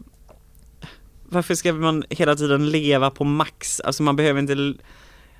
varför 1.29 1.55
ska 1.55 1.73
man 1.73 2.03
hela 2.09 2.35
tiden 2.35 2.69
leva 2.69 3.09
på 3.09 3.23
max? 3.23 3.79
Alltså 3.79 4.03
man 4.03 4.15
behöver 4.15 4.39
inte, 4.39 4.73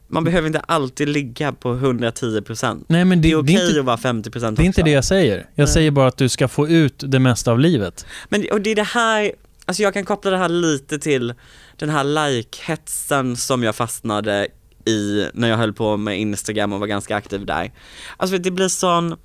man 0.10 0.24
behöver 0.24 0.48
inte 0.48 0.60
alltid 0.60 1.10
ligga 1.10 1.52
på 1.52 1.74
110%. 1.74 2.84
Nej 2.88 3.06
men 3.06 3.22
det, 3.22 3.28
Det 3.28 3.32
är 3.32 3.36
okej 3.42 3.56
det, 3.56 3.62
är 3.62 3.68
inte, 3.68 3.80
att 3.80 3.86
vara 3.86 3.98
50% 3.98 4.32
det 4.32 4.64
är 4.64 4.66
inte 4.66 4.70
också. 4.70 4.84
det 4.84 4.92
jag 4.92 5.06
säger. 5.06 5.38
Jag 5.38 5.66
Nej. 5.66 5.74
säger 5.74 5.92
bara 5.92 6.08
att 6.08 6.18
du 6.18 6.30
ska 6.30 6.48
få 6.48 6.68
ut 6.68 7.04
det 7.08 7.20
mesta 7.20 7.52
av 7.52 7.60
livet. 7.60 8.06
Men 8.30 8.46
och 8.52 8.62
det 8.62 8.70
är 8.70 8.76
det 8.76 8.84
här, 8.84 9.32
alltså 9.66 9.84
jag 9.84 9.94
kan 9.94 10.06
koppla 10.06 10.32
det 10.32 10.38
här 10.38 10.50
lite 10.50 11.00
till 11.00 11.34
den 11.76 11.90
här 11.90 12.04
like-hetsen 12.04 13.36
som 13.38 13.64
jag 13.64 13.76
fastnade 13.76 14.48
i 14.86 15.26
när 15.34 15.50
jag 15.50 15.58
höll 15.58 15.74
på 15.74 15.98
med 15.98 16.20
Instagram 16.20 16.74
och 16.74 16.80
var 16.80 16.88
ganska 16.88 17.16
aktiv 17.16 17.46
där. 17.46 17.72
Alltså 18.18 18.38
det 18.38 18.52
blir 18.52 18.68
sån, 18.68 19.16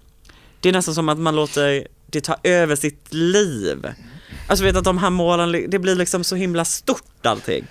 det 0.60 0.68
är 0.68 0.72
nästan 0.72 0.94
som 0.94 1.08
att 1.08 1.18
man 1.18 1.36
låter 1.36 1.86
det 2.06 2.20
ta 2.20 2.36
över 2.42 2.76
sitt 2.76 3.14
liv. 3.14 3.86
Alltså 4.48 4.64
vet 4.64 4.76
att 4.76 4.84
de 4.84 4.98
här 4.98 5.10
målen, 5.10 5.64
det 5.68 5.78
blir 5.78 5.94
liksom 5.94 6.24
så 6.24 6.36
himla 6.36 6.64
stort 6.64 7.26
allting. 7.26 7.64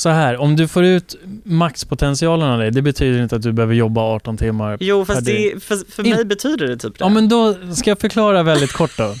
Så 0.00 0.08
här, 0.08 0.36
om 0.36 0.56
du 0.56 0.68
får 0.68 0.84
ut 0.84 1.16
maxpotentialen 1.44 2.48
av 2.50 2.58
dig, 2.58 2.70
det 2.70 2.82
betyder 2.82 3.22
inte 3.22 3.36
att 3.36 3.42
du 3.42 3.52
behöver 3.52 3.74
jobba 3.74 4.00
18 4.00 4.36
timmar. 4.36 4.76
Jo 4.80 5.04
fast 5.04 5.24
det- 5.24 5.64
för, 5.64 5.92
för 5.92 6.06
In- 6.06 6.14
mig 6.14 6.24
betyder 6.24 6.66
det 6.66 6.76
typ 6.76 6.98
det. 6.98 7.04
Ja 7.04 7.08
men 7.08 7.28
då 7.28 7.54
ska 7.74 7.90
jag 7.90 7.98
förklara 8.00 8.42
väldigt 8.42 8.72
kort 8.72 8.98
då. 8.98 9.14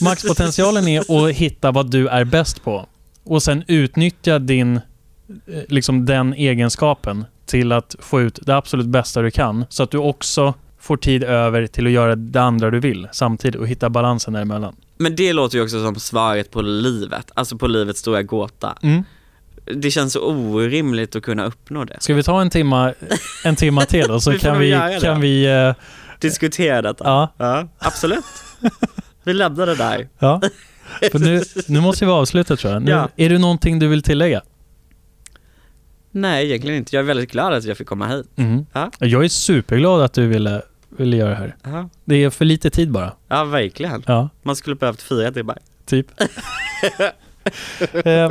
Maxpotentialen 0.04 0.88
är 0.88 1.26
att 1.28 1.32
hitta 1.34 1.70
vad 1.70 1.90
du 1.90 2.08
är 2.08 2.24
bäst 2.24 2.64
på. 2.64 2.86
Och 3.24 3.42
sen 3.42 3.64
utnyttja 3.68 4.38
din, 4.38 4.76
eh, 4.76 4.80
liksom 5.68 6.06
den 6.06 6.34
egenskapen 6.34 7.24
till 7.46 7.72
att 7.72 7.96
få 7.98 8.20
ut 8.20 8.38
det 8.42 8.56
absolut 8.56 8.86
bästa 8.86 9.22
du 9.22 9.30
kan. 9.30 9.64
Så 9.68 9.82
att 9.82 9.90
du 9.90 9.98
också 9.98 10.54
får 10.80 10.96
tid 10.96 11.24
över 11.24 11.66
till 11.66 11.86
att 11.86 11.92
göra 11.92 12.16
det 12.16 12.40
andra 12.42 12.70
du 12.70 12.80
vill 12.80 13.08
samtidigt 13.12 13.60
och 13.60 13.68
hitta 13.68 13.90
balansen 13.90 14.32
däremellan. 14.34 14.76
Men 14.98 15.16
det 15.16 15.32
låter 15.32 15.58
ju 15.58 15.64
också 15.64 15.84
som 15.84 15.94
svaret 15.96 16.50
på 16.50 16.62
livet, 16.62 17.30
alltså 17.34 17.56
på 17.58 17.66
livets 17.66 18.00
stora 18.00 18.22
gåta. 18.22 18.78
Mm. 18.82 19.02
Det 19.64 19.90
känns 19.90 20.12
så 20.12 20.20
orimligt 20.20 21.16
att 21.16 21.22
kunna 21.22 21.44
uppnå 21.44 21.84
det. 21.84 21.96
Ska 22.00 22.14
vi 22.14 22.22
ta 22.22 22.40
en 22.40 22.50
timma, 22.50 22.94
en 23.44 23.56
timma 23.56 23.84
till 23.84 24.10
och 24.10 24.22
så 24.22 24.30
Vi 24.30 24.38
kan 24.38 24.58
vi, 24.58 24.66
göra 24.68 24.88
det. 24.88 25.00
kan 25.00 25.20
vi 25.20 25.44
eh, 25.46 25.74
Diskutera 26.20 26.82
detta. 26.82 27.04
ja, 27.04 27.32
Ja, 27.38 27.68
absolut. 27.78 28.24
Vi 29.24 29.32
lämnar 29.34 29.66
det 29.66 29.74
där. 29.74 30.08
ja. 30.18 30.40
För 31.12 31.18
nu, 31.18 31.42
nu 31.68 31.80
måste 31.80 32.04
vi 32.04 32.10
avsluta 32.10 32.56
tror 32.56 32.72
jag. 32.72 32.82
Nu, 32.82 32.90
Ja. 32.90 33.08
Är 33.16 33.28
det 33.30 33.38
någonting 33.38 33.78
du 33.78 33.88
vill 33.88 34.02
tillägga? 34.02 34.42
Nej, 36.10 36.46
egentligen 36.46 36.76
inte. 36.78 36.96
Jag 36.96 37.02
är 37.02 37.06
väldigt 37.06 37.32
glad 37.32 37.52
att 37.52 37.64
jag 37.64 37.76
fick 37.78 37.86
komma 37.86 38.06
hit. 38.08 38.26
Mm. 38.36 38.66
Ja. 38.72 38.90
Jag 38.98 39.24
är 39.24 39.28
superglad 39.28 40.00
att 40.02 40.12
du 40.12 40.26
ville, 40.26 40.62
ville 40.88 41.16
göra 41.16 41.28
det 41.30 41.34
här. 41.36 41.56
Ja, 41.62 41.88
Det 42.04 42.24
är 42.24 42.30
för 42.30 42.44
lite 42.44 42.70
tid 42.70 42.90
bara. 42.90 43.12
ja 43.28 43.44
verkligen. 43.44 44.02
Ja, 44.06 44.28
Man 44.42 44.56
skulle 44.56 44.76
behövt 44.76 45.02
fyra 45.02 45.32
timmar. 45.32 45.58
typ. 45.86 46.06
eh, 48.04 48.30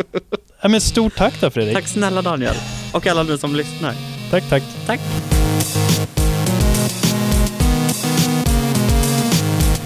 men 0.69 0.81
stort 0.81 1.15
tack 1.15 1.41
då 1.41 1.49
Fredrik. 1.49 1.75
Tack 1.75 1.87
snälla 1.87 2.21
Daniel. 2.21 2.55
Och 2.93 3.07
alla 3.07 3.23
ni 3.23 3.37
som 3.37 3.55
lyssnar. 3.55 3.95
tack. 4.31 4.43
tack. 4.49 4.63
Tack. 4.87 4.99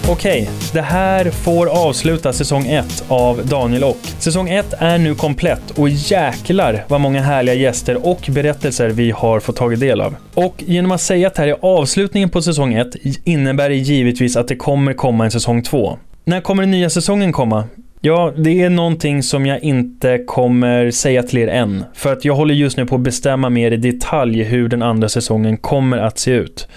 Okej, 0.08 0.50
det 0.72 0.80
här 0.80 1.30
får 1.30 1.66
avsluta 1.66 2.32
säsong 2.32 2.66
1 2.66 3.04
av 3.08 3.46
Daniel 3.46 3.84
och. 3.84 3.98
Säsong 4.18 4.48
1 4.48 4.74
är 4.78 4.98
nu 4.98 5.14
komplett 5.14 5.70
och 5.70 5.88
jäklar 5.88 6.84
vad 6.88 7.00
många 7.00 7.22
härliga 7.22 7.54
gäster 7.54 8.06
och 8.06 8.28
berättelser 8.30 8.88
vi 8.88 9.10
har 9.10 9.40
fått 9.40 9.56
tagit 9.56 9.80
del 9.80 10.00
av. 10.00 10.16
Och 10.34 10.54
genom 10.66 10.92
att 10.92 11.00
säga 11.00 11.26
att 11.26 11.34
det 11.34 11.42
här 11.42 11.48
är 11.48 11.56
avslutningen 11.60 12.30
på 12.30 12.42
säsong 12.42 12.74
1 12.74 12.88
innebär 13.24 13.68
det 13.68 13.76
givetvis 13.76 14.36
att 14.36 14.48
det 14.48 14.56
kommer 14.56 14.94
komma 14.94 15.24
en 15.24 15.30
säsong 15.30 15.62
2. 15.62 15.98
När 16.24 16.40
kommer 16.40 16.62
den 16.62 16.70
nya 16.70 16.90
säsongen 16.90 17.32
komma? 17.32 17.64
Ja, 18.06 18.32
det 18.36 18.62
är 18.62 18.70
någonting 18.70 19.22
som 19.22 19.46
jag 19.46 19.62
inte 19.62 20.18
kommer 20.18 20.90
säga 20.90 21.22
till 21.22 21.38
er 21.38 21.48
än. 21.48 21.84
För 21.94 22.12
att 22.12 22.24
jag 22.24 22.34
håller 22.34 22.54
just 22.54 22.76
nu 22.76 22.86
på 22.86 22.94
att 22.94 23.00
bestämma 23.00 23.50
mer 23.50 23.70
i 23.70 23.76
detalj 23.76 24.42
hur 24.42 24.68
den 24.68 24.82
andra 24.82 25.08
säsongen 25.08 25.56
kommer 25.56 25.98
att 25.98 26.18
se 26.18 26.30
ut. 26.30 26.68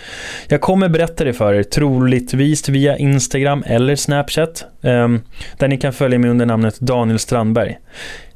Jag 0.48 0.62
kommer 0.62 0.90
berätta 0.90 1.24
det 1.24 1.34
för 1.34 1.54
er, 1.54 1.64
troligtvis 1.64 2.70
via 2.70 2.98
Instagram 2.98 3.64
eller 3.66 3.96
Snapchat. 3.96 4.66
Ehm, 4.82 5.22
där 5.58 5.68
ni 5.68 5.78
kan 5.78 5.94
följa 5.94 6.20
mig 6.20 6.30
under 6.30 6.46
namnet 6.46 6.80
Daniel 6.80 7.20
Strandberg. 7.20 7.78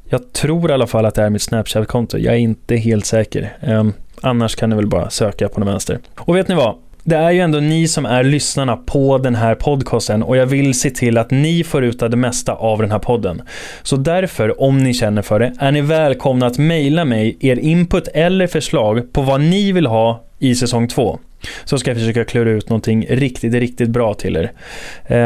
Jag 0.08 0.32
tror 0.32 0.70
i 0.70 0.74
alla 0.74 0.86
fall 0.86 1.06
att 1.06 1.14
det 1.14 1.22
är 1.22 1.30
mitt 1.30 1.42
Snapchat-konto. 1.42 2.18
Jag 2.18 2.34
är 2.34 2.38
inte 2.38 2.76
helt 2.76 3.06
säker. 3.06 3.56
Ehm, 3.60 3.92
annars 4.20 4.56
kan 4.56 4.70
ni 4.70 4.76
väl 4.76 4.86
bara 4.86 5.10
söka 5.10 5.48
på 5.48 5.60
den 5.60 5.68
vänster. 5.68 5.98
Och 6.18 6.36
vet 6.36 6.48
ni 6.48 6.54
vad? 6.54 6.76
Det 7.06 7.16
är 7.16 7.30
ju 7.30 7.40
ändå 7.40 7.60
ni 7.60 7.88
som 7.88 8.06
är 8.06 8.22
lyssnarna 8.22 8.76
på 8.76 9.18
den 9.18 9.34
här 9.34 9.54
podcasten 9.54 10.22
och 10.22 10.36
jag 10.36 10.46
vill 10.46 10.74
se 10.74 10.90
till 10.90 11.18
att 11.18 11.30
ni 11.30 11.64
får 11.64 11.84
ut 11.84 11.98
det 11.98 12.16
mesta 12.16 12.52
av 12.52 12.78
den 12.78 12.90
här 12.90 12.98
podden. 12.98 13.42
Så 13.82 13.96
därför, 13.96 14.60
om 14.60 14.78
ni 14.78 14.94
känner 14.94 15.22
för 15.22 15.40
det, 15.40 15.52
är 15.58 15.72
ni 15.72 15.80
välkomna 15.80 16.46
att 16.46 16.58
mejla 16.58 17.04
mig 17.04 17.36
er 17.40 17.56
input 17.56 18.08
eller 18.08 18.46
förslag 18.46 19.12
på 19.12 19.22
vad 19.22 19.40
ni 19.40 19.72
vill 19.72 19.86
ha 19.86 20.24
i 20.44 20.54
säsong 20.54 20.88
2. 20.88 21.18
Så 21.64 21.78
ska 21.78 21.90
jag 21.90 21.98
försöka 21.98 22.24
klura 22.24 22.50
ut 22.50 22.68
någonting 22.68 23.06
riktigt, 23.08 23.54
riktigt 23.54 23.88
bra 23.88 24.14
till 24.14 24.36
er. 24.36 24.52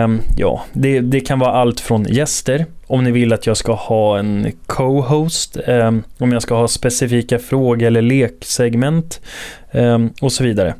Um, 0.04 0.20
ja, 0.36 0.64
det, 0.72 1.00
det 1.00 1.20
kan 1.20 1.38
vara 1.38 1.52
allt 1.52 1.80
från 1.80 2.04
gäster, 2.04 2.66
om 2.86 3.04
ni 3.04 3.10
vill 3.10 3.32
att 3.32 3.46
jag 3.46 3.56
ska 3.56 3.72
ha 3.72 4.18
en 4.18 4.52
co-host, 4.66 5.56
um, 5.66 6.02
om 6.18 6.32
jag 6.32 6.42
ska 6.42 6.54
ha 6.54 6.68
specifika 6.68 7.38
frågor 7.38 7.86
eller 7.86 8.02
leksegment 8.02 9.20
um, 9.72 10.12
och 10.20 10.32
så 10.32 10.44
vidare. 10.44 10.74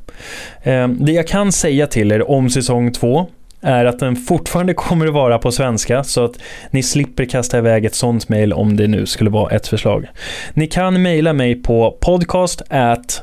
Det 0.88 1.12
jag 1.12 1.26
kan 1.26 1.52
säga 1.52 1.86
till 1.86 2.12
er 2.12 2.30
om 2.30 2.50
säsong 2.50 2.92
2 2.92 3.26
är 3.60 3.84
att 3.84 3.98
den 3.98 4.16
fortfarande 4.16 4.74
kommer 4.74 5.06
att 5.06 5.12
vara 5.12 5.38
på 5.38 5.52
svenska 5.52 6.04
så 6.04 6.24
att 6.24 6.38
ni 6.70 6.82
slipper 6.82 7.24
kasta 7.24 7.58
iväg 7.58 7.84
ett 7.84 7.94
sånt 7.94 8.28
mail 8.28 8.52
om 8.52 8.76
det 8.76 8.86
nu 8.86 9.06
skulle 9.06 9.30
vara 9.30 9.56
ett 9.56 9.68
förslag. 9.68 10.06
Ni 10.54 10.66
kan 10.66 11.02
mejla 11.02 11.32
mig 11.32 11.62
på 11.62 11.98
podcast 12.00 12.62
at 12.68 13.22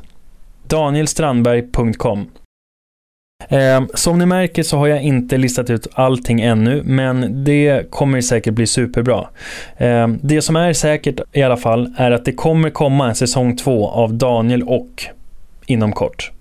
danielstrandberg.com 0.68 2.28
Eh, 3.50 3.84
som 3.94 4.20
ni 4.20 4.26
märker 4.26 4.64
så 4.64 4.78
har 4.78 4.88
jag 4.88 5.04
inte 5.04 5.38
listat 5.38 5.70
ut 5.70 5.88
allting 5.94 6.42
ännu, 6.42 6.84
men 6.86 7.44
det 7.44 7.92
kommer 7.92 8.22
säkert 8.22 8.54
bli 8.54 8.68
superbra. 8.68 9.28
Eh, 9.78 10.08
det 10.08 10.42
som 10.42 10.56
är 10.56 10.74
säkert 10.74 11.20
i 11.32 11.42
alla 11.44 11.58
fall 11.58 11.94
är 11.98 12.12
att 12.12 12.26
det 12.26 12.34
kommer 12.34 12.70
komma 12.70 13.08
en 13.08 13.16
säsong 13.16 13.58
två 13.58 13.90
av 13.90 14.14
Daniel 14.14 14.64
och 14.64 15.04
inom 15.66 15.92
kort. 15.92 16.32